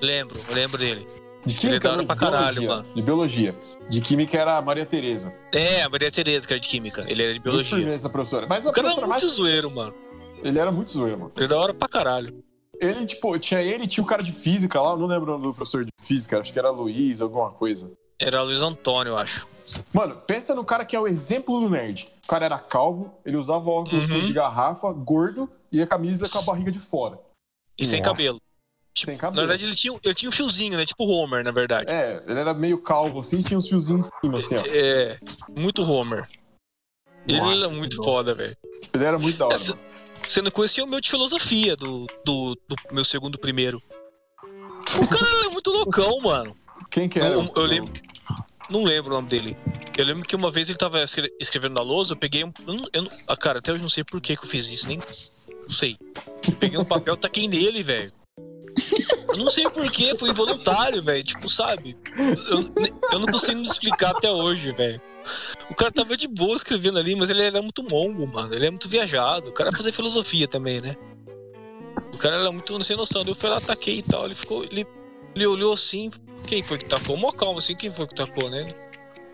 Lembro, 0.00 0.40
lembro 0.50 0.78
dele. 0.78 1.06
De 1.44 1.54
Ele 1.54 1.60
Química, 1.60 1.80
da 1.80 1.88
hora 1.90 1.98
não, 1.98 2.06
pra 2.06 2.16
caralho, 2.16 2.60
biologia, 2.60 2.68
mano. 2.82 2.94
De 2.94 3.02
Biologia. 3.02 3.58
De 3.88 4.00
Química 4.00 4.38
era 4.38 4.56
a 4.58 4.62
Maria 4.62 4.86
Tereza. 4.86 5.34
É, 5.52 5.82
a 5.82 5.88
Maria 5.88 6.10
Tereza, 6.10 6.46
que 6.46 6.52
era 6.52 6.60
de 6.60 6.68
química. 6.68 7.04
Ele 7.08 7.22
era 7.22 7.32
de 7.32 7.38
Muito 7.40 7.50
biologia. 7.50 7.78
firmeza, 7.78 8.08
professora. 8.08 8.46
Mas 8.48 8.66
a 8.66 8.70
O 8.70 8.72
cara 8.72 8.86
era 8.88 8.94
professora 8.96 9.06
muito 9.20 9.24
mais... 9.26 9.34
zoeiro, 9.36 9.70
mano. 9.70 9.94
Ele 10.42 10.58
era 10.58 10.70
muito 10.72 10.92
zoeiro, 10.92 11.18
mano. 11.18 11.32
Ele 11.36 11.44
é 11.44 11.48
da 11.48 11.58
hora 11.58 11.74
pra 11.74 11.88
caralho. 11.88 12.42
Ele, 12.80 13.04
tipo, 13.06 13.36
tinha 13.38 13.60
ele 13.60 13.84
e 13.84 13.86
tinha 13.86 14.02
o 14.02 14.06
cara 14.06 14.22
de 14.22 14.32
Física 14.32 14.80
lá, 14.80 14.90
eu 14.90 14.96
não 14.96 15.06
lembro 15.06 15.30
o 15.30 15.34
nome 15.34 15.46
do 15.48 15.54
professor 15.54 15.84
de 15.84 15.90
Física, 16.02 16.40
acho 16.40 16.52
que 16.52 16.58
era 16.58 16.70
Luiz, 16.70 17.20
alguma 17.20 17.50
coisa. 17.50 17.92
Era 18.18 18.42
Luiz 18.42 18.60
Antônio, 18.62 19.12
eu 19.12 19.16
acho. 19.16 19.46
Mano, 19.92 20.16
pensa 20.26 20.54
no 20.54 20.64
cara 20.64 20.84
que 20.84 20.94
é 20.94 21.00
o 21.00 21.06
exemplo 21.06 21.60
do 21.60 21.68
nerd. 21.70 22.08
O 22.24 22.26
cara 22.28 22.44
era 22.44 22.58
calvo, 22.58 23.12
ele 23.24 23.36
usava 23.36 23.68
óculos 23.70 24.08
Uhum. 24.10 24.24
de 24.24 24.32
garrafa, 24.32 24.92
gordo 24.92 25.48
e 25.70 25.80
a 25.82 25.86
camisa 25.86 26.28
com 26.28 26.38
a 26.38 26.42
barriga 26.42 26.70
de 26.72 26.78
fora. 26.78 27.18
E 27.78 27.84
sem 27.84 28.00
Nossa. 28.00 28.10
cabelo. 28.10 28.40
Tipo, 29.02 29.06
Sem 29.06 29.14
Na 29.16 29.20
cabelo. 29.20 29.46
verdade, 29.48 29.64
ele 29.66 29.74
tinha, 29.74 29.98
ele 30.04 30.14
tinha 30.14 30.28
um 30.28 30.32
fiozinho, 30.32 30.76
né? 30.76 30.86
Tipo 30.86 31.04
Homer, 31.04 31.42
na 31.44 31.50
verdade. 31.50 31.90
É, 31.90 32.22
ele 32.28 32.38
era 32.38 32.54
meio 32.54 32.78
calvo 32.78 33.20
assim 33.20 33.40
e 33.40 33.42
tinha 33.42 33.58
uns 33.58 33.68
fiozinhos 33.68 34.06
em 34.06 34.20
cima, 34.26 34.38
assim, 34.38 34.54
ó. 34.56 34.62
É, 34.66 35.18
muito 35.56 35.82
Homer. 35.82 36.28
Ele 37.26 37.38
Nossa, 37.40 37.56
era 37.58 37.68
que 37.68 37.74
muito 37.74 37.96
foda, 38.02 38.34
velho. 38.34 38.56
Ele 38.92 39.04
era 39.04 39.18
muito 39.18 39.36
da 39.38 39.46
hora. 39.46 39.54
Essa- 39.54 39.76
não 40.42 40.50
conhecia 40.50 40.84
o 40.84 40.88
meu 40.88 41.00
de 41.00 41.10
filosofia 41.10 41.74
do, 41.76 42.06
do, 42.24 42.54
do 42.68 42.76
meu 42.92 43.04
segundo 43.04 43.38
primeiro. 43.38 43.82
O 44.98 45.06
cara 45.08 45.38
era 45.40 45.50
muito 45.50 45.70
loucão, 45.70 46.20
mano. 46.20 46.56
Quem 46.90 47.08
que 47.08 47.18
Eu, 47.18 47.24
era? 47.24 47.34
eu 47.34 47.62
lembro. 47.64 47.90
que- 47.92 48.02
Não 48.70 48.84
lembro 48.84 49.10
o 49.10 49.14
nome 49.14 49.28
dele. 49.28 49.56
Eu 49.98 50.04
lembro 50.04 50.24
que 50.26 50.36
uma 50.36 50.50
vez 50.50 50.68
ele 50.68 50.78
tava 50.78 51.02
escre- 51.02 51.30
escrevendo 51.40 51.74
na 51.74 51.80
lousa, 51.82 52.12
eu 52.14 52.16
peguei 52.18 52.44
um. 52.44 52.52
Eu 52.66 52.74
não, 52.74 52.88
eu 52.92 53.08
ah, 53.28 53.36
cara, 53.36 53.58
até 53.58 53.72
hoje 53.72 53.82
não 53.82 53.88
sei 53.88 54.04
por 54.04 54.20
que, 54.20 54.36
que 54.36 54.44
eu 54.44 54.48
fiz 54.48 54.68
isso, 54.70 54.86
nem. 54.88 54.98
Não 54.98 55.68
sei. 55.68 55.96
Eu 56.48 56.54
peguei 56.56 56.78
um 56.78 56.84
papel 56.84 57.14
e 57.14 57.16
taquei 57.18 57.46
nele, 57.48 57.82
velho. 57.82 58.12
Eu 59.30 59.36
não 59.36 59.50
sei 59.50 59.64
por 59.64 59.90
que, 59.90 60.14
foi 60.16 60.30
involuntário, 60.30 61.02
velho. 61.02 61.22
Tipo, 61.22 61.48
sabe? 61.48 61.96
Eu, 62.50 62.64
eu 63.12 63.18
não 63.18 63.26
consigo 63.26 63.60
me 63.60 63.66
explicar 63.66 64.10
até 64.10 64.30
hoje, 64.30 64.72
velho. 64.72 65.00
O 65.70 65.74
cara 65.74 65.90
tava 65.90 66.16
de 66.16 66.26
boa 66.28 66.56
escrevendo 66.56 66.98
ali, 66.98 67.14
mas 67.14 67.30
ele 67.30 67.42
era 67.42 67.62
muito 67.62 67.82
mongo, 67.84 68.26
mano. 68.26 68.54
Ele 68.54 68.66
é 68.66 68.70
muito 68.70 68.88
viajado. 68.88 69.48
O 69.48 69.52
cara 69.52 69.70
ia 69.70 69.76
fazer 69.76 69.92
filosofia 69.92 70.46
também, 70.48 70.80
né? 70.80 70.96
O 72.12 72.18
cara 72.18 72.36
era 72.36 72.52
muito 72.52 72.82
sem 72.82 72.96
noção. 72.96 73.22
Eu 73.26 73.34
fui 73.34 73.48
lá, 73.48 73.58
ataquei 73.58 73.98
e 73.98 74.02
tal. 74.02 74.24
Ele 74.26 74.34
ficou. 74.34 74.64
Ele, 74.64 74.86
ele 75.34 75.46
olhou 75.46 75.72
assim. 75.72 76.10
Quem 76.46 76.62
foi 76.62 76.78
que 76.78 76.86
tacou? 76.86 77.16
Mó 77.16 77.30
calma 77.30 77.58
assim, 77.58 77.74
quem 77.76 77.90
foi 77.90 78.06
que 78.06 78.14
tacou, 78.14 78.50
né? 78.50 78.66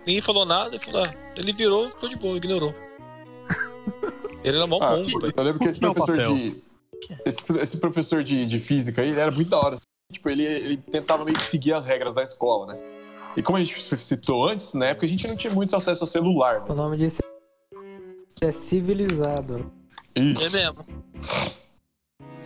Ninguém 0.07 0.21
falou 0.21 0.45
nada. 0.45 0.71
Ele 0.71 0.79
falou, 0.79 1.05
ah, 1.05 1.15
ele 1.37 1.53
virou, 1.53 1.89
ficou 1.89 2.09
de 2.09 2.17
boa, 2.17 2.37
ignorou. 2.37 2.75
Ele 4.45 4.57
era 4.57 4.67
mó 4.67 4.79
Ah, 4.81 4.97
mongo, 4.97 5.21
velho. 5.21 5.35
eu 5.37 5.43
lembro 5.43 5.59
que 5.61 5.69
esse 5.69 5.83
é 5.85 5.89
o 5.89 5.93
professor 5.95 6.19
de. 6.19 6.63
Esse, 7.25 7.43
esse 7.59 7.79
professor 7.79 8.23
de, 8.23 8.47
de 8.47 8.59
física 8.59 9.03
aí, 9.03 9.11
ele 9.11 9.21
era 9.21 9.31
muito 9.31 9.51
da 9.51 9.59
hora. 9.59 9.77
Tipo, 10.13 10.29
ele, 10.31 10.45
ele 10.45 10.77
tentava 10.77 11.25
meio 11.25 11.37
que 11.37 11.45
seguir 11.45 11.73
as 11.73 11.85
regras 11.85 12.15
da 12.15 12.23
escola, 12.23 12.75
né? 12.75 12.81
E 13.37 13.43
como 13.43 13.59
a 13.59 13.61
gente 13.61 13.99
citou 13.99 14.49
antes, 14.49 14.73
na 14.73 14.87
época 14.87 15.07
a 15.07 15.09
gente 15.09 15.29
não 15.29 15.37
tinha 15.37 15.53
muito 15.53 15.77
acesso 15.77 16.03
a 16.03 16.07
celular, 16.07 16.61
né? 16.61 16.67
O 16.69 16.75
nome 16.75 16.97
disso 16.97 17.19
é 18.41 18.53
civilizado. 18.53 19.71
É 20.15 20.21
Isso. 20.21 20.51
mesmo. 20.53 20.87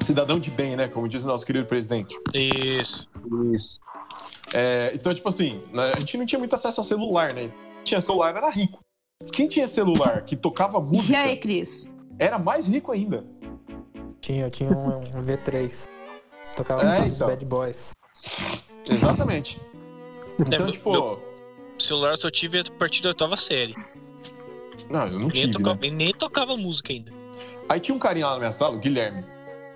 Cidadão 0.00 0.40
de 0.40 0.50
bem, 0.50 0.76
né? 0.76 0.88
Como 0.88 1.08
diz 1.08 1.22
o 1.22 1.26
nosso 1.26 1.46
querido 1.46 1.66
presidente. 1.66 2.18
Isso. 2.34 3.08
Isso. 3.54 3.78
É, 4.52 4.90
então, 4.94 5.14
tipo 5.14 5.28
assim, 5.28 5.62
né, 5.72 5.92
a 5.94 6.00
gente 6.00 6.18
não 6.18 6.26
tinha 6.26 6.38
muito 6.38 6.54
acesso 6.54 6.80
a 6.80 6.84
celular, 6.84 7.32
né? 7.32 7.42
Quem 7.76 7.84
tinha 7.84 8.00
celular 8.00 8.36
era 8.36 8.50
rico. 8.50 8.80
Quem 9.32 9.46
tinha 9.46 9.68
celular 9.68 10.24
que 10.24 10.36
tocava 10.36 10.78
E 10.78 10.82
música 10.82 11.18
aí, 11.18 11.36
Cris? 11.36 11.92
era 12.18 12.38
mais 12.38 12.66
rico 12.66 12.92
ainda. 12.92 13.24
Tinha, 14.22 14.44
eu 14.46 14.50
tinha 14.50 14.70
um, 14.70 14.98
um 14.98 15.24
V3. 15.26 15.86
Tocava 16.56 16.82
É, 16.82 17.00
os 17.02 17.06
então. 17.16 17.26
Bad 17.28 17.44
Boys. 17.44 17.90
Exatamente. 18.88 19.60
Então, 20.40 20.60
meu- 20.60 20.70
tipo. 20.72 20.90
meu- 20.92 21.22
Celular 21.78 22.12
eu 22.12 22.16
só 22.16 22.30
tive 22.30 22.60
a 22.60 22.64
partir 22.78 23.02
da 23.02 23.08
oitava 23.08 23.36
série. 23.36 23.74
Não, 24.88 25.06
eu 25.06 25.12
não 25.18 25.18
Nem, 25.28 25.30
tive, 25.30 25.52
tocava, 25.52 25.80
né? 25.80 25.90
nem 25.90 26.12
tocava 26.12 26.56
música 26.56 26.92
ainda. 26.92 27.12
Aí 27.68 27.80
tinha 27.80 27.94
um 27.94 27.98
carinha 27.98 28.26
lá 28.26 28.32
na 28.34 28.38
minha 28.38 28.52
sala, 28.52 28.76
o 28.76 28.78
Guilherme. 28.78 29.24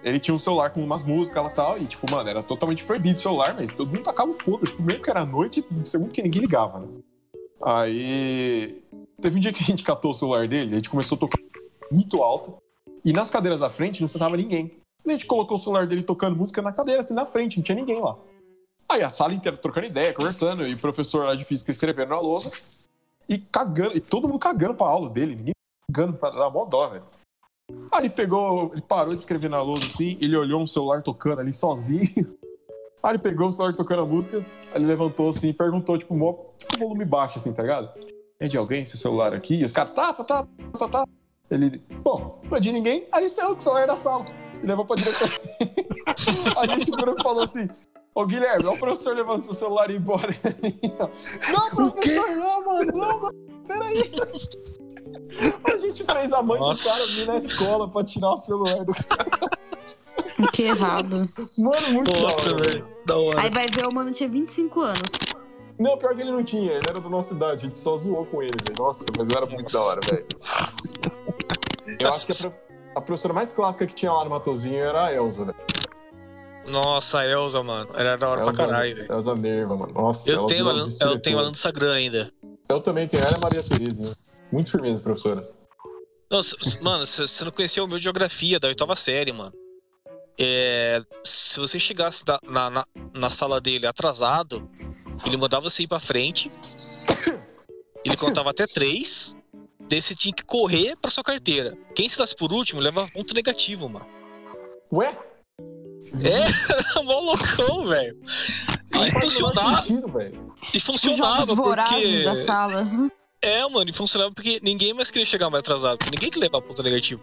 Ele 0.04 0.20
tinha 0.20 0.32
um 0.34 0.38
celular 0.38 0.70
com 0.70 0.84
umas 0.84 1.02
músicas 1.02 1.50
e 1.50 1.54
tal, 1.54 1.78
e, 1.78 1.84
tipo, 1.86 2.08
mano, 2.08 2.28
era 2.28 2.42
totalmente 2.44 2.84
proibido 2.84 3.16
o 3.16 3.20
celular, 3.20 3.54
mas 3.58 3.72
todo 3.72 3.88
mundo 3.90 4.04
tacava 4.04 4.30
o 4.30 4.34
foda-se, 4.34 4.72
primeiro 4.74 5.02
que 5.02 5.10
era 5.10 5.24
noite, 5.24 5.66
segundo 5.84 6.12
que 6.12 6.22
ninguém 6.22 6.42
ligava, 6.42 6.78
né? 6.78 6.86
Aí. 7.62 8.82
Teve 9.20 9.38
um 9.38 9.40
dia 9.40 9.52
que 9.52 9.62
a 9.62 9.66
gente 9.66 9.82
catou 9.82 10.10
o 10.12 10.14
celular 10.14 10.46
dele, 10.46 10.72
a 10.72 10.74
gente 10.76 10.90
começou 10.90 11.16
a 11.16 11.18
tocar 11.20 11.38
muito 11.90 12.22
alto, 12.22 12.56
e 13.06 13.12
nas 13.12 13.30
cadeiras 13.30 13.60
da 13.60 13.70
frente 13.70 14.02
não 14.02 14.08
sentava 14.08 14.36
ninguém. 14.36 14.80
A 15.06 15.10
gente 15.12 15.26
colocou 15.26 15.56
o 15.56 15.60
celular 15.60 15.86
dele 15.86 16.02
tocando 16.02 16.34
música 16.34 16.60
na 16.60 16.72
cadeira, 16.72 17.00
assim, 17.00 17.14
na 17.14 17.24
frente, 17.24 17.56
não 17.56 17.62
tinha 17.62 17.76
ninguém 17.76 18.00
lá. 18.00 18.18
Aí 18.88 19.00
a 19.00 19.08
sala 19.08 19.32
inteira 19.32 19.56
trocando 19.56 19.86
ideia, 19.86 20.12
conversando, 20.12 20.66
e 20.66 20.74
o 20.74 20.78
professor 20.78 21.24
lá 21.24 21.36
de 21.36 21.44
física 21.44 21.70
escrevendo 21.70 22.08
na 22.08 22.18
lousa, 22.18 22.50
e 23.28 23.38
cagando, 23.38 23.96
e 23.96 24.00
todo 24.00 24.26
mundo 24.26 24.40
cagando 24.40 24.74
pra 24.74 24.88
aula 24.88 25.08
dele, 25.08 25.36
ninguém 25.36 25.52
cagando 25.88 26.18
pra 26.18 26.30
dar 26.30 26.50
mó 26.50 26.64
dó, 26.64 26.88
velho. 26.88 27.04
Aí 27.92 28.00
ele 28.00 28.10
pegou, 28.10 28.72
ele 28.72 28.82
parou 28.82 29.14
de 29.14 29.22
escrever 29.22 29.48
na 29.48 29.62
lousa 29.62 29.86
assim, 29.86 30.18
ele 30.20 30.36
olhou 30.36 30.60
um 30.60 30.66
celular 30.66 31.00
tocando 31.00 31.40
ali 31.40 31.52
sozinho. 31.52 32.02
Aí 33.02 33.12
ele 33.12 33.18
pegou 33.18 33.46
o 33.46 33.52
celular 33.52 33.72
tocando 33.72 34.02
a 34.02 34.06
música, 34.06 34.38
aí 34.38 34.44
ele 34.74 34.86
levantou 34.86 35.28
assim 35.28 35.50
e 35.50 35.52
perguntou, 35.52 35.96
tipo, 35.96 36.16
mó, 36.16 36.34
tipo 36.58 36.76
volume 36.76 37.04
baixo, 37.04 37.38
assim, 37.38 37.52
tá 37.52 37.62
ligado? 37.62 37.88
É 38.40 38.48
de 38.48 38.56
alguém 38.56 38.82
esse 38.82 38.96
celular 38.96 39.32
aqui? 39.32 39.60
E 39.60 39.64
os 39.64 39.72
caras, 39.72 39.92
tá, 39.92 40.12
tá, 40.12 40.24
tá, 40.24 40.48
tá, 40.76 40.88
tá. 40.88 41.04
Ele, 41.50 41.82
bom, 42.02 42.42
é 42.50 42.60
de 42.60 42.72
ninguém, 42.72 43.06
aí 43.12 43.22
ele 43.22 43.28
saiu 43.28 43.50
com 43.50 43.56
o 43.56 43.60
celular 43.60 43.86
da 43.86 43.96
sala 43.96 44.24
e 44.62 44.66
levou 44.66 44.84
pra 44.84 44.96
diretora. 44.96 45.32
aí 46.56 46.70
a 46.70 46.76
gente 46.76 46.90
virou 46.90 47.14
e 47.16 47.22
falou 47.22 47.42
assim: 47.42 47.68
Ô 48.14 48.26
Guilherme, 48.26 48.66
olha 48.66 48.76
o 48.76 48.78
professor 48.78 49.14
levando 49.14 49.42
seu 49.42 49.54
celular 49.54 49.90
e 49.90 49.94
ir 49.94 49.96
embora. 49.98 50.34
não, 51.52 51.70
professor, 51.70 52.30
não, 52.30 52.64
mano, 52.64 52.92
não, 52.92 53.20
mano, 53.20 53.34
peraí. 53.66 54.10
A 55.72 55.76
gente 55.78 56.02
fez 56.02 56.32
a 56.32 56.42
mãe 56.42 56.58
Nossa. 56.58 56.82
do 56.82 56.88
cara 56.88 57.06
vir 57.06 57.26
na 57.26 57.38
escola 57.38 57.88
pra 57.88 58.04
tirar 58.04 58.32
o 58.32 58.36
celular 58.36 58.84
do 58.84 58.94
cara. 58.94 59.30
Que 60.52 60.64
errado. 60.64 61.28
Mano, 61.56 61.90
muito 61.92 62.10
da 62.10 62.20
Nossa. 62.20 62.88
Da 63.06 63.16
hora. 63.16 63.42
Aí 63.42 63.50
vai 63.50 63.68
ver, 63.68 63.86
o 63.86 63.92
mano 63.92 64.10
tinha 64.10 64.28
25 64.28 64.80
anos. 64.80 65.02
Não, 65.78 65.98
pior 65.98 66.14
que 66.14 66.22
ele 66.22 66.30
não 66.30 66.42
tinha, 66.42 66.72
ele 66.72 66.88
era 66.88 67.00
da 67.00 67.08
nossa 67.08 67.34
idade, 67.34 67.52
a 67.52 67.66
gente 67.66 67.78
só 67.78 67.96
zoou 67.98 68.24
com 68.26 68.42
ele, 68.42 68.56
velho. 68.66 68.78
Nossa, 68.78 69.04
mas 69.16 69.28
era 69.28 69.44
muito 69.46 69.72
da 69.72 69.80
hora, 69.82 70.00
velho. 70.08 70.26
Eu 71.98 72.08
acho 72.08 72.26
que 72.26 72.32
a, 72.32 72.36
pro- 72.50 72.58
a 72.96 73.00
professora 73.00 73.34
mais 73.34 73.50
clássica 73.52 73.86
que 73.86 73.94
tinha 73.94 74.12
lá 74.12 74.24
no 74.24 74.30
Matozinho 74.30 74.78
era 74.82 75.06
a 75.06 75.12
Elza, 75.14 75.44
velho. 75.44 75.56
Nossa, 76.68 77.20
a 77.20 77.26
Elza, 77.26 77.62
mano. 77.62 77.88
Era 77.94 78.16
da 78.16 78.28
hora 78.28 78.40
pra 78.42 78.50
Elza- 78.50 78.66
caralho, 78.66 78.96
velho. 78.96 79.12
Elza 79.12 79.34
Nerva, 79.34 79.76
mano. 79.76 79.92
Nossa, 79.92 80.30
Eu 80.30 80.46
tenho, 80.46 80.64
vice-diretora. 80.72 81.10
eu 81.10 81.18
tenho 81.20 81.38
ela 81.38 81.46
no 81.46 81.52
Instagram 81.52 81.92
ainda. 81.92 82.30
Eu 82.68 82.80
também 82.80 83.06
tenho, 83.06 83.22
ela 83.22 83.36
é 83.36 83.40
Maria 83.40 83.62
Tereza. 83.62 84.02
né? 84.02 84.14
Muito 84.50 84.70
firmeza, 84.70 85.02
professoras. 85.02 85.58
Nossa, 86.30 86.56
mano, 86.80 87.06
você 87.06 87.44
não 87.44 87.52
conheceu 87.52 87.84
o 87.84 87.88
meu 87.88 87.98
de 87.98 88.04
geografia 88.04 88.58
da 88.58 88.66
oitava 88.68 88.96
série, 88.96 89.32
mano. 89.32 89.52
É, 90.38 91.00
se 91.22 91.58
você 91.60 91.78
chegasse 91.78 92.24
da- 92.24 92.40
na, 92.44 92.68
na, 92.68 92.84
na 93.14 93.30
sala 93.30 93.60
dele 93.60 93.86
atrasado, 93.86 94.68
ele 95.24 95.36
mandava 95.36 95.68
você 95.68 95.84
ir 95.84 95.86
pra 95.86 96.00
frente. 96.00 96.50
Ele 98.04 98.16
contava 98.16 98.50
até 98.50 98.66
três. 98.66 99.34
Daí 99.88 100.02
você 100.02 100.14
tinha 100.14 100.34
que 100.34 100.44
correr 100.44 100.96
pra 100.96 101.10
sua 101.10 101.22
carteira. 101.22 101.76
Quem 101.94 102.08
se 102.08 102.36
por 102.36 102.52
último 102.52 102.80
leva 102.80 103.06
ponto 103.08 103.34
negativo, 103.34 103.88
mano. 103.88 104.06
Ué? 104.92 105.16
É, 106.22 107.02
mó 107.02 107.18
loucão, 107.20 107.86
velho. 107.86 108.16
Não 108.92 109.06
E 109.06 109.10
funcionava, 109.10 109.82
sentido, 109.82 110.12
e 110.72 110.80
funcionava 110.80 111.56
porque. 111.56 112.22
da 112.22 112.36
sala. 112.36 112.86
É, 113.42 113.68
mano, 113.68 113.90
e 113.90 113.92
funcionava 113.92 114.32
porque 114.32 114.60
ninguém 114.62 114.94
mais 114.94 115.10
queria 115.10 115.26
chegar 115.26 115.50
mais 115.50 115.60
atrasado, 115.60 115.98
porque 115.98 116.10
ninguém 116.10 116.30
queria 116.30 116.48
levar 116.48 116.62
ponto 116.62 116.82
negativo. 116.82 117.20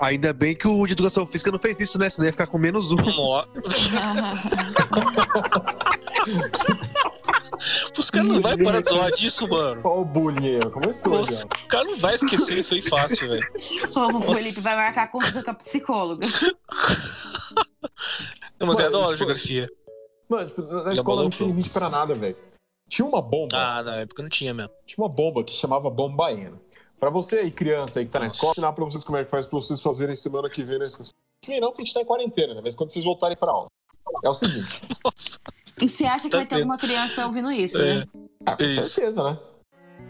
Ainda 0.00 0.32
bem 0.32 0.54
que 0.54 0.66
o 0.68 0.86
de 0.86 0.92
educação 0.92 1.26
física 1.26 1.50
não 1.50 1.58
fez 1.58 1.80
isso, 1.80 1.98
né? 1.98 2.08
Senão 2.08 2.26
ia 2.26 2.32
ficar 2.32 2.46
com 2.46 2.58
menos 2.58 2.90
um. 2.92 2.96
Os 7.98 8.10
caras 8.10 8.28
não 8.28 8.40
vão 8.40 8.58
parar 8.64 8.80
de 8.80 8.90
zoar 8.90 9.12
disso, 9.12 9.48
mano. 9.48 9.80
Olha 9.84 10.00
o 10.00 10.04
bullying 10.04 10.60
começou 10.72 11.18
Nossa. 11.18 11.38
já. 11.38 11.44
O 11.44 11.68
cara 11.68 11.84
não 11.84 11.96
vai 11.96 12.14
esquecer 12.14 12.58
isso 12.58 12.74
aí 12.74 12.82
fácil, 12.82 13.28
velho. 13.28 13.46
o 13.94 14.34
Felipe 14.34 14.60
vai 14.60 14.76
marcar 14.76 15.10
consulta 15.10 15.42
com 15.42 15.50
a 15.50 15.54
psicóloga. 15.54 16.26
Não, 18.60 18.66
mas 18.66 18.78
é 18.78 18.82
Mano, 18.84 18.92
da 18.92 18.98
hora 18.98 19.06
a 19.06 19.16
tipo, 19.16 19.16
geografia. 19.18 19.68
Mano, 20.28 20.46
tipo, 20.46 20.62
na 20.62 20.92
escola 20.92 21.22
não 21.22 21.30
tinha 21.30 21.48
limite 21.48 21.70
pra 21.70 21.88
nada, 21.88 22.14
velho. 22.14 22.36
Tinha 22.88 23.06
uma 23.06 23.20
bomba, 23.20 23.56
Ah, 23.56 23.82
na 23.82 23.96
época 23.96 24.22
não 24.22 24.30
tinha 24.30 24.54
mesmo. 24.54 24.70
tinha 24.86 25.04
uma 25.04 25.08
bomba 25.08 25.44
que 25.44 25.52
chamava 25.52 25.90
bomba 25.90 26.32
Pra 26.98 27.10
você 27.10 27.38
aí, 27.38 27.50
criança 27.50 28.00
aí 28.00 28.06
que 28.06 28.10
tá 28.10 28.18
na 28.18 28.26
escola, 28.26 28.52
ensinar 28.52 28.72
pra 28.72 28.84
vocês 28.84 29.04
como 29.04 29.16
é 29.18 29.24
que 29.24 29.30
faz 29.30 29.46
pra 29.46 29.58
vocês 29.58 29.80
fazerem 29.80 30.16
semana 30.16 30.50
que 30.50 30.62
vem, 30.64 30.78
né? 30.78 30.88
Que 31.40 31.50
vem 31.50 31.60
não, 31.60 31.68
porque 31.68 31.82
a 31.82 31.84
gente 31.84 31.94
tá 31.94 32.00
em 32.00 32.04
quarentena, 32.04 32.54
né? 32.54 32.60
Mas 32.62 32.74
quando 32.74 32.90
vocês 32.90 33.04
voltarem 33.04 33.36
pra 33.36 33.52
aula. 33.52 33.68
É 34.24 34.28
o 34.28 34.34
seguinte. 34.34 34.82
Nossa. 35.04 35.38
E 35.80 35.88
você 35.88 36.04
acha 36.04 36.24
que 36.24 36.30
Tá 36.30 36.38
vai 36.38 36.46
ter 36.46 36.56
vendo? 36.56 36.62
alguma 36.64 36.78
criança 36.78 37.24
ouvindo 37.26 37.52
isso, 37.52 37.78
É. 37.80 37.94
né? 38.00 38.04
Ah, 38.46 38.56
com 38.56 38.62
Isso. 38.64 38.84
certeza, 38.86 39.22
né? 39.22 39.38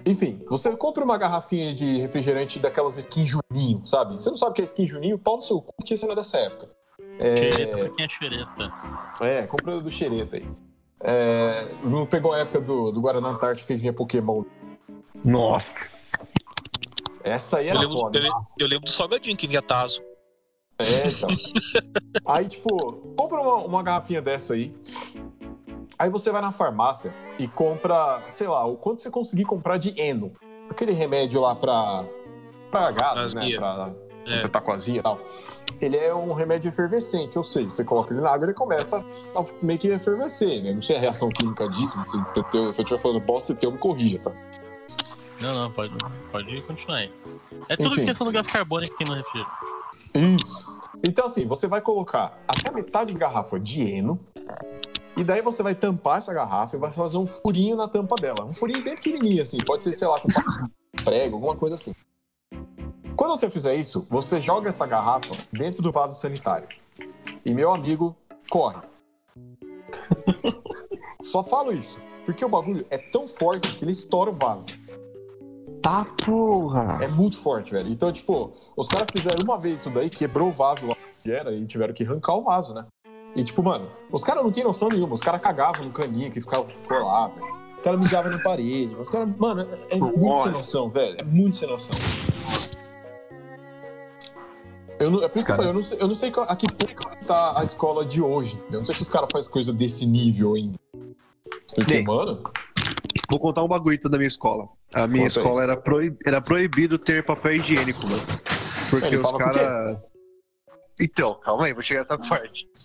Enfim, 0.06 0.42
você 0.48 0.74
compra 0.76 1.04
uma 1.04 1.18
garrafinha 1.18 1.74
de 1.74 1.98
refrigerante 1.98 2.58
daquelas 2.58 2.96
skin 2.98 3.26
Juninho, 3.26 3.84
sabe? 3.86 4.12
Você 4.14 4.30
não 4.30 4.36
sabe 4.38 4.52
o 4.52 4.54
que 4.54 4.62
é 4.62 4.64
skin 4.64 4.86
Juninho? 4.86 5.18
Pau 5.18 5.36
no 5.36 5.42
seu 5.42 5.60
cu, 5.60 5.74
que 5.84 5.92
esse 5.92 6.04
não 6.06 6.12
é 6.12 6.16
dessa 6.16 6.38
época. 6.38 6.70
Xereta 7.20 7.80
É, 7.80 7.88
quem 7.90 8.04
é 8.06 8.08
xereta. 8.08 8.72
é 9.20 9.46
compra 9.46 9.80
do 9.80 9.90
xereta 9.90 10.36
aí. 10.36 10.48
É, 11.00 11.68
não 11.84 12.06
pegou 12.06 12.32
a 12.32 12.38
época 12.38 12.60
do, 12.60 12.90
do 12.92 13.00
Guaraná 13.00 13.28
Antártica 13.30 13.74
que 13.74 13.80
vinha 13.80 13.92
Pokémon. 13.92 14.44
Nossa. 15.24 16.07
Essa 17.24 17.58
aí 17.58 17.68
Eu 17.68 17.78
lembro, 17.78 17.98
foda. 18.00 18.18
eu, 18.18 18.22
le- 18.22 18.30
eu 18.60 18.66
lembro 18.68 18.84
do 18.84 18.90
salgadinho 18.90 19.36
que 19.36 19.46
vinha 19.46 19.62
Tazo. 19.62 20.02
É, 20.78 21.08
então. 21.08 21.28
aí, 22.26 22.48
tipo, 22.48 22.92
compra 23.16 23.40
uma, 23.40 23.54
uma 23.56 23.82
garrafinha 23.82 24.22
dessa 24.22 24.54
aí. 24.54 24.72
Aí 25.98 26.08
você 26.10 26.30
vai 26.30 26.40
na 26.40 26.52
farmácia 26.52 27.12
e 27.38 27.48
compra, 27.48 28.22
sei 28.30 28.46
lá, 28.46 28.64
o 28.64 28.76
quanto 28.76 29.02
você 29.02 29.10
conseguir 29.10 29.44
comprar 29.44 29.78
de 29.78 29.98
Eno. 30.00 30.32
Aquele 30.70 30.92
remédio 30.92 31.40
lá 31.40 31.56
pra, 31.56 32.04
pra 32.70 32.90
gases, 32.92 33.34
né? 33.34 33.50
Pra, 33.56 33.94
É. 34.26 34.40
você 34.40 34.48
tá 34.48 34.60
com 34.60 34.70
azia 34.72 35.00
e 35.00 35.02
tal. 35.02 35.18
Ele 35.80 35.96
é 35.96 36.14
um 36.14 36.32
remédio 36.32 36.68
efervescente, 36.68 37.36
ou 37.36 37.42
seja, 37.44 37.70
você 37.70 37.84
coloca 37.84 38.12
ele 38.14 38.20
na 38.20 38.30
água 38.30 38.46
e 38.46 38.50
ele 38.50 38.54
começa 38.54 38.98
a 39.34 39.44
meio 39.62 39.78
que 39.78 39.88
efervescer, 39.88 40.62
né? 40.62 40.72
Não 40.72 40.82
sei 40.82 40.96
a 40.96 41.00
reação 41.00 41.28
química 41.30 41.68
disso, 41.70 41.96
eu, 42.36 42.72
se 42.72 42.80
eu 42.80 42.84
estiver 42.84 43.00
falando 43.00 43.20
bosta, 43.20 43.56
eu 43.60 43.72
me 43.72 43.78
corrija, 43.78 44.18
tá? 44.20 44.32
Não, 45.40 45.54
não, 45.54 45.72
pode, 45.72 45.94
pode 46.32 46.62
continuar 46.62 46.98
aí. 46.98 47.12
É 47.68 47.76
tudo 47.76 47.92
Enfim. 47.92 48.06
questão 48.06 48.26
do 48.26 48.32
gás 48.32 48.46
carbônico 48.46 48.92
que 48.92 48.98
tem 48.98 49.06
no 49.06 49.14
refrigerante. 49.14 49.50
Isso. 50.14 50.78
Então, 51.02 51.26
assim, 51.26 51.46
você 51.46 51.68
vai 51.68 51.80
colocar 51.80 52.38
até 52.46 52.70
metade 52.70 53.12
de 53.12 53.18
garrafa 53.18 53.58
de 53.58 53.82
Eno. 53.82 54.18
E 55.16 55.24
daí 55.24 55.42
você 55.42 55.62
vai 55.62 55.74
tampar 55.74 56.18
essa 56.18 56.32
garrafa 56.32 56.76
e 56.76 56.78
vai 56.78 56.92
fazer 56.92 57.18
um 57.18 57.26
furinho 57.26 57.76
na 57.76 57.88
tampa 57.88 58.16
dela. 58.16 58.44
Um 58.44 58.54
furinho 58.54 58.82
bem 58.82 58.94
pequenininho, 58.94 59.42
assim. 59.42 59.58
Pode 59.58 59.84
ser, 59.84 59.92
sei 59.92 60.08
lá, 60.08 60.20
com 60.20 60.28
prego, 61.04 61.36
alguma 61.36 61.56
coisa 61.56 61.74
assim. 61.74 61.92
Quando 63.16 63.36
você 63.36 63.50
fizer 63.50 63.74
isso, 63.74 64.06
você 64.08 64.40
joga 64.40 64.68
essa 64.68 64.86
garrafa 64.86 65.30
dentro 65.52 65.82
do 65.82 65.90
vaso 65.90 66.14
sanitário. 66.14 66.68
E, 67.44 67.52
meu 67.52 67.72
amigo, 67.72 68.16
corre. 68.48 68.78
Só 71.22 71.42
falo 71.42 71.72
isso. 71.72 71.98
Porque 72.24 72.44
o 72.44 72.48
bagulho 72.48 72.86
é 72.90 72.98
tão 72.98 73.26
forte 73.26 73.74
que 73.74 73.84
ele 73.84 73.92
estoura 73.92 74.30
o 74.30 74.34
vaso. 74.34 74.66
Tá 75.82 76.06
porra. 76.24 76.98
É 77.02 77.08
muito 77.08 77.38
forte, 77.38 77.72
velho. 77.72 77.88
Então, 77.88 78.10
tipo, 78.12 78.50
os 78.76 78.88
caras 78.88 79.08
fizeram 79.12 79.42
uma 79.42 79.58
vez 79.58 79.80
isso 79.80 79.90
daí, 79.90 80.10
quebrou 80.10 80.48
o 80.48 80.52
vaso 80.52 80.86
lá 80.86 80.96
que 81.22 81.30
era 81.30 81.52
e 81.52 81.64
tiveram 81.66 81.92
que 81.92 82.04
arrancar 82.04 82.34
o 82.34 82.42
vaso, 82.42 82.74
né? 82.74 82.86
E, 83.36 83.44
tipo, 83.44 83.62
mano, 83.62 83.88
os 84.10 84.24
caras 84.24 84.42
não 84.42 84.50
têm 84.50 84.64
noção 84.64 84.88
nenhuma. 84.88 85.14
Os 85.14 85.20
caras 85.20 85.40
cagavam 85.40 85.84
no 85.84 85.92
caninho 85.92 86.30
que 86.30 86.40
ficava 86.40 86.64
por 86.64 87.02
lá, 87.02 87.28
velho. 87.28 87.58
Os 87.76 87.82
caras 87.82 88.00
mijavam 88.00 88.32
na 88.32 88.38
parede. 88.38 88.94
Os 88.96 89.08
caras, 89.08 89.28
mano, 89.36 89.60
é, 89.62 89.96
é 89.96 89.98
muito 89.98 90.18
Nossa. 90.18 90.44
sem 90.44 90.52
noção, 90.52 90.90
velho. 90.90 91.16
É 91.18 91.22
muito 91.22 91.56
sem 91.56 91.68
noção. 91.68 91.96
Eu 94.98 95.10
não, 95.10 95.22
é 95.22 95.28
por 95.28 95.36
isso 95.36 95.46
que 95.46 95.52
eu 95.52 95.56
falei, 95.56 95.70
eu 95.70 95.74
não 95.74 95.82
sei, 95.82 95.98
eu 96.00 96.08
não 96.08 96.16
sei 96.16 96.32
a 96.48 96.56
que 96.56 96.66
ponto 96.72 97.24
tá 97.24 97.56
a 97.56 97.62
escola 97.62 98.04
de 98.04 98.20
hoje. 98.20 98.60
Eu 98.68 98.78
não 98.78 98.84
sei 98.84 98.96
se 98.96 99.02
os 99.02 99.08
caras 99.08 99.28
fazem 99.30 99.50
coisa 99.50 99.72
desse 99.72 100.04
nível 100.04 100.54
ainda. 100.54 100.76
Porque, 101.72 101.94
Bem, 101.94 102.04
mano, 102.04 102.42
Vou 103.28 103.38
contar 103.38 103.62
um 103.62 103.68
bagulho 103.68 103.98
da 104.08 104.16
minha 104.16 104.28
escola. 104.28 104.68
A 104.94 105.06
minha 105.06 105.24
Conta 105.28 105.38
aí. 105.38 105.42
escola 105.44 105.62
era, 105.62 105.76
proib... 105.76 106.16
era 106.24 106.40
proibido 106.40 106.98
ter 106.98 107.22
papel 107.24 107.56
higiênico, 107.56 108.06
mano. 108.06 108.22
Porque 108.90 109.06
Ele 109.08 109.16
os 109.18 109.32
caras. 109.32 110.02
Então, 111.00 111.34
calma 111.40 111.66
aí, 111.66 111.72
vou 111.74 111.82
chegar 111.82 112.00
nessa 112.00 112.18
parte. 112.18 112.66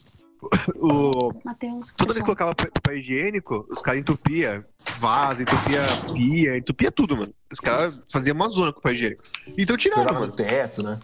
O, 0.76 1.32
Matheus. 1.46 1.94
toda 1.96 2.12
vez 2.12 2.20
que 2.20 2.26
colocava 2.26 2.54
pa- 2.54 2.68
papel 2.70 2.98
higiênico, 2.98 3.66
os 3.72 3.82
caras 3.82 4.02
entupia 4.02 4.66
vaso, 4.98 5.42
entupia 5.42 5.80
pia, 6.14 6.58
entupia 6.58 6.92
tudo, 6.92 7.16
mano. 7.16 7.34
Os 7.50 7.62
caras 7.62 8.04
faziam 8.12 8.36
uma 8.36 8.50
zona 8.50 8.74
com 8.74 8.82
papel 8.82 8.96
higiênico. 8.96 9.24
Então 9.58 9.78
tiraram, 9.78 10.04
Jogava 10.04 10.28
no 10.28 10.36
teto, 10.36 10.84
né? 10.84 11.00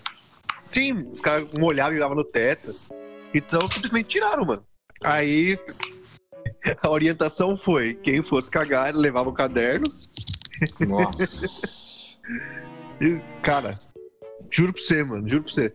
Sim, 0.74 1.08
os 1.14 1.22
caras 1.22 1.48
molhavam 1.58 1.94
e 1.94 1.96
jogavam 1.96 2.18
no 2.18 2.26
teto. 2.26 2.76
Então 3.34 3.62
simplesmente 3.72 4.10
tiraram, 4.10 4.44
mano. 4.44 4.64
Aí 5.02 5.58
a 6.82 6.90
orientação 6.90 7.58
foi: 7.58 7.96
quem 7.96 8.22
fosse 8.22 8.50
cagar, 8.50 8.96
levava 8.96 9.30
o 9.30 9.34
caderno. 9.34 9.86
Nossa. 10.88 12.20
E, 13.02 13.18
cara, 13.42 13.80
juro 14.52 14.74
pra 14.74 14.82
você, 14.82 15.02
mano, 15.06 15.28
juro 15.28 15.44
pra 15.44 15.54
você. 15.54 15.74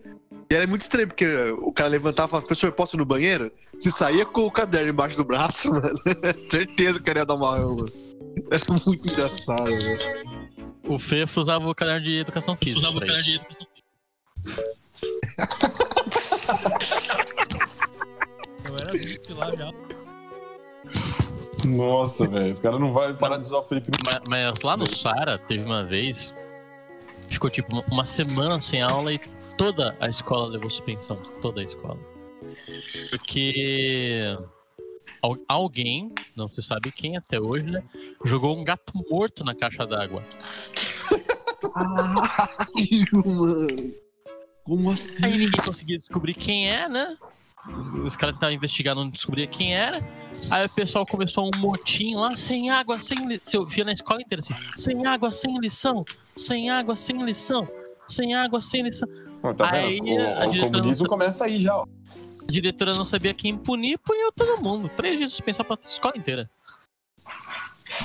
E 0.51 0.55
era 0.55 0.66
muito 0.66 0.82
estranho, 0.82 1.09
porque 1.09 1.26
o 1.59 1.72
cara 1.72 1.88
levantava 1.88 2.28
e 2.28 2.30
falava, 2.32 2.46
professor, 2.46 2.70
posso 2.70 2.96
ir 2.96 2.98
no 2.98 3.06
banheiro? 3.06 3.51
Se 3.78 3.90
saía 3.90 4.26
com 4.26 4.42
o 4.42 4.51
caderno 4.51 4.90
embaixo 4.90 5.16
do 5.16 5.24
braço, 5.24 5.72
mano, 5.72 5.98
certeza 6.51 7.01
que 7.01 7.10
ele 7.10 7.20
ia 7.20 7.24
dar 7.24 7.34
uma. 7.34 7.56
Era 7.56 8.80
muito 8.84 9.10
engraçado, 9.10 9.64
velho. 9.64 9.98
O 10.86 10.98
Fefo 10.98 11.40
usava 11.40 11.66
o 11.66 11.74
caderno 11.74 12.02
de 12.02 12.18
educação 12.18 12.55
física. 12.56 12.80
Usava 12.80 12.98
o 12.98 13.01
caderno 13.01 13.20
isso. 13.20 13.30
de 13.30 13.36
educação 13.36 13.66
Eu 18.68 18.76
era 18.76 18.92
VIP 18.92 19.32
lá 19.32 19.55
já. 19.56 19.72
Nossa, 21.65 22.27
velho. 22.27 22.51
Esse 22.51 22.61
cara 22.61 22.78
não 22.78 22.93
vai 22.93 23.15
parar 23.15 23.36
de 23.36 23.47
usar 23.47 23.59
o 23.59 23.62
Felipe 23.65 23.91
Mas, 24.05 24.20
mas 24.27 24.62
lá 24.62 24.77
no 24.77 24.86
Sara, 24.86 25.39
teve 25.39 25.65
uma 25.65 25.85
vez, 25.85 26.35
ficou 27.28 27.49
tipo 27.51 27.69
uma- 27.91 28.05
semana 28.05 28.61
sem 28.61 28.82
aula 28.82 29.12
e 29.12 29.19
toda 29.57 29.97
a 30.01 30.09
escola 30.09 30.49
levou 30.49 30.69
suspensão. 30.70 31.16
Toda 31.41 31.61
a 31.61 31.65
escola. 31.65 31.99
Porque 33.11 34.36
al- 35.23 35.39
alguém, 35.49 36.12
não 36.36 36.49
se 36.49 36.61
sabe 36.62 36.93
quem 36.93 37.16
até 37.16 37.41
hoje, 37.41 37.65
né, 37.66 37.82
jogou 38.24 38.57
um 38.57 38.62
gato 38.65 38.93
morto 39.11 39.43
na 39.45 39.55
caixa 39.55 39.86
d'água. 39.86 40.23
Ai, 41.74 43.05
mano. 43.12 43.95
Como 44.65 44.91
assim? 44.91 45.24
Aí 45.24 45.32
ninguém 45.39 45.61
conseguia 45.65 45.99
descobrir 45.99 46.35
quem 46.35 46.69
é, 46.70 46.89
né? 46.89 47.16
Os- 48.05 48.16
caras 48.16 48.35
estavam 48.35 48.55
investigando, 48.55 49.03
não 49.03 49.11
descobriam 49.11 49.49
quem 49.49 49.74
era. 49.74 49.99
Aí 50.51 50.66
o 50.66 50.69
pessoal 50.70 51.07
começou 51.07 51.47
um 51.53 51.59
motim 51.59 52.15
lá, 52.15 52.32
sem 52.36 52.70
água, 52.70 52.99
sem 52.99 53.19
lição. 53.27 53.43
Você 53.45 53.59
ouvia 53.59 53.85
na 53.85 53.93
escola 53.93 54.20
inteira 54.20 54.43
assim: 54.43 54.55
sem 54.77 55.07
água, 55.07 55.31
sem 55.32 55.59
lição, 55.59 56.05
sem 56.36 56.69
água, 56.70 56.95
sem 56.97 57.24
lição, 57.24 57.66
sem 58.07 58.35
água, 58.35 58.61
sem 58.61 58.82
lição. 58.82 59.09
Não, 59.43 59.55
tá 59.55 59.70
Aí, 59.70 60.01
vendo? 60.01 60.20
O, 60.23 60.27
a 60.27 60.45
o 60.47 60.51
diretora 60.51 60.73
comunismo 60.78 61.05
não- 61.05 61.11
começa 61.11 61.45
aí 61.45 61.61
já, 61.62 61.77
ó. 61.77 61.86
A 62.47 62.51
diretora 62.53 62.93
não 62.95 63.05
sabia 63.05 63.32
quem 63.32 63.57
punir, 63.57 63.97
puniu 63.99 64.31
todo 64.32 64.61
mundo. 64.62 64.91
Três 64.95 65.16
dias 65.19 65.31
de 65.31 65.36
suspensão 65.36 65.65
pra 65.65 65.78
escola 65.82 66.15
inteira. 66.19 66.51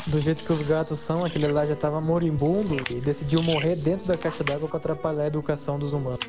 Do 0.07 0.19
jeito 0.22 0.44
que 0.44 0.53
os 0.53 0.61
gatos 0.61 0.99
são, 0.99 1.26
aquele 1.26 1.48
lá 1.48 1.65
já 1.65 1.76
tava 1.76 1.99
moribundo 1.99 2.77
e 2.91 3.02
decidiu 3.02 3.41
morrer 3.44 3.76
dentro 3.76 4.06
da 4.07 4.15
caixa 4.18 4.44
d'água 4.44 4.69
pra 4.69 4.77
atrapalhar 4.77 5.23
a 5.23 5.27
educação 5.27 5.77
dos 5.80 5.91
humanos. 5.94 6.19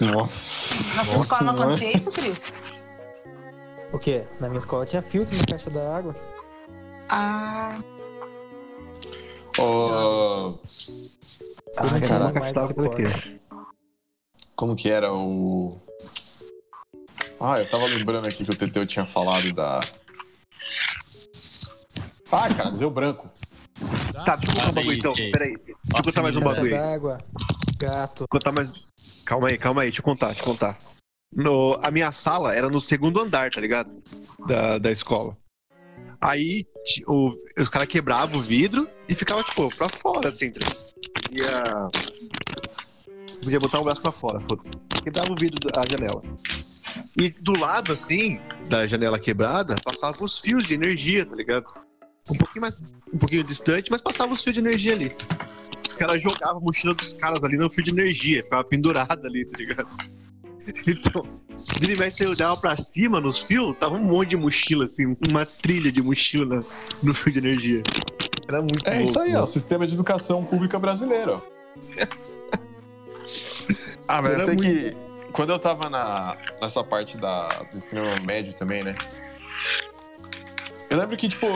Nossa. 0.00 0.94
Na 0.96 1.04
sua 1.04 1.16
escola 1.16 1.42
não 1.42 1.54
acontecia 1.54 1.96
isso, 1.96 2.10
Cris? 2.10 2.52
O 3.92 3.98
quê? 3.98 4.24
Na 4.40 4.48
minha 4.48 4.58
escola 4.58 4.84
tinha 4.86 5.02
filtro 5.02 5.36
na 5.36 5.44
caixa 5.44 5.70
da 5.70 5.96
água. 5.96 6.16
Ah, 7.08 7.78
Ó, 9.58 10.54
Eu 10.56 11.84
não 11.84 11.98
tinha 11.98 12.08
caraca, 12.08 12.40
mais 12.40 12.54
tava 12.54 12.72
por 12.74 12.86
aqui. 13.00 13.40
como 14.56 14.74
que 14.74 14.88
era 14.88 15.12
o. 15.12 15.78
Ah, 17.38 17.60
eu 17.60 17.68
tava 17.68 17.84
lembrando 17.86 18.26
aqui 18.26 18.44
que 18.44 18.50
o 18.50 18.56
Teteu 18.56 18.86
tinha 18.86 19.04
falado 19.04 19.52
da. 19.52 19.80
Ai, 22.30 22.54
cara, 22.54 22.70
deu 22.70 22.90
branco. 22.90 23.28
Tá, 24.24 24.36
deixa 24.36 24.56
eu 24.56 24.60
contar 24.64 24.70
um 24.70 24.74
bagulho 24.74 24.96
então. 24.96 25.14
Aí, 25.18 25.30
Peraí. 25.32 25.52
Deixa 25.52 25.76
eu 25.98 26.02
contar 26.04 26.22
mais 26.22 26.36
um 26.36 26.40
bagulho. 26.40 26.74
aí. 26.74 26.80
d'água, 26.80 27.18
gato. 27.76 28.24
contar 28.30 28.52
mais. 28.52 28.70
Calma 29.32 29.48
aí, 29.48 29.56
calma 29.56 29.80
aí, 29.80 29.86
deixa 29.88 30.00
eu 30.00 30.04
contar, 30.04 30.26
deixa 30.26 30.42
eu 30.42 30.44
contar. 30.44 30.78
No, 31.34 31.80
a 31.82 31.90
minha 31.90 32.12
sala 32.12 32.54
era 32.54 32.68
no 32.68 32.82
segundo 32.82 33.18
andar, 33.18 33.50
tá 33.50 33.62
ligado? 33.62 33.90
Da, 34.46 34.76
da 34.76 34.92
escola. 34.92 35.34
Aí 36.20 36.66
o- 37.06 37.32
os 37.58 37.70
caras 37.70 37.88
quebravam 37.88 38.38
o 38.38 38.42
vidro 38.42 38.86
e 39.08 39.14
ficava, 39.14 39.42
tipo, 39.42 39.74
pra 39.74 39.88
fora, 39.88 40.28
assim. 40.28 40.50
tá 40.50 40.60
ligado? 40.60 40.84
Ia. 41.30 41.88
Podia 43.42 43.58
botar 43.58 43.80
o 43.80 43.84
braço 43.84 44.02
pra 44.02 44.12
fora, 44.12 44.38
foda-se. 44.44 44.72
Quebrava 45.02 45.32
o 45.32 45.34
vidro 45.40 45.66
da 45.72 45.82
janela. 45.90 46.22
E 47.18 47.30
do 47.30 47.58
lado, 47.58 47.90
assim, 47.90 48.38
da 48.68 48.86
janela 48.86 49.18
quebrada, 49.18 49.76
passavam 49.82 50.24
os 50.26 50.38
fios 50.40 50.64
de 50.64 50.74
energia, 50.74 51.24
tá 51.24 51.34
ligado? 51.34 51.64
Um 52.28 52.36
pouquinho 52.36 52.60
mais. 52.60 52.76
Um 53.10 53.16
pouquinho 53.16 53.42
distante, 53.44 53.90
mas 53.90 54.02
passavam 54.02 54.34
os 54.34 54.44
fios 54.44 54.52
de 54.52 54.60
energia 54.60 54.92
ali. 54.92 55.10
Os 55.92 55.98
caras 55.98 56.22
jogavam 56.22 56.56
a 56.56 56.60
mochila 56.60 56.94
dos 56.94 57.12
caras 57.12 57.44
ali 57.44 57.58
no 57.58 57.68
fio 57.68 57.84
de 57.84 57.90
energia, 57.90 58.42
ficava 58.42 58.64
pendurada 58.64 59.28
ali, 59.28 59.44
tá 59.44 59.58
ligado? 59.58 59.88
Então, 60.86 61.26
vira 61.80 61.92
e 61.92 61.96
mexe, 61.98 62.18
você 62.18 62.26
olhava 62.26 62.56
pra 62.56 62.76
cima 62.76 63.20
nos 63.20 63.40
fios, 63.40 63.76
tava 63.78 63.96
um 63.96 64.04
monte 64.04 64.28
de 64.30 64.36
mochila, 64.36 64.84
assim, 64.84 65.16
uma 65.28 65.44
trilha 65.44 65.90
de 65.90 66.00
mochila 66.00 66.46
na- 66.56 66.62
no 67.02 67.12
fio 67.12 67.32
de 67.32 67.38
energia. 67.40 67.82
Era 68.46 68.60
muito 68.60 68.86
É 68.86 68.90
louco, 68.94 69.08
isso 69.08 69.18
aí, 69.20 69.30
ó. 69.30 69.32
mano. 69.32 69.44
O 69.44 69.46
sistema 69.48 69.88
de 69.88 69.94
educação 69.94 70.44
pública 70.44 70.78
brasileiro, 70.78 71.42
ó. 71.42 72.06
ah, 74.06 74.22
mas 74.22 74.30
eu 74.30 74.36
Era 74.36 74.40
sei 74.44 74.54
que 74.56 74.96
quando 75.32 75.50
eu 75.50 75.58
tava 75.58 75.90
na, 75.90 76.36
nessa 76.60 76.84
parte 76.84 77.16
da, 77.16 77.48
do 77.48 77.78
ensino 77.78 78.02
médio 78.24 78.54
também, 78.54 78.84
né? 78.84 78.94
Eu 80.88 80.96
lembro 80.96 81.16
que, 81.16 81.28
tipo, 81.28 81.46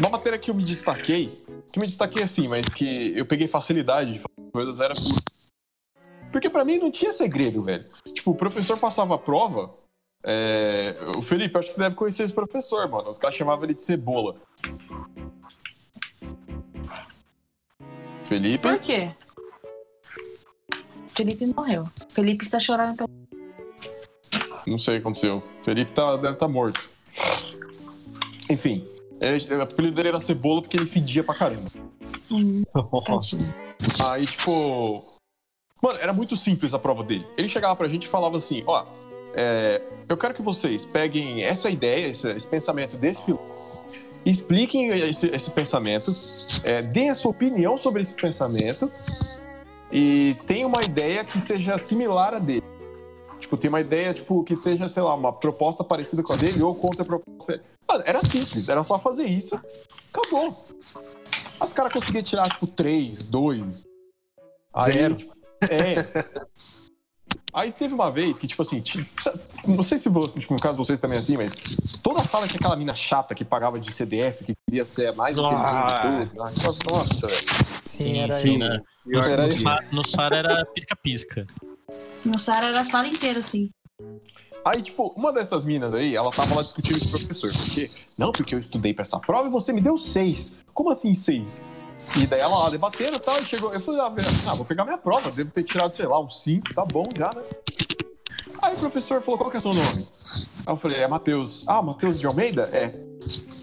uma 0.00 0.08
matéria 0.08 0.38
que 0.38 0.50
eu 0.50 0.54
me 0.54 0.62
destaquei, 0.64 1.43
que 1.72 1.80
me 1.80 1.86
destaquei 1.86 2.22
assim, 2.22 2.48
mas 2.48 2.68
que 2.68 3.12
eu 3.16 3.26
peguei 3.26 3.48
facilidade 3.48 4.12
de 4.12 4.18
fazer 4.20 4.50
coisas, 4.52 4.80
era. 4.80 4.94
Porque 6.30 6.50
pra 6.50 6.64
mim 6.64 6.78
não 6.78 6.90
tinha 6.90 7.12
segredo, 7.12 7.62
velho. 7.62 7.86
Tipo, 8.12 8.32
o 8.32 8.34
professor 8.34 8.78
passava 8.78 9.14
a 9.14 9.18
prova. 9.18 9.74
é, 10.24 10.96
O 11.16 11.22
Felipe, 11.22 11.56
acho 11.58 11.68
que 11.68 11.74
você 11.74 11.80
deve 11.80 11.94
conhecer 11.94 12.24
esse 12.24 12.32
professor, 12.32 12.88
mano. 12.88 13.10
Os 13.10 13.18
caras 13.18 13.36
chamavam 13.36 13.64
ele 13.64 13.74
de 13.74 13.82
cebola. 13.82 14.36
Felipe. 18.24 18.68
por 18.68 18.78
quê? 18.78 19.12
Felipe 21.14 21.46
morreu. 21.46 21.88
Felipe 22.08 22.44
está 22.44 22.58
chorando 22.58 22.96
pelo. 22.96 23.10
Não 24.66 24.78
sei 24.78 24.94
o 24.94 25.00
que 25.00 25.02
aconteceu. 25.06 25.42
Felipe 25.62 25.92
tá, 25.92 26.16
deve 26.16 26.32
estar 26.34 26.48
morto. 26.48 26.88
Enfim, 28.50 28.88
é, 29.24 29.56
o 29.56 29.62
apelido 29.62 29.94
dele 29.94 30.08
era 30.08 30.20
Cebola 30.20 30.62
porque 30.62 30.76
ele 30.76 30.86
fedia 30.86 31.24
pra 31.24 31.34
caramba. 31.34 31.70
Hum. 32.30 32.62
Aí, 34.08 34.26
tipo. 34.26 35.04
Mano, 35.82 35.98
era 35.98 36.12
muito 36.12 36.36
simples 36.36 36.72
a 36.72 36.78
prova 36.78 37.02
dele. 37.02 37.26
Ele 37.36 37.48
chegava 37.48 37.76
pra 37.76 37.88
gente 37.88 38.04
e 38.04 38.08
falava 38.08 38.36
assim: 38.36 38.62
ó, 38.66 38.84
é, 39.34 39.82
eu 40.08 40.16
quero 40.16 40.34
que 40.34 40.42
vocês 40.42 40.84
peguem 40.84 41.42
essa 41.42 41.68
ideia, 41.68 42.08
esse, 42.08 42.30
esse 42.30 42.46
pensamento 42.46 42.96
desse 42.96 43.22
piloto, 43.22 43.44
expliquem 44.24 44.88
esse, 44.88 45.28
esse 45.28 45.50
pensamento, 45.50 46.14
é, 46.62 46.80
deem 46.82 47.10
a 47.10 47.14
sua 47.14 47.30
opinião 47.30 47.76
sobre 47.76 48.00
esse 48.00 48.14
pensamento 48.14 48.90
e 49.92 50.36
tenham 50.46 50.68
uma 50.68 50.82
ideia 50.82 51.24
que 51.24 51.40
seja 51.40 51.76
similar 51.78 52.34
a 52.34 52.38
dele. 52.38 52.64
Tipo, 53.44 53.58
tem 53.58 53.68
uma 53.68 53.80
ideia, 53.80 54.14
tipo, 54.14 54.42
que 54.42 54.56
seja, 54.56 54.88
sei 54.88 55.02
lá, 55.02 55.14
uma 55.14 55.30
proposta 55.30 55.84
parecida 55.84 56.22
com 56.22 56.32
a 56.32 56.36
dele 56.36 56.62
ou 56.62 56.74
contra 56.74 57.02
a 57.02 57.06
proposta. 57.06 57.60
Mano, 57.86 58.02
era 58.06 58.22
simples, 58.22 58.70
era 58.70 58.82
só 58.82 58.98
fazer 58.98 59.26
isso, 59.26 59.60
acabou. 60.10 60.66
Os 61.62 61.72
caras 61.74 61.92
conseguiam 61.92 62.22
tirar, 62.22 62.48
tipo, 62.48 62.66
3, 62.66 63.22
2. 63.24 63.84
Aí, 64.72 64.92
Zero. 64.94 65.14
tipo, 65.16 65.34
é. 65.68 66.24
Aí 67.52 67.70
teve 67.70 67.92
uma 67.92 68.10
vez 68.10 68.38
que, 68.38 68.48
tipo 68.48 68.62
assim, 68.62 68.82
não 69.66 69.84
sei 69.84 69.98
se 69.98 70.08
você, 70.08 70.40
tipo, 70.40 70.54
no 70.54 70.58
caso 70.60 70.78
de 70.78 70.84
vocês 70.84 70.98
também 70.98 71.16
é 71.16 71.20
assim, 71.20 71.36
mas 71.36 71.54
toda 72.02 72.22
a 72.22 72.24
sala 72.24 72.48
tinha 72.48 72.58
aquela 72.58 72.74
mina 72.76 72.94
chata 72.94 73.34
que 73.34 73.44
pagava 73.44 73.78
de 73.78 73.92
CDF, 73.92 74.42
que 74.42 74.54
queria 74.66 74.86
ser 74.86 75.08
a 75.08 75.12
mais 75.12 75.36
inteligente 75.36 75.94
de 75.94 76.00
todos. 76.00 76.34
né? 76.34 76.52
Nossa, 76.90 77.26
velho. 77.26 77.46
Sim, 77.84 78.18
era 78.18 78.32
sim, 78.32 78.54
eu. 78.54 78.58
né? 78.58 78.80
Eu 79.06 79.20
No, 79.20 79.26
era 79.26 79.46
no 79.46 79.92
no 79.92 80.08
Sara 80.08 80.36
era 80.38 80.64
pisca-pisca. 80.64 81.46
No 82.24 82.34
era 82.54 82.80
a 82.80 82.84
sala 82.84 83.06
inteira, 83.06 83.40
assim. 83.40 83.70
Aí, 84.64 84.80
tipo, 84.80 85.12
uma 85.14 85.30
dessas 85.30 85.64
minas 85.64 85.92
aí, 85.92 86.16
ela 86.16 86.30
tava 86.30 86.54
lá 86.54 86.62
discutindo 86.62 86.98
com 87.00 87.06
o 87.06 87.10
professor. 87.10 87.52
Porque, 87.52 87.90
não, 88.16 88.32
porque 88.32 88.54
eu 88.54 88.58
estudei 88.58 88.94
pra 88.94 89.02
essa 89.02 89.20
prova 89.20 89.48
e 89.48 89.50
você 89.50 89.72
me 89.72 89.80
deu 89.80 89.98
seis. 89.98 90.64
Como 90.72 90.90
assim 90.90 91.14
seis? 91.14 91.60
E 92.16 92.26
daí 92.26 92.40
ela 92.40 92.58
lá 92.58 92.70
debatendo 92.70 93.16
e 93.16 93.20
tal, 93.20 93.38
e 93.40 93.44
chegou. 93.44 93.74
Eu 93.74 93.80
falei, 93.80 94.00
velho, 94.14 94.28
ah, 94.46 94.54
vou 94.54 94.64
pegar 94.64 94.84
minha 94.84 94.96
prova, 94.96 95.30
devo 95.30 95.50
ter 95.50 95.62
tirado, 95.62 95.92
sei 95.92 96.06
lá, 96.06 96.18
uns 96.18 96.42
cinco, 96.42 96.72
tá 96.72 96.84
bom 96.84 97.04
já, 97.14 97.30
né? 97.34 97.42
Aí 98.62 98.74
o 98.74 98.78
professor 98.78 99.20
falou, 99.20 99.36
qual 99.36 99.50
que 99.50 99.58
é 99.58 99.60
seu 99.60 99.74
nome? 99.74 100.08
Aí 100.66 100.72
eu 100.72 100.76
falei, 100.76 100.98
é 100.98 101.08
Matheus. 101.08 101.62
Ah, 101.66 101.82
Matheus 101.82 102.18
de 102.18 102.26
Almeida? 102.26 102.70
É. 102.72 102.94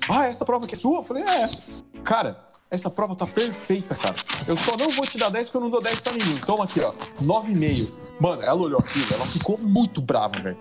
Ah, 0.07 0.27
essa 0.27 0.45
prova 0.45 0.65
aqui 0.65 0.75
é 0.75 0.77
sua? 0.77 0.99
Eu 0.99 1.03
falei, 1.03 1.23
é. 1.23 1.49
Cara, 2.03 2.50
essa 2.71 2.89
prova 2.89 3.13
tá 3.17 3.27
perfeita, 3.27 3.93
cara. 3.95 4.15
Eu 4.47 4.55
só 4.55 4.77
não 4.77 4.89
vou 4.89 5.05
te 5.05 5.17
dar 5.17 5.27
10 5.29 5.47
porque 5.47 5.57
eu 5.57 5.61
não 5.61 5.69
dou 5.69 5.81
10 5.81 5.99
pra 5.99 6.13
ninguém. 6.13 6.37
Toma 6.37 6.63
aqui, 6.63 6.79
ó. 6.79 6.93
9,5. 7.21 7.91
Mano, 8.17 8.41
ela 8.41 8.61
olhou 8.61 8.79
aquilo, 8.79 9.05
ela 9.13 9.25
ficou 9.25 9.57
muito 9.57 10.01
brava, 10.01 10.39
velho. 10.39 10.57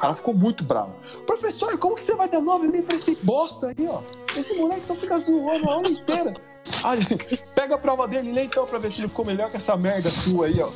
Cara 0.00 0.14
ficou 0.14 0.34
muito 0.34 0.64
bravo. 0.64 0.92
Professor, 1.26 1.78
como 1.78 1.94
que 1.94 2.04
você 2.04 2.16
vai 2.16 2.28
dar 2.28 2.40
9,5 2.40 2.82
pra 2.82 2.96
esse 2.96 3.14
bosta 3.22 3.68
aí, 3.68 3.88
ó? 3.88 4.02
Esse 4.36 4.54
moleque 4.56 4.86
só 4.86 4.96
fica 4.96 5.18
zoando 5.20 5.70
a 5.70 5.74
aula 5.74 5.88
inteira. 5.88 6.34
Aí, 6.82 7.00
pega 7.54 7.76
a 7.76 7.78
prova 7.78 8.08
dele 8.08 8.30
e 8.30 8.32
lê 8.32 8.42
então 8.44 8.66
pra 8.66 8.78
ver 8.78 8.90
se 8.90 9.00
ele 9.00 9.08
ficou 9.08 9.24
melhor 9.24 9.48
que 9.48 9.56
essa 9.56 9.76
merda 9.76 10.10
sua 10.10 10.46
aí, 10.46 10.60
ó. 10.60 10.70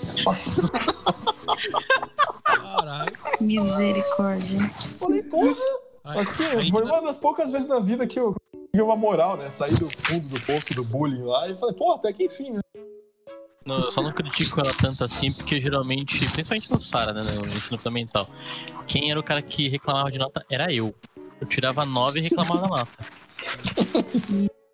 Caralho. 2.54 3.12
Misericórdia. 3.40 4.60
falei, 4.98 5.22
porra. 5.24 5.56
Acho 6.04 6.32
que 6.32 6.70
foi 6.70 6.82
uma 6.82 7.02
das 7.02 7.16
poucas 7.16 7.50
vezes 7.50 7.66
na 7.68 7.80
vida 7.80 8.06
que 8.06 8.18
eu 8.18 8.34
uma 8.80 8.96
moral, 8.96 9.36
né? 9.36 9.50
Saí 9.50 9.74
do 9.74 9.90
fundo 9.90 10.28
do 10.28 10.40
poço 10.40 10.74
do 10.74 10.82
bullying 10.82 11.24
lá 11.24 11.46
e 11.48 11.54
falei, 11.56 11.74
pô, 11.74 11.92
até 11.92 12.10
que 12.12 12.24
enfim, 12.24 12.52
né? 12.52 12.60
Não, 13.66 13.78
eu 13.78 13.90
só 13.90 14.02
não 14.02 14.12
critico 14.12 14.60
ela 14.60 14.72
tanto 14.74 15.04
assim, 15.04 15.32
porque 15.32 15.60
geralmente, 15.60 16.18
principalmente 16.18 16.70
no 16.70 16.80
Sara, 16.80 17.12
né, 17.12 17.22
no 17.32 17.46
ensino 17.46 17.78
fundamental, 17.78 18.28
quem 18.86 19.10
era 19.10 19.20
o 19.20 19.22
cara 19.22 19.42
que 19.42 19.68
reclamava 19.68 20.10
de 20.10 20.18
nota 20.18 20.44
era 20.50 20.72
eu. 20.72 20.94
Eu 21.40 21.46
tirava 21.46 21.84
9 21.84 22.18
e 22.18 22.22
reclamava 22.22 22.60
da 22.60 22.68
nota. 22.68 22.88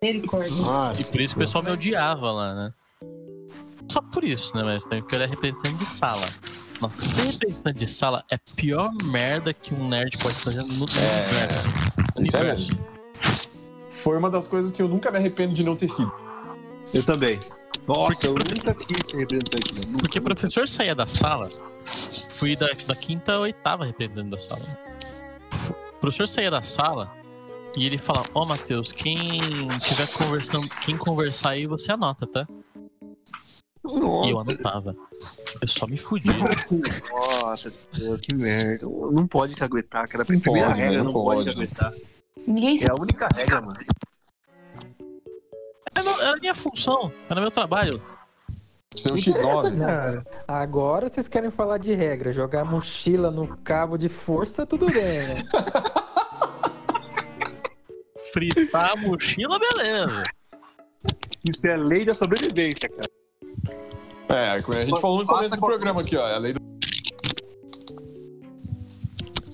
Misericórdia. 0.01 1.01
E 1.01 1.03
por 1.03 1.19
isso 1.19 1.35
o 1.35 1.39
pessoal 1.39 1.63
me 1.63 1.71
odiava 1.71 2.31
lá, 2.31 2.55
né? 2.55 2.73
Só 3.91 4.01
por 4.01 4.23
isso, 4.23 4.55
né? 4.55 4.63
Mas 4.63 4.83
também 4.83 5.01
porque 5.01 5.15
eu 5.15 5.21
era 5.21 5.29
representante 5.29 5.75
de 5.75 5.85
sala. 5.85 6.27
Nossa, 6.81 7.03
ser 7.03 7.31
representante 7.31 7.79
de 7.79 7.87
sala 7.87 8.23
é 8.31 8.35
a 8.35 8.39
pior 8.55 8.93
merda 9.03 9.53
que 9.53 9.73
um 9.73 9.89
nerd 9.89 10.17
pode 10.19 10.35
fazer 10.35 10.63
no 10.63 10.85
universo. 10.85 11.67
Isso 12.17 12.37
é 12.37 12.43
mesmo. 12.43 12.98
Foi 14.03 14.17
uma 14.17 14.29
das 14.29 14.47
coisas 14.47 14.71
que 14.71 14.81
eu 14.81 14.87
nunca 14.87 15.11
me 15.11 15.17
arrependo 15.17 15.53
de 15.53 15.63
não 15.63 15.75
ter 15.75 15.89
sido. 15.89 16.11
Eu 16.93 17.03
também. 17.03 17.39
Nossa, 17.87 18.27
Porque- 18.27 18.27
eu 18.27 18.55
nunca 18.57 18.73
quis 18.73 19.07
ser 19.09 19.17
representante, 19.17 19.73
mano. 19.73 19.87
Nunca. 19.87 19.99
Porque 20.03 20.19
o 20.19 20.21
professor 20.21 20.67
saía 20.67 20.95
da 20.95 21.05
sala, 21.07 21.49
fui 22.29 22.55
da, 22.55 22.67
da 22.87 22.95
quinta 22.95 23.33
a 23.33 23.39
oitava 23.39 23.85
representante 23.85 24.29
da 24.29 24.37
sala. 24.37 24.65
O 25.91 25.99
professor 25.99 26.27
saía 26.27 26.49
da 26.51 26.61
sala 26.61 27.11
e 27.77 27.85
ele 27.85 27.97
fala: 27.97 28.23
Ó, 28.33 28.45
Matheus, 28.45 28.91
quem 28.91 29.19
tiver 29.79 30.07
conversando, 30.13 30.67
quem 30.85 30.97
conversar 30.97 31.49
aí, 31.51 31.65
você 31.67 31.91
anota, 31.91 32.25
tá? 32.25 32.47
E 33.85 33.91
eu 33.91 33.99
Nossa, 34.35 34.51
anotava. 34.51 34.95
Eu 35.61 35.67
só 35.67 35.87
me 35.87 35.97
fudia. 35.97 36.31
nossa, 37.11 37.71
que 38.21 38.35
merda. 38.35 38.85
Não 38.85 39.25
pode 39.27 39.55
caguetar, 39.55 40.07
cara. 40.07 40.25
Não 40.27 40.39
Primeira 40.39 40.67
pode, 40.67 40.79
regra, 40.79 40.97
não 40.99 41.05
não 41.05 41.13
pode 41.13 41.43
pode. 41.45 41.55
caguetar. 41.55 41.93
Ninguém 42.47 42.79
É 42.83 42.91
a 42.91 42.95
única 42.95 43.27
regra, 43.35 43.61
mano. 43.61 43.77
Era, 45.95 46.23
era 46.23 46.37
minha 46.37 46.55
função, 46.55 47.11
era 47.29 47.41
meu 47.41 47.51
trabalho. 47.51 48.01
Seu 48.95 49.15
X9. 49.15 49.75
Não, 49.75 50.23
agora 50.47 51.09
vocês 51.09 51.27
querem 51.27 51.51
falar 51.51 51.77
de 51.77 51.93
regra, 51.93 52.33
jogar 52.33 52.65
mochila 52.65 53.29
no 53.29 53.47
cabo 53.57 53.97
de 53.97 54.09
força, 54.09 54.65
tudo 54.65 54.87
bem, 54.87 55.19
né? 55.19 55.35
Fritar 58.33 58.91
a 58.91 58.95
mochila, 58.95 59.59
beleza. 59.59 60.23
Isso 61.45 61.67
é 61.67 61.77
lei 61.77 62.05
da 62.05 62.13
sobrevivência, 62.13 62.89
cara. 62.89 63.09
É, 64.29 64.51
a 64.51 64.59
gente 64.85 65.01
falou 65.01 65.19
no 65.19 65.27
começo 65.27 65.55
do 65.55 65.59
programa 65.59 66.01
aqui, 66.01 66.15
ó. 66.15 66.27
É 66.27 66.35
a 66.35 66.37
lei 66.37 66.53
do... 66.53 66.59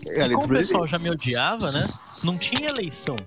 É 0.08 0.22
a 0.22 0.26
lei 0.26 0.36
da 0.36 0.42
Como 0.42 0.54
o 0.54 0.58
pessoal 0.58 0.88
já 0.88 1.00
me 1.00 1.10
odiava, 1.10 1.72
né? 1.72 1.88
Não 2.24 2.38
tinha 2.38 2.70
eleição. 2.70 3.18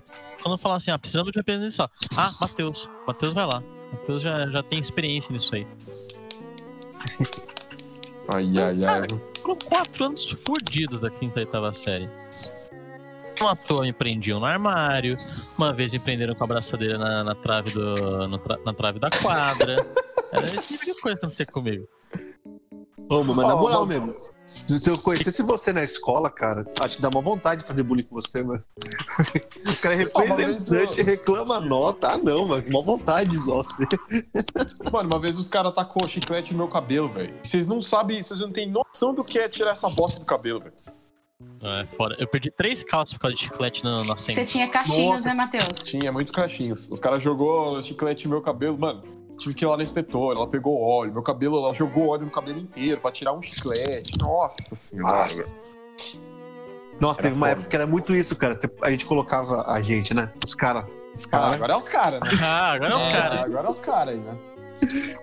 Quando 0.42 0.54
eu 0.54 0.58
falava 0.58 0.76
assim, 0.76 0.90
ah, 0.90 0.98
precisamos 0.98 1.32
de 1.32 1.38
representante 1.38 1.74
só. 1.74 1.88
Ah, 2.16 2.32
Matheus. 2.40 2.88
Matheus 3.06 3.32
vai 3.34 3.46
lá. 3.46 3.62
Matheus 3.92 4.22
já, 4.22 4.46
já 4.48 4.62
tem 4.62 4.78
experiência 4.78 5.32
nisso 5.32 5.54
aí. 5.54 5.66
Ai, 8.28 8.44
ai, 8.58 8.84
ai. 8.84 9.06
Foram 9.40 9.56
quatro 9.56 10.04
anos 10.04 10.30
fodidos 10.30 11.00
da 11.00 11.10
quinta 11.10 11.40
e 11.40 11.44
oitava 11.44 11.72
série. 11.72 12.08
Uma 13.40 13.54
toa 13.56 13.82
me 13.82 13.92
prendiam 13.92 14.40
no 14.40 14.46
armário. 14.46 15.16
Uma 15.56 15.72
vez 15.72 15.92
me 15.92 15.98
prenderam 15.98 16.34
com 16.34 16.44
a 16.44 16.46
braçadeira 16.46 16.98
na, 16.98 17.24
na 17.24 17.34
trave, 17.34 17.70
do, 17.70 18.38
tra- 18.38 18.58
na 18.64 18.74
trave 18.74 18.98
da 18.98 19.10
quadra. 19.10 19.76
Era 20.32 20.44
esse 20.44 20.76
tipo 20.78 20.94
de 20.94 21.00
coisa 21.00 21.16
que 21.18 21.24
acontecia 21.24 21.46
comigo. 21.46 21.86
Ô, 23.08 23.22
mas 23.24 23.36
na 23.46 23.56
moral 23.56 23.86
mesmo. 23.86 24.14
Se 24.66 24.90
eu 24.90 24.98
conhecesse 24.98 25.42
você 25.42 25.72
na 25.72 25.82
escola, 25.82 26.30
cara, 26.30 26.66
acho 26.80 26.96
que 26.96 27.02
dá 27.02 27.08
uma 27.08 27.20
vontade 27.20 27.62
de 27.62 27.66
fazer 27.66 27.82
bullying 27.82 28.02
com 28.02 28.14
você, 28.14 28.42
mano. 28.42 28.62
O 28.78 29.76
cara 29.80 29.94
é 29.94 30.10
mas 30.14 30.28
representante, 30.28 31.02
reclama 31.02 31.60
nota. 31.60 32.12
Ah, 32.12 32.18
não, 32.18 32.48
mano. 32.48 32.64
Uma 32.68 32.82
vontade 32.82 33.30
de 33.30 33.38
você. 33.38 33.84
Mano, 34.92 35.08
uma 35.08 35.18
vez 35.18 35.38
os 35.38 35.48
caras 35.48 35.72
tacou 35.72 36.06
chiclete 36.08 36.52
no 36.52 36.58
meu 36.58 36.68
cabelo, 36.68 37.08
velho. 37.08 37.34
Vocês 37.42 37.66
não 37.66 37.80
sabem, 37.80 38.22
vocês 38.22 38.40
não 38.40 38.50
têm 38.50 38.70
noção 38.70 39.14
do 39.14 39.24
que 39.24 39.38
é 39.38 39.48
tirar 39.48 39.70
essa 39.70 39.88
bosta 39.88 40.18
do 40.20 40.26
cabelo, 40.26 40.60
velho. 40.60 40.74
É, 41.62 41.86
fora. 41.86 42.16
Eu 42.18 42.26
perdi 42.26 42.50
três 42.50 42.82
calças 42.82 43.14
por 43.14 43.20
causa 43.20 43.36
de 43.36 43.42
chiclete 43.42 43.84
na, 43.84 44.04
na 44.04 44.16
Você 44.16 44.44
tinha 44.44 44.68
cachinhos, 44.68 45.24
Nossa. 45.24 45.28
né, 45.28 45.34
Matheus? 45.34 45.84
Tinha 45.84 46.12
muito 46.12 46.32
cachinhos. 46.32 46.88
Os 46.90 46.98
caras 46.98 47.22
jogou 47.22 47.80
chiclete 47.82 48.26
no 48.26 48.34
meu 48.34 48.42
cabelo, 48.42 48.78
mano. 48.78 49.02
Tive 49.38 49.54
que 49.54 49.64
ir 49.64 49.68
lá 49.68 49.76
na 49.76 49.82
inspetora, 49.82 50.36
ela 50.38 50.48
pegou 50.48 50.80
óleo. 50.82 51.12
Meu 51.12 51.22
cabelo, 51.22 51.58
ela 51.58 51.72
jogou 51.72 52.08
óleo 52.08 52.24
no 52.24 52.30
cabelo 52.30 52.58
inteiro 52.58 53.00
pra 53.00 53.10
tirar 53.12 53.32
um 53.32 53.40
chiclete. 53.40 54.12
Nossa 54.20 54.74
senhora. 54.76 55.26
Nossa, 57.00 57.20
Era 57.20 57.28
teve 57.28 57.36
uma 57.36 57.46
foda. 57.46 57.50
época 57.52 57.68
que 57.68 57.76
era 57.76 57.86
muito 57.86 58.14
isso, 58.14 58.34
cara. 58.36 58.58
A 58.82 58.90
gente 58.90 59.06
colocava 59.06 59.62
a 59.70 59.80
gente, 59.80 60.12
né? 60.12 60.32
Os 60.44 60.54
caras. 60.54 60.84
Os 61.14 61.24
Ah, 61.26 61.30
caras 61.30 61.54
agora 61.54 61.72
é 61.72 61.76
os 61.76 61.88
caras, 61.88 62.20
né? 62.20 62.28
Ah, 62.42 62.72
agora 62.72 62.92
é 62.92 62.96
os 62.96 63.06
É, 63.06 63.10
caras. 63.10 63.38
Agora 63.40 63.66
é 63.66 63.70
os 63.70 63.80
caras 63.80 64.14
aí, 64.14 64.20
né? 64.20 64.38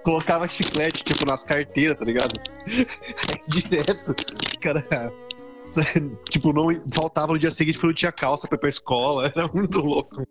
colocava 0.04 0.48
chiclete, 0.50 1.02
tipo, 1.04 1.26
nas 1.26 1.44
carteiras, 1.46 1.98
tá 1.98 2.04
ligado? 2.06 2.34
Direto. 3.48 4.16
Os 4.50 4.58
caras. 4.58 4.84
Tipo, 6.30 6.54
não 6.54 6.68
faltava 6.94 7.34
no 7.34 7.40
dia 7.40 7.50
seguinte 7.50 7.74
porque 7.76 7.88
não 7.88 7.94
tinha 7.96 8.12
calça 8.12 8.48
pra 8.48 8.56
ir 8.56 8.60
pra 8.60 8.70
escola. 8.70 9.32
Era 9.36 9.48
muito 9.48 9.80
louco. 9.80 10.24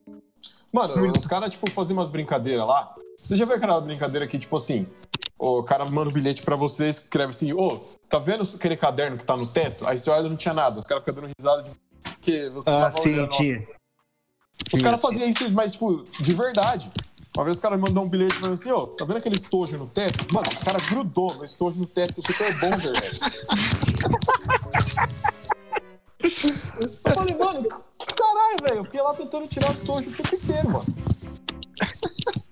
Mano, 0.74 1.12
os 1.16 1.26
caras, 1.28 1.50
tipo, 1.50 1.70
faziam 1.70 1.96
umas 1.96 2.08
brincadeiras 2.08 2.66
lá. 2.66 2.92
Você 3.24 3.36
já 3.36 3.44
viu 3.44 3.54
aquela 3.54 3.80
brincadeira 3.80 4.26
que, 4.26 4.36
tipo 4.36 4.56
assim, 4.56 4.88
o 5.38 5.62
cara 5.62 5.84
manda 5.84 6.10
um 6.10 6.12
bilhete 6.12 6.42
pra 6.42 6.56
você 6.56 6.88
escreve 6.88 7.30
assim, 7.30 7.52
ô, 7.52 7.78
tá 8.08 8.18
vendo 8.18 8.42
aquele 8.42 8.76
caderno 8.76 9.16
que 9.16 9.24
tá 9.24 9.36
no 9.36 9.46
teto? 9.46 9.86
Aí 9.86 9.96
você 9.96 10.10
olha 10.10 10.26
e 10.26 10.28
não 10.28 10.36
tinha 10.36 10.52
nada. 10.52 10.76
Os 10.80 10.84
caras 10.84 11.04
ficam 11.04 11.14
dando 11.14 11.32
risada 11.38 11.62
de 11.62 11.70
que 12.16 12.48
você 12.50 12.68
Ah, 12.68 12.90
sim, 12.90 13.24
tinha. 13.28 13.64
Os 14.72 14.82
caras 14.82 15.00
faziam 15.00 15.28
isso, 15.28 15.48
mas, 15.52 15.70
tipo, 15.70 16.02
de 16.18 16.34
verdade. 16.34 16.90
Uma 17.36 17.44
vez 17.44 17.56
os 17.56 17.62
caras 17.62 17.78
mandou 17.78 18.02
um 18.02 18.08
bilhete 18.08 18.36
pra 18.40 18.48
mim 18.48 18.54
assim, 18.54 18.72
ô, 18.72 18.88
tá 18.88 19.04
vendo 19.04 19.18
aquele 19.18 19.36
estojo 19.36 19.78
no 19.78 19.86
teto? 19.86 20.26
Mano, 20.34 20.48
os 20.52 20.60
caras 20.60 20.84
grudou 20.86 21.32
no 21.36 21.44
estojo 21.44 21.76
no 21.76 21.86
teto 21.86 22.20
Super 22.20 22.52
Bonder, 22.58 23.00
velho. 23.00 23.14
Eu 26.80 26.90
falei, 27.14 27.34
mano, 27.34 27.62
que 27.98 28.06
caralho, 28.14 28.56
velho. 28.62 28.76
Eu 28.76 28.84
fiquei 28.84 29.00
lá 29.02 29.14
tentando 29.14 29.46
tirar 29.46 29.70
o 29.70 29.74
estojo 29.74 30.08
o 30.08 30.12
tempo 30.12 30.34
inteiro, 30.34 30.70
mano. 30.70 30.84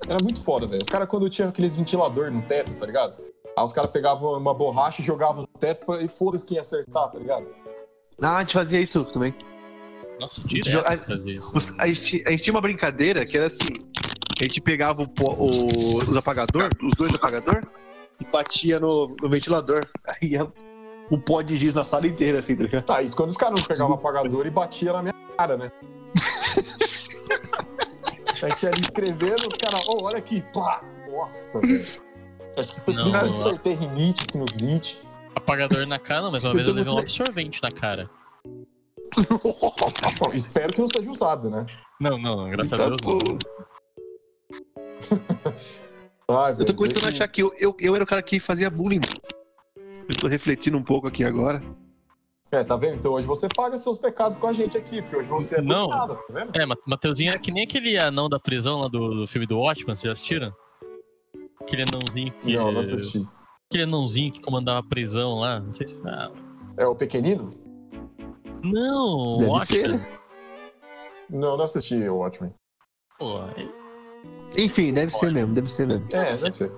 Era 0.07 0.19
muito 0.23 0.43
foda, 0.43 0.67
velho. 0.67 0.83
Os 0.83 0.89
caras, 0.89 1.09
quando 1.09 1.29
tinha 1.31 1.49
aqueles 1.49 1.75
ventilador 1.75 2.31
no 2.31 2.43
teto, 2.43 2.75
tá 2.75 2.85
ligado? 2.87 3.15
Aí 3.57 3.65
os 3.65 3.73
caras 3.73 3.91
pegavam 3.91 4.37
uma 4.39 4.55
borracha 4.55 5.01
e 5.01 5.05
jogavam 5.05 5.43
no 5.43 5.59
teto 5.59 5.85
pra... 5.87 6.03
e 6.03 6.09
foda-se 6.09 6.45
quem 6.45 6.57
ia 6.57 6.61
acertar, 6.61 7.11
tá 7.11 7.19
ligado? 7.19 7.47
Ah, 8.23 8.37
a 8.37 8.41
gente 8.41 8.53
fazia 8.55 8.81
isso 8.81 9.05
também. 9.05 9.35
Nossa, 10.21 10.41
direto 10.43 11.07
fazia 11.07 11.37
isso. 11.39 11.51
Os- 11.55 11.75
a, 11.79 11.87
gente, 11.87 12.23
a 12.27 12.31
gente 12.31 12.43
tinha 12.43 12.55
uma 12.55 12.61
brincadeira 12.61 13.25
que 13.27 13.37
era 13.37 13.47
assim: 13.47 13.69
a 14.41 14.45
gente 14.45 14.61
pegava 14.61 15.03
o, 15.03 15.07
o, 15.07 16.13
o 16.13 16.19
apagador, 16.19 16.69
os 16.83 16.95
dois 16.97 17.13
apagador, 17.15 17.67
e 18.21 18.25
batia 18.25 18.79
no, 18.79 19.15
no 19.21 19.29
ventilador. 19.29 19.81
Aí 20.07 20.31
ia 20.31 20.47
o 21.13 21.19
pó 21.19 21.43
de 21.43 21.59
giz 21.59 21.75
na 21.75 21.85
sala 21.85 22.07
inteira, 22.07 22.39
assim, 22.41 22.57
tá 22.57 22.63
ligado? 22.63 22.85
Tá, 22.85 23.03
isso 23.03 23.15
quando 23.15 23.29
os 23.29 23.37
caras 23.37 23.61
não 23.61 23.67
pegavam 23.67 23.93
apagador 23.93 24.47
e 24.47 24.51
batia 24.51 24.95
na 24.95 25.03
minha 25.03 25.15
cara, 25.37 25.59
né? 25.59 25.71
A 28.43 28.49
gente 28.49 28.63
ia 28.63 28.71
ali 28.71 28.81
escrevendo, 28.81 29.47
os 29.47 29.57
caras, 29.59 29.87
ô, 29.87 30.05
olha 30.05 30.17
aqui, 30.17 30.43
pá! 30.55 30.83
Nossa, 31.11 31.61
velho. 31.61 31.87
Acho 32.57 32.73
que 32.73 32.81
foi 32.81 32.95
Não, 32.95 33.07
isso 33.07 33.19
que 33.19 33.25
eu 33.25 33.29
despertei 33.29 33.75
rinite, 33.75 34.25
sinusite. 34.33 35.03
Apagador 35.35 35.87
na 35.87 35.99
cara, 35.99 36.23
não, 36.23 36.33
mas 36.33 36.45
uma 36.45 36.55
vez 36.55 36.67
eu 36.67 36.75
levei 36.75 36.91
um 36.91 36.99
absorvente 36.99 37.63
na 37.63 37.71
cara. 37.71 38.09
Espero 40.33 40.73
que 40.73 40.81
não 40.81 40.89
seja 40.89 41.11
usado, 41.11 41.51
né? 41.51 41.67
Não, 42.01 42.17
não, 42.17 42.37
não, 42.37 42.51
graças 42.51 42.79
Tá 42.79 42.87
a 42.87 42.89
Deus 42.89 43.01
não. 43.03 43.39
Ai, 46.35 46.57
Eu 46.59 46.65
tô 46.65 46.73
começando 46.73 47.05
a 47.05 47.09
achar 47.09 47.29
que 47.29 47.43
eu, 47.43 47.53
eu, 47.59 47.77
eu 47.79 47.95
era 47.95 48.03
o 48.03 48.07
cara 48.07 48.23
que 48.23 48.41
fazia 48.41 48.71
bullying. 48.71 49.03
Eu 50.09 50.17
tô 50.21 50.27
refletindo 50.29 50.77
um 50.77 50.83
pouco 50.83 51.07
aqui 51.07 51.25
agora. 51.25 51.63
É, 52.51 52.63
tá 52.63 52.77
vendo? 52.77 52.97
Então 52.97 53.13
hoje 53.13 53.27
você 53.27 53.49
paga 53.49 53.79
seus 53.79 53.97
pecados 53.97 54.37
com 54.37 54.47
a 54.47 54.53
gente 54.53 54.77
aqui, 54.77 55.01
porque 55.01 55.17
hoje 55.17 55.29
você 55.29 55.59
é 55.59 55.63
Não. 55.63 55.89
nada, 55.89 56.15
tá 56.17 56.23
vendo? 56.31 56.53
É, 56.55 56.67
Ma- 56.67 56.77
Mateuzinho 56.87 57.31
era 57.31 57.39
que 57.39 57.51
nem 57.51 57.65
aquele 57.65 57.97
anão 57.97 58.29
da 58.29 58.39
prisão 58.39 58.81
lá 58.81 58.89
do, 58.89 59.21
do 59.21 59.27
filme 59.27 59.47
do 59.47 59.59
Watchmen, 59.59 59.95
vocês 59.97 60.03
já 60.07 60.13
assistiram? 60.13 60.53
Aquele 61.61 61.83
anãozinho 61.85 62.33
que. 62.43 62.55
Não, 62.55 62.71
não 62.73 62.81
assisti. 62.81 63.27
Aquele 63.71 63.85
anãozinho 63.85 64.33
que 64.33 64.41
comandava 64.43 64.81
a 64.81 64.83
prisão 64.83 65.39
lá. 65.41 65.61
Não 65.61 65.73
sei 65.73 65.89
se. 65.89 66.01
Ah, 66.07 66.31
É 66.77 66.87
o 66.87 66.95
pequenino? 66.95 67.49
não, 68.63 69.39
Deve 69.39 69.51
Watchmen. 69.51 69.81
ser, 69.81 69.89
né? 69.89 70.19
Não, 71.31 71.57
não 71.57 71.65
assisti 71.65 71.95
o 72.09 72.17
Watchmen. 72.19 72.53
Pô, 73.19 73.39
Enfim, 74.59 74.93
deve 74.93 75.11
ser 75.13 75.33
mesmo, 75.33 75.55
deve 75.55 75.71
ser 75.71 75.87
mesmo. 75.87 76.07
É, 76.13 76.25
deve 76.29 76.53
ser. 76.53 76.71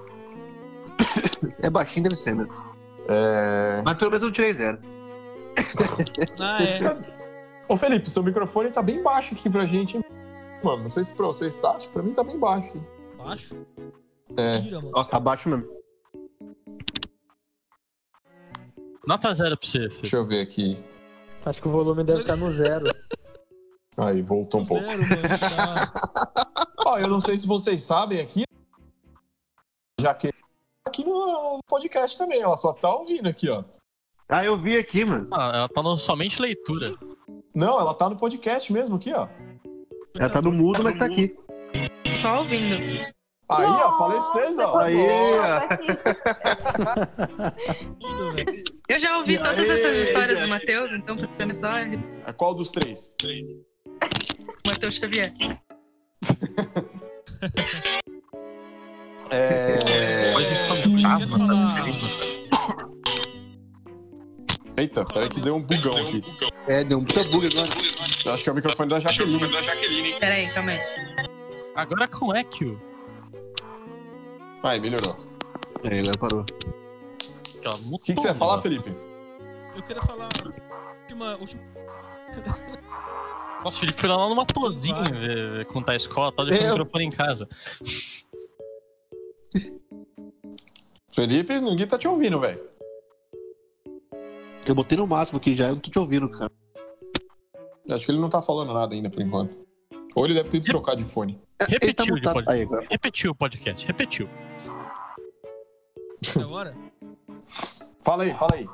É 1.60 1.68
baixinho, 1.68 2.04
deve 2.04 2.14
ser 2.14 2.34
mesmo. 2.36 2.52
É... 3.08 3.82
Mas 3.84 3.98
pelo 3.98 4.10
menos 4.10 4.22
eu 4.22 4.26
não 4.26 4.32
tirei 4.32 4.54
zero. 4.54 4.78
Ah, 6.40 6.62
é. 6.62 7.14
Ô, 7.68 7.76
Felipe, 7.76 8.10
seu 8.10 8.22
microfone 8.22 8.70
tá 8.70 8.82
bem 8.82 9.02
baixo 9.02 9.34
aqui 9.34 9.48
pra 9.48 9.66
gente, 9.66 9.96
hein? 9.96 10.04
Mano, 10.62 10.84
não 10.84 10.90
sei 10.90 11.04
se 11.04 11.14
pra 11.14 11.26
você 11.26 11.46
está, 11.46 11.72
acho 11.72 11.88
que 11.88 11.94
pra 11.94 12.02
mim 12.02 12.12
tá 12.12 12.24
bem 12.24 12.38
baixo. 12.38 12.68
aqui. 12.68 12.82
Baixo? 13.16 13.66
É. 14.36 14.60
Tira. 14.60 14.80
Nossa, 14.80 15.10
tá 15.10 15.20
baixo 15.20 15.48
mesmo. 15.48 15.68
Nota 19.06 19.34
zero 19.34 19.56
pra 19.56 19.66
você, 19.66 19.78
Felipe. 19.78 20.02
Deixa 20.02 20.16
eu 20.16 20.26
ver 20.26 20.40
aqui. 20.40 20.84
Acho 21.44 21.60
que 21.60 21.68
o 21.68 21.70
volume 21.70 22.04
deve 22.04 22.22
estar 22.22 22.36
no 22.36 22.50
zero. 22.50 22.86
Aí, 23.96 24.22
voltou 24.22 24.62
um 24.62 24.66
pouco. 24.66 24.82
Zero, 24.82 25.02
mano. 25.02 25.22
Tá... 25.38 25.92
Ó, 26.86 26.98
eu 26.98 27.08
não 27.08 27.20
sei 27.20 27.36
se 27.36 27.46
vocês 27.46 27.82
sabem 27.82 28.20
aqui. 28.20 28.44
Já 30.00 30.12
que 30.14 30.33
aqui 30.94 31.04
no 31.04 31.58
podcast 31.66 32.16
também, 32.16 32.40
ela 32.40 32.56
só 32.56 32.72
tá 32.72 32.94
ouvindo 32.94 33.28
aqui, 33.28 33.50
ó. 33.50 33.64
Ah, 34.28 34.44
eu 34.44 34.56
vi 34.56 34.76
aqui, 34.76 35.04
mano. 35.04 35.28
Ah, 35.32 35.52
ela 35.54 35.68
tá 35.68 35.82
no 35.82 35.96
somente 35.96 36.40
leitura. 36.40 36.94
Não, 37.54 37.80
ela 37.80 37.92
tá 37.92 38.08
no 38.08 38.16
podcast 38.16 38.72
mesmo 38.72 38.96
aqui, 38.96 39.12
ó. 39.12 39.28
Ela 40.16 40.30
tá 40.30 40.40
no 40.40 40.52
mudo, 40.52 40.82
mas 40.84 40.96
tá 40.96 41.04
aqui. 41.04 41.36
Só 42.14 42.38
ouvindo. 42.38 42.74
Aí, 43.46 43.66
ó, 43.66 43.98
falei 43.98 44.18
pra 44.18 44.26
vocês, 44.26 44.58
ó. 44.58 44.62
Nossa, 44.62 44.84
Aí. 44.84 44.96
Tudo, 48.00 48.32
velho. 48.32 48.64
Eu 48.88 48.98
já 48.98 49.18
ouvi 49.18 49.38
todas 49.38 49.68
aí, 49.68 49.76
essas 49.76 50.08
histórias 50.08 50.40
do 50.40 50.48
Matheus, 50.48 50.92
então 50.92 51.16
pra 51.16 51.46
mim 51.46 51.54
só 51.54 51.76
é 51.76 51.98
Qual 52.36 52.54
dos 52.54 52.70
três? 52.70 53.14
Matheus 54.66 54.94
Xavier. 54.94 55.32
É... 59.30 60.13
Eita, 64.76 65.04
peraí 65.04 65.28
que 65.28 65.40
deu 65.40 65.54
um 65.56 65.62
bugão 65.62 65.96
aqui. 66.00 66.22
É, 66.66 66.82
deu 66.82 66.98
um 66.98 67.04
puta 67.04 67.22
bug 67.24 67.46
agora. 67.46 67.68
Eu 68.24 68.32
Acho 68.32 68.42
que 68.42 68.48
é 68.48 68.52
o 68.52 68.54
microfone 68.54 68.90
da 68.90 69.00
Jaqueline. 69.00 70.18
Pera 70.18 70.34
aí, 70.34 70.48
calma 70.50 70.72
aí. 70.72 70.80
Agora 71.76 72.08
com 72.08 72.34
Echo. 72.34 72.80
Aí, 74.62 74.80
melhorou. 74.80 75.14
Aí, 75.84 75.98
ele 75.98 76.16
parou. 76.18 76.44
O 77.90 77.98
que, 77.98 78.14
que 78.14 78.20
você 78.20 78.28
ia 78.28 78.34
falar, 78.34 78.60
Felipe? 78.62 78.94
Eu 79.76 79.82
queria 79.82 80.02
falar. 80.02 80.28
Última, 81.02 81.36
última... 81.36 81.62
Nossa, 83.62 83.76
o 83.76 83.80
Felipe 83.80 84.00
foi 84.00 84.10
lá 84.10 84.28
numa 84.28 84.44
tozinha 84.44 85.02
Vai. 85.04 85.64
contar 85.66 85.92
a 85.92 85.96
escola, 85.96 86.32
tá 86.32 86.44
deixando 86.44 86.64
É. 86.66 86.70
o 86.70 86.72
microfone 86.72 87.04
em 87.04 87.10
casa. 87.10 87.48
Felipe, 91.14 91.60
ninguém 91.60 91.86
tá 91.86 91.96
te 91.96 92.08
ouvindo, 92.08 92.40
velho. 92.40 92.60
Eu 94.66 94.74
botei 94.74 94.98
no 94.98 95.06
máximo 95.06 95.38
aqui 95.38 95.54
já, 95.54 95.68
eu 95.68 95.74
não 95.74 95.80
tô 95.80 95.88
te 95.88 95.98
ouvindo, 95.98 96.28
cara. 96.28 96.50
Acho 97.88 98.06
que 98.06 98.10
ele 98.10 98.20
não 98.20 98.28
tá 98.28 98.42
falando 98.42 98.74
nada 98.74 98.94
ainda 98.94 99.08
por 99.08 99.22
enquanto. 99.22 99.56
Ou 100.16 100.24
ele 100.24 100.34
deve 100.34 100.48
ter 100.48 100.60
trocar 100.60 100.96
de 100.96 101.04
fone. 101.04 101.40
Ele 101.60 101.78
tá 101.78 101.86
Repetiu, 101.86 102.04
de 102.06 102.12
mutado. 102.12 102.34
pod... 102.34 102.50
Aí, 102.50 102.66
repetiu 102.90 103.30
o 103.30 103.34
podcast, 103.34 103.86
repetiu. 103.86 104.28
Agora? 106.40 106.74
Fala 108.02 108.24
aí, 108.24 108.34
fala 108.34 108.54
aí. 108.54 108.68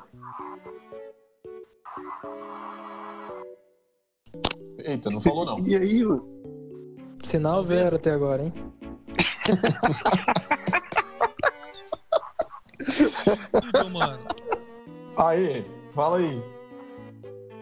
Eita, 4.79 5.11
não 5.11 5.21
falou 5.21 5.45
não. 5.45 5.59
E 5.59 5.75
aí, 5.75 6.03
mano? 6.03 6.27
Sinal 7.21 7.61
zero 7.61 7.97
até 7.97 8.11
agora, 8.11 8.45
hein? 8.45 8.53
Então, 13.67 13.89
mano. 13.89 14.19
Aê, 15.17 15.63
fala 15.93 16.17
aí. 16.17 16.43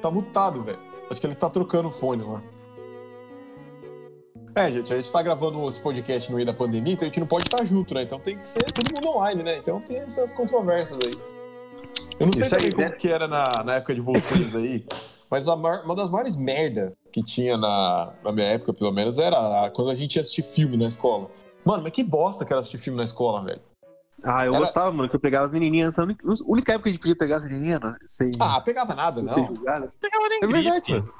Tá 0.02 0.10
mutado, 0.12 0.64
velho. 0.64 0.80
Acho 1.10 1.20
que 1.20 1.28
ele 1.28 1.36
tá 1.36 1.50
trocando 1.50 1.90
o 1.90 1.92
fone 1.92 2.24
lá. 2.24 2.42
É, 4.56 4.72
gente, 4.72 4.92
a 4.94 4.98
gente 4.98 5.12
tá 5.12 5.22
gravando 5.22 5.68
esse 5.70 5.80
podcast 5.80 6.30
no 6.30 6.36
meio 6.36 6.46
da 6.46 6.54
pandemia, 6.54 6.94
então 6.94 7.06
a 7.06 7.08
gente 7.08 7.20
não 7.20 7.28
pode 7.28 7.46
estar 7.46 7.64
junto, 7.66 7.94
né? 7.94 8.04
Então 8.04 8.20
tem 8.20 8.38
que 8.38 8.50
ser 8.50 8.64
todo 8.72 8.94
mundo 8.94 9.16
online, 9.16 9.44
né? 9.44 9.58
Então 9.58 9.80
tem 9.82 9.98
essas 9.98 10.34
controvérsias 10.34 11.00
aí. 11.06 11.14
Eu 12.20 12.26
não 12.28 12.34
sei 12.34 12.46
Isso 12.48 12.56
aí, 12.56 12.62
também 12.62 12.76
como 12.76 12.90
né? 12.90 12.96
que 12.96 13.08
era 13.08 13.28
na, 13.28 13.64
na 13.64 13.76
época 13.76 13.96
de 13.96 14.02
vocês 14.02 14.56
aí, 14.56 14.84
mas 15.30 15.48
a 15.48 15.56
maior- 15.56 15.86
uma 15.86 15.96
das 15.96 16.10
maiores 16.10 16.36
merda 16.36 16.94
que 17.12 17.24
tinha 17.24 17.58
na, 17.58 18.12
na 18.24 18.32
minha 18.32 18.48
época, 18.48 18.74
pelo 18.74 18.92
menos, 18.92 19.18
era 19.20 19.38
a- 19.66 19.70
quando 19.70 19.92
a 19.92 19.96
gente 19.96 20.16
ia 20.16 20.22
assistir 20.22 20.44
filme 20.44 20.76
na 20.76 20.88
escola. 20.88 21.30
Mano, 21.64 21.84
mas 21.84 21.92
que 21.94 22.04
bosta 22.04 22.44
que 22.44 22.52
era 22.52 22.60
assistir 22.60 22.78
filme 22.80 22.98
na 22.98 23.04
escola, 23.06 23.44
velho. 23.44 23.62
Ah, 24.24 24.46
eu 24.46 24.52
Era- 24.54 24.60
gostava, 24.66 24.92
mano, 24.92 25.10
que 25.10 25.16
eu 25.16 25.20
pegava 25.20 25.46
as 25.46 25.52
menininhas. 25.54 25.98
A 25.98 26.04
única, 26.46 26.74
época 26.74 26.84
que 26.84 26.90
a 26.90 26.92
gente 26.92 27.00
podia 27.02 27.16
pegar 27.16 27.38
as 27.38 27.44
menininhas, 27.44 27.80
né? 27.80 27.96
Sem, 28.08 28.32
Ah, 28.40 28.60
pegava 28.62 28.94
nada, 28.94 29.22
não. 29.22 29.48
julgada. 29.48 29.94
Pegava 30.00 30.28
nem 30.30 30.40
É 30.44 30.48
verdade, 30.48 30.92
mano. 30.92 31.14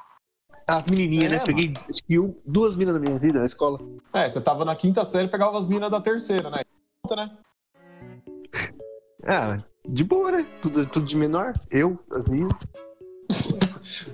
As 0.68 0.84
menininhas, 0.84 1.32
É, 1.32 1.36
né? 1.36 1.42
Peguei 1.44 1.74
acho 1.88 2.04
que 2.04 2.16
duas 2.46 2.76
minas 2.76 2.94
na 2.94 3.00
minha 3.00 3.18
vida 3.18 3.38
na 3.40 3.44
escola. 3.46 3.78
É, 4.12 4.28
você 4.28 4.40
tava 4.40 4.64
na 4.64 4.76
quinta 4.76 5.04
série 5.04 5.26
e 5.26 5.30
pegava 5.30 5.58
as 5.58 5.66
minas 5.66 5.90
da 5.90 6.00
terceira, 6.00 6.48
né? 6.50 6.58
né? 7.16 7.30
Ah, 9.26 9.58
de 9.88 10.04
boa, 10.04 10.30
né? 10.30 10.46
Tudo, 10.62 10.86
tudo 10.86 11.06
de 11.06 11.16
menor. 11.16 11.54
Eu, 11.70 11.98
as 12.12 12.28
minhas. 12.28 12.52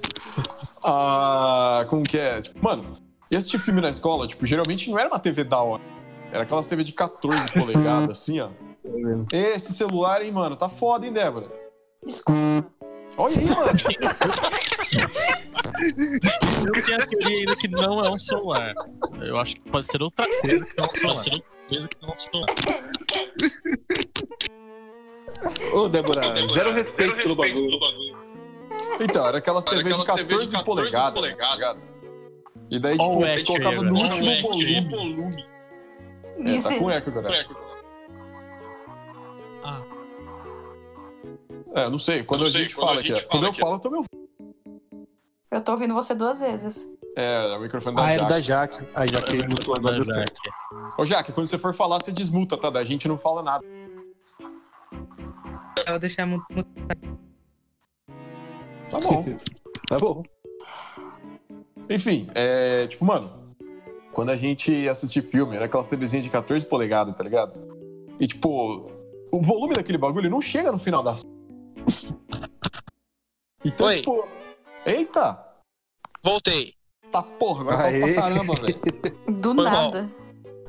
Ah, 0.88 1.84
como 1.88 2.04
que 2.04 2.16
é? 2.16 2.40
Tipo, 2.40 2.62
mano, 2.62 2.92
e 3.30 3.34
assistir 3.36 3.58
filme 3.58 3.80
na 3.80 3.88
escola, 3.90 4.28
tipo, 4.28 4.46
geralmente 4.46 4.88
não 4.90 4.96
era 4.98 5.08
uma 5.08 5.18
TV 5.18 5.42
da 5.42 5.60
hora. 5.60 5.82
Era 6.30 6.42
aquelas 6.44 6.66
TV 6.68 6.84
de 6.84 6.92
14 6.92 7.52
polegadas, 7.52 8.10
assim, 8.10 8.38
ó. 8.40 8.50
Esse 9.32 9.74
celular, 9.74 10.22
hein, 10.22 10.32
mano, 10.32 10.56
tá 10.56 10.68
foda, 10.68 11.06
hein, 11.06 11.12
Débora? 11.12 11.46
Desculpa. 12.04 12.70
Olha 13.16 13.36
aí, 13.38 13.46
mano. 13.46 13.70
Eu 16.66 16.84
tenho 16.84 17.02
a 17.02 17.06
teoria 17.06 17.38
ainda 17.38 17.56
que 17.56 17.68
não 17.68 18.04
é 18.04 18.10
um 18.10 18.18
celular. 18.18 18.74
Eu 19.20 19.38
acho 19.38 19.56
que 19.56 19.70
pode 19.70 19.86
ser 19.88 20.02
outra 20.02 20.26
coisa 20.40 20.64
que 20.64 20.76
não 20.76 20.84
é 20.84 20.88
um 20.88 20.96
celular. 20.96 21.14
Pode 21.14 21.24
ser 21.24 21.34
outra 21.34 21.50
coisa 21.68 21.88
que 21.88 21.96
não 22.02 22.08
é 22.08 22.14
um 22.14 22.20
celular. 22.20 22.46
Ô, 25.74 25.88
Débora, 25.88 26.46
zero 26.46 26.72
respeito 26.72 27.16
pelo 27.16 27.36
bagulho. 27.36 27.78
Então, 29.00 29.26
era 29.26 29.38
aquelas 29.38 29.64
TV 29.64 29.82
de 29.82 30.04
14, 30.04 30.64
polegadas, 30.64 31.14
tá 31.14 31.26
ligado? 31.26 31.80
E 32.70 32.78
daí, 32.78 32.92
tipo, 32.98 33.04
Ó 33.04 33.16
o 33.18 33.24
eco 33.24 33.46
colocava 33.46 33.82
no 33.82 33.98
último 33.98 34.30
eco. 34.30 34.48
volume. 34.48 35.46
É, 36.38 36.62
tá 36.62 36.78
com 36.78 36.90
eco 36.90 37.10
agora. 37.10 37.46
Ah, 39.66 39.82
É, 41.74 41.84
eu 41.84 41.90
não 41.90 41.98
sei, 41.98 42.22
quando 42.22 42.44
a 42.44 42.50
gente 42.50 42.74
fala 42.74 43.00
aqui, 43.00 43.12
ó. 43.12 43.20
Quando 43.28 43.46
eu 43.46 43.52
falo, 43.52 43.74
eu 43.74 43.78
tô 43.80 43.90
me 43.90 43.96
ouvindo. 43.96 44.26
Eu 45.50 45.60
tô 45.62 45.72
ouvindo 45.72 45.94
você 45.94 46.14
duas 46.14 46.40
vezes. 46.40 46.92
É, 47.16 47.52
é 47.52 47.56
o 47.56 47.60
microfone 47.60 47.96
da 47.96 48.04
Ah, 48.04 48.12
era 48.12 48.22
Jaque. 48.22 48.30
da 48.32 48.40
Jaque. 48.40 48.88
A 48.94 49.06
Jaque 49.06 49.48
mutou 49.48 49.74
agora 49.74 49.96
deu 49.96 50.04
certo. 50.04 50.40
Ô, 50.98 51.04
Jaque, 51.04 51.32
quando 51.32 51.48
você 51.48 51.58
for 51.58 51.74
falar, 51.74 51.98
você 52.00 52.12
desmuta, 52.12 52.56
tá? 52.56 52.68
Da 52.70 52.84
gente 52.84 53.08
não 53.08 53.16
fala 53.18 53.42
nada. 53.42 53.64
Eu 55.76 55.84
vou 55.90 55.98
deixar 55.98 56.26
muito. 56.26 56.44
Tá 58.90 59.00
bom. 59.00 59.24
Tá 59.88 60.00
bom. 60.00 60.24
Enfim, 61.88 62.28
é. 62.34 62.88
Tipo, 62.88 63.04
mano, 63.04 63.54
quando 64.12 64.30
a 64.30 64.36
gente 64.36 64.72
ia 64.72 64.90
assistir 64.90 65.22
filme, 65.22 65.54
era 65.54 65.66
aquelas 65.66 65.86
TVzinhas 65.86 66.24
de 66.24 66.30
14 66.30 66.66
polegadas, 66.66 67.14
tá 67.14 67.22
ligado? 67.22 67.52
E, 68.18 68.26
tipo, 68.26 68.90
o 69.36 69.42
volume 69.42 69.74
daquele 69.74 69.98
bagulho 69.98 70.30
não 70.30 70.40
chega 70.40 70.72
no 70.72 70.78
final 70.78 71.02
da. 71.02 71.14
Então, 73.64 73.86
Oi. 73.86 73.98
tipo. 73.98 74.26
Eita! 74.86 75.44
Voltei. 76.24 76.74
Tá 77.10 77.22
porra, 77.22 77.62
agora 77.62 77.92
tá 77.92 77.98
pra 77.98 78.14
caramba, 78.14 78.54
velho. 78.54 78.80
Do 79.40 79.54
Foi 79.54 79.64
mal. 79.64 79.92
nada. 79.92 80.10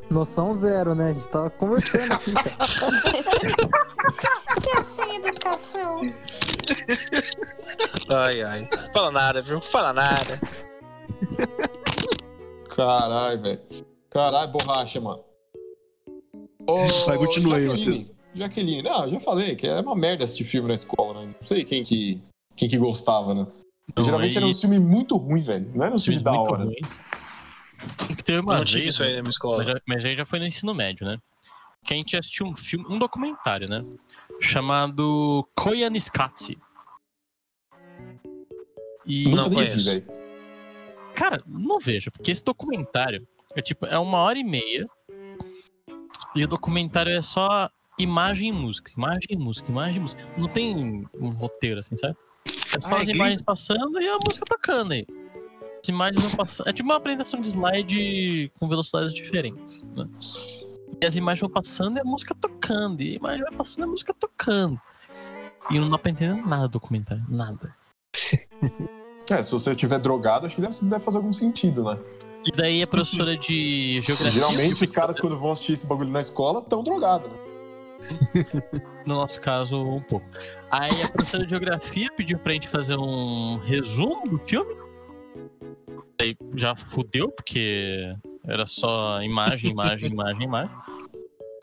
Noção 0.10 0.54
zero, 0.54 0.96
né? 0.96 1.10
A 1.10 1.14
gente 1.14 1.28
tava 1.30 1.50
conversando 1.50 2.14
aqui, 2.14 2.32
cara. 2.34 2.58
Seu 4.62 4.84
sem 4.84 5.16
educação. 5.18 6.02
Ai, 8.14 8.42
ai. 8.42 8.70
Fala 8.94 9.12
nada, 9.12 9.42
viu? 9.42 9.60
Fala 9.62 9.94
nada. 9.94 10.40
Caralho, 12.76 13.42
velho. 13.42 13.62
Caralho, 14.10 14.52
borracha, 14.52 15.00
mano. 15.02 15.24
Ô, 16.68 16.84
Vai, 17.06 17.18
continua 17.18 17.58
aí, 17.58 17.68
Matheus. 17.68 18.14
Jaqueline, 18.38 18.82
não, 18.84 19.04
eu 19.04 19.10
já 19.10 19.20
falei 19.20 19.56
que 19.56 19.68
é 19.68 19.80
uma 19.80 19.96
merda 19.96 20.24
assistir 20.24 20.44
filme 20.44 20.68
na 20.70 20.76
escola, 20.76 21.26
né? 21.26 21.34
Não 21.40 21.48
sei 21.48 21.64
quem 21.66 21.84
que, 21.84 22.22
quem 22.56 22.70
que 22.70 22.78
gostava, 22.78 23.34
né? 23.34 23.48
Não, 23.96 24.04
Geralmente 24.04 24.38
aí- 24.38 24.44
era 24.44 24.46
um 24.48 24.54
filme 24.54 24.80
muito 24.80 25.16
ruim, 25.18 25.42
velho. 25.42 25.72
Não 25.74 25.86
era 25.86 25.96
um 25.96 26.00
filme 26.00 26.20
Filmes 26.20 26.24
da 26.24 26.32
muito 26.34 26.52
hora. 26.54 26.64
ruins. 26.66 26.88
Que 28.16 28.24
teve 28.24 28.40
uma 28.40 28.58
Não 28.58 28.66
tinha 28.66 28.84
isso 28.84 29.04
aí 29.04 29.16
na 29.16 29.22
minha 29.22 29.30
escola. 29.30 29.58
Mas, 29.60 29.68
já- 29.68 29.82
mas 29.88 30.06
aí 30.06 30.16
já 30.16 30.26
foi 30.26 30.40
no 30.40 30.46
ensino 30.46 30.74
médio, 30.74 31.06
né? 31.06 31.18
Que 31.86 31.94
a 31.94 31.98
gente 31.98 32.18
assistiu 32.18 32.46
um 32.48 32.56
filme, 32.56 32.86
um 32.90 32.98
documentário, 33.00 33.70
né? 33.70 33.82
Chamado 34.42 35.48
Koyaanisqatsi. 35.56 36.58
E, 39.06 39.24
Nunca 39.26 39.44
Não 39.44 39.50
vi, 39.50 39.56
conheço. 39.56 39.86
velho. 39.86 40.06
cara, 41.16 41.42
não 41.48 41.80
veja, 41.80 42.12
porque 42.12 42.30
esse 42.32 42.44
documentário 42.44 43.26
é 43.56 43.62
tipo, 43.62 43.86
é 43.86 43.98
uma 43.98 44.18
hora 44.18 44.38
e 44.38 44.44
meia. 44.44 44.86
E 46.36 46.44
o 46.44 46.48
documentário 46.48 47.12
é 47.12 47.22
só 47.22 47.70
imagem 47.98 48.50
e 48.50 48.52
música, 48.52 48.92
imagem 48.96 49.28
e 49.30 49.38
música, 49.38 49.72
imagem 49.72 49.98
e 49.98 50.00
música. 50.00 50.24
Não 50.38 50.48
tem 50.48 51.08
um 51.20 51.30
roteiro, 51.30 51.80
assim, 51.80 51.98
sabe? 51.98 52.16
É 52.76 52.80
só 52.80 52.96
Ah, 52.96 53.02
as 53.02 53.08
é 53.08 53.12
imagens 53.12 53.42
passando 53.42 54.00
e 54.00 54.08
a 54.08 54.18
música 54.24 54.46
tocando 54.46 54.94
aí. 54.94 55.06
As 55.82 55.90
imagens 55.90 56.22
vão 56.22 56.32
passando. 56.32 56.70
É 56.70 56.74
tipo 56.74 56.88
uma 56.88 56.96
apresentação 56.98 57.42
de 57.42 57.48
slide 57.48 58.52
com 58.60 58.68
velocidades 58.68 59.14
diferentes, 59.14 59.84
né? 59.96 60.08
E 61.02 61.06
as 61.06 61.16
imagens 61.16 61.42
vão 61.42 61.50
passando 61.50 61.98
e 61.98 62.00
a 62.00 62.04
música 62.04 62.36
tocando. 62.36 63.02
E 63.02 63.14
a 63.14 63.16
imagem 63.16 63.44
vai 63.44 63.52
passando 63.52 63.86
e 63.86 63.88
a 63.88 63.92
música 63.92 64.14
tocando. 64.14 64.80
E 65.70 65.80
não 65.80 65.90
dá 65.90 65.98
pra 65.98 66.12
entender 66.12 66.42
nada 66.48 66.68
do 66.68 66.74
documentário. 66.74 67.24
Nada. 67.30 67.76
É, 69.30 69.44
se 69.44 69.52
você 69.52 69.72
estiver 69.72 70.00
drogado, 70.00 70.46
acho 70.46 70.56
que 70.56 70.62
deve, 70.62 70.74
deve 70.84 71.04
fazer 71.04 71.18
algum 71.18 71.34
sentido, 71.34 71.84
né? 71.84 72.00
E 72.46 72.52
daí 72.54 72.82
a 72.82 72.88
professora 72.88 73.36
de 73.36 74.00
geografia. 74.00 74.32
Geralmente 74.32 74.82
os 74.82 74.90
caras, 74.90 75.20
quando 75.20 75.38
vão 75.38 75.52
assistir 75.52 75.74
esse 75.74 75.86
bagulho 75.86 76.10
na 76.10 76.22
escola, 76.22 76.62
tão 76.62 76.82
drogados, 76.82 77.30
né? 77.30 77.38
No 79.06 79.16
nosso 79.16 79.40
caso, 79.42 79.82
um 79.82 80.02
pouco. 80.02 80.26
Aí 80.70 81.02
a 81.02 81.10
professora 81.10 81.44
de 81.44 81.50
geografia 81.50 82.12
pediu 82.16 82.38
pra 82.40 82.54
gente 82.54 82.68
fazer 82.68 82.98
um 82.98 83.58
resumo 83.58 84.24
do 84.24 84.38
filme. 84.40 84.76
Aí 86.20 86.36
já 86.56 86.76
fudeu, 86.76 87.32
porque 87.32 88.14
era 88.46 88.66
só 88.66 89.22
imagem, 89.22 89.72
imagem, 89.72 90.12
imagem, 90.12 90.44
imagem. 90.44 90.76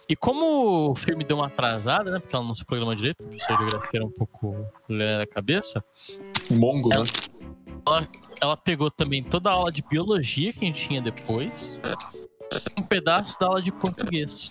E 0.09 0.15
como 0.15 0.91
o 0.91 0.95
filme 0.95 1.25
deu 1.25 1.39
uma 1.39 1.47
atrasada, 1.47 2.11
né? 2.11 2.19
Porque 2.19 2.37
ela 2.37 2.45
não 2.45 2.55
se 2.55 2.65
programa 2.65 2.95
direito, 2.95 3.23
a 3.23 3.27
professora 3.27 3.59
de 3.59 3.71
geografia 3.71 4.01
era 4.01 4.07
um 4.07 4.11
pouco 4.11 4.55
lelé 4.89 5.19
da 5.19 5.27
cabeça. 5.27 5.83
Mongo, 6.51 6.91
né? 6.91 6.97
Ela, 7.87 8.09
ela 8.41 8.57
pegou 8.57 8.91
também 8.91 9.23
toda 9.23 9.51
a 9.51 9.53
aula 9.55 9.73
de 9.73 9.83
biologia 9.83 10.53
que 10.53 10.61
a 10.61 10.65
gente 10.65 10.89
tinha 10.89 11.01
depois, 11.01 11.81
um 12.79 12.83
pedaço 12.83 13.39
da 13.41 13.47
aula 13.47 13.63
de 13.63 13.73
português. 13.73 14.51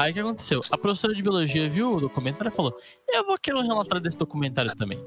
Aí 0.00 0.12
o 0.12 0.14
que 0.14 0.20
aconteceu? 0.20 0.60
A 0.72 0.78
professora 0.78 1.14
de 1.14 1.20
biologia 1.20 1.68
viu 1.68 1.96
o 1.96 2.00
documentário 2.00 2.50
e 2.50 2.56
falou: 2.56 2.74
Eu 3.06 3.26
vou 3.26 3.36
querer 3.36 3.58
um 3.58 3.62
relatório 3.62 4.00
desse 4.00 4.16
documentário 4.16 4.74
também. 4.74 4.98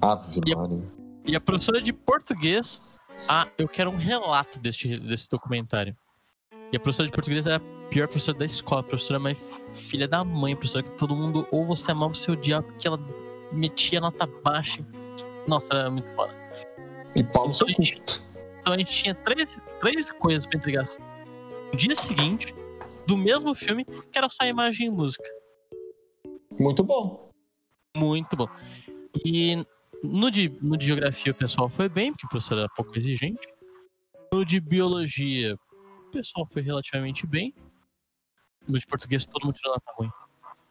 Ave 0.00 0.40
Maria. 0.56 0.82
E 1.26 1.36
a 1.36 1.40
professora 1.40 1.82
de 1.82 1.92
português, 1.92 2.80
ah, 3.28 3.46
eu 3.58 3.68
quero 3.68 3.90
um 3.90 3.98
relato 3.98 4.58
desse, 4.58 4.96
desse 4.96 5.28
documentário. 5.28 5.94
E 6.72 6.76
a 6.76 6.80
professora 6.80 7.06
de 7.06 7.12
português 7.12 7.46
era 7.46 7.56
a 7.56 7.88
pior 7.90 8.08
professora 8.08 8.38
da 8.38 8.46
escola, 8.46 8.80
a 8.80 8.84
professora 8.84 9.20
mais 9.20 9.36
filha 9.74 10.08
da 10.08 10.24
mãe, 10.24 10.54
a 10.54 10.56
professora 10.56 10.82
que 10.82 10.92
todo 10.92 11.14
mundo 11.14 11.46
ou 11.50 11.66
você 11.66 11.90
amava 11.90 12.06
ou 12.06 12.14
você 12.14 12.30
odiava, 12.30 12.62
porque 12.62 12.88
ela 12.88 12.98
metia 13.52 14.00
nota 14.00 14.26
baixa. 14.42 14.82
Nossa, 15.46 15.74
era 15.74 15.90
muito 15.90 16.10
foda. 16.14 16.32
E 17.14 17.22
pau 17.22 17.46
no 17.46 17.52
seu 17.52 17.66
cu. 17.66 17.82
Então 17.82 18.72
a 18.72 18.78
gente 18.78 18.90
tinha 18.90 19.14
três, 19.14 19.58
três 19.80 20.10
coisas 20.12 20.46
pra 20.46 20.56
entregar 20.58 20.84
no 21.70 21.76
dia 21.76 21.94
seguinte, 21.94 22.54
do 23.06 23.16
mesmo 23.16 23.54
filme, 23.54 23.84
que 23.84 24.18
era 24.18 24.28
só 24.30 24.44
imagem 24.44 24.86
e 24.86 24.90
música. 24.90 25.28
Muito 26.58 26.82
bom. 26.82 27.30
Muito 27.96 28.36
bom. 28.36 28.48
E 29.24 29.64
no 30.02 30.30
de, 30.30 30.48
no 30.60 30.76
de 30.76 30.86
geografia 30.86 31.32
o 31.32 31.34
pessoal 31.34 31.68
foi 31.68 31.88
bem, 31.88 32.12
porque 32.12 32.26
o 32.26 32.28
professor 32.28 32.58
era 32.58 32.68
pouco 32.68 32.96
exigente. 32.98 33.46
No 34.32 34.44
de 34.44 34.60
biologia, 34.60 35.54
o 35.54 36.10
pessoal 36.10 36.46
foi 36.50 36.62
relativamente 36.62 37.26
bem. 37.26 37.54
No 38.66 38.78
de 38.78 38.86
português, 38.86 39.26
todo 39.26 39.44
mundo 39.44 39.54
tirou 39.54 39.74
nota 39.74 39.92
ruim. 39.96 40.10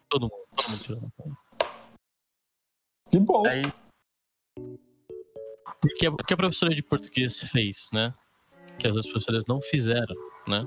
Todo 0.10 0.24
mundo, 0.24 0.44
todo 0.56 0.70
mundo 0.70 0.84
tirou 0.84 1.02
nota 1.02 1.14
ruim. 1.20 1.36
Que 3.10 3.20
bom. 3.20 3.48
Aí, 3.48 3.64
porque 5.82 6.08
o 6.08 6.16
que 6.16 6.34
a 6.34 6.38
professora 6.38 6.74
de 6.74 6.82
português 6.82 7.40
fez, 7.40 7.90
né? 7.92 8.14
Que 8.80 8.88
as 8.88 8.96
outras 8.96 9.12
professoras 9.12 9.46
não 9.46 9.62
fizeram, 9.62 10.16
né? 10.48 10.66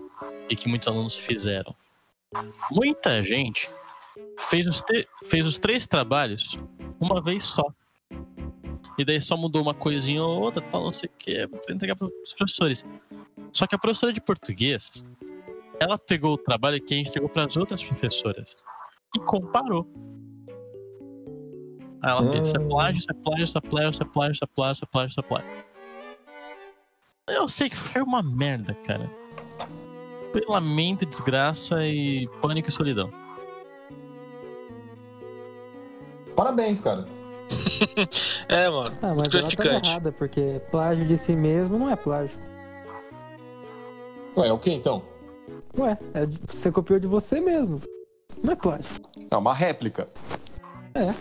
E 0.49 0.57
que 0.57 0.69
muitos 0.69 0.89
alunos 0.89 1.17
fizeram. 1.17 1.75
Muita 2.71 3.23
gente 3.23 3.69
fez 4.39 4.67
os, 4.67 4.83
fez 5.25 5.47
os 5.47 5.59
três 5.59 5.87
trabalhos 5.87 6.57
uma 7.01 7.21
vez 7.21 7.45
só. 7.45 7.65
E 8.99 9.05
daí 9.05 9.21
só 9.21 9.37
mudou 9.37 9.61
uma 9.63 9.75
coisinha 9.75 10.23
ou 10.23 10.41
outra, 10.41 10.63
tal, 10.63 10.85
não 10.85 10.93
sei 10.93 11.09
o 11.09 11.13
que, 11.19 11.47
pra 11.47 11.75
entregar 11.75 11.97
para 11.97 12.07
os 12.07 12.35
professores. 12.35 12.85
Só 13.53 13.67
que 13.67 13.75
a 13.75 13.79
professora 13.79 14.13
de 14.13 14.21
português, 14.21 15.05
ela 15.79 15.99
pegou 15.99 16.35
o 16.35 16.39
trabalho 16.39 16.81
que 16.81 16.95
a 16.95 16.97
gente 16.97 17.09
entregou 17.09 17.29
para 17.29 17.45
as 17.45 17.57
outras 17.57 17.83
professoras 17.85 18.65
e 19.15 19.21
comparou. 19.21 19.87
Aí 22.03 22.11
ela 22.11 22.31
fez, 22.31 22.49
isso 22.49 22.57
é 22.57 22.61
plágio, 22.61 22.99
isso 22.99 23.11
é 23.11 23.15
plágio, 23.15 23.45
isso 23.45 23.59
é 23.59 23.61
plágio, 23.61 23.91
isso 23.91 24.03
é 24.03 24.07
plágio, 24.07 24.33
isso 24.33 24.45
é 24.45 24.47
plágio, 24.47 24.73
isso 24.73 24.85
é 24.85 24.87
plágio, 24.87 25.11
isso 25.11 25.21
é 25.21 25.23
plágio. 25.23 25.67
Eu 27.29 27.49
sei 27.49 27.69
que 27.69 27.77
foi 27.77 28.01
uma 28.03 28.23
merda, 28.23 28.75
cara. 28.75 29.11
Lamento, 30.49 31.07
desgraça 31.07 31.87
e 31.87 32.29
pânico 32.43 32.69
e 32.69 32.73
solidão. 32.73 33.11
Parabéns, 36.35 36.81
cara. 36.81 37.07
É, 38.49 38.69
mano. 38.69 38.97
Ah, 39.03 39.15
mas 39.15 39.35
ela 39.35 39.51
tá 39.51 39.89
errada, 39.89 40.13
porque 40.13 40.61
plágio 40.71 41.05
de 41.05 41.17
si 41.17 41.35
mesmo 41.35 41.79
não 41.79 41.91
é 41.91 41.97
plágio. 41.97 42.39
Ué, 44.37 44.49
é 44.49 44.53
o 44.53 44.59
que 44.59 44.71
então? 44.73 45.03
Ué, 45.79 45.99
é 46.15 46.27
de- 46.27 46.39
você 46.47 46.71
copiou 46.71 46.99
de 47.01 47.07
você 47.09 47.41
mesmo. 47.41 47.81
Não 48.43 48.53
é 48.53 48.57
plágio. 48.57 48.87
É 49.31 49.37
uma 49.37 49.53
réplica. 49.53 50.07
É. 50.95 51.13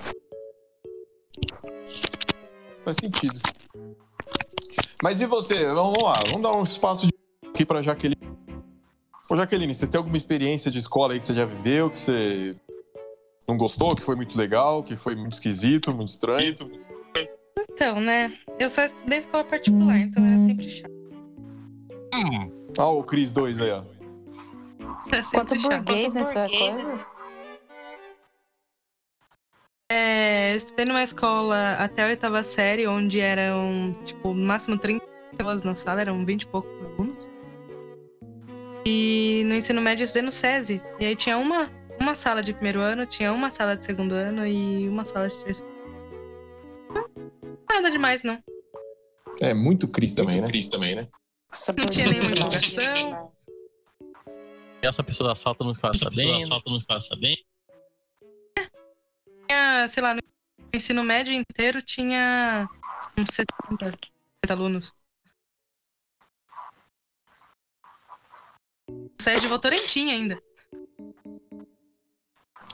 Faz 2.84 2.98
sentido. 2.98 3.40
Mas 5.02 5.20
e 5.22 5.26
você? 5.26 5.66
Vamos 5.74 6.02
lá, 6.04 6.14
vamos 6.28 6.42
dar 6.42 6.56
um 6.56 6.64
espaço 6.64 7.08
de... 7.08 7.14
aqui 7.50 7.66
pra 7.66 7.82
Jaqueline. 7.82 8.15
Ô, 9.36 9.38
Jaqueline, 9.38 9.76
você 9.76 9.86
tem 9.86 9.98
alguma 9.98 10.16
experiência 10.16 10.72
de 10.72 10.78
escola 10.78 11.12
aí 11.12 11.20
que 11.20 11.26
você 11.26 11.34
já 11.34 11.44
viveu, 11.44 11.90
que 11.90 12.00
você 12.00 12.56
não 13.46 13.58
gostou, 13.58 13.94
que 13.94 14.02
foi 14.02 14.16
muito 14.16 14.38
legal, 14.38 14.82
que 14.82 14.96
foi 14.96 15.14
muito 15.14 15.34
esquisito, 15.34 15.94
muito 15.94 16.08
estranho? 16.08 16.56
Então, 17.70 18.00
né? 18.00 18.34
Eu 18.58 18.70
só 18.70 18.86
estudei 18.86 19.18
escola 19.18 19.44
particular, 19.44 19.98
então 19.98 20.26
era 20.26 20.38
sempre 20.46 20.70
chato. 20.70 20.94
Ah, 22.78 22.88
o 22.88 23.04
Cris 23.04 23.34
2 23.34 23.60
aí, 23.60 23.72
ó. 23.72 23.84
Sempre 25.10 25.26
Quanto 25.32 25.60
chato. 25.60 25.84
burguês 25.84 26.14
nessa 26.14 26.48
coisa? 26.48 27.06
É, 29.92 30.54
eu 30.54 30.56
estudei 30.56 30.86
numa 30.86 31.04
escola 31.04 31.74
até 31.74 32.06
a 32.06 32.08
oitava 32.08 32.42
série, 32.42 32.88
onde 32.88 33.20
eram, 33.20 33.94
tipo, 34.06 34.34
no 34.34 34.46
máximo 34.46 34.78
30 34.78 35.04
alunos 35.40 35.66
na 35.66 35.76
sala, 35.76 36.00
eram 36.00 36.26
20 36.26 36.44
e 36.44 36.48
poucos 36.48 36.72
alunos. 36.86 37.35
E 38.86 39.44
no 39.46 39.56
ensino 39.56 39.82
médio 39.82 40.04
eu 40.04 40.06
estudei 40.06 40.22
no 40.22 40.32
SESI. 40.32 40.82
E 41.00 41.06
aí 41.06 41.16
tinha 41.16 41.38
uma, 41.38 41.72
uma 42.00 42.14
sala 42.14 42.44
de 42.44 42.54
primeiro 42.54 42.80
ano, 42.80 43.06
tinha 43.06 43.34
uma 43.34 43.50
sala 43.50 43.76
de 43.76 43.84
segundo 43.84 44.14
ano 44.14 44.46
e 44.46 44.88
uma 44.88 45.04
sala 45.04 45.28
de 45.28 45.44
terceiro. 45.44 45.74
Nada 47.68 47.90
demais, 47.90 48.24
não. 48.24 48.42
É 49.42 49.54
muito 49.54 49.88
Cris 49.88 50.14
também, 50.14 50.40
né? 50.40 50.48
Cris 50.48 50.70
também, 50.70 50.96
né? 50.96 51.08
Não 51.78 51.86
tinha 51.86 52.08
nenhuma 52.08 52.30
empolgação. 52.32 53.32
E 54.82 54.88
essa 54.88 55.04
pessoa 55.04 55.30
da 55.30 55.36
sala 55.36 55.56
todo 55.56 55.68
mundo 55.68 55.76
ficava 55.76 55.98
sabendo. 55.98 56.48
todo 56.48 56.72
mundo 56.72 56.86
passa 56.86 57.16
bem. 57.16 57.44
Tinha, 59.48 59.88
sei 59.88 60.04
lá, 60.04 60.14
no 60.14 60.22
ensino 60.74 61.04
médio 61.04 61.34
inteiro 61.34 61.82
tinha 61.82 62.70
uns 63.18 63.32
70, 63.32 63.86
70 63.86 64.54
alunos. 64.54 64.94
O 69.20 69.24
SESI 69.24 69.48
Votorantim 69.48 70.10
ainda. 70.12 70.38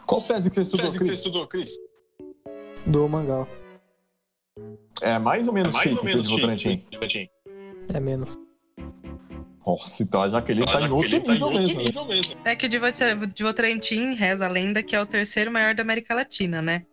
Qual 0.06 0.20
SESI 0.20 0.50
que 0.50 0.56
você 0.56 0.62
estudou, 0.62 0.88
Cris, 0.90 0.98
que 1.00 1.06
você 1.06 1.14
estudou, 1.14 1.48
Cris? 1.48 1.72
Do 2.86 3.08
Mangal. 3.08 3.48
É 5.02 5.18
mais 5.20 5.48
ou 5.48 5.54
menos 5.54 5.74
Mais 5.76 5.84
chique 5.84 5.96
ou 5.96 6.02
que 6.02 6.06
o 6.06 6.10
menos 6.10 6.28
de 6.28 6.34
Votorantim. 6.36 6.84
Votorantim. 6.92 7.30
É 7.94 8.00
menos. 8.00 8.38
Nossa, 9.66 10.04
então 10.04 10.22
a 10.24 10.30
Jaqueline 10.30 10.66
Ah, 10.68 10.72
tá 10.74 10.82
em 10.82 10.90
outro 10.92 11.10
tá 11.12 11.18
em 11.18 11.20
nível 11.34 11.48
outro 11.48 11.62
mesmo. 11.62 11.78
né? 11.78 11.84
nível 11.86 12.06
mesmo. 12.06 12.36
É 12.44 12.56
que 12.56 12.66
o 12.66 12.70
de 12.70 12.80
Vot- 12.80 13.28
de 13.34 13.44
Votorantim 13.44 14.14
reza 14.16 14.46
a 14.46 14.50
lenda 14.50 14.82
que 14.82 14.96
é 14.96 15.02
o 15.02 15.06
terceiro 15.06 15.52
maior 15.52 15.76
da 15.76 15.84
América 15.84 16.16
Latina, 16.16 16.62
né? 16.62 16.84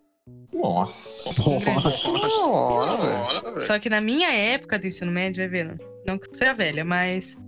Nossa. 0.52 1.30
Nossa 1.72 1.90
senhora, 1.90 3.40
velho. 3.42 3.62
Só 3.62 3.78
que 3.78 3.88
na 3.88 4.00
minha 4.02 4.30
época 4.30 4.78
do 4.78 4.86
ensino 4.86 5.10
médio, 5.10 5.38
vai 5.42 5.48
vendo, 5.48 5.78
não 6.06 6.18
que 6.18 6.28
eu 6.28 6.34
seja 6.34 6.52
velha, 6.52 6.84
mas. 6.84 7.38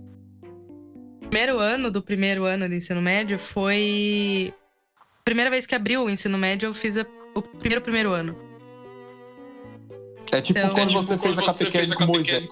O 1.31 1.33
primeiro 1.33 1.59
ano 1.59 1.89
do 1.89 2.01
primeiro 2.01 2.43
ano 2.43 2.67
do 2.67 2.75
ensino 2.75 3.01
médio 3.01 3.39
foi. 3.39 4.53
A 5.21 5.23
primeira 5.23 5.49
vez 5.49 5.65
que 5.65 5.73
abriu 5.73 6.03
o 6.03 6.09
ensino 6.09 6.37
médio, 6.37 6.67
eu 6.67 6.73
fiz 6.73 6.97
a- 6.97 7.05
o 7.33 7.41
primeiro 7.41 7.81
primeiro 7.81 8.11
ano. 8.11 8.35
É 10.29 10.41
tipo 10.41 10.59
Então, 10.59 10.71
quando 10.71 10.81
é 10.81 10.87
tipo 10.87 11.01
você 11.01 11.17
fez 11.17 11.39
a 11.39 11.45
catequese 11.45 11.95
com 11.95 12.05
Moisés. 12.05 12.49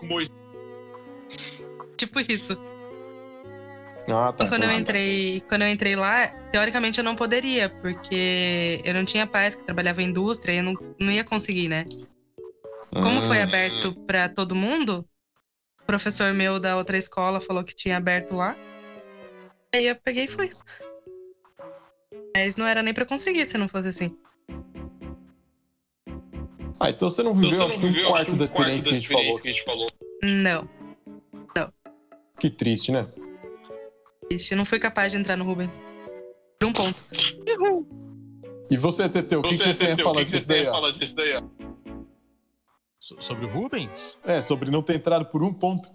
Tipo 1.98 2.20
isso. 2.22 2.58
Ah, 4.08 4.32
tá. 4.32 4.48
quando 4.48 4.64
eu 4.64 4.70
tá. 4.70 4.76
entrei, 4.76 5.42
quando 5.50 5.64
eu 5.64 5.68
entrei 5.68 5.98
lá, 5.98 6.30
teoricamente 6.50 7.00
eu 7.00 7.04
não 7.04 7.18
poderia, 7.18 7.68
porque 7.82 8.80
eu 8.86 8.94
não 8.94 9.04
tinha 9.04 9.28
pais 9.28 9.56
que 9.56 9.64
trabalhavam 9.66 10.02
em 10.06 10.08
indústria 10.08 10.54
e 10.54 10.58
eu 10.60 10.64
não, 10.64 10.74
não 11.02 11.12
ia 11.12 11.26
conseguir, 11.26 11.68
né? 11.68 11.84
Como 12.94 13.22
foi 13.24 13.40
Hum. 13.40 13.44
aberto 13.44 13.94
pra 14.08 14.30
todo 14.30 14.56
mundo, 14.56 15.06
o 15.82 15.86
professor 15.86 16.34
meu 16.34 16.62
da 16.62 16.78
outra 16.78 16.98
escola 16.98 17.42
falou 17.42 17.62
que 17.62 17.76
tinha 17.76 17.98
aberto 17.98 18.34
lá. 18.36 18.56
Aí 19.74 19.88
eu 19.88 19.96
peguei 19.96 20.26
e 20.26 20.28
fui. 20.28 20.52
Mas 22.36 22.58
não 22.58 22.66
era 22.66 22.82
nem 22.82 22.94
pra 22.94 23.06
conseguir 23.06 23.46
se 23.46 23.58
não 23.58 23.68
fosse 23.68 23.90
assim. 23.90 24.18
Ah, 26.80 26.90
então 26.90 27.10
você 27.10 27.22
não 27.22 27.36
viveu, 27.36 27.66
acho 27.68 27.78
que 27.80 27.86
um 27.86 28.04
quarto 28.06 28.36
da 28.36 28.46
experiência 28.46 28.90
que 28.92 28.98
a 29.50 29.52
gente 29.54 29.64
falou. 29.64 29.88
Não. 30.24 30.68
Que 32.40 32.50
triste, 32.50 32.92
né? 32.92 33.06
Ixi, 34.32 34.54
eu 34.54 34.58
não 34.58 34.64
fui 34.64 34.80
capaz 34.80 35.12
de 35.12 35.18
entrar 35.18 35.36
no 35.36 35.44
Rubens. 35.44 35.82
Por 36.58 36.68
um 36.68 36.74
ponto. 36.74 37.04
E 38.70 38.78
você, 38.78 39.10
Teteu, 39.10 39.40
o 39.40 39.44
que, 39.44 39.50
que 39.50 39.58
você 39.58 39.74
tem 39.74 39.92
a 39.92 39.98
falar 39.98 40.24
disso 40.24 40.48
daí? 40.48 40.66
ó? 40.68 40.92
disso 40.92 41.16
daí, 41.16 41.36
ó? 41.36 41.44
So- 43.00 43.22
Sobre 43.22 43.46
o 43.46 43.50
Rubens? 43.50 44.18
É, 44.24 44.40
sobre 44.40 44.72
não 44.72 44.82
ter 44.82 44.96
entrado 44.96 45.26
por 45.26 45.44
um 45.44 45.54
ponto. 45.54 45.90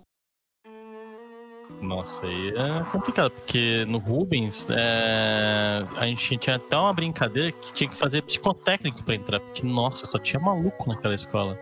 Nossa, 1.81 2.25
aí 2.27 2.49
é 2.51 2.85
complicado, 2.91 3.31
porque 3.33 3.85
no 3.87 3.99
Rubens 3.99 4.67
é, 4.71 5.85
a 5.97 6.07
gente 6.07 6.37
tinha 6.39 6.57
até 6.57 6.77
uma 6.77 6.93
brincadeira 6.93 7.53
que 7.53 7.75
tinha 7.75 7.89
que 7.91 7.97
fazer 7.97 8.23
psicotécnico 8.23 9.03
pra 9.03 9.15
entrar, 9.15 9.39
porque, 9.41 9.63
nossa, 9.67 10.07
só 10.07 10.19
tinha 10.19 10.41
maluco 10.41 10.89
naquela 10.89 11.15
escola. 11.15 11.59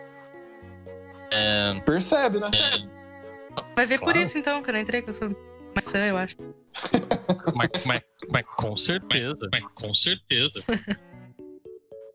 Percebe, 1.84 2.38
né? 2.38 2.50
Vai 3.76 3.86
ver 3.86 3.98
por 3.98 4.04
Claro. 4.12 4.18
isso 4.20 4.38
então, 4.38 4.62
que 4.62 4.70
eu 4.70 4.74
não 4.74 4.80
entrei, 4.80 5.02
que 5.02 5.08
eu 5.08 5.12
sou 5.14 5.34
maçã, 5.74 5.98
eu 6.06 6.16
acho. 6.16 6.36
Mas, 7.54 7.70
mas- 7.86 8.02
mas 8.30 8.46
com 8.56 8.76
certeza. 8.76 9.48
com 9.74 9.92
certeza. 9.94 10.62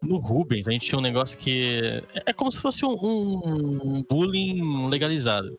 No 0.01 0.17
Rubens, 0.17 0.67
a 0.67 0.71
gente 0.71 0.85
tinha 0.85 0.97
um 0.99 1.01
negócio 1.01 1.37
que. 1.37 2.03
É 2.25 2.31
como 2.31 2.51
se 2.51 2.59
fosse 2.61 2.85
um, 2.85 2.91
um 2.93 4.03
bullying 4.09 4.87
legalizado. 4.87 5.57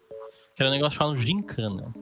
Que 0.54 0.62
era 0.62 0.70
um 0.70 0.74
negócio 0.74 0.96
chamado 0.98 1.16
gincana. 1.16 1.92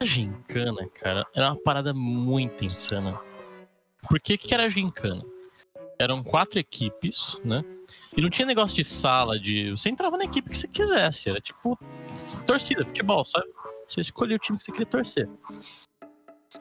Gincana, 0.00 0.88
cara, 0.94 1.26
era 1.34 1.52
uma 1.52 1.60
parada 1.60 1.92
muito 1.92 2.64
insana. 2.64 3.18
Por 4.08 4.20
que 4.20 4.38
que 4.38 4.54
era 4.54 4.70
gincana? 4.70 5.24
Eram 5.98 6.22
quatro 6.22 6.58
equipes, 6.58 7.40
né? 7.44 7.64
E 8.16 8.22
não 8.22 8.30
tinha 8.30 8.46
negócio 8.46 8.76
de 8.76 8.84
sala, 8.84 9.38
de. 9.38 9.70
Você 9.72 9.88
entrava 9.88 10.16
na 10.16 10.24
equipe 10.24 10.50
que 10.50 10.56
você 10.56 10.68
quisesse. 10.68 11.28
Era 11.28 11.40
tipo 11.40 11.78
torcida, 12.46 12.84
futebol, 12.84 13.24
sabe? 13.24 13.46
Você 13.88 14.00
escolhia 14.00 14.36
o 14.36 14.38
time 14.38 14.58
que 14.58 14.64
você 14.64 14.70
queria 14.70 14.86
torcer. 14.86 15.28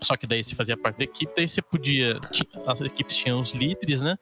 Só 0.01 0.18
que 0.18 0.26
daí 0.26 0.43
você 0.43 0.55
fazia 0.55 0.77
parte 0.77 0.97
da 0.97 1.03
equipe, 1.03 1.31
daí 1.35 1.47
você 1.47 1.61
podia. 1.61 2.19
As 2.65 2.81
equipes 2.81 3.15
tinham 3.18 3.39
os 3.39 3.51
líderes, 3.51 4.01
né? 4.01 4.18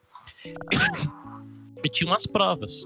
E 1.84 1.90
tinha 1.90 2.10
umas 2.10 2.26
provas. 2.26 2.84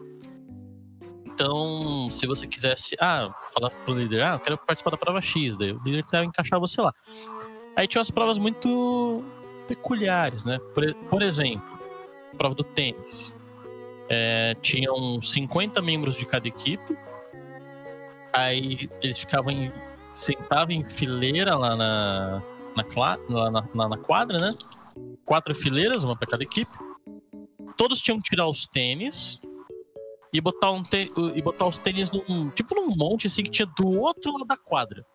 Então, 1.40 2.10
se 2.11 2.28
você 2.28 2.45
quisesse. 2.45 2.98
Ah, 2.99 3.34
falar 3.53 3.70
pro 3.70 3.94
líder, 3.94 4.22
ah, 4.24 4.34
eu 4.34 4.40
quero 4.41 4.57
participar 4.57 4.90
da 4.91 4.98
prova 4.98 5.22
X, 5.22 5.56
daí 5.56 5.72
o 5.72 5.82
líder 5.82 6.03
tentava 6.03 6.26
encaixar 6.26 6.60
você 6.60 6.82
lá. 6.82 6.94
Aí 7.78 7.88
tinha 7.88 7.99
umas 7.99 8.11
provas 8.11 8.38
muito 8.38 9.24
peculiares, 9.66 10.44
né? 10.44 10.60
Por, 10.76 10.94
por 11.10 11.22
exemplo, 11.22 11.80
prova 12.38 12.53
do 12.53 12.64
tênis. 12.66 13.34
É, 14.10 14.53
tinham 14.61 15.22
50 15.22 15.82
membros 15.82 16.16
de 16.18 16.26
cada 16.26 16.45
equipe. 16.45 16.98
Aí 18.34 18.90
eles 19.02 19.18
ficavam 19.20 19.52
em, 19.52 19.72
sentavam 20.14 20.72
em 20.76 20.84
fileira 20.90 21.56
lá 21.56 21.74
na, 21.74 22.41
na, 22.76 23.64
na- 23.74 23.90
na 23.90 23.98
quadra, 23.98 24.38
né? 24.40 24.56
Quatro 25.24 25.56
fileiras, 25.56 26.03
uma 26.03 26.18
para 26.18 26.28
cada 26.28 26.44
equipe. 26.44 26.72
Todos 27.78 28.02
tinham 28.02 28.18
que 28.20 28.30
tirar 28.30 28.45
os 28.49 28.66
tênis 28.68 29.40
e 30.34 30.39
botar, 30.39 30.72
um 30.72 30.84
tê- 30.84 31.11
e 31.35 31.41
botar 31.41 31.68
os 31.68 31.80
tênis 31.80 32.11
num, 32.11 32.49
tipo 32.51 32.76
num 32.76 32.95
monte 32.95 33.27
assim 33.27 33.43
que 33.43 33.49
tinha 33.49 33.65
do 33.65 33.88
outro 33.99 34.31
lado 34.34 34.45
da 34.45 34.57
quadra. 34.57 35.06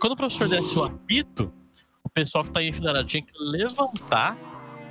Quando 0.00 0.12
o 0.12 0.16
professor 0.16 0.48
desse 0.48 0.78
o 0.78 0.84
apito, 0.84 1.52
o 2.02 2.10
pessoal 2.10 2.44
que 2.44 2.50
tá 2.50 2.62
enfileirado 2.62 3.06
tinha 3.06 3.22
que 3.22 3.32
levantar, 3.38 4.36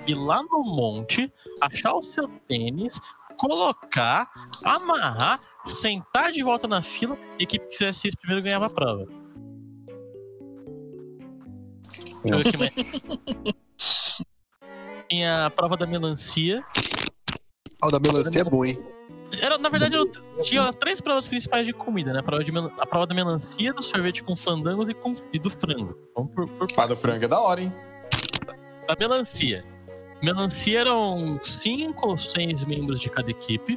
ir 0.07 0.15
lá 0.15 0.41
no 0.41 0.63
monte, 0.63 1.31
achar 1.61 1.93
o 1.93 2.01
seu 2.01 2.27
tênis, 2.47 2.99
colocar, 3.37 4.29
amarrar, 4.63 5.41
sentar 5.65 6.31
de 6.31 6.41
volta 6.41 6.67
na 6.67 6.81
fila 6.81 7.17
e 7.37 7.41
a 7.41 7.43
equipe 7.43 7.67
que 7.67 7.77
fizesse 7.77 8.07
isso 8.07 8.17
primeiro 8.17 8.43
ganhava 8.43 8.67
a 8.67 8.69
prova. 8.69 9.05
Deixa 12.23 12.33
eu 12.33 12.37
ver 12.37 12.47
aqui 12.47 12.57
mais. 12.57 13.01
Tinha 15.09 15.45
a 15.45 15.49
prova 15.49 15.75
da 15.75 15.85
melancia. 15.85 16.63
Ah, 17.83 17.87
o 17.87 17.91
da 17.91 17.99
melancia 17.99 18.39
é 18.41 18.43
bom, 18.45 18.63
hein? 18.63 18.81
Era, 19.41 19.57
na 19.57 19.67
verdade, 19.67 19.95
eu 19.97 20.09
tinha 20.43 20.71
três 20.71 21.01
provas 21.01 21.27
principais 21.27 21.65
de 21.67 21.73
comida, 21.73 22.13
né? 22.13 22.19
A 22.19 22.23
prova, 22.23 22.43
de 22.43 22.51
a 22.79 22.85
prova 22.85 23.05
da 23.07 23.13
melancia, 23.15 23.73
do 23.73 23.81
sorvete 23.81 24.23
com 24.23 24.35
fandangos 24.35 24.87
e, 24.89 24.93
com- 24.93 25.15
e 25.33 25.39
do 25.39 25.49
frango. 25.49 25.97
Vamos 26.15 26.31
por, 26.33 26.47
por 26.47 26.71
Pá 26.71 26.87
do 26.87 26.95
frango 26.95 27.25
é 27.25 27.27
da 27.27 27.41
hora, 27.41 27.61
hein? 27.61 27.73
da 28.87 28.95
melancia. 28.99 29.65
Melancia 30.21 30.79
eram 30.81 31.39
cinco 31.43 32.09
ou 32.09 32.17
seis 32.17 32.63
membros 32.63 32.99
de 32.99 33.09
cada 33.09 33.29
equipe. 33.31 33.73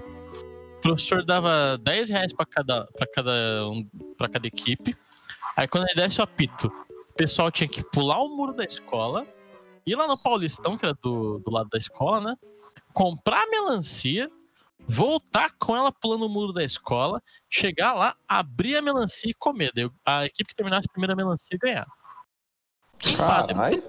O 0.76 0.80
professor 0.80 1.24
dava 1.24 1.76
10 1.82 2.10
reais 2.10 2.32
pra 2.32 2.46
cada, 2.46 2.84
pra 2.96 3.06
cada, 3.12 3.68
um, 3.68 3.84
pra 4.16 4.28
cada 4.28 4.46
equipe. 4.46 4.96
Aí 5.56 5.66
quando 5.66 5.84
ele 5.88 5.94
desse 6.00 6.20
o 6.20 6.24
apito, 6.24 6.68
o 6.68 7.14
pessoal 7.16 7.50
tinha 7.50 7.68
que 7.68 7.82
pular 7.82 8.20
o 8.20 8.28
muro 8.28 8.52
da 8.52 8.62
escola, 8.64 9.26
ir 9.86 9.96
lá 9.96 10.06
no 10.06 10.16
Paulistão, 10.20 10.76
que 10.76 10.84
era 10.84 10.94
do, 10.94 11.38
do 11.38 11.50
lado 11.50 11.68
da 11.70 11.78
escola, 11.78 12.20
né? 12.20 12.36
Comprar 13.00 13.42
a 13.42 13.46
melancia, 13.50 14.30
voltar 14.88 15.50
com 15.58 15.76
ela 15.76 15.92
pulando 15.92 16.24
o 16.24 16.30
muro 16.30 16.50
da 16.50 16.64
escola, 16.64 17.22
chegar 17.46 17.92
lá, 17.92 18.16
abrir 18.26 18.74
a 18.74 18.80
melancia 18.80 19.30
e 19.30 19.34
comer. 19.34 19.70
Daí 19.74 19.90
a 20.06 20.24
equipe 20.24 20.48
que 20.48 20.54
terminasse 20.56 20.86
a 20.88 20.92
primeira 20.92 21.14
melancia 21.14 21.58
ganhar. 21.60 21.86
Caralho. 23.18 23.82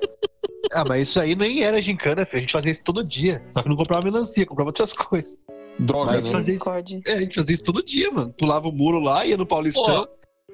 Ah, 0.73 0.83
mas 0.85 1.07
isso 1.07 1.21
aí 1.21 1.35
nem 1.35 1.63
era 1.63 1.81
gincana, 1.81 2.25
filho. 2.25 2.37
A 2.39 2.41
gente 2.41 2.51
fazia 2.51 2.69
isso 2.73 2.83
todo 2.83 3.01
dia. 3.01 3.41
Só 3.53 3.63
que 3.63 3.69
não 3.69 3.77
comprava 3.77 4.03
melancia, 4.03 4.45
comprava 4.45 4.67
outras 4.71 4.91
coisas. 4.91 5.33
Droga, 5.79 6.11
Mas 6.11 6.25
né? 6.29 6.41
isso-. 6.53 7.01
É, 7.07 7.13
a 7.13 7.21
gente 7.21 7.35
fazia 7.35 7.53
isso 7.55 7.63
todo 7.63 7.81
dia, 7.81 8.11
mano. 8.11 8.33
Pulava 8.33 8.67
o 8.67 8.73
muro 8.73 8.99
lá, 8.99 9.25
ia 9.25 9.37
no 9.37 9.45
Paulistão, 9.47 10.05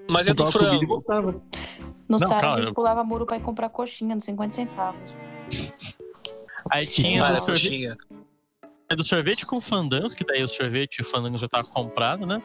Mas 0.08 0.28
é 0.28 0.34
do 0.36 0.48
e 0.48 0.52
frango. 0.52 0.86
voltava. 0.86 1.32
No 2.08 2.20
Não, 2.20 2.20
Sara, 2.20 2.42
calma, 2.42 2.56
a 2.58 2.60
gente 2.60 2.68
eu- 2.68 2.76
pulava 2.76 3.04
muro 3.04 3.26
pra 3.26 3.38
ir 3.38 3.42
comprar 3.42 3.70
coxinha 3.70 4.14
nos 4.14 4.26
50 4.26 4.54
centavos. 4.54 5.16
Aí 6.70 6.86
tinha 6.86 7.22
Cara, 7.22 7.36
sorvete, 7.38 7.64
coxinha. 7.64 7.98
É 8.94 8.96
do 8.96 9.04
sorvete 9.04 9.44
com 9.44 9.60
fandangos, 9.60 10.14
que 10.14 10.24
daí 10.24 10.44
o 10.44 10.48
sorvete 10.48 10.98
e 10.98 11.02
o 11.02 11.04
fandango 11.04 11.36
já 11.36 11.48
tava 11.48 11.68
comprado, 11.68 12.28
né? 12.28 12.40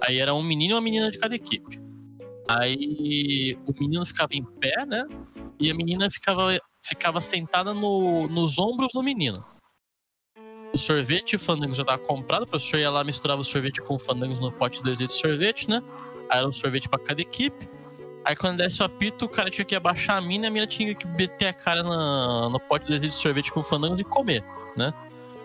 Aí 0.00 0.18
era 0.18 0.32
um 0.32 0.42
menino 0.42 0.72
e 0.72 0.74
uma 0.74 0.80
menina 0.80 1.10
de 1.10 1.18
cada 1.18 1.34
equipe. 1.34 1.78
Aí 2.48 3.58
o 3.66 3.74
menino 3.78 4.06
ficava 4.06 4.30
em 4.32 4.42
pé, 4.42 4.86
né? 4.86 5.04
E 5.60 5.70
a 5.70 5.74
menina 5.74 6.10
ficava, 6.10 6.58
ficava 6.82 7.20
sentada 7.20 7.74
no- 7.74 8.26
nos 8.26 8.58
ombros 8.58 8.90
do 8.94 9.02
menino. 9.02 9.36
O 10.72 10.78
sorvete 10.78 11.34
e 11.34 11.36
o 11.36 11.38
fandango 11.38 11.74
já 11.74 11.84
tava 11.84 11.98
comprado, 11.98 12.44
o 12.44 12.46
professor 12.46 12.78
ia 12.80 12.90
lá 12.90 13.04
misturava 13.04 13.42
o 13.42 13.44
sorvete 13.44 13.82
com 13.82 13.94
o 13.96 13.98
fandangos 13.98 14.40
no 14.40 14.50
pote 14.50 14.78
de 14.78 14.84
2 14.84 14.98
litros 14.98 15.18
de 15.18 15.28
sorvete, 15.28 15.68
né? 15.68 15.82
Aí 16.30 16.38
era 16.38 16.48
um 16.48 16.52
sorvete 16.54 16.88
pra 16.88 16.98
cada 16.98 17.20
equipe. 17.20 17.68
Aí 18.24 18.34
quando 18.34 18.56
desse 18.56 18.80
o 18.80 18.86
apito, 18.86 19.26
o 19.26 19.28
cara 19.28 19.50
tinha 19.50 19.64
que 19.66 19.76
abaixar 19.76 20.16
a 20.16 20.22
mina 20.22 20.46
e 20.46 20.48
a 20.48 20.50
mina 20.50 20.66
tinha 20.66 20.94
que 20.94 21.06
meter 21.06 21.48
a 21.48 21.52
cara 21.52 21.82
na- 21.82 22.48
no 22.48 22.58
pote 22.58 22.84
de 22.86 22.92
2 22.92 23.02
litros 23.02 23.18
de 23.18 23.22
sorvete 23.22 23.52
com 23.52 23.62
fandangos 23.62 24.00
e 24.00 24.04
comer, 24.04 24.42
né? 24.74 24.94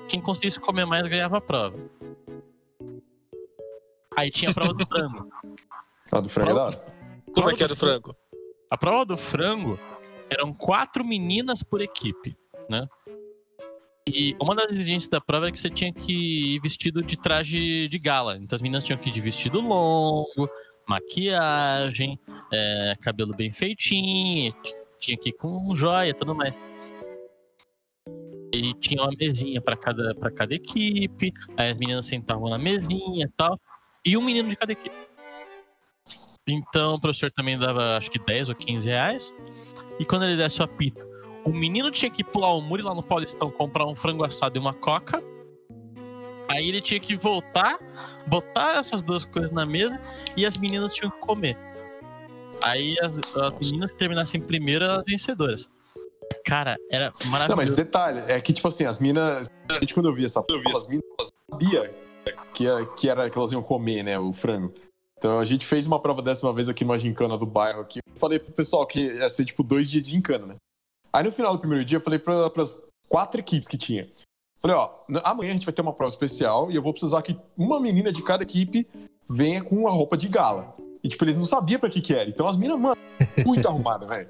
Quem 0.08 0.22
conseguisse 0.22 0.60
comer 0.60 0.86
mais 0.86 1.06
ganhava 1.08 1.38
a 1.38 1.42
prova. 1.42 1.78
Aí 4.16 4.32
tinha 4.32 4.52
a 4.52 4.54
prova 4.54 4.74
do 4.74 4.86
frango. 4.86 5.30
Ah, 6.10 6.22
do 6.22 6.30
frango 6.30 6.52
é 6.52 6.54
da 6.54 6.64
hora. 6.64 6.86
Como 7.34 7.50
é 7.50 7.54
que 7.54 7.64
é 7.66 7.68
do 7.68 7.76
frango? 7.76 8.16
A 8.72 8.78
prova 8.78 9.04
do 9.04 9.18
frango 9.18 9.78
eram 10.30 10.54
quatro 10.54 11.04
meninas 11.04 11.62
por 11.62 11.82
equipe, 11.82 12.34
né? 12.70 12.88
E 14.08 14.34
uma 14.42 14.56
das 14.56 14.72
exigências 14.72 15.10
da 15.10 15.20
prova 15.20 15.50
é 15.50 15.52
que 15.52 15.60
você 15.60 15.70
tinha 15.70 15.92
que 15.92 16.56
ir 16.56 16.62
vestido 16.62 17.04
de 17.04 17.18
traje 17.18 17.90
de 17.90 18.00
gala. 18.00 18.38
Então 18.38 18.56
as 18.56 18.62
meninas 18.62 18.86
tinham 18.86 18.98
que 18.98 19.10
ir 19.10 19.12
de 19.12 19.20
vestido 19.20 19.60
longo, 19.60 20.50
maquiagem, 20.88 22.18
é, 22.54 22.96
cabelo 23.02 23.36
bem 23.36 23.52
feitinho, 23.52 24.56
tinha 24.98 25.18
que 25.18 25.30
ir 25.30 25.34
com 25.34 25.76
joia 25.76 26.10
e 26.10 26.14
tudo 26.14 26.34
mais. 26.34 26.58
E 28.54 28.74
tinha 28.76 29.02
uma 29.02 29.12
mesinha 29.20 29.62
para 29.62 29.76
cada, 29.76 30.16
pra 30.16 30.32
cada 30.32 30.56
equipe, 30.56 31.34
aí 31.58 31.70
as 31.70 31.78
meninas 31.78 32.06
sentavam 32.06 32.50
na 32.50 32.58
mesinha 32.58 33.26
e 33.26 33.32
tal, 33.36 33.60
e 34.06 34.16
um 34.16 34.22
menino 34.22 34.48
de 34.50 34.56
cada 34.56 34.72
equipe. 34.72 34.96
Então 36.48 36.96
o 36.96 37.00
professor 37.00 37.30
também 37.32 37.60
dava 37.60 37.98
acho 37.98 38.10
que 38.10 38.20
10 38.20 38.50
ou 38.50 38.56
15 38.56 38.88
reais. 38.88 39.34
E 40.00 40.06
quando 40.06 40.24
ele 40.24 40.38
desse 40.38 40.62
o 40.62 40.64
apito, 40.64 41.06
o 41.44 41.50
menino 41.50 41.92
tinha 41.92 42.10
que 42.10 42.24
pular 42.24 42.54
o 42.54 42.62
muro 42.62 42.82
e 42.82 42.84
ir 42.84 42.88
lá 42.88 42.96
no 42.96 43.04
Paulistão 43.04 43.52
comprar 43.52 43.86
um 43.86 43.96
frango 43.96 44.24
assado 44.24 44.58
e 44.58 44.60
uma 44.60 44.74
coca. 44.74 45.22
Aí 46.50 46.70
ele 46.70 46.80
tinha 46.80 47.00
que 47.00 47.18
voltar, 47.18 47.78
botar 48.26 48.78
essas 48.80 49.04
duas 49.04 49.26
coisas 49.26 49.52
na 49.52 49.66
mesa 49.66 50.00
e 50.38 50.46
as 50.46 50.58
meninas 50.58 50.94
tinham 50.94 51.12
que 51.12 51.20
comer. 51.20 51.58
Aí 52.64 52.96
as, 53.02 53.18
as 53.36 53.56
meninas 53.58 53.92
que 53.92 53.98
terminassem 53.98 54.40
primeiro 54.40 54.86
eram 54.86 54.96
as 54.96 55.06
vencedoras. 55.06 55.70
Cara, 56.48 56.78
era 56.90 57.08
Não, 57.08 57.14
mas 57.32 57.42
maravilhoso. 57.42 57.76
detalhe, 57.76 58.20
é 58.32 58.40
que, 58.40 58.54
tipo 58.54 58.68
assim, 58.68 58.86
as 58.86 59.00
minas. 59.00 59.50
Gente, 59.72 59.94
quando 59.94 60.08
eu 60.08 60.16
vi 60.16 60.26
essa 60.26 60.42
prova, 60.42 60.64
as 60.76 60.88
minas 60.88 61.04
sabia 61.52 61.94
que, 62.54 62.64
ia- 62.64 62.86
que 62.96 63.10
era 63.10 63.30
que 63.30 63.38
elas 63.38 63.52
iam 63.52 63.62
comer, 63.62 64.04
né, 64.04 64.18
o 64.18 64.32
frango. 64.34 64.74
Então 65.18 65.40
a 65.40 65.46
gente 65.46 65.66
fez 65.66 65.86
uma 65.86 66.00
prova 66.00 66.22
dessa 66.22 66.46
uma 66.46 66.54
vez 66.54 66.70
aqui 66.70 66.86
numa 66.86 66.98
gincana 67.00 67.38
do 67.38 67.46
bairro 67.46 67.82
aqui. 67.82 68.00
Eu 68.08 68.20
falei 68.20 68.40
pro 68.40 68.54
pessoal 68.54 68.86
que 68.86 69.00
ia 69.00 69.30
ser 69.30 69.46
tipo 69.46 69.64
dois 69.64 69.90
dias 69.90 70.04
de 70.04 70.12
gincana, 70.12 70.46
né? 70.46 70.56
Aí 71.12 71.24
no 71.24 71.32
final 71.32 71.54
do 71.54 71.60
primeiro 71.60 71.84
dia 71.84 71.98
eu 71.98 72.02
falei 72.02 72.20
para 72.20 72.50
as 72.62 72.88
quatro 73.10 73.40
equipes 73.40 73.68
que 73.68 73.78
tinha. 73.78 74.08
Falei, 74.62 74.76
ó, 74.78 74.92
amanhã 75.24 75.50
a 75.52 75.54
gente 75.54 75.66
vai 75.66 75.74
ter 75.74 75.82
uma 75.82 75.94
prova 75.94 76.10
especial 76.10 76.72
e 76.72 76.76
eu 76.76 76.82
vou 76.82 76.92
precisar 76.94 77.22
que 77.24 77.38
uma 77.58 77.80
menina 77.80 78.12
de 78.12 78.22
cada 78.24 78.44
equipe 78.44 78.88
venha 79.30 79.64
com 79.64 79.76
uma 79.76 79.92
roupa 79.92 80.16
de 80.18 80.28
gala. 80.28 80.76
E, 81.04 81.10
tipo, 81.10 81.24
eles 81.26 81.38
não 81.38 81.46
sabiam 81.46 81.80
pra 81.80 81.90
que 81.90 82.02
que 82.02 82.14
era. 82.14 82.30
Então 82.30 82.48
as 82.48 82.58
minas, 82.58 82.80
mano, 82.80 82.96
muito 83.46 83.66
arrumadas, 83.70 84.08
velho. 84.08 84.30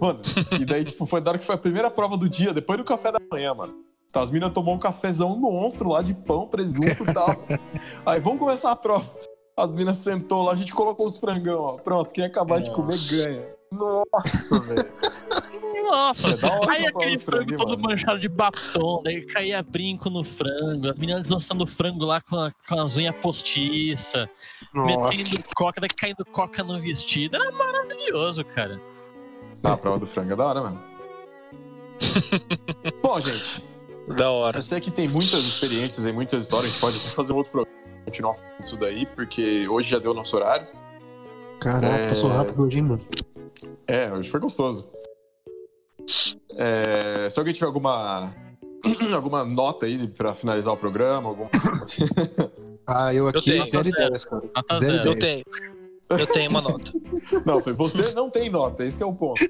Mano, 0.00 0.20
e 0.60 0.64
daí, 0.64 0.84
tipo, 0.84 1.06
foi 1.06 1.20
da 1.20 1.30
hora 1.30 1.38
que 1.38 1.46
foi 1.46 1.54
a 1.54 1.58
primeira 1.58 1.90
prova 1.90 2.16
do 2.16 2.28
dia, 2.28 2.52
depois 2.54 2.78
do 2.78 2.84
café 2.84 3.10
da 3.12 3.18
manhã, 3.30 3.52
mano. 3.54 3.74
Então, 4.08 4.22
as 4.22 4.30
minas 4.30 4.52
tomou 4.52 4.74
um 4.74 4.78
cafezão 4.78 5.36
monstro 5.38 5.90
lá 5.90 6.00
de 6.02 6.14
pão, 6.14 6.46
presunto 6.48 7.02
e 7.04 7.12
tal. 7.12 7.36
Aí, 8.06 8.20
vamos 8.20 8.38
começar 8.38 8.70
a 8.70 8.76
prova. 8.76 9.10
As 9.56 9.74
minas 9.74 9.96
sentou 9.96 10.44
lá, 10.44 10.52
a 10.52 10.56
gente 10.56 10.72
colocou 10.72 11.06
os 11.06 11.18
frangão, 11.18 11.60
ó. 11.60 11.72
Pronto, 11.78 12.10
quem 12.12 12.24
acabar 12.24 12.60
de 12.60 12.70
comer 12.70 12.96
ganha. 13.10 13.48
Nossa, 13.72 14.60
velho. 14.60 14.88
Nossa, 15.90 16.28
É 16.30 16.70
aí 16.70 16.86
aquele 16.86 17.18
frango, 17.18 17.48
frango 17.48 17.56
todo 17.56 17.70
mano? 17.70 17.82
manchado 17.90 18.18
de 18.18 18.28
batom, 18.28 19.02
daí 19.02 19.24
caía 19.26 19.62
brinco 19.62 20.08
no 20.10 20.22
frango, 20.24 20.88
as 20.88 20.98
meninas 20.98 21.28
lançando 21.28 21.66
frango 21.66 22.04
lá 22.04 22.20
com, 22.20 22.36
a- 22.36 22.50
com 22.68 22.80
as 22.80 22.96
unhas 22.96 23.14
postiças, 23.16 24.28
metendo 24.74 25.38
coca, 25.54 25.80
daí 25.80 25.88
caindo 25.90 26.24
coca 26.26 26.62
no 26.62 26.80
vestido. 26.80 27.36
Era 27.36 27.50
maravilhoso, 27.52 28.44
cara. 28.44 28.80
Ah, 29.62 29.72
a 29.72 29.76
prova 29.76 29.98
do 29.98 30.06
frango 30.06 30.32
é 30.32 30.36
da 30.36 30.46
hora, 30.46 30.62
mano. 30.62 30.82
Bom, 33.02 33.20
gente, 33.20 33.64
Da 34.16 34.30
hora. 34.30 34.58
eu 34.58 34.62
sei 34.62 34.80
que 34.80 34.90
tem 34.90 35.08
muitas 35.08 35.44
experiências 35.44 36.06
e 36.06 36.12
muitas 36.12 36.44
histórias. 36.44 36.70
A 36.70 36.72
gente 36.72 36.80
pode 36.80 36.96
até 36.98 37.08
fazer 37.08 37.32
um 37.32 37.36
outro 37.36 37.52
programa, 37.52 37.76
continuar 38.04 38.34
falando 38.34 38.58
disso 38.62 38.76
daí, 38.76 39.06
porque 39.06 39.68
hoje 39.68 39.90
já 39.90 39.98
deu 39.98 40.12
o 40.12 40.14
nosso 40.14 40.36
horário. 40.36 40.66
Caraca, 41.60 41.86
É. 41.94 42.08
passou 42.10 42.28
rápido 42.30 42.62
hoje, 42.62 42.76
hein, 42.78 42.84
mano. 42.84 43.00
É, 43.86 44.12
hoje 44.12 44.30
foi 44.30 44.38
gostoso. 44.40 44.88
É, 46.56 47.28
se 47.28 47.38
alguém 47.38 47.52
tiver 47.52 47.66
alguma 47.66 48.32
alguma 49.14 49.44
nota 49.44 49.86
aí 49.86 50.06
pra 50.08 50.34
finalizar 50.34 50.72
o 50.72 50.76
programa, 50.76 51.28
algum... 51.28 51.48
Ah, 52.90 53.12
eu 53.12 53.28
aqui, 53.28 53.50
tenho. 53.50 53.66
zero 53.66 53.86
ideias, 53.88 54.24
cara. 54.24 54.40
Zero 54.78 54.96
zero. 55.02 55.08
Eu 55.08 55.18
tenho. 55.18 55.44
Eu 56.10 56.26
tenho 56.26 56.50
uma 56.50 56.60
nota. 56.60 56.92
Não, 57.44 57.60
foi 57.60 57.72
você 57.72 58.12
não 58.14 58.30
tem 58.30 58.48
nota, 58.48 58.84
esse 58.84 58.96
que 58.96 59.02
é 59.02 59.06
o 59.06 59.14
ponto. 59.14 59.42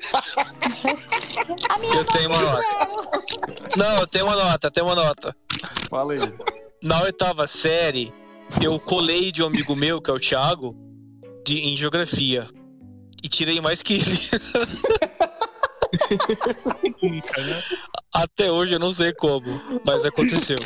A 1.69 1.79
minha 1.79 1.95
Eu 1.95 2.05
tenho 2.05 2.29
uma 2.31 2.41
nota. 2.41 2.63
zero. 2.63 3.77
Não, 3.77 4.01
eu 4.01 4.07
tenho 4.07 4.25
uma 4.27 4.37
nota, 4.37 4.67
eu 4.67 4.71
tenho 4.71 4.87
uma 4.87 4.95
nota. 4.97 5.37
Fala 5.89 6.15
aí. 6.15 6.21
Na 6.83 7.03
oitava 7.03 7.47
série, 7.47 8.13
eu 8.61 8.79
colei 8.81 9.31
de 9.31 9.43
um 9.43 9.47
amigo 9.47 9.77
meu, 9.77 10.01
que 10.01 10.11
é 10.11 10.13
o 10.13 10.19
Thiago, 10.19 10.75
de, 11.47 11.61
em 11.61 11.77
geografia. 11.77 12.47
E 13.23 13.29
tirei 13.29 13.61
mais 13.61 13.83
que 13.83 13.95
ele. 13.95 14.05
Até 18.13 18.51
hoje 18.51 18.75
eu 18.75 18.79
não 18.79 18.93
sei 18.93 19.13
como, 19.13 19.61
mas 19.85 20.05
aconteceu. 20.05 20.59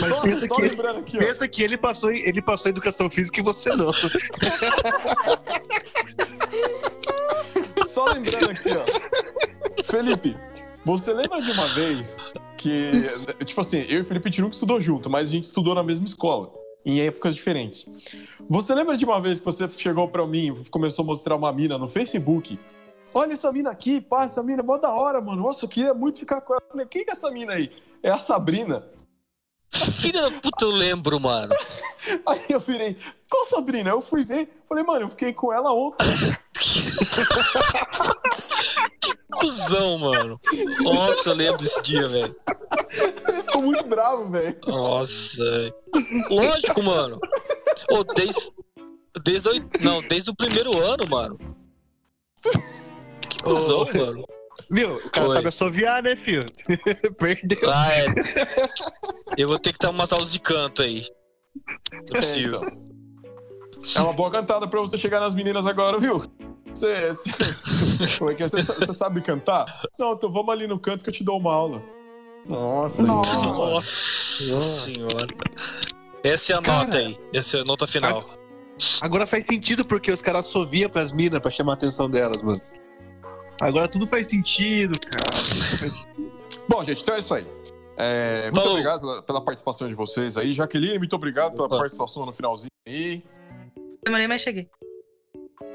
Mas 0.00 0.10
Nossa, 0.10 0.22
pensa 0.22 0.46
só 0.46 0.56
que, 0.56 0.62
lembrando 0.62 0.98
aqui, 1.00 1.16
ó. 1.16 1.20
pensa 1.20 1.46
que 1.48 1.62
ele 1.62 1.76
passou, 1.76 2.10
ele 2.10 2.40
passou 2.40 2.70
educação 2.70 3.10
física 3.10 3.40
e 3.40 3.42
você 3.42 3.74
não. 3.76 3.92
Só 7.86 8.06
lembrando 8.06 8.50
aqui, 8.50 8.70
ó. 8.70 8.84
Felipe, 9.84 10.36
você 10.84 11.12
lembra 11.12 11.40
de 11.40 11.50
uma 11.50 11.68
vez 11.68 12.16
que, 12.56 12.92
tipo 13.44 13.60
assim, 13.60 13.84
eu 13.88 13.98
e 13.98 14.00
o 14.00 14.04
Felipe 14.04 14.40
nunca 14.40 14.54
estudou 14.54 14.80
junto, 14.80 15.10
mas 15.10 15.28
a 15.28 15.32
gente 15.32 15.44
estudou 15.44 15.74
na 15.74 15.82
mesma 15.82 16.06
escola, 16.06 16.50
em 16.84 17.00
épocas 17.00 17.34
diferentes. 17.34 17.86
Você 18.48 18.74
lembra 18.74 18.96
de 18.96 19.04
uma 19.04 19.20
vez 19.20 19.40
que 19.40 19.44
você 19.44 19.68
chegou 19.76 20.08
pra 20.08 20.26
mim 20.26 20.48
e 20.48 20.70
começou 20.70 21.02
a 21.02 21.06
mostrar 21.06 21.36
uma 21.36 21.52
mina 21.52 21.76
no 21.76 21.88
Facebook? 21.88 22.58
Olha 23.12 23.32
essa 23.32 23.50
mina 23.52 23.70
aqui, 23.70 24.00
pá, 24.00 24.24
essa 24.24 24.42
mina 24.42 24.62
é 24.62 24.64
mó 24.64 24.78
da 24.78 24.92
hora, 24.92 25.20
mano. 25.20 25.42
Nossa, 25.42 25.64
eu 25.64 25.68
queria 25.68 25.94
muito 25.94 26.18
ficar 26.18 26.40
com 26.40 26.52
ela. 26.52 26.62
Eu 26.66 26.70
falei, 26.70 26.86
quem 26.86 27.04
que 27.04 27.10
é 27.10 27.12
essa 27.12 27.30
mina 27.30 27.54
aí? 27.54 27.70
É 28.02 28.10
a 28.10 28.18
Sabrina. 28.18 28.84
Filha 29.70 30.22
da 30.22 30.30
puta, 30.30 30.64
eu 30.64 30.70
lembro, 30.70 31.20
mano. 31.20 31.54
Aí 32.26 32.46
eu 32.48 32.60
virei, 32.60 32.96
qual 33.28 33.44
Sabrina? 33.46 33.90
Eu 33.90 34.00
fui 34.00 34.24
ver, 34.24 34.48
falei, 34.68 34.84
mano, 34.84 35.06
eu 35.06 35.10
fiquei 35.10 35.32
com 35.32 35.52
ela 35.52 35.72
ontem. 35.72 36.06
Cusão, 39.32 39.98
mano. 39.98 40.40
Nossa, 40.82 41.30
eu 41.30 41.34
lembro 41.34 41.58
desse 41.58 41.82
dia, 41.82 42.08
velho. 42.08 42.34
Ele 43.28 43.42
ficou 43.42 43.62
muito 43.62 43.84
bravo, 43.84 44.30
velho. 44.30 44.58
Nossa. 44.66 45.36
velho. 45.36 45.74
Lógico, 46.30 46.82
mano. 46.82 47.20
Ô, 47.90 48.04
desde. 48.04 48.54
Desde 49.22 49.48
o, 49.48 49.52
não, 49.80 50.02
desde 50.02 50.30
o 50.30 50.36
primeiro 50.36 50.78
ano, 50.78 51.06
mano. 51.08 51.36
Que 53.28 53.42
cuzão, 53.42 53.82
Ô. 53.82 53.98
mano. 53.98 54.26
Viu? 54.70 54.96
O 54.96 55.10
cara 55.10 55.28
Oi. 55.28 55.34
sabe 55.36 55.48
assoviar, 55.48 56.02
né, 56.02 56.16
filho? 56.16 56.50
Perdeu. 57.18 57.70
Ah, 57.70 57.88
é. 57.92 58.06
Eu 59.36 59.48
vou 59.48 59.58
ter 59.58 59.72
que 59.72 59.78
dar 59.78 59.90
umas 59.90 60.12
aulas 60.12 60.32
de 60.32 60.40
canto 60.40 60.82
aí. 60.82 61.04
Não 61.92 62.00
é 62.00 62.02
possível. 62.20 62.62
É, 62.64 62.66
então. 62.66 62.86
É 63.94 64.00
uma 64.00 64.12
boa 64.12 64.30
cantada 64.30 64.66
pra 64.66 64.80
você 64.80 64.98
chegar 64.98 65.20
nas 65.20 65.34
meninas 65.34 65.66
agora, 65.66 65.98
viu? 65.98 66.22
Você, 66.74 67.08
você, 67.08 67.30
como 68.18 68.30
é 68.30 68.34
que 68.34 68.42
é? 68.42 68.48
Você, 68.48 68.62
sa- 68.62 68.74
você 68.74 68.92
sabe 68.92 69.20
cantar? 69.22 69.64
Não, 69.98 70.12
então 70.14 70.30
vamos 70.30 70.50
ali 70.52 70.66
no 70.66 70.78
canto 70.78 71.04
que 71.04 71.10
eu 71.10 71.14
te 71.14 71.22
dou 71.24 71.38
uma 71.38 71.52
aula. 71.52 71.82
Nossa, 72.46 73.02
Nossa. 73.02 73.34
Nossa 73.42 74.60
senhora. 74.60 75.26
Essa 76.22 76.52
é 76.52 76.56
a 76.56 76.62
Cara. 76.62 76.78
nota 76.84 76.98
aí. 76.98 77.16
Essa 77.32 77.58
é 77.58 77.60
a 77.60 77.64
nota 77.64 77.86
final. 77.86 78.28
Agora 79.00 79.26
faz 79.26 79.46
sentido 79.46 79.84
porque 79.84 80.10
os 80.12 80.20
caras 80.20 80.46
assoviam 80.46 80.90
pras 80.90 81.12
minas 81.12 81.40
pra 81.40 81.50
chamar 81.50 81.72
a 81.72 81.76
atenção 81.76 82.10
delas, 82.10 82.42
mano. 82.42 82.60
Agora 83.60 83.88
tudo 83.88 84.06
faz 84.06 84.28
sentido, 84.28 84.98
cara. 85.00 85.30
Bom, 86.68 86.84
gente, 86.84 87.02
então 87.02 87.14
é 87.14 87.18
isso 87.18 87.34
aí. 87.34 87.46
É, 87.96 88.44
muito 88.44 88.56
Falou. 88.56 88.70
obrigado 88.72 89.00
pela, 89.00 89.22
pela 89.22 89.40
participação 89.40 89.88
de 89.88 89.94
vocês 89.94 90.36
aí. 90.36 90.52
Jaqueline, 90.52 90.98
muito 90.98 91.16
obrigado 91.16 91.54
pela 91.54 91.66
Opa. 91.66 91.78
participação 91.78 92.26
no 92.26 92.32
finalzinho 92.32 92.70
aí. 92.86 93.24
Demorei, 94.04 94.28
mas 94.28 94.42
cheguei. 94.42 94.68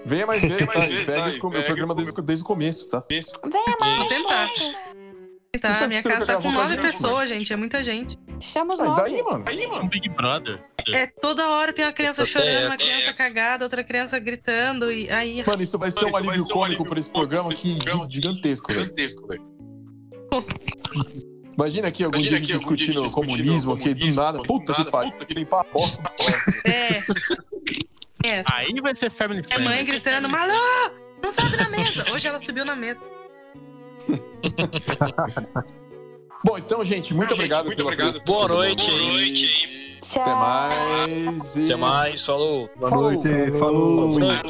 Venha 0.05 0.25
mais 0.25 0.41
vezes, 0.41 0.67
tá? 0.69 0.79
mais 0.79 0.91
E 0.91 0.93
vezes, 0.95 1.13
Pegue 1.13 1.39
tá? 1.39 1.47
o 1.47 1.63
programa 1.63 1.95
desde, 1.95 2.21
desde 2.21 2.43
o 2.43 2.47
começo, 2.47 2.89
tá? 2.89 3.03
Venha 3.09 3.23
Vou 3.41 3.79
mais. 3.79 4.09
tentar. 4.09 4.47
Tá, 5.59 5.73
Você- 5.73 5.85
minha 5.85 6.01
casa 6.01 6.25
tá 6.25 6.37
com 6.41 6.49
nove 6.49 6.77
pessoas, 6.77 7.27
gente. 7.27 7.51
É 7.51 7.57
muita 7.57 7.83
gente. 7.83 8.17
Chama 8.39 8.73
os 8.73 8.79
Ah, 8.79 8.85
nove. 8.85 9.01
daí, 9.01 9.21
mano? 9.21 9.43
Aí, 9.45 9.67
mano. 9.67 9.89
Big 9.89 10.07
Brother. 10.07 10.63
É 10.93 11.05
toda 11.07 11.45
hora 11.49 11.73
tem 11.73 11.83
uma 11.83 11.91
criança 11.91 12.25
chorando, 12.25 12.47
é. 12.49 12.67
uma 12.67 12.77
criança 12.77 13.13
cagada, 13.13 13.65
outra 13.65 13.83
criança 13.83 14.17
gritando 14.17 14.89
e 14.91 15.09
aí. 15.09 15.43
Mano, 15.45 15.61
isso 15.61 15.77
vai 15.77 15.91
ser 15.91 16.05
Mano, 16.05 16.07
um 16.07 16.09
isso 16.19 16.25
vai 16.25 16.29
alívio 16.35 16.45
ser 16.45 16.51
um 16.51 16.55
cômico 16.55 16.65
alívio 16.83 16.85
por 16.85 16.97
esse 16.97 17.09
programa 17.09 17.51
aqui 17.51 17.77
gigantesco, 18.09 18.69
velho. 18.71 18.85
Gigantesco, 18.85 19.27
velho. 19.27 19.43
Imagina 21.53 21.89
aqui 21.89 22.05
algum 22.05 22.17
Imagina 22.17 22.39
dia 22.39 22.47
dia 22.47 22.55
discutindo 22.57 23.03
discutindo 23.03 23.13
comunismo 23.13 23.73
aqui 23.73 23.89
do 23.93 23.99
comunismo, 23.99 24.21
nada. 24.23 24.41
Puta 24.43 24.73
que 24.73 24.85
pariu. 24.89 25.11
puta 25.11 25.25
que 25.25 25.33
Limpar 25.33 25.59
a 25.61 25.63
bosta. 25.65 26.11
É. 26.65 27.03
É. 28.23 28.43
Aí 28.45 28.73
vai 28.81 28.95
ser 28.95 29.09
Family 29.09 29.41
Minha 29.45 29.59
mãe 29.59 29.85
Friends. 29.85 29.89
gritando, 29.89 30.29
Malu, 30.29 30.53
não 31.21 31.29
sobe 31.31 31.57
na 31.57 31.69
mesa. 31.69 32.05
Hoje 32.13 32.27
ela 32.27 32.39
subiu 32.39 32.63
na 32.63 32.75
mesa. 32.75 33.03
Bom, 36.43 36.57
então, 36.57 36.83
gente, 36.83 37.13
muito 37.13 37.29
Gente, 37.29 37.37
obrigado 37.39 37.65
muito 37.65 37.77
pela 37.77 37.89
obrigado. 37.91 38.19
Boa 38.25 38.47
noite 38.47 38.89
Boa 38.89 39.03
noite 39.11 39.55
aí. 39.55 39.99
Tchau. 40.01 40.21
Até 40.23 40.35
mais. 40.35 41.55
e- 41.55 41.63
Até 41.65 41.75
mais, 41.75 42.25
falou. 42.25 42.69
Boa 42.77 42.89
Falou. 42.89 43.11
noite, 43.11 43.29
falou. 43.59 44.19
Falou. 44.19 44.21
Tchau. 44.21 44.41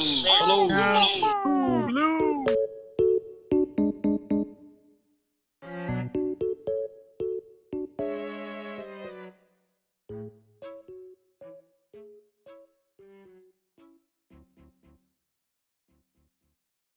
Tchau. 1.20 2.31